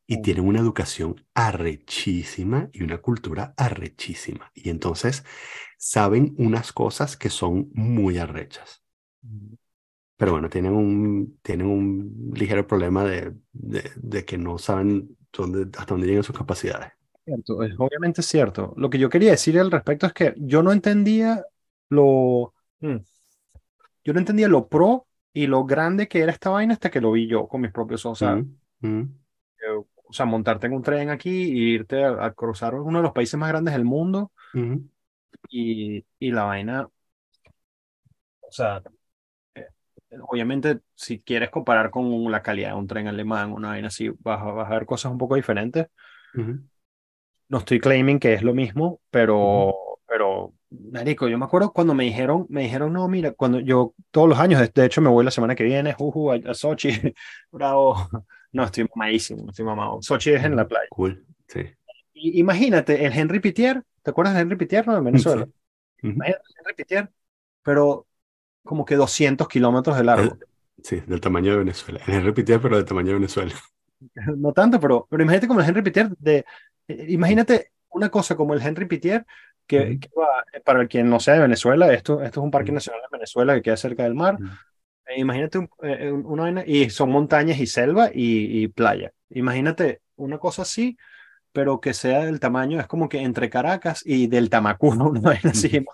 y 0.08 0.18
Mm. 0.18 0.22
tienen 0.22 0.46
una 0.46 0.60
educación 0.60 1.26
arrechísima 1.34 2.70
y 2.74 2.84
una 2.84 2.98
cultura 3.00 3.54
arrechísima. 3.58 4.52
Y 4.54 4.70
entonces 4.70 5.24
saben 5.78 6.34
unas 6.38 6.72
cosas 6.72 7.16
que 7.18 7.30
son 7.30 7.70
muy 7.74 8.18
arrechas. 8.18 8.84
Pero 10.16 10.32
bueno, 10.32 10.48
tienen 10.50 10.72
un, 10.72 11.38
tienen 11.42 11.66
un 11.68 12.32
ligero 12.34 12.66
problema 12.66 13.04
de, 13.04 13.34
de, 13.52 13.90
de 13.96 14.24
que 14.24 14.36
no 14.38 14.58
saben 14.58 15.16
dónde, 15.32 15.62
hasta 15.78 15.94
dónde 15.94 16.06
llegan 16.08 16.24
sus 16.24 16.36
capacidades. 16.36 16.92
Cierto, 17.24 17.62
es 17.62 17.74
obviamente 17.78 18.22
cierto. 18.22 18.72
Lo 18.76 18.88
que 18.88 18.98
yo 18.98 19.10
quería 19.10 19.32
decir 19.32 19.58
al 19.58 19.70
respecto 19.70 20.06
es 20.06 20.12
que 20.14 20.34
yo 20.38 20.62
no 20.62 20.72
entendía 20.72 21.44
lo, 21.90 22.54
mm, 22.80 22.96
yo 24.04 24.12
no 24.12 24.18
entendía 24.20 24.48
lo 24.48 24.68
pro 24.68 25.06
y 25.32 25.46
lo 25.46 25.64
grande 25.64 26.08
que 26.08 26.20
era 26.22 26.32
esta 26.32 26.50
vaina 26.50 26.74
hasta 26.74 26.90
que 26.90 27.00
lo 27.00 27.12
vi 27.12 27.28
yo 27.28 27.48
con 27.48 27.60
mis 27.60 27.72
propios 27.72 28.04
ojos. 28.06 28.18
O 28.22 28.24
sea, 28.24 28.42
Mm, 28.42 28.56
mm, 28.82 29.18
eh, 29.58 29.84
o 30.08 30.12
sea, 30.12 30.26
montarte 30.26 30.66
en 30.66 30.74
un 30.74 30.82
tren 30.82 31.10
aquí 31.10 31.30
e 31.30 31.74
irte 31.74 32.04
a, 32.04 32.24
a 32.26 32.32
cruzar 32.32 32.74
uno 32.74 32.98
de 32.98 33.02
los 33.04 33.12
países 33.12 33.38
más 33.38 33.48
grandes 33.50 33.74
del 33.74 33.84
mundo 33.84 34.32
mm, 34.54 34.88
y, 35.50 36.04
y 36.18 36.30
la 36.32 36.44
vaina, 36.44 36.88
o 38.40 38.50
sea, 38.50 38.82
eh, 39.54 39.66
obviamente 40.28 40.80
si 40.94 41.20
quieres 41.20 41.50
comparar 41.50 41.90
con 41.90 42.30
la 42.30 42.42
calidad 42.42 42.70
de 42.70 42.76
un 42.76 42.86
tren 42.86 43.08
alemán, 43.08 43.52
una 43.52 43.68
vaina 43.70 43.88
así, 43.88 44.10
vas 44.20 44.40
a, 44.42 44.44
vas 44.52 44.68
a 44.70 44.74
ver 44.74 44.86
cosas 44.86 45.12
un 45.12 45.18
poco 45.18 45.36
diferentes. 45.36 45.88
mm. 46.34 46.68
No 47.48 47.58
estoy 47.58 47.80
claiming 47.80 48.18
que 48.18 48.34
es 48.34 48.42
lo 48.42 48.52
mismo, 48.54 49.00
pero, 49.10 49.74
pero, 50.06 50.52
marico, 50.70 51.28
yo 51.28 51.38
me 51.38 51.46
acuerdo 51.46 51.72
cuando 51.72 51.94
me 51.94 52.04
dijeron, 52.04 52.46
me 52.50 52.62
dijeron, 52.62 52.92
no, 52.92 53.08
mira, 53.08 53.32
cuando 53.32 53.58
yo 53.60 53.94
todos 54.10 54.28
los 54.28 54.38
años, 54.38 54.60
de, 54.60 54.68
de 54.74 54.84
hecho 54.84 55.00
me 55.00 55.08
voy 55.08 55.24
la 55.24 55.30
semana 55.30 55.54
que 55.54 55.64
viene, 55.64 55.94
juju, 55.94 56.32
a, 56.32 56.36
a 56.50 56.54
Sochi, 56.54 56.90
bravo, 57.50 57.96
no, 58.52 58.64
estoy 58.64 58.88
mamadísimo, 58.94 59.50
estoy 59.50 59.64
mamado. 59.64 60.00
Sochi 60.02 60.30
es 60.30 60.44
en 60.44 60.56
la 60.56 60.66
playa. 60.66 60.86
Cool, 60.90 61.24
sí. 61.46 61.60
Y, 62.14 62.40
imagínate, 62.40 63.04
el 63.04 63.12
Henry 63.12 63.40
Pitier, 63.40 63.82
¿te 64.02 64.10
acuerdas 64.10 64.34
de 64.34 64.40
Henry 64.40 64.56
Pitier, 64.56 64.86
no, 64.86 64.96
en 64.96 65.04
Venezuela? 65.04 65.46
Sí. 66.00 66.08
Imagínate 66.08 66.42
el 66.48 66.54
Henry 66.60 66.74
Pitier, 66.74 67.10
pero 67.62 68.06
como 68.64 68.84
que 68.84 68.96
200 68.96 69.48
kilómetros 69.48 69.96
de 69.96 70.04
largo. 70.04 70.38
Sí, 70.82 71.02
del 71.06 71.20
tamaño 71.20 71.52
de 71.52 71.58
Venezuela. 71.58 72.00
Es 72.06 72.22
repetida, 72.22 72.60
pero 72.60 72.76
del 72.76 72.84
tamaño 72.84 73.08
de 73.08 73.14
Venezuela. 73.14 73.52
no 74.36 74.52
tanto, 74.52 74.78
pero, 74.78 75.06
pero 75.10 75.22
imagínate 75.22 75.48
como 75.48 75.60
el 75.60 75.66
Henry 75.66 75.82
Pitier 75.82 76.08
de, 76.18 76.44
eh, 76.86 77.06
imagínate 77.08 77.72
una 77.90 78.10
cosa 78.10 78.36
como 78.36 78.54
el 78.54 78.62
Henry 78.62 78.86
Pitier 78.86 79.26
que, 79.66 79.98
que 79.98 80.08
va, 80.18 80.44
eh, 80.52 80.60
para 80.60 80.80
el 80.80 80.88
quien 80.88 81.08
no 81.10 81.20
sea 81.20 81.34
de 81.34 81.40
Venezuela, 81.40 81.92
esto, 81.92 82.22
esto 82.22 82.40
es 82.40 82.44
un 82.44 82.50
parque 82.50 82.72
nacional 82.72 83.02
de 83.02 83.18
Venezuela 83.18 83.54
que 83.54 83.62
queda 83.62 83.76
cerca 83.76 84.04
del 84.04 84.14
mar. 84.14 84.38
Eh, 85.08 85.20
imagínate 85.20 85.58
un- 85.58 85.70
eh, 85.82 86.10
un- 86.12 86.26
una 86.26 86.42
vaina, 86.44 86.64
y 86.66 86.90
son 86.90 87.10
montañas 87.10 87.58
y 87.58 87.66
selva 87.66 88.10
y, 88.12 88.64
y 88.64 88.68
playa. 88.68 89.12
Imagínate 89.30 90.02
una 90.16 90.38
cosa 90.38 90.62
así, 90.62 90.96
pero 91.52 91.80
que 91.80 91.94
sea 91.94 92.24
del 92.26 92.40
tamaño, 92.40 92.80
es 92.80 92.86
como 92.88 93.08
que 93.08 93.20
entre 93.22 93.50
Caracas 93.50 94.02
y 94.06 94.28
del 94.28 94.50
Tamacuno, 94.50 95.12
no 95.22 95.32
es 95.32 95.44
así, 95.44 95.84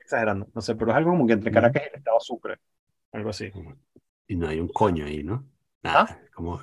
exagerando, 0.00 0.48
no 0.54 0.60
sé, 0.60 0.74
pero 0.76 0.90
es 0.92 0.96
algo 0.96 1.10
como 1.12 1.26
que 1.26 1.34
entre 1.34 1.52
Caracas 1.52 1.82
y 1.84 1.88
el 1.88 1.94
estado 1.96 2.20
Sucre, 2.20 2.58
algo 3.12 3.30
así. 3.30 3.52
Y 4.26 4.36
no 4.36 4.48
hay 4.48 4.60
un 4.60 4.68
coño 4.68 5.06
ahí, 5.06 5.22
¿no? 5.22 5.46
Nada, 5.82 6.06
¿Ah? 6.10 6.18
como, 6.34 6.54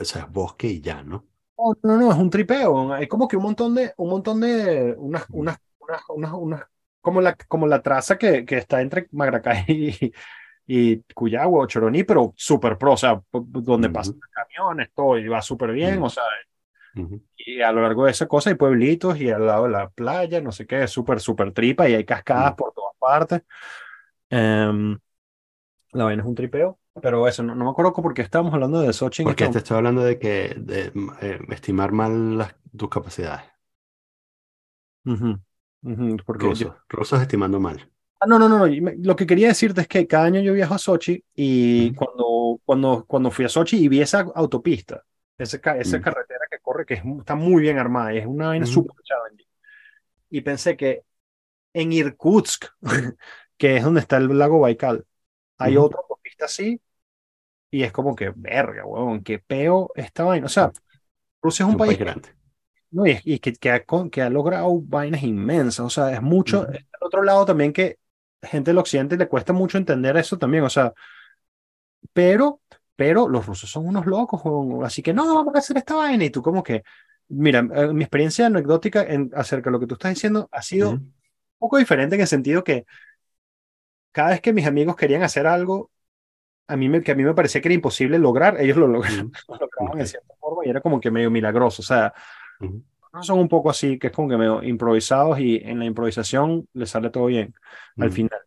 o 0.00 0.04
sea, 0.04 0.22
es 0.22 0.32
bosque 0.32 0.68
y 0.68 0.80
ya, 0.80 1.02
¿no? 1.02 1.26
No, 1.58 1.74
no, 1.82 1.96
no, 1.98 2.10
es 2.12 2.16
un 2.18 2.30
tripeo, 2.30 2.96
es 2.96 3.08
como 3.08 3.28
que 3.28 3.36
un 3.36 3.42
montón 3.42 3.74
de, 3.74 3.92
un 3.98 4.08
montón 4.08 4.40
de, 4.40 4.94
unas, 4.98 5.26
unas, 5.30 5.58
unas, 6.08 6.32
unas, 6.32 6.62
como 7.02 7.20
la, 7.20 7.34
como 7.36 7.66
la 7.66 7.82
traza 7.82 8.16
que, 8.16 8.46
que 8.46 8.56
está 8.56 8.80
entre 8.80 9.08
Magracay 9.12 9.64
y, 9.68 10.12
y 10.72 11.02
Cuyagua 11.14 11.64
o 11.64 11.66
Choroní, 11.66 12.04
pero 12.04 12.32
súper 12.36 12.78
pro, 12.78 12.92
o 12.92 12.96
sea, 12.96 13.20
donde 13.32 13.90
pasan 13.90 14.20
camiones, 14.32 14.90
todo, 14.94 15.18
y 15.18 15.26
va 15.26 15.42
súper 15.42 15.72
bien, 15.72 16.00
o 16.00 16.08
sea, 16.08 16.22
y 17.36 17.60
a 17.60 17.72
lo 17.72 17.82
largo 17.82 18.04
de 18.04 18.12
esa 18.12 18.28
cosa 18.28 18.50
hay 18.50 18.56
pueblitos 18.56 19.20
y 19.20 19.30
al 19.30 19.46
lado 19.46 19.64
de 19.64 19.70
la 19.70 19.88
playa, 19.90 20.40
no 20.40 20.52
sé 20.52 20.68
qué, 20.68 20.84
es 20.84 20.90
súper, 20.92 21.18
súper 21.18 21.52
tripa 21.52 21.88
y 21.88 21.94
hay 21.94 22.04
cascadas 22.04 22.54
por 22.54 22.72
todas 22.72 22.94
partes. 23.00 23.42
Em, 24.28 24.96
la 25.90 26.04
vaina 26.04 26.22
es 26.22 26.28
un 26.28 26.36
tripeo, 26.36 26.78
pero 27.02 27.26
eso, 27.26 27.42
no, 27.42 27.56
me 27.56 27.68
acuerdo 27.68 27.92
por 27.92 28.14
qué 28.14 28.22
estábamos 28.22 28.54
hablando 28.54 28.80
de 28.80 28.92
Sochi. 28.92 29.24
Porque 29.24 29.48
te 29.48 29.58
estoy 29.58 29.76
hablando 29.76 30.04
de 30.04 30.20
que 30.20 30.54
de, 30.56 30.92
eh, 31.20 31.40
estimar 31.48 31.90
mal 31.90 32.38
las, 32.38 32.54
tus 32.76 32.88
capacidades. 32.88 33.42
rusos, 36.88 37.20
estimando 37.20 37.58
mal. 37.58 37.90
Ah, 38.20 38.26
no, 38.26 38.38
no, 38.38 38.48
no, 38.48 38.66
no. 38.66 38.92
Lo 38.98 39.16
que 39.16 39.26
quería 39.26 39.48
decirte 39.48 39.80
es 39.80 39.88
que 39.88 40.06
cada 40.06 40.24
año 40.24 40.40
yo 40.40 40.52
viajo 40.52 40.74
a 40.74 40.78
Sochi 40.78 41.24
y 41.34 41.94
cuando, 41.94 42.60
cuando, 42.64 43.04
cuando 43.06 43.30
fui 43.30 43.46
a 43.46 43.48
Sochi 43.48 43.78
y 43.78 43.88
vi 43.88 44.02
esa 44.02 44.26
autopista, 44.34 45.02
esa, 45.38 45.56
esa 45.78 46.00
carretera 46.02 46.44
que 46.50 46.58
corre, 46.60 46.84
que 46.84 46.94
está 46.94 47.34
muy 47.34 47.62
bien 47.62 47.78
armada, 47.78 48.12
es 48.12 48.26
una 48.26 48.48
vaina 48.48 48.66
súper 48.66 48.96
challenging. 49.02 49.48
Y 50.28 50.42
pensé 50.42 50.76
que 50.76 51.02
en 51.72 51.92
Irkutsk, 51.92 52.66
que 53.56 53.76
es 53.78 53.84
donde 53.84 54.00
está 54.00 54.18
el 54.18 54.38
lago 54.38 54.60
Baikal, 54.60 55.04
hay 55.56 55.78
otra 55.78 56.00
autopista 56.00 56.44
así 56.44 56.80
y 57.70 57.84
es 57.84 57.92
como 57.92 58.16
que, 58.16 58.32
verga, 58.34 58.84
weón, 58.84 59.22
qué 59.22 59.38
peo 59.38 59.92
esta 59.94 60.24
vaina. 60.24 60.46
O 60.46 60.48
sea, 60.48 60.72
Rusia 61.40 61.64
es 61.64 61.70
un, 61.70 61.78
país, 61.78 61.98
grande. 61.98 62.30
No, 62.90 63.06
y, 63.06 63.38
que, 63.38 63.52
que, 63.52 63.70
ha, 63.70 63.84
que, 64.10 64.22
ha, 64.22 64.28
logrado 64.28 64.80
vainas 64.82 65.22
inmensas. 65.22 65.86
O 65.86 65.90
sea, 65.90 66.12
es 66.12 66.20
mucho. 66.20 66.66
Al 66.68 66.86
otro 67.00 67.22
lado 67.22 67.46
también 67.46 67.72
que 67.72 67.99
gente 68.42 68.70
del 68.70 68.78
occidente 68.78 69.16
le 69.16 69.28
cuesta 69.28 69.52
mucho 69.52 69.78
entender 69.78 70.16
eso 70.16 70.38
también. 70.38 70.64
O 70.64 70.70
sea, 70.70 70.92
pero, 72.12 72.60
pero 72.96 73.28
los 73.28 73.46
rusos 73.46 73.70
son 73.70 73.86
unos 73.86 74.06
locos, 74.06 74.42
así 74.84 75.02
que 75.02 75.12
no, 75.12 75.34
vamos 75.34 75.54
a 75.54 75.58
hacer 75.58 75.76
esta 75.76 75.94
vaina. 75.94 76.24
Y 76.24 76.30
tú, 76.30 76.42
como 76.42 76.62
que, 76.62 76.82
mira, 77.28 77.60
eh, 77.74 77.92
mi 77.92 78.02
experiencia 78.04 78.46
anecdótica 78.46 79.02
en, 79.02 79.30
acerca 79.34 79.70
de 79.70 79.72
lo 79.72 79.80
que 79.80 79.86
tú 79.86 79.94
estás 79.94 80.14
diciendo 80.14 80.48
ha 80.52 80.62
sido 80.62 80.90
un 80.90 81.14
poco 81.58 81.78
diferente 81.78 82.14
en 82.14 82.22
el 82.22 82.26
sentido 82.26 82.64
que 82.64 82.86
cada 84.12 84.30
vez 84.30 84.40
que 84.40 84.52
mis 84.52 84.66
amigos 84.66 84.96
querían 84.96 85.22
hacer 85.22 85.46
algo, 85.46 85.90
a 86.66 86.76
mí 86.76 86.88
me, 86.88 87.02
que 87.02 87.12
a 87.12 87.14
mí 87.14 87.22
me 87.22 87.34
parecía 87.34 87.60
que 87.60 87.68
era 87.68 87.74
imposible 87.74 88.18
lograr, 88.18 88.60
ellos 88.60 88.76
lo, 88.76 88.86
lograron, 88.86 89.32
de 89.94 90.06
cierta 90.06 90.34
forma 90.38 90.64
y 90.64 90.70
era 90.70 90.80
como 90.80 91.00
que 91.00 91.10
medio 91.10 91.30
milagroso. 91.30 91.82
O 91.82 91.84
sea, 91.84 92.12
son 93.22 93.38
un 93.38 93.48
poco 93.48 93.70
así, 93.70 93.98
que 93.98 94.08
es 94.08 94.12
como 94.12 94.28
que 94.28 94.36
medio 94.36 94.62
improvisados 94.62 95.38
y 95.40 95.56
en 95.56 95.78
la 95.78 95.84
improvisación 95.84 96.68
les 96.72 96.90
sale 96.90 97.10
todo 97.10 97.26
bien 97.26 97.54
al 97.98 98.12
final. 98.12 98.40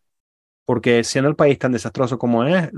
Porque 0.64 1.04
siendo 1.04 1.28
el 1.28 1.36
país 1.36 1.58
tan 1.58 1.72
desastroso 1.72 2.18
como 2.18 2.44
es, 2.44 2.70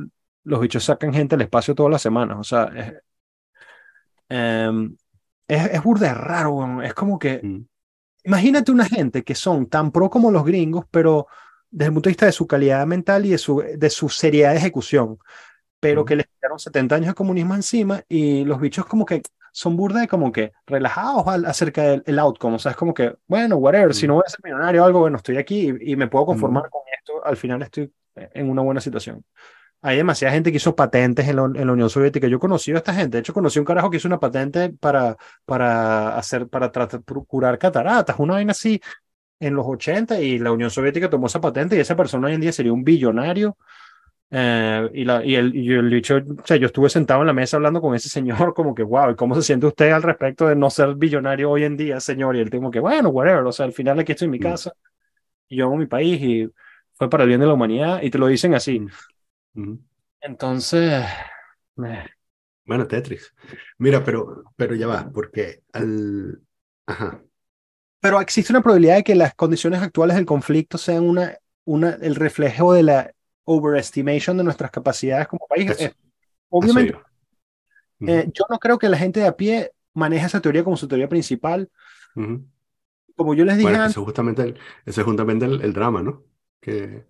los 0.45 0.61
bichos 0.61 0.85
sacan 0.85 1.15
gente 1.15 1.35
al 1.35 1.43
espacio 1.43 1.75
todas 1.75 1.93
las 1.93 2.03
semanas. 2.03 2.39
O 2.41 2.45
sea, 2.45 2.65
es, 2.75 2.95
em, 4.29 4.97
es, 5.49 5.67
es 5.73 5.83
burda 5.83 6.15
raro, 6.15 6.83
es 6.83 6.95
como 6.95 7.19
que... 7.19 7.41
Imagínate 8.25 8.73
una 8.73 8.87
gente 8.87 9.23
que 9.23 9.37
son 9.37 9.69
tan 9.69 9.93
pro 9.93 10.11
como 10.11 10.33
los 10.33 10.45
gringos, 10.45 10.85
pero 10.91 11.29
desde 11.71 11.89
el 11.89 11.95
punto 11.95 12.09
de 12.09 12.13
vista 12.13 12.27
de 12.27 12.33
su 12.33 12.47
calidad 12.47 12.85
mental 12.87 13.25
y 13.27 13.31
de 13.31 13.39
su, 13.39 13.61
de 13.61 13.91
su 13.91 14.09
seriedad 14.09 14.53
de 14.53 14.59
ejecución, 14.59 15.19
pero 15.79 16.05
que 16.05 16.17
les 16.17 16.27
quitaron 16.27 16.59
70 16.59 16.97
años 16.97 17.09
de 17.09 17.15
comunismo 17.15 17.55
encima 17.55 18.03
y 18.09 18.45
los 18.45 18.61
bichos 18.61 18.87
como 18.87 19.05
que 19.05 19.23
son 19.57 19.75
burda 19.75 20.01
de 20.01 20.07
como 20.07 20.31
que 20.31 20.53
relajados 20.67 21.27
acerca 21.47 21.83
del 21.97 22.19
outcome, 22.19 22.57
o 22.57 22.59
sea, 22.59 22.73
es 22.73 22.77
como 22.77 22.93
que, 22.93 23.17
bueno, 23.27 23.57
whatever, 23.57 23.95
si 23.95 24.07
no 24.07 24.17
voy 24.17 24.25
a 24.27 24.29
ser 24.29 24.41
millonario 24.45 24.83
o 24.83 24.85
algo, 24.85 25.01
bueno, 25.01 25.17
estoy 25.17 25.39
aquí 25.39 25.73
y, 25.81 25.97
me 25.97 26.09
puedo 26.09 26.27
conformar 26.27 26.69
con 26.69 26.83
esto, 26.95 27.25
al 27.25 27.39
final 27.39 27.63
estoy 27.63 27.91
en 28.15 28.51
una 28.51 28.61
buena 28.61 28.83
situación. 28.83 29.25
Hay 29.81 29.97
demasiada 29.97 30.35
gente 30.35 30.51
que 30.51 30.59
hizo 30.59 30.77
patentes 30.77 31.27
en 31.27 31.37
la, 31.37 31.45
en 31.45 31.67
la 31.67 31.73
Unión 31.73 31.89
Soviética. 31.89 32.29
Yo 32.29 32.39
conocí 32.39 32.71
a 32.73 32.77
esta 32.77 32.93
gente. 32.93 33.17
De 33.17 33.21
hecho, 33.21 33.33
conocí 33.33 33.59
a 33.59 33.63
un 33.63 33.67
carajo 33.67 33.89
que 33.89 33.97
hizo 33.97 34.09
una 34.09 34.21
patente 34.21 34.71
para, 34.71 35.17
para 35.47 36.19
hacer, 36.19 36.49
para 36.49 36.71
tratar, 36.71 37.03
curar 37.27 37.59
cataratas, 37.59 38.19
una 38.19 38.35
vaina 38.35 38.51
así 38.51 38.79
en 39.41 39.55
los 39.55 39.65
80 39.67 40.21
y 40.21 40.39
la 40.39 40.53
Unión 40.53 40.71
Soviética 40.71 41.09
tomó 41.09 41.29
esa 41.29 41.41
patente 41.41 41.77
y 41.77 41.81
esa 41.81 41.97
persona 41.97 42.27
hoy 42.27 42.35
en 42.35 42.43
día 42.43 42.53
sería 42.53 42.75
un 42.75 42.85
billonario. 42.85 43.57
Eh, 44.31 44.91
y, 44.93 45.05
la, 45.05 45.25
y, 45.25 45.37
el, 45.37 45.55
y 45.55 45.73
el 45.73 45.89
dicho, 45.89 46.17
o 46.17 46.47
sea, 46.47 46.57
yo 46.57 46.67
estuve 46.67 46.91
sentado 46.91 47.21
en 47.21 47.29
la 47.29 47.33
mesa 47.33 47.57
hablando 47.57 47.81
con 47.81 47.95
ese 47.95 48.09
señor, 48.09 48.37
como 48.55 48.75
que, 48.75 48.83
wow, 48.83 49.15
¿cómo 49.17 49.35
se 49.35 49.43
siente 49.43 49.67
usted 49.67 49.91
al 49.91 50.03
respecto 50.03 50.47
de 50.49 50.57
no 50.57 50.71
ser 50.71 50.95
billonario 50.95 51.51
hoy 51.51 51.65
en 51.65 51.77
día, 51.77 52.01
señor? 52.01 52.37
Y 52.37 52.41
él 52.41 52.51
tengo 52.51 52.71
que, 52.71 52.81
bueno, 52.81 53.11
whatever, 53.11 53.45
o 53.45 53.53
sea, 53.53 53.67
al 53.67 53.73
final 53.73 53.99
aquí 53.99 54.13
estoy 54.13 54.27
en 54.27 54.33
mi 54.33 54.39
mm. 54.39 54.43
casa 54.43 54.73
y 55.49 55.57
yo 55.57 55.67
amo 55.67 55.77
mi 55.77 55.87
país 55.87 56.21
y 56.21 56.51
fue 56.95 57.09
para 57.09 57.25
el 57.25 57.29
bien 57.29 57.41
de 57.41 57.47
la 57.47 57.55
humanidad 57.55 58.03
y 58.03 58.11
te 58.11 58.19
lo 58.19 58.27
dicen 58.27 58.55
así. 58.55 58.85
Mm. 59.55 59.75
Entonces, 60.21 61.05
bueno, 62.65 62.87
Tetris. 62.87 63.33
Mira, 63.79 64.03
pero, 64.03 64.43
pero 64.57 64.75
ya 64.75 64.89
va, 64.89 65.09
porque 65.13 65.63
al, 65.73 66.41
ajá, 66.87 67.23
pero 68.07 68.21
existe 68.21 68.53
una 68.53 68.63
probabilidad 68.63 68.97
de 68.97 69.03
que 69.03 69.17
las 69.17 69.35
condiciones 69.35 69.83
actuales 69.83 70.17
del 70.17 70.27
conflicto 70.27 70.79
sean 70.79 71.03
una, 71.03 71.37
una, 71.65 71.99
el 72.01 72.15
reflejo 72.15 72.73
de 72.73 72.85
la 72.85 73.13
overestimation 73.47 74.37
de 74.37 74.45
nuestras 74.45 74.71
capacidades 74.71 75.27
como 75.27 75.47
país. 75.49 75.71
Eh, 75.81 75.95
obviamente, 76.51 76.99
eh, 78.01 78.29
yo 78.35 78.45
no 78.51 78.59
creo 78.59 78.79
que 78.79 78.91
la 78.91 78.99
gente 78.99 79.21
de 79.21 79.27
a 79.27 79.37
pie 79.37 79.73
maneje 79.95 80.27
esa 80.27 80.43
teoría 80.43 80.63
como 80.63 80.77
su 80.77 80.87
teoría 80.87 81.09
principal. 81.09 81.71
Como 83.17 83.35
yo 83.35 83.47
les 83.47 83.57
dije 83.57 83.71
bueno, 83.71 83.87
Eso 83.87 84.01
es 84.01 84.05
justamente 84.05 84.43
el, 84.43 84.59
es 84.85 85.03
justamente 85.03 85.47
el, 85.47 85.73
drama, 85.73 86.03
¿no? 86.03 86.25
Que, 86.61 87.07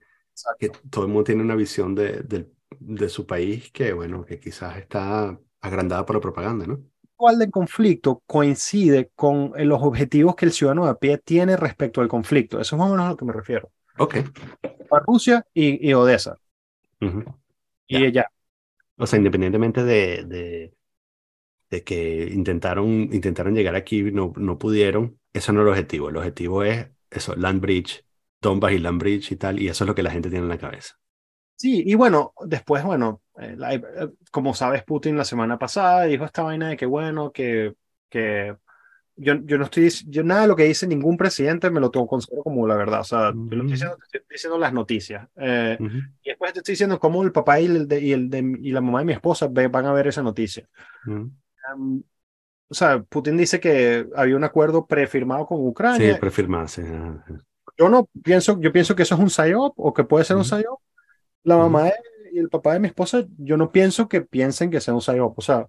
que, 0.59 0.71
todo 0.91 1.05
el 1.07 1.11
mundo 1.11 1.25
tiene 1.25 1.43
una 1.43 1.57
visión 1.57 1.95
de, 1.95 2.21
de, 2.21 2.49
de 2.79 3.09
su 3.09 3.27
país 3.27 3.73
que, 3.73 3.93
bueno, 3.93 4.25
que 4.25 4.39
quizás 4.39 4.77
está 4.77 5.39
agrandada 5.61 6.07
por 6.07 6.17
la 6.17 6.21
propaganda, 6.21 6.67
¿no? 6.67 6.81
actual 7.17 7.39
del 7.39 7.51
conflicto 7.51 8.23
coincide 8.27 9.11
con 9.15 9.53
los 9.57 9.83
objetivos 9.83 10.37
que 10.37 10.45
el 10.45 10.53
ciudadano 10.53 10.85
de 10.85 10.91
a 10.91 10.95
pie 10.95 11.19
tiene 11.19 11.57
respecto 11.57 12.03
al 12.03 12.09
conflicto. 12.09 12.61
Eso 12.61 12.77
es 12.77 12.79
más 12.79 12.89
o 12.89 12.93
menos 12.93 13.07
a 13.07 13.11
lo 13.11 13.17
que 13.17 13.25
me 13.25 13.33
refiero. 13.33 13.71
Ok. 13.99 14.17
A 14.91 14.99
Rusia 15.07 15.47
y, 15.53 15.93
Odessa. 15.93 16.37
Y 17.87 18.13
ya. 18.13 18.31
O 18.99 19.07
sea, 19.07 19.19
independientemente 19.19 19.85
de, 19.85 20.25
de, 20.25 20.75
de, 21.71 21.85
que 21.85 22.31
intentaron, 22.33 22.89
intentaron 23.13 23.55
llegar 23.55 23.75
aquí 23.75 24.01
y 24.01 24.13
no, 24.13 24.33
no 24.37 24.59
pudieron, 24.59 25.19
eso 25.33 25.53
no 25.53 25.61
es 25.61 25.65
el 25.65 25.71
objetivo. 25.71 26.09
El 26.09 26.17
objetivo 26.17 26.63
es 26.63 26.89
eso, 27.11 27.37
Land 27.37 27.61
Bridge, 27.61 28.05
Donbass 28.41 28.73
y 28.73 28.79
Land 28.79 29.01
Bridge 29.01 29.33
y 29.33 29.37
tal, 29.37 29.61
y 29.61 29.69
eso 29.69 29.85
es 29.85 29.89
lo 29.89 29.95
que 29.95 30.03
la 30.03 30.11
gente 30.11 30.31
tiene 30.31 30.45
en 30.45 30.49
la 30.49 30.59
cabeza. 30.59 30.95
Sí, 31.57 31.83
y 31.87 31.95
bueno, 31.95 32.35
después, 32.45 32.85
bueno, 32.85 33.23
eh, 33.39 33.57
eh, 33.59 34.09
como 34.31 34.55
sabes, 34.55 34.85
Putin 34.85 35.17
la 35.17 35.25
semana 35.25 35.59
pasada 35.59 36.05
dijo 36.05 36.25
esta 36.25 36.43
vaina 36.43 36.69
de 36.69 36.77
que, 36.77 36.87
bueno, 36.87 37.33
que, 37.33 37.75
que 38.11 38.57
yo, 39.17 39.35
yo 39.45 39.59
no 39.59 39.65
estoy, 39.65 39.89
yo 40.09 40.23
nada 40.23 40.43
de 40.43 40.49
lo 40.49 40.57
que 40.57 40.65
dice 40.65 40.87
ningún 40.87 41.17
presidente 41.17 41.71
me 41.71 41.81
lo 41.81 41.91
tengo 41.91 42.07
considero 42.07 42.43
como 42.43 42.67
la 42.67 42.77
verdad, 42.77 43.01
o 43.01 43.05
sea, 43.05 43.33
yo 43.33 43.57
lo 43.57 43.63
estoy 43.63 43.73
diciendo, 43.73 43.97
estoy 44.05 44.21
diciendo 44.31 44.59
las 44.59 44.73
noticias. 44.73 45.29
Eh, 45.37 45.79
y 46.23 46.29
después 46.29 46.53
te 46.53 46.61
estoy 46.61 46.73
diciendo 46.73 46.99
cómo 46.99 47.23
el 47.23 47.33
papá 47.33 47.61
y, 47.61 47.67
el 47.67 47.89
de, 47.89 48.01
y, 48.01 48.13
el 48.13 48.31
de, 48.31 48.59
y 48.61 48.73
la 48.73 48.81
mamá 48.81 49.01
de 49.01 49.07
mi 49.07 49.13
esposa 49.13 49.49
van 49.49 49.87
a 49.87 49.93
ver 49.93 50.09
esa 50.09 50.23
noticia. 50.23 50.69
o 51.07 52.75
sea, 52.75 53.03
Putin 53.03 53.37
dice 53.37 53.59
que 53.61 54.07
había 54.15 54.37
un 54.37 54.45
acuerdo 54.45 54.87
prefirmado 54.87 55.47
con 55.47 55.67
Ucrania. 55.67 56.15
Sí, 56.15 56.21
prefirmado, 56.21 56.69
sí. 56.69 56.83
Yo 57.79 57.89
no 57.89 58.09
pienso, 58.23 58.59
yo 58.61 58.73
pienso 58.73 58.95
que 58.95 59.03
eso 59.03 59.15
es 59.15 59.21
un 59.21 59.31
psyop 59.31 59.75
o 59.77 59.93
que 59.93 60.05
puede 60.05 60.25
ser 60.25 60.37
un 60.37 60.45
psyop 60.45 60.79
la 61.47 61.57
mamá 61.57 61.93
y 62.33 62.39
el 62.39 62.49
papá 62.49 62.73
de 62.75 62.81
mi 62.81 62.89
esposa, 62.89 63.25
yo 63.39 63.57
no 63.57 63.71
pienso 63.71 64.09
que 64.09 64.21
piensen 64.21 64.69
que 64.71 64.81
sea 64.81 64.93
un 64.93 65.01
psyop. 65.01 65.39
O 65.39 65.41
sea, 65.41 65.69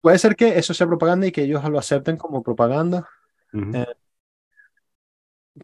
puede 0.00 0.18
ser 0.18 0.36
que 0.36 0.58
eso 0.58 0.74
sea 0.74 0.86
propaganda 0.86 1.26
y 1.26 1.32
que 1.32 1.42
ellos 1.42 1.62
lo 1.68 1.78
acepten 1.78 2.16
como 2.16 2.42
propaganda. 2.42 3.08
Eh, 3.52 3.86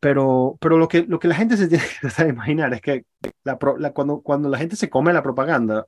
pero, 0.01 0.59
pero 0.61 0.79
lo, 0.79 0.89
que, 0.89 1.03
lo 1.03 1.19
que 1.19 1.29
la 1.29 1.35
gente 1.35 1.57
se 1.57 1.69
tiene 1.69 1.85
que 2.17 2.29
imaginar 2.29 2.75
es 2.75 2.81
que 2.81 3.05
la, 3.45 3.59
cuando, 3.93 4.21
cuando 4.21 4.49
la 4.49 4.59
gente 4.59 4.77
se 4.77 4.91
come 4.91 5.13
la 5.13 5.23
propaganda, 5.23 5.87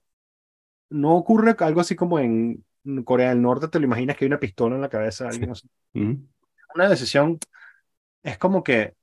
no 0.91 1.17
ocurre 1.17 1.55
algo 1.59 1.81
así 1.81 1.95
como 1.95 2.19
en 2.19 2.65
Corea 3.05 3.31
del 3.31 3.43
Norte, 3.43 3.69
te 3.69 3.79
lo 3.79 3.87
imaginas 3.87 4.17
que 4.17 4.25
hay 4.25 4.29
una 4.29 4.41
pistola 4.41 4.77
en 4.77 4.83
la 4.83 4.89
cabeza 4.89 5.25
de 5.25 5.31
alguien. 5.31 5.53
Una 6.75 6.89
decisión 6.89 7.39
es 8.23 8.39
como 8.39 8.63
que 8.63 8.95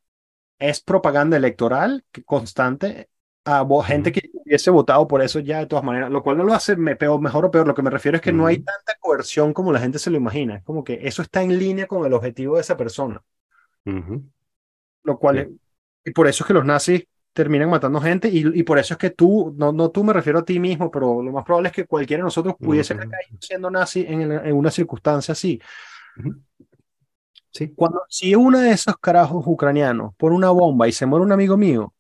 es 0.60 0.82
propaganda 0.82 1.38
electoral 1.38 2.04
constante 2.26 3.10
a 3.44 3.66
gente 3.84 4.12
que 4.12 4.32
hubiese 4.46 4.70
votado 4.72 5.08
por 5.08 5.22
eso 5.22 5.40
ya 5.40 5.60
de 5.60 5.66
todas 5.68 5.84
maneras, 5.84 6.12
lo 6.12 6.22
cual 6.24 6.38
no 6.38 6.44
lo 6.44 6.54
hace 6.54 6.76
me 6.76 6.96
peor, 6.96 7.20
mejor 7.22 7.46
o 7.46 7.52
peor. 7.52 7.68
Lo 7.68 7.74
que 7.76 7.82
me 7.82 7.90
refiero 7.90 8.16
es 8.18 8.22
que 8.22 8.32
no 8.34 8.46
hay 8.46 8.58
tanta 8.60 8.94
coerción 9.00 9.54
como 9.54 9.72
la 9.72 9.80
gente 9.80 10.00
se 10.00 10.12
lo 10.12 10.18
imagina. 10.18 10.58
Es 10.58 10.64
como 10.64 10.84
que 10.84 11.00
eso 11.04 11.22
está 11.22 11.42
en 11.44 11.58
línea 11.58 11.88
con 11.88 12.06
el 12.06 12.14
objetivo 12.14 12.56
de 12.56 12.62
esa 12.62 12.78
persona, 12.78 13.22
Ujú. 13.86 14.24
lo 15.04 15.18
cual 15.20 15.38
es- 15.40 15.48
y 16.06 16.12
por 16.12 16.28
eso 16.28 16.44
es 16.44 16.48
que 16.48 16.54
los 16.54 16.66
nazis 16.66 17.06
terminan 17.34 17.70
matando 17.70 18.00
gente 18.02 18.30
y, 18.30 18.44
y 18.60 18.64
por 18.64 18.80
eso 18.80 18.94
es 18.94 18.98
que 18.98 19.10
tú, 19.10 19.54
no, 19.58 19.72
no 19.74 19.90
tú 19.92 20.04
me 20.04 20.14
refiero 20.14 20.40
a 20.40 20.46
ti 20.46 20.60
mismo, 20.60 20.90
pero 20.92 21.22
lo 21.22 21.32
más 21.32 21.44
probable 21.44 21.70
es 21.70 21.76
que 21.76 21.86
cualquiera 21.86 22.22
de 22.22 22.26
nosotros 22.26 22.56
pudiese 22.60 22.94
haber 22.94 23.08
Ujú. 23.08 23.12
caído 23.12 23.38
siendo 23.42 23.72
nazi 23.72 24.06
en, 24.08 24.22
el- 24.22 24.32
en 24.48 24.56
una 24.56 24.72
circunstancia 24.72 25.34
así. 25.34 25.60
Ujú. 26.20 26.36
Sí. 27.52 27.74
Cuando, 27.76 28.02
si 28.10 28.36
uno 28.36 28.60
de 28.60 28.72
esos 28.72 28.98
carajos 28.98 29.44
ucranianos 29.48 30.14
pone 30.18 30.36
una 30.36 30.52
bomba 30.52 30.88
y 30.88 30.92
se 30.92 31.06
muere 31.08 31.26
un 31.26 31.32
amigo 31.32 31.58
mío, 31.58 31.94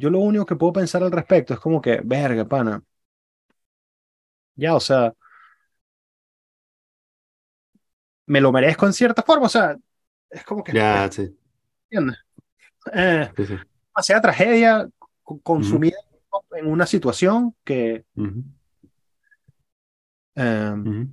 yo 0.00 0.10
lo 0.10 0.20
único 0.20 0.46
que 0.46 0.56
puedo 0.56 0.72
pensar 0.74 1.02
al 1.04 1.12
respecto 1.12 1.54
es 1.54 1.60
como 1.60 1.80
que, 1.82 2.00
verga, 2.04 2.46
pana. 2.48 2.82
Ya, 4.56 4.74
o 4.74 4.80
sea, 4.80 5.14
me 8.26 8.40
lo 8.40 8.52
merezco 8.52 8.86
en 8.86 8.92
cierta 8.92 9.22
forma, 9.22 9.46
o 9.46 9.48
sea, 9.48 9.76
es 10.30 10.44
como 10.44 10.64
que, 10.64 10.74
Ya, 10.74 11.10
sí. 11.12 11.36
¿entiendes? 11.90 12.18
Eh, 12.94 13.32
Sí, 13.36 13.46
sí. 13.46 13.56
demasiada 13.94 14.22
tragedia 14.22 14.88
co- 15.24 15.40
consumida 15.42 15.98
en 16.52 16.66
una 16.68 16.86
situación 16.86 17.56
que, 17.64 18.04
eh, 20.34 20.74
Ujú. 20.84 21.08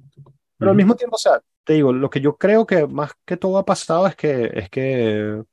pero 0.58 0.72
al 0.72 0.78
mismo 0.78 0.96
tiempo, 0.96 1.16
o 1.16 1.20
sea, 1.20 1.42
te 1.64 1.74
digo, 1.74 1.94
lo 1.94 2.10
que 2.10 2.22
yo 2.22 2.38
creo 2.38 2.66
que 2.66 2.88
más 2.88 3.14
que 3.26 3.38
todo 3.38 3.58
ha 3.58 3.66
pasado 3.66 4.08
es 4.08 4.16
que, 4.16 4.52
es 4.54 4.70
que, 4.70 5.44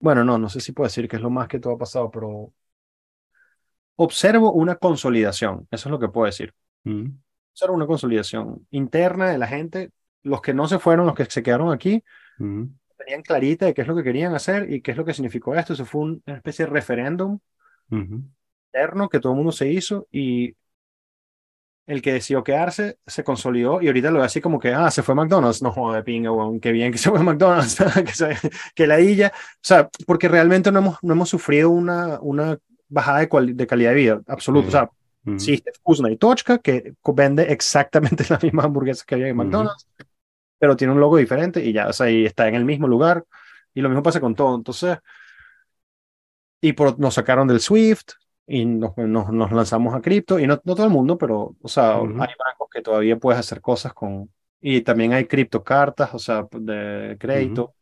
bueno, 0.00 0.24
no, 0.24 0.38
no 0.38 0.48
sé 0.48 0.60
si 0.60 0.72
puedo 0.72 0.88
decir 0.88 1.08
que 1.08 1.16
es 1.16 1.22
lo 1.22 1.30
más 1.30 1.48
que 1.48 1.60
todo 1.60 1.74
ha 1.74 1.78
pasado, 1.78 2.10
pero 2.10 2.52
observo 3.96 4.52
una 4.52 4.76
consolidación, 4.76 5.66
eso 5.70 5.88
es 5.88 5.90
lo 5.90 5.98
que 5.98 6.08
puedo 6.08 6.26
decir. 6.26 6.54
Ujú. 6.84 7.12
Observo 7.52 7.74
una 7.74 7.86
consolidación 7.86 8.66
interna 8.70 9.28
de 9.30 9.38
la 9.38 9.46
gente, 9.46 9.90
los 10.22 10.40
que 10.40 10.54
no 10.54 10.66
se 10.68 10.78
fueron, 10.78 11.06
los 11.06 11.14
que 11.14 11.26
se 11.26 11.42
quedaron 11.42 11.72
aquí, 11.72 12.02
Ujú. 12.38 12.70
tenían 12.96 13.22
clarita 13.22 13.66
de 13.66 13.74
qué 13.74 13.82
es 13.82 13.88
lo 13.88 13.96
que 13.96 14.02
querían 14.02 14.34
hacer 14.34 14.72
y 14.72 14.80
qué 14.82 14.92
es 14.92 14.96
lo 14.96 15.04
que 15.04 15.14
significó 15.14 15.54
esto. 15.54 15.72
Eso 15.72 15.84
fue 15.84 16.02
un- 16.02 16.22
una 16.26 16.36
especie 16.36 16.64
de 16.66 16.70
referéndum 16.70 17.38
Ujú. 17.90 18.22
interno 18.72 19.08
que 19.08 19.20
todo 19.20 19.32
el 19.32 19.36
mundo 19.36 19.52
se 19.52 19.68
hizo 19.70 20.06
y 20.10 20.54
el 21.86 22.02
que 22.02 22.12
decidió 22.12 22.44
quedarse 22.44 22.98
se 23.06 23.24
consolidó 23.24 23.82
y 23.82 23.88
ahorita 23.88 24.10
lo 24.10 24.20
ve 24.20 24.26
así 24.26 24.40
como 24.40 24.58
que, 24.60 24.72
ah, 24.72 24.90
se 24.90 25.02
fue 25.02 25.12
a 25.12 25.16
McDonald's, 25.16 25.62
no 25.62 25.72
joder, 25.72 26.04
pinga, 26.04 26.30
weón, 26.32 26.60
qué 26.60 26.70
bien 26.72 26.92
que 26.92 26.98
se 26.98 27.10
fue 27.10 27.18
a 27.18 27.22
McDonald's, 27.22 27.76
que, 28.06 28.14
se, 28.14 28.36
que 28.74 28.86
la 28.86 29.00
illa, 29.00 29.32
o 29.34 29.58
sea, 29.60 29.88
porque 30.06 30.28
realmente 30.28 30.70
no 30.70 30.78
hemos, 30.78 30.98
no 31.02 31.14
hemos 31.14 31.28
sufrido 31.28 31.70
una, 31.70 32.20
una 32.20 32.58
bajada 32.88 33.20
de, 33.20 33.28
cual- 33.28 33.56
de 33.56 33.66
calidad 33.66 33.90
de 33.90 33.96
vida 33.96 34.20
absoluta, 34.28 34.68
o 34.68 34.70
sea, 34.70 34.90
Ujú. 35.26 35.34
existe 35.34 35.72
Kuzna 35.82 36.10
y 36.10 36.16
Tochka 36.16 36.58
que 36.58 36.94
vende 37.14 37.42
exactamente 37.52 38.24
las 38.30 38.42
mismas 38.42 38.66
hamburguesas 38.66 39.04
que 39.04 39.16
había 39.16 39.28
en. 39.28 39.36
McDonald's, 39.36 39.86
pero 40.58 40.76
tiene 40.76 40.92
un 40.92 41.00
logo 41.00 41.16
diferente 41.16 41.64
y 41.64 41.72
ya, 41.72 41.88
o 41.88 41.92
sea, 41.92 42.10
y 42.10 42.26
está 42.26 42.48
en 42.48 42.54
el 42.54 42.64
mismo 42.64 42.86
lugar. 42.88 43.24
Y 43.74 43.80
lo 43.82 43.88
mismo 43.88 44.02
pasa 44.02 44.20
con 44.20 44.34
todo, 44.34 44.56
entonces, 44.56 44.98
y 46.60 46.72
por, 46.72 46.98
nos 46.98 47.14
sacaron 47.14 47.48
del 47.48 47.60
Swift 47.60 48.12
y 48.50 48.64
nos, 48.66 48.96
nos, 48.96 49.30
nos 49.30 49.52
lanzamos 49.52 49.94
a 49.94 50.00
cripto 50.00 50.38
y 50.40 50.46
no, 50.46 50.60
no 50.64 50.74
todo 50.74 50.84
el 50.86 50.92
mundo, 50.92 51.16
pero, 51.16 51.54
o 51.62 51.68
sea, 51.68 52.00
Ujú. 52.00 52.10
hay 52.20 52.28
bancos 52.38 52.68
que 52.72 52.82
todavía 52.82 53.16
puedes 53.16 53.38
hacer 53.38 53.60
cosas 53.60 53.94
con, 53.94 54.28
y 54.60 54.80
también 54.82 55.12
hay 55.12 55.26
criptocartas, 55.26 56.12
o 56.14 56.18
sea, 56.18 56.46
de 56.52 57.16
crédito. 57.18 57.74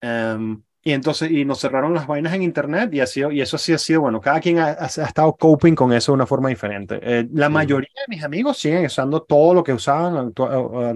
Em, 0.00 0.62
y 0.82 0.92
entonces, 0.92 1.30
y 1.30 1.44
nos 1.44 1.58
cerraron 1.60 1.94
las 1.94 2.06
vainas 2.06 2.34
en 2.34 2.42
internet 2.42 2.92
y, 2.94 3.00
ha 3.00 3.06
sido, 3.06 3.32
y 3.32 3.40
eso 3.40 3.58
sí 3.58 3.72
ha 3.72 3.78
sido, 3.78 4.02
bueno, 4.02 4.20
cada 4.20 4.40
quien 4.40 4.58
ha, 4.58 4.68
ha- 4.70 4.84
ha 4.84 4.86
estado 4.86 5.34
coping 5.36 5.74
con 5.74 5.92
eso 5.92 6.12
de 6.12 6.14
una 6.16 6.26
forma 6.26 6.48
diferente. 6.48 6.98
Eh, 7.02 7.28
la 7.32 7.46
Ujú. 7.46 7.54
mayoría 7.54 7.88
de 8.06 8.14
mis 8.14 8.22
amigos 8.24 8.58
siguen 8.58 8.84
usando 8.86 9.22
todo 9.22 9.54
lo 9.54 9.64
que 9.64 9.72
usaban 9.72 10.32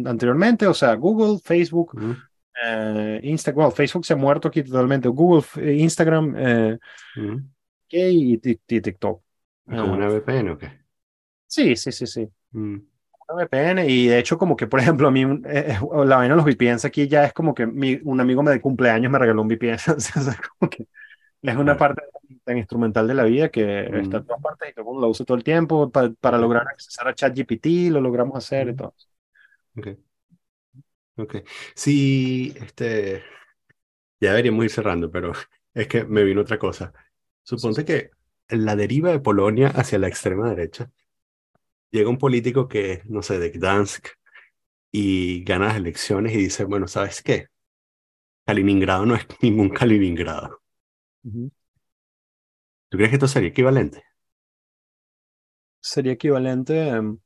anteriormente, 0.07 0.67
o 0.67 0.75
sea, 0.75 0.95
Google, 0.95 1.39
Facebook, 1.43 1.99
eh, 2.65 3.21
Instagram, 3.23 3.57
bueno, 3.57 3.71
Facebook 3.71 4.05
se 4.05 4.13
ha 4.13 4.17
muerto 4.17 4.49
aquí 4.49 4.63
totalmente, 4.63 5.09
Google, 5.09 5.45
Instagram, 5.81 6.35
eh. 6.39 6.79
Y, 7.99 8.41
y- 8.43 8.57
TikTok. 8.81 9.23
¿Como 9.79 9.95
Ah, 9.95 9.95
una 9.95 10.09
VPN 10.09 10.51
o 10.53 10.59
qué? 10.59 10.69
sí, 11.47 11.77
sí, 11.77 11.93
sí, 11.93 12.07
sí. 12.07 12.29
Mm. 12.53 12.81
Una 13.29 13.45
VPN 13.45 13.87
y 13.89 14.07
de 14.09 14.19
hecho 14.19 14.39
como 14.39 14.57
que 14.57 14.67
por 14.67 14.81
ejemplo 14.81 15.09
a 15.09 15.11
mí 15.11 15.23
eh, 15.23 15.39
eh, 15.47 15.79
la 16.07 16.17
vaina 16.17 16.35
de 16.35 16.37
los 16.37 16.45
VPNs 16.47 16.85
aquí 16.87 17.09
ya 17.09 17.25
es 17.25 17.33
como 17.33 17.55
que 17.55 17.65
un 18.05 18.21
amigo 18.21 18.43
me 18.43 18.51
de 18.53 18.61
cumpleaños 18.61 19.13
me 19.13 19.19
regaló 19.19 19.43
un 19.43 19.49
VPN 19.49 19.79
es 21.43 21.57
una 21.57 21.77
parte 21.77 22.03
tan 22.45 22.59
instrumental 22.59 23.09
de 23.09 23.15
la 23.15 23.25
vida 23.25 23.51
que 23.51 23.87
Mm. 23.89 24.01
está 24.01 24.19
en 24.19 24.27
todas 24.27 24.43
partes 24.43 24.71
y 24.71 24.73
todo 24.75 24.83
el 24.83 24.87
mundo 24.87 25.01
la 25.03 25.09
usa 25.09 25.27
todo 25.27 25.37
el 25.37 25.45
tiempo 25.45 25.91
pa- 25.91 26.11
para 26.21 26.39
lograr 26.39 26.67
accesar 26.69 27.09
a 27.09 27.15
ChatGPT 27.15 27.91
lo 27.91 28.01
logramos 28.01 28.37
hacer 28.37 28.69
y 28.69 28.75
Mm. 28.75 28.77
todo 28.77 28.95
Ok. 29.77 29.89
Ok. 31.17 31.37
Sí, 31.75 32.55
este. 32.57 33.23
Ya 34.21 34.31
deberíamos 34.31 34.65
ir 34.65 34.71
cerrando, 34.71 35.11
pero 35.11 35.33
es 35.75 35.89
que 35.89 36.05
me 36.05 36.25
vino 36.25 36.43
otra 36.43 36.59
cosa. 36.59 36.93
Suponte 37.43 37.85
que 37.85 38.11
la 38.49 38.77
deriva 38.77 39.11
de 39.11 39.21
Polonia 39.21 39.69
hacia 39.69 39.99
la 39.99 40.09
extrema 40.09 40.49
derecha, 40.51 40.91
llega 41.91 42.11
un 42.11 42.19
político 42.19 42.69
que, 42.69 43.03
no 43.07 43.23
sé, 43.23 43.39
de 43.39 43.51
Gdansk 43.51 44.09
y 44.93 45.45
gana 45.45 45.69
las 45.69 45.77
elecciones 45.79 46.35
y 46.35 46.39
dice, 46.39 46.65
bueno, 46.65 46.89
¿sabes 46.89 47.23
qué? 47.23 47.49
Kaliningrado 48.47 49.07
no 49.07 49.15
es 49.17 49.27
ningún 49.43 49.71
Kaliningrado. 49.71 50.61
¿Tú 52.89 52.99
crees 52.99 53.11
que 53.11 53.17
esto 53.17 53.29
sería 53.29 53.49
equivalente 53.51 54.03
sería 55.81 56.13
equivalente 56.13 56.89
em, 56.89 57.19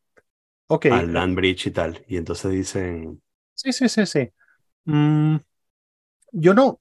ok 0.69 0.87
al 0.89 1.13
Land 1.13 1.37
Bridge 1.37 1.67
y 1.67 1.71
tal? 1.73 2.03
Y 2.09 2.17
entonces 2.17 2.51
dicen, 2.53 3.23
sí 3.55 3.73
sí 3.73 3.89
sí 3.89 4.07
sí 4.07 4.31
Mm, 4.87 5.37
yo 6.33 6.55
no 6.55 6.81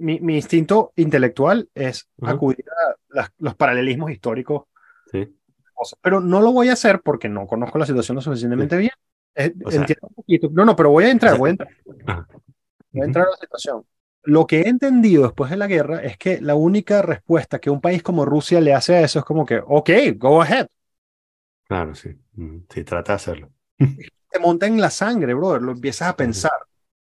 mi, 0.00 0.20
mi 0.20 0.36
instinto 0.36 0.92
intelectual 0.96 1.68
es 1.74 2.08
acudir 2.22 2.64
a 2.70 2.94
las- 3.08 3.32
los 3.38 3.54
paralelismos 3.54 4.10
históricos 4.10 4.64
sí. 5.12 5.36
Pero 6.02 6.20
no 6.20 6.40
lo 6.40 6.52
voy 6.52 6.68
a 6.68 6.74
hacer 6.74 7.00
porque 7.00 7.28
no 7.28 7.46
conozco 7.46 7.78
la 7.78 7.86
situación 7.86 8.16
lo 8.16 8.20
suficientemente 8.20 8.76
bien. 8.76 8.90
Eh, 9.34 9.54
O 9.64 9.70
sea- 9.70 9.80
entiendo 9.80 10.08
un 10.08 10.14
poquito. 10.14 10.48
No, 10.52 10.64
no, 10.64 10.76
pero 10.76 10.90
voy 10.90 11.04
a 11.04 11.10
entrar, 11.10 11.38
voy 11.38 11.48
a 11.48 11.50
entrar, 11.52 11.70
voy 12.92 13.02
a 13.02 13.04
entrar 13.04 13.26
a 13.26 13.30
la 13.30 13.36
situación. 13.36 13.84
Lo 14.24 14.46
que 14.46 14.60
he 14.60 14.68
entendido 14.68 15.22
después 15.22 15.50
de 15.50 15.56
la 15.56 15.66
guerra 15.66 16.02
es 16.02 16.18
que 16.18 16.40
la 16.42 16.54
única 16.54 17.00
respuesta 17.00 17.58
que 17.58 17.70
un 17.70 17.80
país 17.80 18.02
como 18.02 18.26
Rusia 18.26 18.60
le 18.60 18.74
hace 18.74 18.96
a 18.96 19.00
eso 19.00 19.20
es 19.20 19.24
como 19.24 19.46
que, 19.46 19.62
ok, 19.66 19.90
go 20.16 20.42
ahead. 20.42 20.66
Claro, 21.66 21.94
sí. 21.94 22.10
Sí, 22.68 22.84
trata 22.84 23.12
de 23.12 23.16
hacerlo. 23.16 23.50
Te 24.30 24.38
monta 24.38 24.66
en 24.66 24.80
la 24.80 24.90
sangre, 24.90 25.34
brother, 25.34 25.62
lo 25.62 25.72
empiezas 25.72 26.08
a 26.08 26.16
pensar, 26.16 26.52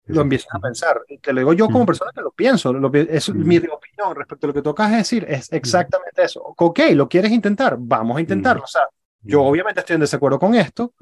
lo 0.06 0.16
sí. 0.16 0.22
empiezas 0.22 0.54
a 0.54 0.60
pensar. 0.60 1.02
Y 1.08 1.18
te 1.18 1.34
lo 1.34 1.40
digo 1.40 1.54
yo 1.54 1.68
como 1.68 1.86
persona 1.86 2.12
que 2.14 2.22
lo 2.22 2.32
pienso, 2.32 2.74
lo 2.74 2.92
es 2.94 3.34
mi 3.34 3.58
opinión 3.58 4.16
respecto 4.16 4.46
a 4.46 4.50
lo 4.50 4.54
que 4.54 4.62
tocas 4.62 4.92
de 4.92 4.98
decir, 4.98 5.26
es 5.28 5.52
exactamente 5.52 6.24
eso. 6.24 6.42
Ok, 6.44 6.80
¿lo 6.94 7.08
quieres 7.08 7.32
intentar? 7.32 7.78
Vamos 7.80 8.18
a 8.18 8.22
intentarlo. 8.22 8.64
O 8.64 8.68
sea, 8.68 8.84
yo 9.22 9.44
obviamente 9.44 9.80
estoy 9.80 9.96
en 9.96 10.02
desacuerdo 10.02 10.38
con 10.40 10.56
esto, 10.56 10.94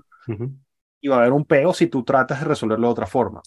y 1.01 1.07
va 1.07 1.15
a 1.15 1.19
haber 1.21 1.33
un 1.33 1.45
peo 1.45 1.73
si 1.73 1.87
tú 1.87 2.03
tratas 2.03 2.39
de 2.39 2.45
resolverlo 2.45 2.87
de 2.87 2.91
otra 2.91 3.07
forma. 3.07 3.41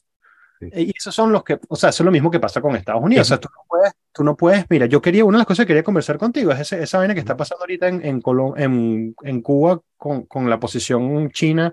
Sí. 0.61 0.69
Y 0.73 0.93
esos 0.97 1.15
son 1.15 1.31
los 1.33 1.43
que, 1.45 1.59
o 1.69 1.77
sea, 1.77 1.91
eso 1.91 2.03
es 2.03 2.05
lo 2.05 2.11
mismo 2.13 2.31
que 2.31 2.41
pasa 2.41 2.61
con 2.61 2.75
Estados 2.75 3.03
Unidos. 3.03 3.27
O 3.27 3.29
sea, 3.29 3.39
tú 3.39 3.49
no 3.55 3.63
puedes, 3.69 3.93
tú 4.13 4.25
no 4.25 4.37
puedes, 4.37 4.65
mira, 4.71 4.87
yo 4.87 5.03
quería, 5.03 5.25
una 5.25 5.39
de 5.39 5.41
las 5.41 5.47
cosas 5.47 5.65
que 5.65 5.69
quería 5.69 5.83
conversar 5.85 6.17
contigo 6.19 6.53
es 6.53 6.61
ese- 6.61 6.83
esa 6.83 6.99
vaina 6.99 7.13
que 7.15 7.21
está 7.21 7.37
pasando 7.37 7.63
ahorita 7.63 7.89
en, 7.89 8.05
en, 8.05 8.23
en, 8.57 9.15
en 9.23 9.43
Cuba 9.43 9.81
con, 9.97 10.27
con 10.27 10.49
la 10.49 10.59
posición 10.59 11.31
china 11.31 11.73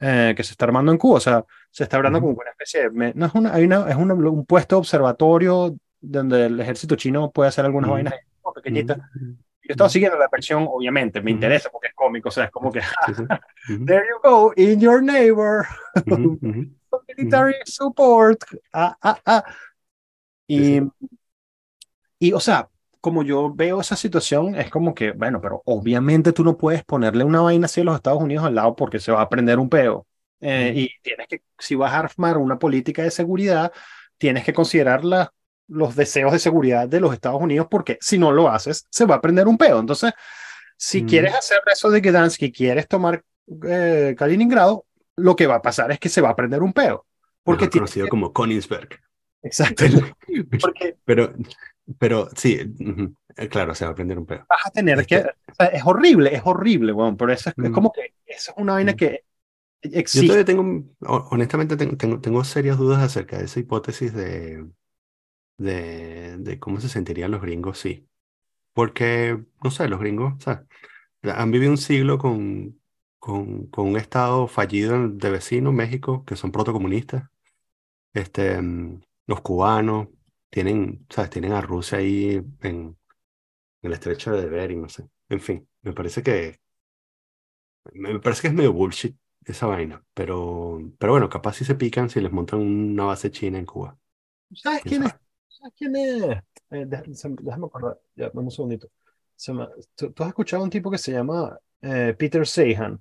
eh, 0.00 0.34
que 0.36 0.42
se 0.44 0.52
está 0.52 0.64
armando 0.66 0.92
en 0.92 0.98
Cuba. 0.98 1.16
O 1.16 1.20
sea, 1.20 1.44
se 1.70 1.84
está 1.84 1.96
hablando 1.96 2.18
Ujú. 2.18 2.28
como 2.28 2.40
una 2.40 2.50
especie 2.50 2.82
de, 2.82 2.90
me- 2.90 3.12
no 3.14 3.26
es 3.26 3.34
una, 3.34 3.54
hay 3.54 3.64
una, 3.64 3.88
es 3.90 3.96
una- 3.96 4.14
un 4.14 4.44
puesto 4.46 4.78
observatorio 4.78 5.76
donde 6.00 6.46
el 6.46 6.60
ejército 6.60 6.94
chino 6.96 7.30
puede 7.30 7.48
hacer 7.48 7.64
algunas 7.64 7.88
Ujú. 7.88 7.94
vainas 7.94 8.14
como 8.40 8.54
pequeñitas. 8.54 8.98
Ujú. 8.98 9.36
Yo 9.62 9.72
estaba 9.72 9.90
siguiendo 9.90 10.16
la 10.18 10.28
versión, 10.32 10.66
obviamente, 10.66 11.20
me 11.20 11.30
interesa 11.30 11.68
porque 11.70 11.88
es 11.88 11.94
cómico, 11.94 12.30
o 12.30 12.32
sea, 12.32 12.44
es 12.44 12.50
como 12.50 12.72
que, 12.72 12.80
Sí, 12.80 13.14
sí. 13.16 13.22
Ujú. 13.74 13.84
there 13.84 14.02
you 14.08 14.18
go, 14.22 14.52
in 14.56 14.80
your 14.80 15.02
neighbor. 15.02 15.66
Military 17.18 17.54
support. 17.66 18.44
Ah, 18.72 18.96
ah, 19.02 19.18
ah. 19.26 19.44
Y, 20.46 20.58
Sí, 20.58 20.90
y, 22.20 22.32
o 22.32 22.40
sea, 22.40 22.68
como 23.00 23.22
yo 23.22 23.52
veo 23.54 23.80
esa 23.80 23.96
situación, 23.96 24.54
es 24.56 24.70
como 24.70 24.94
que, 24.94 25.12
bueno, 25.12 25.40
pero 25.40 25.62
obviamente 25.64 26.32
tú 26.32 26.44
no 26.44 26.56
puedes 26.58 26.84
ponerle 26.84 27.24
una 27.24 27.40
vaina 27.40 27.66
así 27.66 27.80
a 27.80 27.84
los 27.84 27.96
Estados 27.96 28.22
Unidos 28.22 28.44
al 28.44 28.54
lado 28.54 28.74
porque 28.76 28.98
se 29.00 29.12
va 29.12 29.20
a 29.22 29.28
prender 29.28 29.58
un 29.58 29.68
peo. 29.68 30.06
Eh. 30.40 30.72
Y 30.74 30.90
tienes 31.02 31.26
que, 31.28 31.42
si 31.58 31.74
vas 31.74 31.92
a 31.92 31.98
armar 32.00 32.38
una 32.38 32.58
política 32.58 33.02
de 33.02 33.10
seguridad, 33.10 33.72
tienes 34.18 34.44
que 34.44 34.52
considerar 34.52 35.04
la- 35.04 35.32
los 35.68 35.94
deseos 35.96 36.32
de 36.32 36.38
seguridad 36.38 36.88
de 36.88 37.00
los 37.00 37.12
Estados 37.12 37.40
Unidos 37.42 37.66
porque 37.70 37.98
si 38.00 38.18
no 38.18 38.32
lo 38.32 38.48
haces, 38.48 38.86
se 38.90 39.04
va 39.04 39.16
a 39.16 39.20
prender 39.20 39.46
un 39.48 39.58
peo. 39.58 39.78
Entonces, 39.80 40.12
si 40.76 40.98
Ujú. 41.00 41.08
quieres 41.08 41.34
hacer 41.34 41.58
eso 41.70 41.90
de 41.90 42.00
Gdansk 42.00 42.42
y 42.42 42.52
quieres 42.52 42.88
tomar 42.88 43.22
eh, 43.66 44.14
Kaliningrado, 44.16 44.86
lo 45.16 45.34
que 45.36 45.46
va 45.46 45.56
a 45.56 45.62
pasar 45.62 45.90
es 45.90 45.98
que 45.98 46.08
se 46.08 46.20
va 46.20 46.30
a 46.30 46.36
prender 46.36 46.62
un 46.62 46.72
peo. 46.72 47.04
Porque 47.42 47.64
Mejor 47.64 47.80
conocido 47.80 48.06
que- 48.06 48.10
como 48.10 48.32
Königsberg. 48.32 49.00
Exacto. 49.42 49.84
Porque 50.60 50.96
Pero 51.04 51.32
pero 51.98 52.28
sí, 52.36 52.58
eh, 53.36 53.48
claro, 53.48 53.74
se 53.74 53.84
va 53.84 53.92
a 53.92 53.94
prender 53.94 54.18
un 54.18 54.26
pedo. 54.26 54.46
Vas 54.48 54.66
a 54.66 54.70
tener 54.70 55.06
que, 55.06 55.16
Este- 55.16 55.30
o 55.50 55.54
sea, 55.54 55.66
es 55.66 55.82
horrible, 55.84 56.34
es 56.34 56.42
horrible, 56.44 56.92
weón, 56.92 57.16
pero 57.16 57.32
eso 57.32 57.50
es, 57.50 57.56
es 57.58 57.70
Mm. 57.70 57.74
como 57.74 57.92
que 57.92 58.14
eso 58.26 58.52
es 58.52 58.56
una 58.62 58.74
vaina 58.74 58.92
Mm. 58.92 58.96
que 58.96 59.24
Yo 59.82 59.90
existe. 60.00 60.26
todavía 60.26 60.44
tengo, 60.44 60.62
ho- 61.06 61.28
honestamente, 61.30 61.76
tengo, 61.76 61.96
tengo, 61.96 62.20
tengo 62.20 62.44
serias 62.44 62.78
dudas 62.78 63.02
acerca 63.02 63.38
de 63.38 63.44
esa 63.44 63.60
hipótesis 63.60 64.12
de, 64.12 64.66
de, 65.58 66.38
de 66.38 66.58
cómo 66.60 66.80
se 66.80 66.88
sentirían 66.88 67.30
los 67.30 67.42
gringos, 67.42 67.78
sí. 67.78 68.08
Porque, 68.74 69.38
no 69.64 69.70
sé, 69.70 69.88
los 69.88 70.00
gringos, 70.00 70.34
o 70.38 70.40
sea, 70.40 70.66
han 71.22 71.50
vivido 71.52 71.70
un 71.72 71.78
siglo 71.78 72.18
con, 72.18 72.80
con, 73.18 73.66
con 73.68 73.88
un 73.88 73.96
estado 73.98 74.48
fallido 74.48 75.08
de 75.08 75.30
vecino, 75.30 75.72
México, 75.72 76.24
que 76.26 76.36
son 76.36 76.52
protocomunistas. 76.52 77.24
Este, 78.14 78.60
mm, 78.60 79.00
los 79.26 79.40
cubanos 79.42 80.08
tienen, 80.50 81.06
¿sabes? 81.10 81.30
Tienen 81.30 81.52
a 81.52 81.60
Rusia 81.60 81.98
ahí 81.98 82.34
en, 82.36 82.52
en 82.62 82.96
el 83.82 83.92
estrecho 83.94 84.32
de 84.32 84.48
Bering, 84.48 84.82
no 84.82 84.88
sé. 84.88 85.08
En 85.30 85.40
fin, 85.40 85.68
me 85.82 85.92
parece 85.94 86.22
que, 86.22 86.60
me 87.92 88.18
parece 88.20 88.42
que 88.42 88.48
es 88.48 88.54
medio 88.54 88.72
bullshit 88.72 89.16
esa 89.44 89.66
vaina, 89.66 90.04
pero, 90.14 90.78
pero 90.98 91.12
bueno, 91.12 91.28
capaz 91.28 91.54
si 91.54 91.64
se 91.64 91.74
pican 91.74 92.10
si 92.10 92.20
les 92.20 92.32
montan 92.32 92.60
una 92.60 93.04
base 93.04 93.30
china 93.30 93.58
en 93.58 93.64
Cuba. 93.66 93.98
¿Sabes 94.54 94.84
¿Quién 94.84 95.02
es? 95.04 95.12
sabe? 95.12 95.18
¿Sabes 95.48 95.74
quién 95.76 95.96
es? 95.96 96.22
Eh, 96.70 96.84
dé- 96.86 97.14
se- 97.14 97.28
déjame 97.40 97.66
acordar, 97.66 97.98
ya, 98.16 98.26
dame 98.30 98.40
un 98.46 98.50
segundito. 98.50 98.88
Se 99.36 99.52
me- 99.52 99.66
¿tú, 99.94 100.12
tú 100.12 100.22
has 100.22 100.28
escuchado 100.30 100.62
a 100.62 100.64
un 100.64 100.70
tipo 100.70 100.90
que 100.90 100.98
se 100.98 101.12
llama 101.12 101.58
eh, 101.82 102.14
Peter 102.18 102.46
Seihan? 102.46 103.00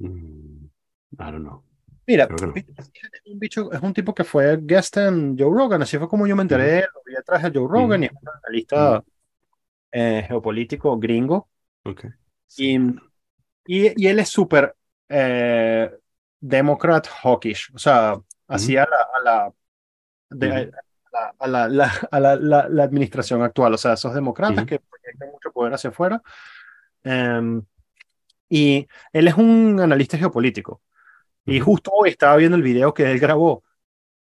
Mm, 0.00 0.68
I 1.18 1.30
don't 1.30 1.44
know. 1.44 1.62
Mira, 2.06 2.26
no. 2.28 2.36
Es 2.56 3.32
un 3.32 3.38
bicho, 3.38 3.72
es 3.72 3.80
un 3.82 3.92
tipo 3.92 4.14
que 4.14 4.24
fue 4.24 4.58
guest 4.62 4.96
en 4.98 5.36
Joe 5.38 5.50
Rogan, 5.52 5.82
así 5.82 5.98
fue 5.98 6.08
como 6.08 6.26
yo 6.26 6.36
me 6.36 6.42
enteré, 6.42 6.82
lo 6.82 7.02
vi 7.04 7.16
atrás 7.16 7.42
de 7.42 7.50
Joe 7.58 7.68
Rogan 7.68 8.02
y 8.02 8.06
es 8.06 8.12
un 8.12 8.28
analista 8.44 9.04
eh, 9.92 10.24
geopolítico 10.28 10.98
gringo. 10.98 11.48
Ok. 11.84 12.06
Y, 12.56 12.76
y, 13.66 14.02
y 14.04 14.06
él 14.08 14.18
es 14.20 14.28
súper 14.28 14.74
eh, 15.08 15.90
democrat 16.40 17.06
hawkish, 17.22 17.70
o 17.74 17.78
sea, 17.78 18.16
así 18.48 18.76
a 18.76 18.86
la, 18.86 18.96
a 19.14 19.20
la, 19.24 19.52
de- 20.30 20.70
a 21.14 21.32
a 21.38 21.46
la- 21.48 21.68
la- 21.68 21.92
a 22.10 22.20
la- 22.20 22.36
la- 22.36 22.84
administración 22.84 23.42
actual, 23.42 23.74
o 23.74 23.78
sea, 23.78 23.94
esos 23.94 24.14
demócratas 24.14 24.64
que 24.66 24.80
proyectan 24.80 25.30
mucho 25.30 25.52
poder 25.52 25.74
hacia 25.74 25.90
afuera. 25.90 26.22
Em, 27.04 27.62
y 28.48 28.86
él 29.12 29.28
es 29.28 29.34
un 29.36 29.80
analista 29.80 30.18
geopolítico. 30.18 30.82
Y 31.46 31.60
justo 31.60 31.92
hoy 31.92 32.10
estaba 32.10 32.36
viendo 32.36 32.56
el 32.56 32.62
video 32.62 32.92
que 32.92 33.10
él 33.10 33.18
grabó 33.18 33.62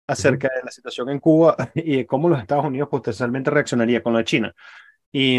acerca 0.07 0.49
de 0.49 0.65
la 0.65 0.71
situación 0.71 1.11
en 1.11 1.21
Cuba 1.21 1.57
y 1.75 1.99
de 1.99 2.07
cómo 2.07 2.29
los 2.29 2.41
Estados 2.41 2.65
Unidos 2.65 2.89
potencialmente 2.89 3.51
reaccionaría 3.51 4.03
con 4.03 4.15
de 4.15 4.25
China. 4.25 4.55
Y, 5.13 5.39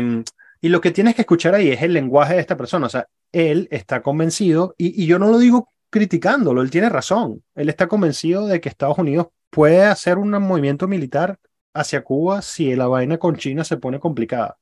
y 0.61 0.69
lo 0.69 0.79
que 0.79 0.91
tienes 0.91 1.15
que 1.15 1.21
escuchar 1.21 1.55
ahí 1.55 1.69
es 1.69 1.81
el 1.81 1.93
lenguaje 1.93 2.35
de 2.35 2.41
esta 2.41 2.55
persona. 2.55 2.85
O 2.87 2.89
sea, 2.89 3.07
él 3.31 3.67
está 3.71 4.01
convencido, 4.01 4.75
y, 4.77 5.03
y 5.03 5.07
yo 5.07 5.19
no 5.19 5.29
lo 5.29 5.39
digo 5.39 5.69
criticándolo, 5.89 6.61
él 6.61 6.71
tiene 6.71 6.89
razón. 6.89 7.43
Él 7.55 7.69
está 7.69 7.87
convencido 7.87 8.47
de 8.47 8.61
que 8.61 8.69
Estados 8.69 8.97
Unidos 8.97 9.27
puede 9.49 9.83
hacer 9.83 10.17
un 10.17 10.31
movimiento 10.31 10.87
militar 10.87 11.37
hacia 11.73 12.03
Cuba 12.03 12.41
si 12.41 12.75
la 12.75 12.87
vaina 12.87 13.17
con 13.17 13.35
China 13.35 13.63
se 13.63 13.77
pone 13.77 13.99
complicada. 13.99 14.57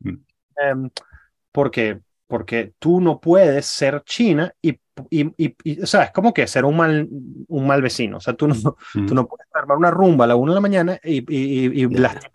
Mm. 0.00 0.16
Em, 0.56 0.90
porque, 1.52 2.00
porque 2.26 2.74
tú 2.78 3.00
no 3.00 3.20
puedes 3.20 3.66
ser 3.66 4.02
China 4.04 4.52
y, 4.62 4.78
y, 5.10 5.26
y- 5.44 5.56
y, 5.64 5.82
o 5.82 5.86
sea, 5.86 6.04
es 6.04 6.10
como 6.12 6.32
que 6.32 6.46
ser 6.46 6.64
un 6.64 6.76
mal, 6.76 7.08
un 7.48 7.66
mal 7.66 7.82
vecino. 7.82 8.18
O 8.18 8.20
sea, 8.20 8.34
tú 8.34 8.46
no, 8.48 8.54
Ujú. 8.54 9.06
tú 9.06 9.14
no 9.14 9.26
puedes 9.26 9.46
armar 9.52 9.76
una 9.78 9.90
rumba 9.90 10.24
a 10.24 10.28
la 10.28 10.36
una 10.36 10.52
de 10.52 10.54
la 10.56 10.60
mañana 10.60 11.00
y, 11.02 11.24
y, 11.28 11.88
lastimar. 11.88 12.32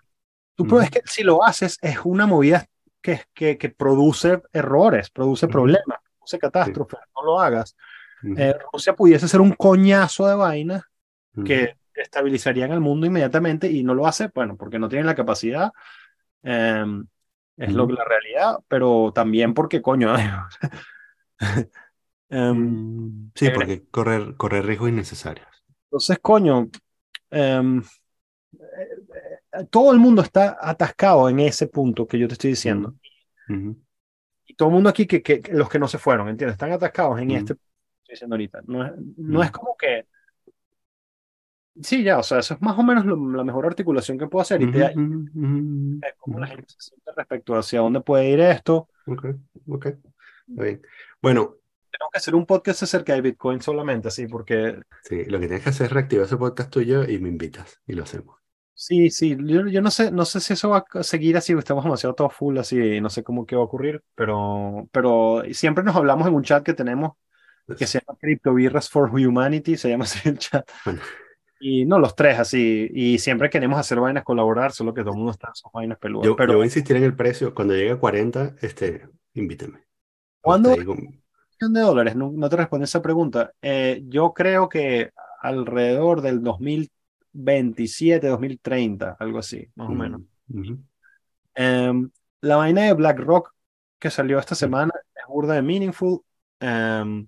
Tú, 0.55 0.67
pero 0.67 0.81
es 0.81 0.89
que 0.91 1.01
si 1.05 1.23
lo 1.23 1.43
haces, 1.43 1.77
es 1.81 1.97
una 2.03 2.25
movida 2.27 2.65
que, 3.01 3.21
que, 3.33 3.57
que 3.57 3.69
produce 3.69 4.41
errores, 4.51 5.09
produce 5.09 5.45
Ujú. 5.45 5.53
problemas, 5.53 5.99
produce 6.17 6.37
catástrofes. 6.39 6.99
No 7.15 7.23
lo 7.23 7.39
hagas. 7.39 7.75
Eh, 8.35 8.53
Rusia 8.73 8.93
pudiese 8.93 9.27
ser 9.29 9.39
un 9.39 9.53
coñazo 9.53 10.27
de 10.27 10.35
vaina 10.35 10.85
que 11.45 11.75
estabilizarían 11.95 12.71
al 12.73 12.81
mundo 12.81 13.05
inmediatamente 13.07 13.71
y 13.71 13.83
no 13.83 13.93
lo 13.93 14.05
hace, 14.05 14.29
bueno, 14.33 14.57
porque 14.57 14.79
no 14.79 14.89
tienen 14.89 15.05
la 15.05 15.15
capacidad. 15.15 15.71
eh, 16.43 16.85
es 17.57 17.73
lo 17.73 17.87
la 17.89 18.05
realidad, 18.05 18.59
pero 18.69 19.11
también 19.13 19.53
porque, 19.53 19.81
coño, 19.81 20.13
em, 22.29 22.75
Mm, 22.75 23.31
Sí, 23.35 23.49
eh, 23.49 23.51
porque 23.51 23.85
correr, 23.89 24.35
correr 24.37 24.65
riesgos 24.65 24.89
innecesarios. 24.89 25.47
entonces, 25.85 26.19
coño, 26.21 26.69
em, 27.31 27.83
eh, 29.53 29.65
todo 29.69 29.91
el 29.91 29.99
mundo 29.99 30.21
está 30.21 30.57
atascado 30.61 31.29
en 31.29 31.39
ese 31.39 31.67
punto 31.67 32.07
que 32.07 32.19
yo 32.19 32.27
te 32.27 32.33
estoy 32.33 32.51
diciendo. 32.51 32.95
Y 34.45 34.55
todo 34.55 34.69
el 34.69 34.73
mundo 34.75 34.89
aquí, 34.89 35.05
que, 35.07 35.21
que- 35.21 35.41
que 35.41 35.53
los 35.53 35.69
que 35.69 35.79
no 35.79 35.87
se 35.87 35.97
fueron, 35.99 36.27
¿entiendes? 36.29 36.53
Están 36.55 36.71
atascados 36.71 37.19
en 37.19 37.31
este 37.31 37.55
punto 37.55 37.69
que 38.05 38.13
estoy 38.13 38.13
diciendo 38.15 38.35
ahorita. 38.35 38.61
No 38.67 38.85
es, 38.85 38.93
no 39.17 39.43
es 39.43 39.51
como 39.51 39.75
que... 39.77 40.05
Sí, 41.81 42.03
ya, 42.03 42.19
o 42.19 42.23
sea, 42.23 42.39
eso 42.39 42.55
es 42.55 42.61
más 42.61 42.77
o 42.77 42.83
menos 42.83 43.05
lo- 43.05 43.15
la 43.33 43.43
mejor 43.43 43.65
articulación 43.65 44.17
que 44.17 44.27
puedo 44.27 44.41
hacer 44.41 44.61
y 44.61 44.67
te 44.67 44.99
es 46.01 46.13
cómo 46.17 46.39
la 46.39 46.47
gente 46.47 46.65
se 46.67 46.79
siente 46.81 47.11
respecto 47.15 47.55
hacia 47.55 47.81
dónde 47.81 48.01
puede 48.01 48.29
ir 48.29 48.39
esto. 48.39 48.89
Ok, 49.05 49.25
ok, 49.67 49.87
bien. 50.47 50.81
Bueno, 51.21 51.55
Tenemos 51.91 52.11
que 52.11 52.17
hacer 52.17 52.35
un 52.35 52.45
podcast 52.45 52.83
acerca 52.83 53.13
de 53.13 53.21
Bitcoin 53.21 53.61
solamente, 53.61 54.07
así, 54.07 54.27
porque 54.27 54.79
sí, 55.03 55.25
lo 55.25 55.39
que 55.39 55.47
tienes 55.47 55.63
que 55.63 55.69
hacer 55.69 55.87
es 55.87 55.91
reactivar 55.91 56.25
ese 56.25 56.37
podcast 56.37 56.69
tuyo 56.71 57.03
y 57.07 57.19
me 57.19 57.29
invitas 57.29 57.79
y 57.85 57.93
lo 57.93 58.03
hacemos. 58.03 58.37
sí, 58.73 59.09
sí, 59.09 59.35
yo, 59.39 59.67
yo 59.67 59.81
no 59.81 59.91
sé, 59.91 60.11
no 60.11 60.25
sé 60.25 60.39
si 60.39 60.53
eso 60.53 60.69
va 60.69 60.85
a 60.93 61.03
seguir 61.03 61.35
así, 61.37 61.53
estamos 61.53 61.83
demasiado 61.83 62.15
todos 62.15 62.33
full 62.33 62.57
así, 62.57 63.01
no 63.01 63.09
sé 63.09 63.23
cómo 63.23 63.45
qué 63.45 63.55
va 63.55 63.63
a 63.63 63.65
ocurrir, 63.65 64.01
pero, 64.15 64.87
pero 64.91 65.43
siempre 65.51 65.83
nos 65.83 65.95
hablamos 65.95 66.27
en 66.27 66.33
un 66.35 66.43
chat 66.43 66.63
que 66.63 66.73
tenemos 66.73 67.13
que 67.77 67.85
se 67.85 67.99
llama 67.99 68.17
Crypto 68.19 68.53
Birras 68.53 68.89
for 68.89 69.09
Humanity, 69.13 69.77
se 69.77 69.89
llama 69.89 70.05
así 70.05 70.27
el 70.27 70.39
chat. 70.39 70.67
Bueno. 70.85 71.01
Y 71.61 71.85
no, 71.85 71.99
los 71.99 72.15
tres 72.15 72.39
así, 72.39 72.89
y 72.93 73.19
siempre 73.19 73.49
queremos 73.49 73.77
hacer 73.77 73.99
vainas, 73.99 74.23
colaborar, 74.23 74.71
solo 74.71 74.93
que 74.93 75.01
todo 75.01 75.11
el 75.11 75.17
mundo 75.17 75.33
está 75.33 75.49
en 75.49 75.55
sus 75.55 75.71
vainas 75.73 75.97
peludas. 75.97 76.25
Yo, 76.25 76.35
pero 76.35 76.53
yo 76.53 76.57
voy 76.57 76.63
a 76.63 76.67
insistir 76.67 76.95
en 76.95 77.03
el 77.03 77.15
precio. 77.15 77.53
Cuando 77.53 77.75
llegue 77.75 77.91
a 77.91 77.97
40, 77.97 78.55
este, 78.61 79.07
invíteme. 79.33 79.83
¿Cuándo? 80.41 80.73
Con- 80.85 81.21
millón 81.59 81.73
de 81.73 81.81
dólares, 81.81 82.15
no, 82.15 82.31
no 82.31 82.49
te 82.49 82.55
respondo 82.55 82.85
esa 82.85 83.01
pregunta. 83.01 83.53
Eh, 83.61 84.03
yo 84.07 84.33
creo 84.33 84.69
que 84.69 85.11
alrededor 85.41 86.21
del 86.21 86.41
2027, 86.41 88.27
2030, 88.27 89.17
algo 89.19 89.39
así, 89.39 89.67
más 89.75 89.89
o 89.89 89.93
menos. 89.93 90.21
Em, 91.55 92.09
la 92.41 92.55
vaina 92.55 92.83
de 92.83 92.93
BlackRock 92.93 93.53
que 93.97 94.09
salió 94.09 94.39
esta 94.39 94.55
semana 94.55 94.93
es 95.15 95.23
burda 95.27 95.55
de 95.55 95.61
meaningful, 95.61 96.21
em, 96.59 97.27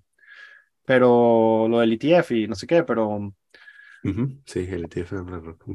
pero 0.84 1.68
lo 1.68 1.80
del 1.80 1.92
ETF 1.92 2.30
y 2.32 2.48
no 2.48 2.54
sé 2.54 2.66
qué, 2.66 2.82
pero. 2.82 3.34
Sí, 4.46 4.60
el 4.60 4.84
ETF 4.84 5.16
de 5.16 5.22
BlackRock. 5.22 5.66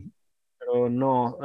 Pero 0.59 0.89
no. 0.89 1.37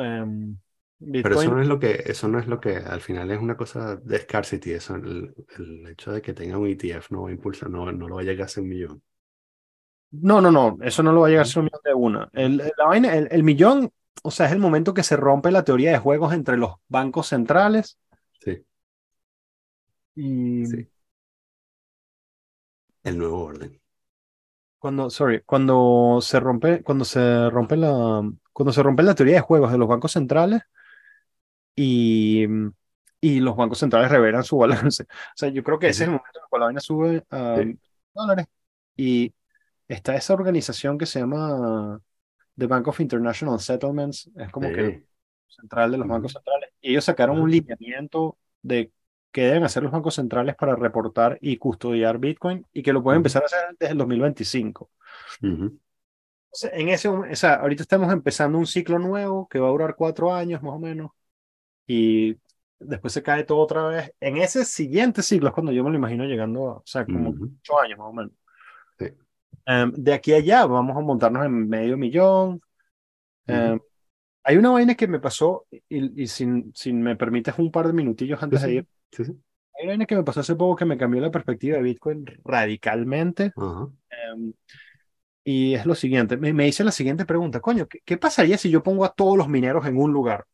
Pero 1.20 1.37
eso 1.37 1.51
no 1.53 1.61
es 1.62 1.69
lo 1.69 1.79
que, 1.79 2.03
eso 2.07 2.29
no 2.29 2.39
es 2.39 2.47
lo 2.49 2.61
que 2.61 2.77
al 2.77 3.01
final 3.01 3.31
es 3.31 3.41
una 3.41 3.57
cosa 3.57 3.97
de 3.97 4.19
scarcity. 4.20 4.73
Eso, 4.73 4.97
el, 4.97 5.35
el 5.59 5.87
hecho 5.89 6.12
de 6.12 6.23
que 6.23 6.35
tenga 6.35 6.59
un 6.59 6.66
ETF 6.69 7.11
no 7.12 7.23
va 7.23 7.29
a 7.31 7.33
impulsar, 7.33 7.70
no, 7.70 7.91
no 7.93 8.09
lo 8.09 8.16
va 8.16 8.23
a 8.23 8.24
llegar 8.24 8.47
a 8.47 8.49
ser 8.49 8.62
un 8.65 8.69
millón. 8.70 9.03
no, 10.11 10.41
no, 10.41 10.51
no, 10.51 10.77
eso 10.83 11.03
no 11.03 11.12
lo 11.12 11.23
va 11.23 11.27
a 11.29 11.31
llegar 11.31 11.43
a 11.45 11.49
ser 11.49 11.61
un 11.61 11.65
millón 11.66 11.81
de 11.85 11.95
una. 11.95 12.29
El, 12.33 12.57
la 12.77 12.87
vaina, 12.87 13.16
el, 13.16 13.29
el 13.31 13.43
millón, 13.43 13.91
o 14.23 14.31
sea, 14.31 14.47
es 14.47 14.53
el 14.53 14.59
momento 14.59 14.93
que 14.95 15.03
se 15.03 15.16
rompe 15.16 15.51
la 15.51 15.65
teoría 15.65 15.91
de 15.93 15.99
juegos 15.99 16.33
entre 16.35 16.57
los 16.59 16.74
bancos 16.89 17.29
centrales 17.29 17.99
Sí, 18.41 18.65
y 20.15 20.65
sí. 20.65 20.87
El 23.05 23.16
nuevo 23.19 23.45
orden. 23.45 23.81
cuando, 24.79 25.11
sorry, 25.11 25.43
cuando 25.45 26.19
se 26.23 26.41
rompe, 26.41 26.83
cuando 26.83 27.05
se 27.05 27.51
rompe 27.51 27.77
la, 27.77 28.23
cuando 28.53 28.73
se 28.73 28.83
rompe 28.83 29.03
la 29.03 29.15
teoría 29.15 29.37
de 29.37 29.41
juegos 29.41 29.70
de 29.73 29.79
los 29.79 29.89
bancos 29.89 30.12
centrales 30.12 30.62
y, 31.74 32.47
y 33.20 33.40
los 33.40 33.57
bancos 33.57 33.78
centrales 33.78 34.11
revelan 34.11 34.44
su 34.44 34.59
balance. 34.59 35.05
O 35.05 35.07
sea, 35.36 35.49
yo 35.49 35.62
creo 35.62 35.78
que 35.78 35.89
ese 35.89 36.05
es 36.05 36.09
el 36.09 36.15
momento 36.15 36.39
en 36.39 36.43
el 36.44 36.49
cual 36.49 36.61
la 36.61 36.66
vaina 36.66 36.81
sube 36.81 37.24
a 37.31 37.57
Sí. 37.62 37.78
dólares. 38.15 38.47
Y 38.97 39.35
está 39.89 40.15
esa 40.16 40.35
organización 40.35 40.99
que 40.99 41.07
se 41.07 41.20
llama 41.20 42.01
The 42.57 42.66
Bank 42.66 42.89
of 42.89 43.01
International 43.01 43.59
Settlements, 43.61 44.31
es 44.36 44.51
como 44.51 44.69
que 44.70 44.90
Sí. 45.49 45.57
central 45.57 45.93
de 45.93 45.99
los 45.99 46.09
bancos 46.09 46.32
centrales. 46.32 46.70
Y 46.81 46.90
ellos 46.90 47.05
sacaron 47.05 47.40
un 47.40 47.51
lineamiento 47.51 48.39
de 48.62 48.93
qué 49.31 49.44
deben 49.44 49.65
hacer 49.65 49.82
los 49.82 49.93
bancos 49.93 50.15
centrales 50.16 50.55
para 50.57 50.77
reportar 50.77 51.39
y 51.40 51.57
custodiar 51.57 52.19
Bitcoin 52.19 52.66
y 52.73 52.82
que 52.82 52.93
lo 52.93 53.03
pueden 53.03 53.19
empezar 53.19 53.43
a 53.43 53.47
hacer 53.47 53.61
desde 53.78 53.93
el 53.93 53.99
2025. 53.99 54.90
Ujú. 55.43 55.66
O 55.66 56.55
sea, 56.55 56.70
en 56.74 56.90
ese, 56.90 57.09
o 57.09 57.24
sea, 57.35 57.55
ahorita 57.55 57.82
estamos 57.82 58.12
empezando 58.12 58.59
un 58.59 58.66
ciclo 58.66 58.99
nuevo 58.99 59.49
que 59.49 59.59
va 59.59 59.69
a 59.69 59.70
durar 59.70 59.94
cuatro 59.97 60.35
años 60.35 60.62
más 60.62 60.74
o 60.74 60.78
menos 60.78 61.11
y 61.94 62.39
después 62.78 63.12
se 63.12 63.23
cae 63.23 63.44
todo 63.44 63.59
otra 63.60 63.85
vez. 63.89 64.14
En 64.20 64.36
ese 64.39 64.64
siguiente 64.64 65.23
ciclo 65.23 65.48
es 65.48 65.55
cuando 65.55 65.73
yo 65.73 65.85
me 65.85 65.90
lo 65.90 65.97
imagino 65.97 66.24
llegando 66.24 66.69
a, 66.70 66.74
o 66.78 66.82
sea, 66.86 67.06
como 67.09 67.31
Ujú. 67.31 67.52
ocho 67.62 67.81
años 67.81 67.98
más 67.98 68.09
o 68.09 68.12
menos. 68.12 68.32
Sí. 68.98 69.06
Em, 69.66 69.93
de 69.97 70.12
aquí 70.14 70.32
a 70.32 70.36
allá 70.39 70.66
vamos 70.66 70.97
a 70.97 71.01
montarnos 71.01 71.44
en 71.47 71.69
medio 71.69 71.97
millón. 71.97 72.60
Em, 73.48 73.81
Hay 74.44 74.56
una 74.59 74.70
vaina 74.70 74.94
que 74.97 75.09
me 75.09 75.20
pasó, 75.20 75.66
y, 75.70 76.23
y 76.24 76.27
sin, 76.28 76.73
sin 76.74 77.02
me 77.02 77.16
permites 77.16 77.59
un 77.59 77.70
par 77.73 77.86
de 77.89 77.93
minutillos 77.94 78.43
antes 78.43 78.62
Sí, 78.62 78.69
de 78.69 78.74
ir, 78.74 78.86
sí, 79.12 79.24
sí. 79.24 79.43
hay 79.74 79.85
una 79.85 79.93
vaina 79.93 80.06
que 80.06 80.16
me 80.16 80.24
pasó 80.24 80.40
hace 80.40 80.56
poco 80.56 80.77
que 80.77 80.85
me 80.86 80.98
cambió 80.98 81.20
la 81.23 81.31
perspectiva 81.32 81.77
de 81.78 81.85
Bitcoin 81.85 82.27
radicalmente. 82.44 83.55
Ajá. 83.56 83.90
em, 84.10 84.55
y 85.44 85.74
es 85.74 85.86
lo 85.86 85.94
siguiente, 85.97 86.36
me, 86.39 86.52
me 86.55 86.69
hice 86.69 86.85
la 86.85 86.93
siguiente 86.93 87.27
pregunta, 87.27 87.60
coño, 87.60 87.89
¿qué, 87.89 88.01
qué 88.05 88.16
pasaría 88.19 88.59
si 88.59 88.70
yo 88.70 88.82
pongo 88.82 89.05
a 89.05 89.14
todos 89.14 89.36
los 89.39 89.48
mineros 89.48 89.86
en 89.86 89.98
un 89.98 90.12
lugar? 90.12 90.47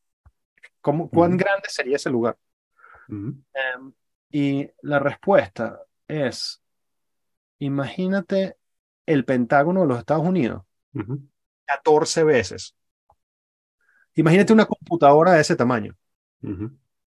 ¿Cómo, 0.88 1.10
¿Cuán 1.10 1.36
grande 1.36 1.68
sería 1.68 1.96
ese 1.96 2.08
lugar? 2.08 2.38
Em, 3.10 3.92
y 4.30 4.70
la 4.80 4.98
respuesta 4.98 5.82
es, 6.06 6.62
imagínate 7.58 8.56
el 9.04 9.26
Pentágono 9.26 9.82
de 9.82 9.86
los 9.86 9.98
Estados 9.98 10.26
Unidos 10.26 10.62
Ujú. 10.94 11.20
14 11.66 12.24
veces. 12.24 12.74
Imagínate 14.14 14.54
una 14.54 14.64
computadora 14.64 15.32
de 15.32 15.42
ese 15.42 15.56
tamaño. 15.56 15.94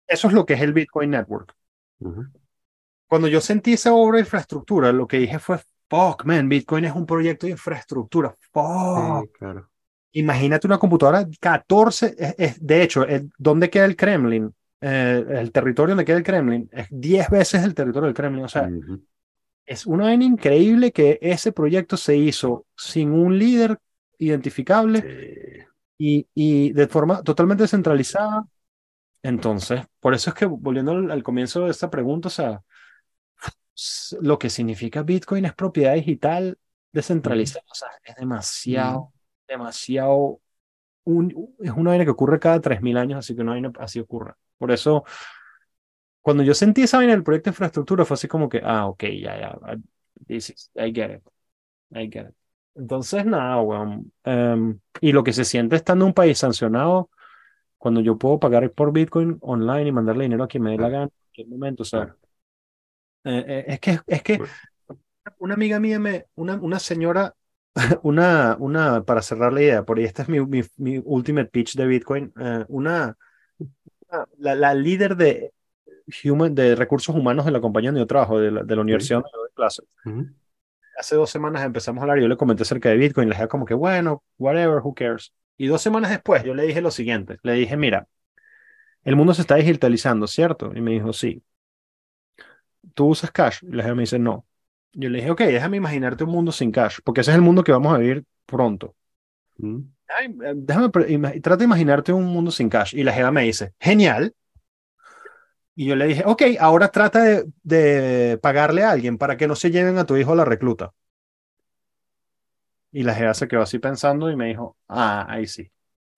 Eso 0.06 0.28
es 0.28 0.34
lo 0.36 0.46
que 0.46 0.54
es 0.54 0.62
el 0.62 0.74
Bitcoin 0.74 1.10
Network. 1.10 1.56
Cuando 3.08 3.28
yo 3.28 3.42
sentí 3.42 3.74
esa 3.74 3.96
obra 3.96 4.18
de 4.18 4.26
infraestructura, 4.26 4.92
lo 4.92 5.08
que 5.08 5.18
dije 5.18 5.40
fue, 5.40 5.58
fuck, 5.90 6.24
man, 6.26 6.48
Bitcoin 6.48 6.86
es 6.86 6.94
un 6.94 7.08
proyecto 7.08 7.48
de 7.48 7.54
infraestructura. 7.54 8.36
Fuck. 8.52 9.24
Sí, 9.24 9.32
claro. 9.40 9.71
Imagínate 10.14 10.68
una 10.68 10.78
computadora 10.78 11.26
14, 11.40 12.16
es- 12.18 12.36
es- 12.38 12.66
de 12.66 12.84
hecho, 12.84 13.06
el- 13.08 13.32
¿dónde 13.38 13.70
queda 13.70 13.86
el 13.86 13.96
Kremlin? 13.96 14.54
Eh, 14.82 15.26
el 15.30 15.52
territorio 15.52 15.92
donde 15.96 16.06
queda 16.06 16.18
el 16.18 16.24
Kremlin 16.24 16.70
es 16.72 16.88
10 16.90 17.30
veces 17.30 17.64
el 17.64 17.74
territorio 17.76 18.08
del 18.08 18.16
Kremlin. 18.16 18.44
O 18.46 18.50
sea, 18.50 18.64
Ujú. 18.64 19.04
es 19.66 19.86
una 19.86 20.06
vaina 20.06 20.26
increíble 20.26 20.92
que 20.92 21.20
ese 21.22 21.52
proyecto 21.52 21.98
se 21.98 22.18
hizo 22.18 22.66
sin 22.76 23.12
un 23.12 23.38
líder 23.38 23.78
identificable 24.18 25.02
Sí. 25.02 25.64
y, 25.98 26.28
y 26.34 26.74
de 26.74 26.88
forma 26.88 27.22
totalmente 27.24 27.64
descentralizada. 27.64 28.46
Entonces, 29.24 29.82
por 30.00 30.14
eso 30.16 30.32
es 30.32 30.36
que 30.36 30.46
volviendo 30.46 30.92
al, 30.94 31.12
al 31.12 31.24
comienzo 31.24 31.66
de 31.66 31.72
esta 31.72 31.90
pregunta, 31.92 32.28
o 32.28 32.32
sea, 32.32 32.62
lo 34.20 34.38
que 34.38 34.50
significa 34.50 35.04
Bitcoin 35.04 35.46
es 35.46 35.54
propiedad 35.54 35.94
digital 35.94 36.58
descentralizada. 36.92 37.66
O 37.72 37.76
sea, 37.76 37.88
es 38.04 38.16
demasiado, 38.16 39.14
demasiado. 39.52 40.42
un- 41.06 41.56
es 41.60 41.72
una 41.72 41.92
vaina 41.92 42.06
que 42.06 42.12
ocurre 42.12 42.40
cada 42.40 42.62
3.000 42.62 42.98
años, 42.98 43.20
así 43.20 43.36
que 43.36 43.42
una 43.42 43.54
vaina 43.54 43.72
así 43.80 44.00
ocurre. 44.00 44.36
Por 44.60 44.72
eso, 44.72 45.06
cuando 46.22 46.44
yo 46.44 46.54
sentí 46.54 46.84
esa 46.84 46.98
vaina 46.98 47.14
del 47.14 47.24
proyecto 47.24 47.50
de 47.50 47.52
infraestructura, 47.54 48.06
fue 48.06 48.16
así 48.16 48.28
como 48.28 48.50
que, 48.50 48.62
ah, 48.64 48.88
ok, 48.88 49.04
ya, 49.22 49.40
ya, 49.40 49.60
I- 49.74 49.82
this 50.28 50.50
is- 50.52 50.72
I 50.76 50.92
get 50.94 51.12
it, 51.18 51.24
I 51.98 52.10
get 52.12 52.30
it. 52.30 52.36
Entonces, 52.76 53.26
nada, 53.26 53.62
weón. 53.62 54.14
Em, 54.26 54.80
y 55.02 55.12
lo 55.14 55.24
que 55.24 55.34
se 55.34 55.46
siente 55.46 55.76
estando 55.78 56.06
en 56.06 56.10
un 56.10 56.14
país 56.16 56.38
sancionado, 56.40 57.10
cuando 57.78 58.02
yo 58.02 58.18
puedo 58.18 58.40
pagar 58.40 58.72
por 58.74 58.94
Bitcoin 58.94 59.38
online 59.42 59.90
y 59.90 59.94
mandarle 59.94 60.26
dinero 60.26 60.44
a 60.46 60.50
quien 60.50 60.64
me 60.64 60.72
dé 60.74 60.80
la 60.80 60.90
gana 60.90 61.04
en 61.06 61.10
cualquier 61.10 61.48
momento, 61.50 61.84
o 61.84 61.86
sea, 61.88 62.16
eh, 63.24 63.46
eh, 63.48 63.64
es 63.68 63.80
que, 63.80 64.00
es 64.08 64.24
que 64.24 64.42
una 65.40 65.54
amiga 65.56 65.80
mía, 65.80 66.00
me, 66.00 66.28
una, 66.36 66.56
una 66.58 66.80
señora, 66.80 67.36
una, 68.04 68.56
una, 68.60 69.04
para 69.04 69.22
cerrar 69.22 69.54
la 69.54 69.62
idea, 69.62 69.84
por 69.86 69.98
ahí 69.98 70.06
este 70.06 70.24
es 70.24 70.30
mi, 70.30 70.40
mi, 70.46 70.62
mi 70.78 71.02
ultimate 71.06 71.50
pitch 71.50 71.76
de 71.76 71.86
Bitcoin, 71.88 72.34
eh, 72.40 72.66
una, 72.68 73.18
una- 74.10 74.28
la, 74.40 74.56
la 74.56 74.74
líder 74.76 75.16
de, 75.18 75.54
human, 76.26 76.56
de 76.56 76.76
recursos 76.76 77.16
humanos 77.16 77.46
de 77.46 77.52
la 77.52 77.62
compañía 77.62 77.90
donde 77.92 78.02
yo 78.02 78.08
trabajo, 78.08 78.40
de 78.40 78.52
la, 78.52 78.64
de 78.64 78.76
la 78.76 78.82
universidad 78.84 79.18
donde 79.20 79.32
yo 79.34 79.40
doy 79.42 79.52
clases. 79.56 79.86
Hace 80.98 81.16
dos 81.16 81.30
semanas 81.32 81.64
empezamos 81.64 82.00
a 82.02 82.04
hablar 82.04 82.20
y 82.20 82.22
yo 82.22 82.28
le 82.28 82.38
comenté 82.38 82.64
acerca 82.64 82.90
de 82.90 82.98
Bitcoin, 82.98 83.30
le 83.30 83.36
dije 83.36 83.48
como 83.48 83.66
que, 83.66 83.74
bueno, 83.74 84.24
whatever, 84.38 84.80
who 84.84 84.94
cares. 84.94 85.34
Y 85.58 85.68
dos 85.68 85.82
semanas 85.82 86.12
después 86.12 86.44
yo 86.44 86.54
le 86.54 86.64
dije 86.64 86.82
lo 86.82 86.92
siguiente, 86.92 87.38
le 87.44 87.54
dije, 87.54 87.78
mira, 87.78 88.08
el 89.04 89.16
mundo 89.16 89.34
se 89.34 89.42
está 89.42 89.56
digitalizando, 89.56 90.28
¿cierto? 90.28 90.72
Y 90.76 90.82
me 90.82 90.92
dijo, 90.92 91.14
sí. 91.14 91.44
¿Tú 92.94 93.08
usas 93.08 93.32
cash? 93.32 93.60
Y 93.64 93.68
la 93.76 93.84
gente 93.84 93.96
me 93.96 94.02
dice, 94.04 94.20
no. 94.20 94.46
Yo 94.94 95.10
le 95.10 95.20
dije, 95.20 95.32
ok, 95.32 95.42
déjame 95.42 95.78
imaginarte 95.78 96.24
un 96.24 96.32
mundo 96.32 96.52
sin 96.52 96.72
cash, 96.72 97.00
porque 97.04 97.22
ese 97.22 97.32
es 97.32 97.36
el 97.36 97.42
mundo 97.42 97.64
que 97.64 97.72
vamos 97.72 97.94
a 97.94 97.98
vivir 97.98 98.26
pronto. 98.46 98.96
Ay, 100.08 100.28
eh, 100.44 100.54
déjame, 100.56 100.90
trata 101.42 101.58
de 101.58 101.64
imaginarte 101.66 102.14
un 102.14 102.26
mundo 102.26 102.52
sin 102.52 102.70
cash. 102.70 102.94
Y 102.96 103.04
la 103.04 103.14
jeva 103.14 103.32
me 103.32 103.44
dice, 103.44 103.74
genial. 103.80 104.36
Y 105.76 105.88
yo 105.88 105.96
le 105.96 106.06
dije, 106.08 106.24
ok, 106.26 106.44
ahora 106.60 106.90
trata 106.92 107.24
de, 107.24 107.46
de 107.64 108.38
pagarle 108.42 108.84
a 108.84 108.92
alguien 108.92 109.18
para 109.18 109.38
que 109.38 109.48
no 109.48 109.56
se 109.56 109.72
lleven 109.72 109.98
a 109.98 110.06
tu 110.06 110.18
hijo 110.18 110.34
a 110.34 110.36
la 110.36 110.46
recluta. 110.46 110.94
Y 112.92 113.04
la 113.04 113.16
jeva 113.16 113.34
se 113.34 113.48
quedó 113.48 113.62
así 113.62 113.80
pensando 113.80 114.30
y 114.32 114.36
me 114.36 114.48
dijo, 114.48 114.78
ah, 114.88 115.26
ahí 115.30 115.48
sí. 115.48 115.72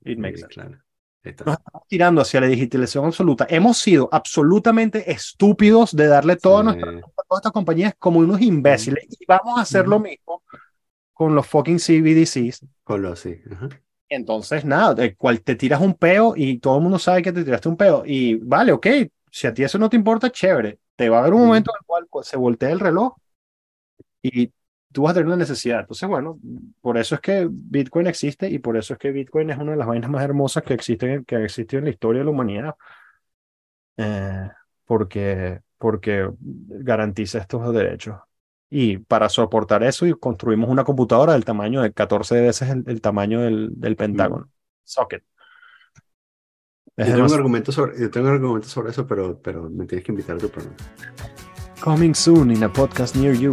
It 0.06 0.18
makes 0.20 0.40
Sí, 0.40 0.42
sense. 0.42 0.56
claro. 0.56 0.83
Nos 1.24 1.58
estamos 1.58 1.84
tirando 1.88 2.22
hacia 2.22 2.42
la 2.42 2.48
digitalización 2.48 3.06
absoluta. 3.06 3.48
Hemos 3.50 3.78
sido 3.78 4.10
absolutamente 4.12 5.10
estúpidos 5.12 5.96
de 5.96 6.08
darle 6.08 6.36
toda 6.36 6.60
Sí. 6.60 6.66
nuestra, 6.66 6.90
a 6.90 7.24
todas 7.24 7.40
estas 7.40 7.52
compañías 7.54 7.96
como 7.98 8.20
unos 8.20 8.42
imbéciles. 8.42 9.06
Y 9.10 9.26
vamos 9.26 9.58
a 9.58 9.62
hacer 9.62 9.88
lo 9.88 9.98
Ujú. 9.98 10.06
mismo 10.06 10.44
con 11.14 11.36
los 11.36 11.48
fucking 11.48 11.80
CBDCs. 11.80 12.66
Con 12.84 13.02
lo 13.02 13.16
sí. 13.16 13.40
Ajá. 13.52 13.70
Entonces, 14.10 14.66
nada, 14.66 14.94
de 14.94 15.16
cual 15.16 15.42
te 15.42 15.56
tiras 15.56 15.82
un 15.82 15.94
peo 15.96 16.34
y 16.36 16.60
todo 16.60 16.78
el 16.78 16.84
mundo 16.84 17.00
sabe 17.00 17.22
que 17.22 17.32
te 17.32 17.44
tiraste 17.44 17.70
un 17.70 17.78
peo. 17.78 18.04
Y 18.06 18.36
vale, 18.36 18.72
ok, 18.74 18.88
si 19.32 19.48
a 19.48 19.54
ti 19.54 19.64
eso 19.64 19.78
no 19.80 19.90
te 19.90 19.96
importa, 19.96 20.30
chévere. 20.30 20.80
Te 20.96 21.10
va 21.10 21.18
a 21.18 21.20
haber 21.22 21.34
un 21.34 21.40
Ujú. 21.42 21.48
momento 21.48 21.72
en 21.72 21.78
el 22.02 22.08
cual 22.10 22.26
se 22.26 22.38
voltea 22.38 22.70
el 22.70 22.80
reloj 22.80 23.16
y 24.22 24.52
tú 24.94 25.04
vas 25.04 25.12
a 25.12 25.14
tener 25.16 25.28
una 25.28 25.36
necesidad. 25.36 25.82
Entonces, 25.82 26.08
bueno, 26.08 26.40
por 26.80 26.98
eso 26.98 27.16
es 27.16 27.22
que 27.22 27.48
Bitcoin 27.50 28.08
existe 28.08 28.50
y 28.50 28.60
por 28.60 28.78
eso 28.78 28.94
es 28.94 29.00
que 29.00 29.12
Bitcoin 29.12 29.50
es 29.50 29.58
una 29.58 29.72
de 29.72 29.78
las 29.78 29.88
vainas 29.88 30.10
más 30.10 30.24
hermosas 30.24 30.64
que 30.64 30.74
existen, 30.74 31.26
que 31.26 31.36
ha 31.36 31.44
existido 31.44 31.80
en 31.80 31.86
la 31.86 31.92
historia 31.92 32.20
de 32.20 32.26
la 32.26 32.32
humanidad. 32.32 32.76
Eh, 33.98 34.50
porque, 34.86 35.62
porque 35.78 36.30
garantiza 36.40 37.40
estos 37.40 37.74
derechos. 37.74 38.18
Y 38.70 38.98
para 38.98 39.30
soportar 39.30 39.84
eso, 39.84 40.06
y 40.06 40.14
construimos 40.14 40.70
una 40.70 40.84
computadora 40.84 41.34
del 41.34 41.46
tamaño 41.46 41.82
de 41.82 41.94
14 41.94 42.42
veces 42.42 42.70
el, 42.70 42.84
el 42.88 43.02
tamaño 43.02 43.42
del, 43.42 43.70
del 43.80 43.96
Pentágono. 43.96 44.50
Socket. 44.84 45.24
Es 46.96 47.08
Yo 47.08 47.16
tengo, 47.16 47.28
un 47.28 47.34
argumento 47.34 47.72
sobre, 47.72 48.00
yo 48.00 48.12
tengo 48.12 48.28
un 48.28 48.34
argumento 48.34 48.68
sobre 48.68 48.92
eso, 48.92 49.08
pero, 49.08 49.40
pero 49.42 49.70
me 49.70 49.86
tienes 49.86 50.06
que 50.06 50.12
invitar 50.12 50.36
a 50.36 50.40
tu 50.40 50.50
programa. 50.50 50.78
Coming 51.82 52.14
soon 52.14 52.52
in 52.52 52.64
a 52.64 52.72
podcast 52.72 53.16
near 53.16 53.34
you. 53.34 53.52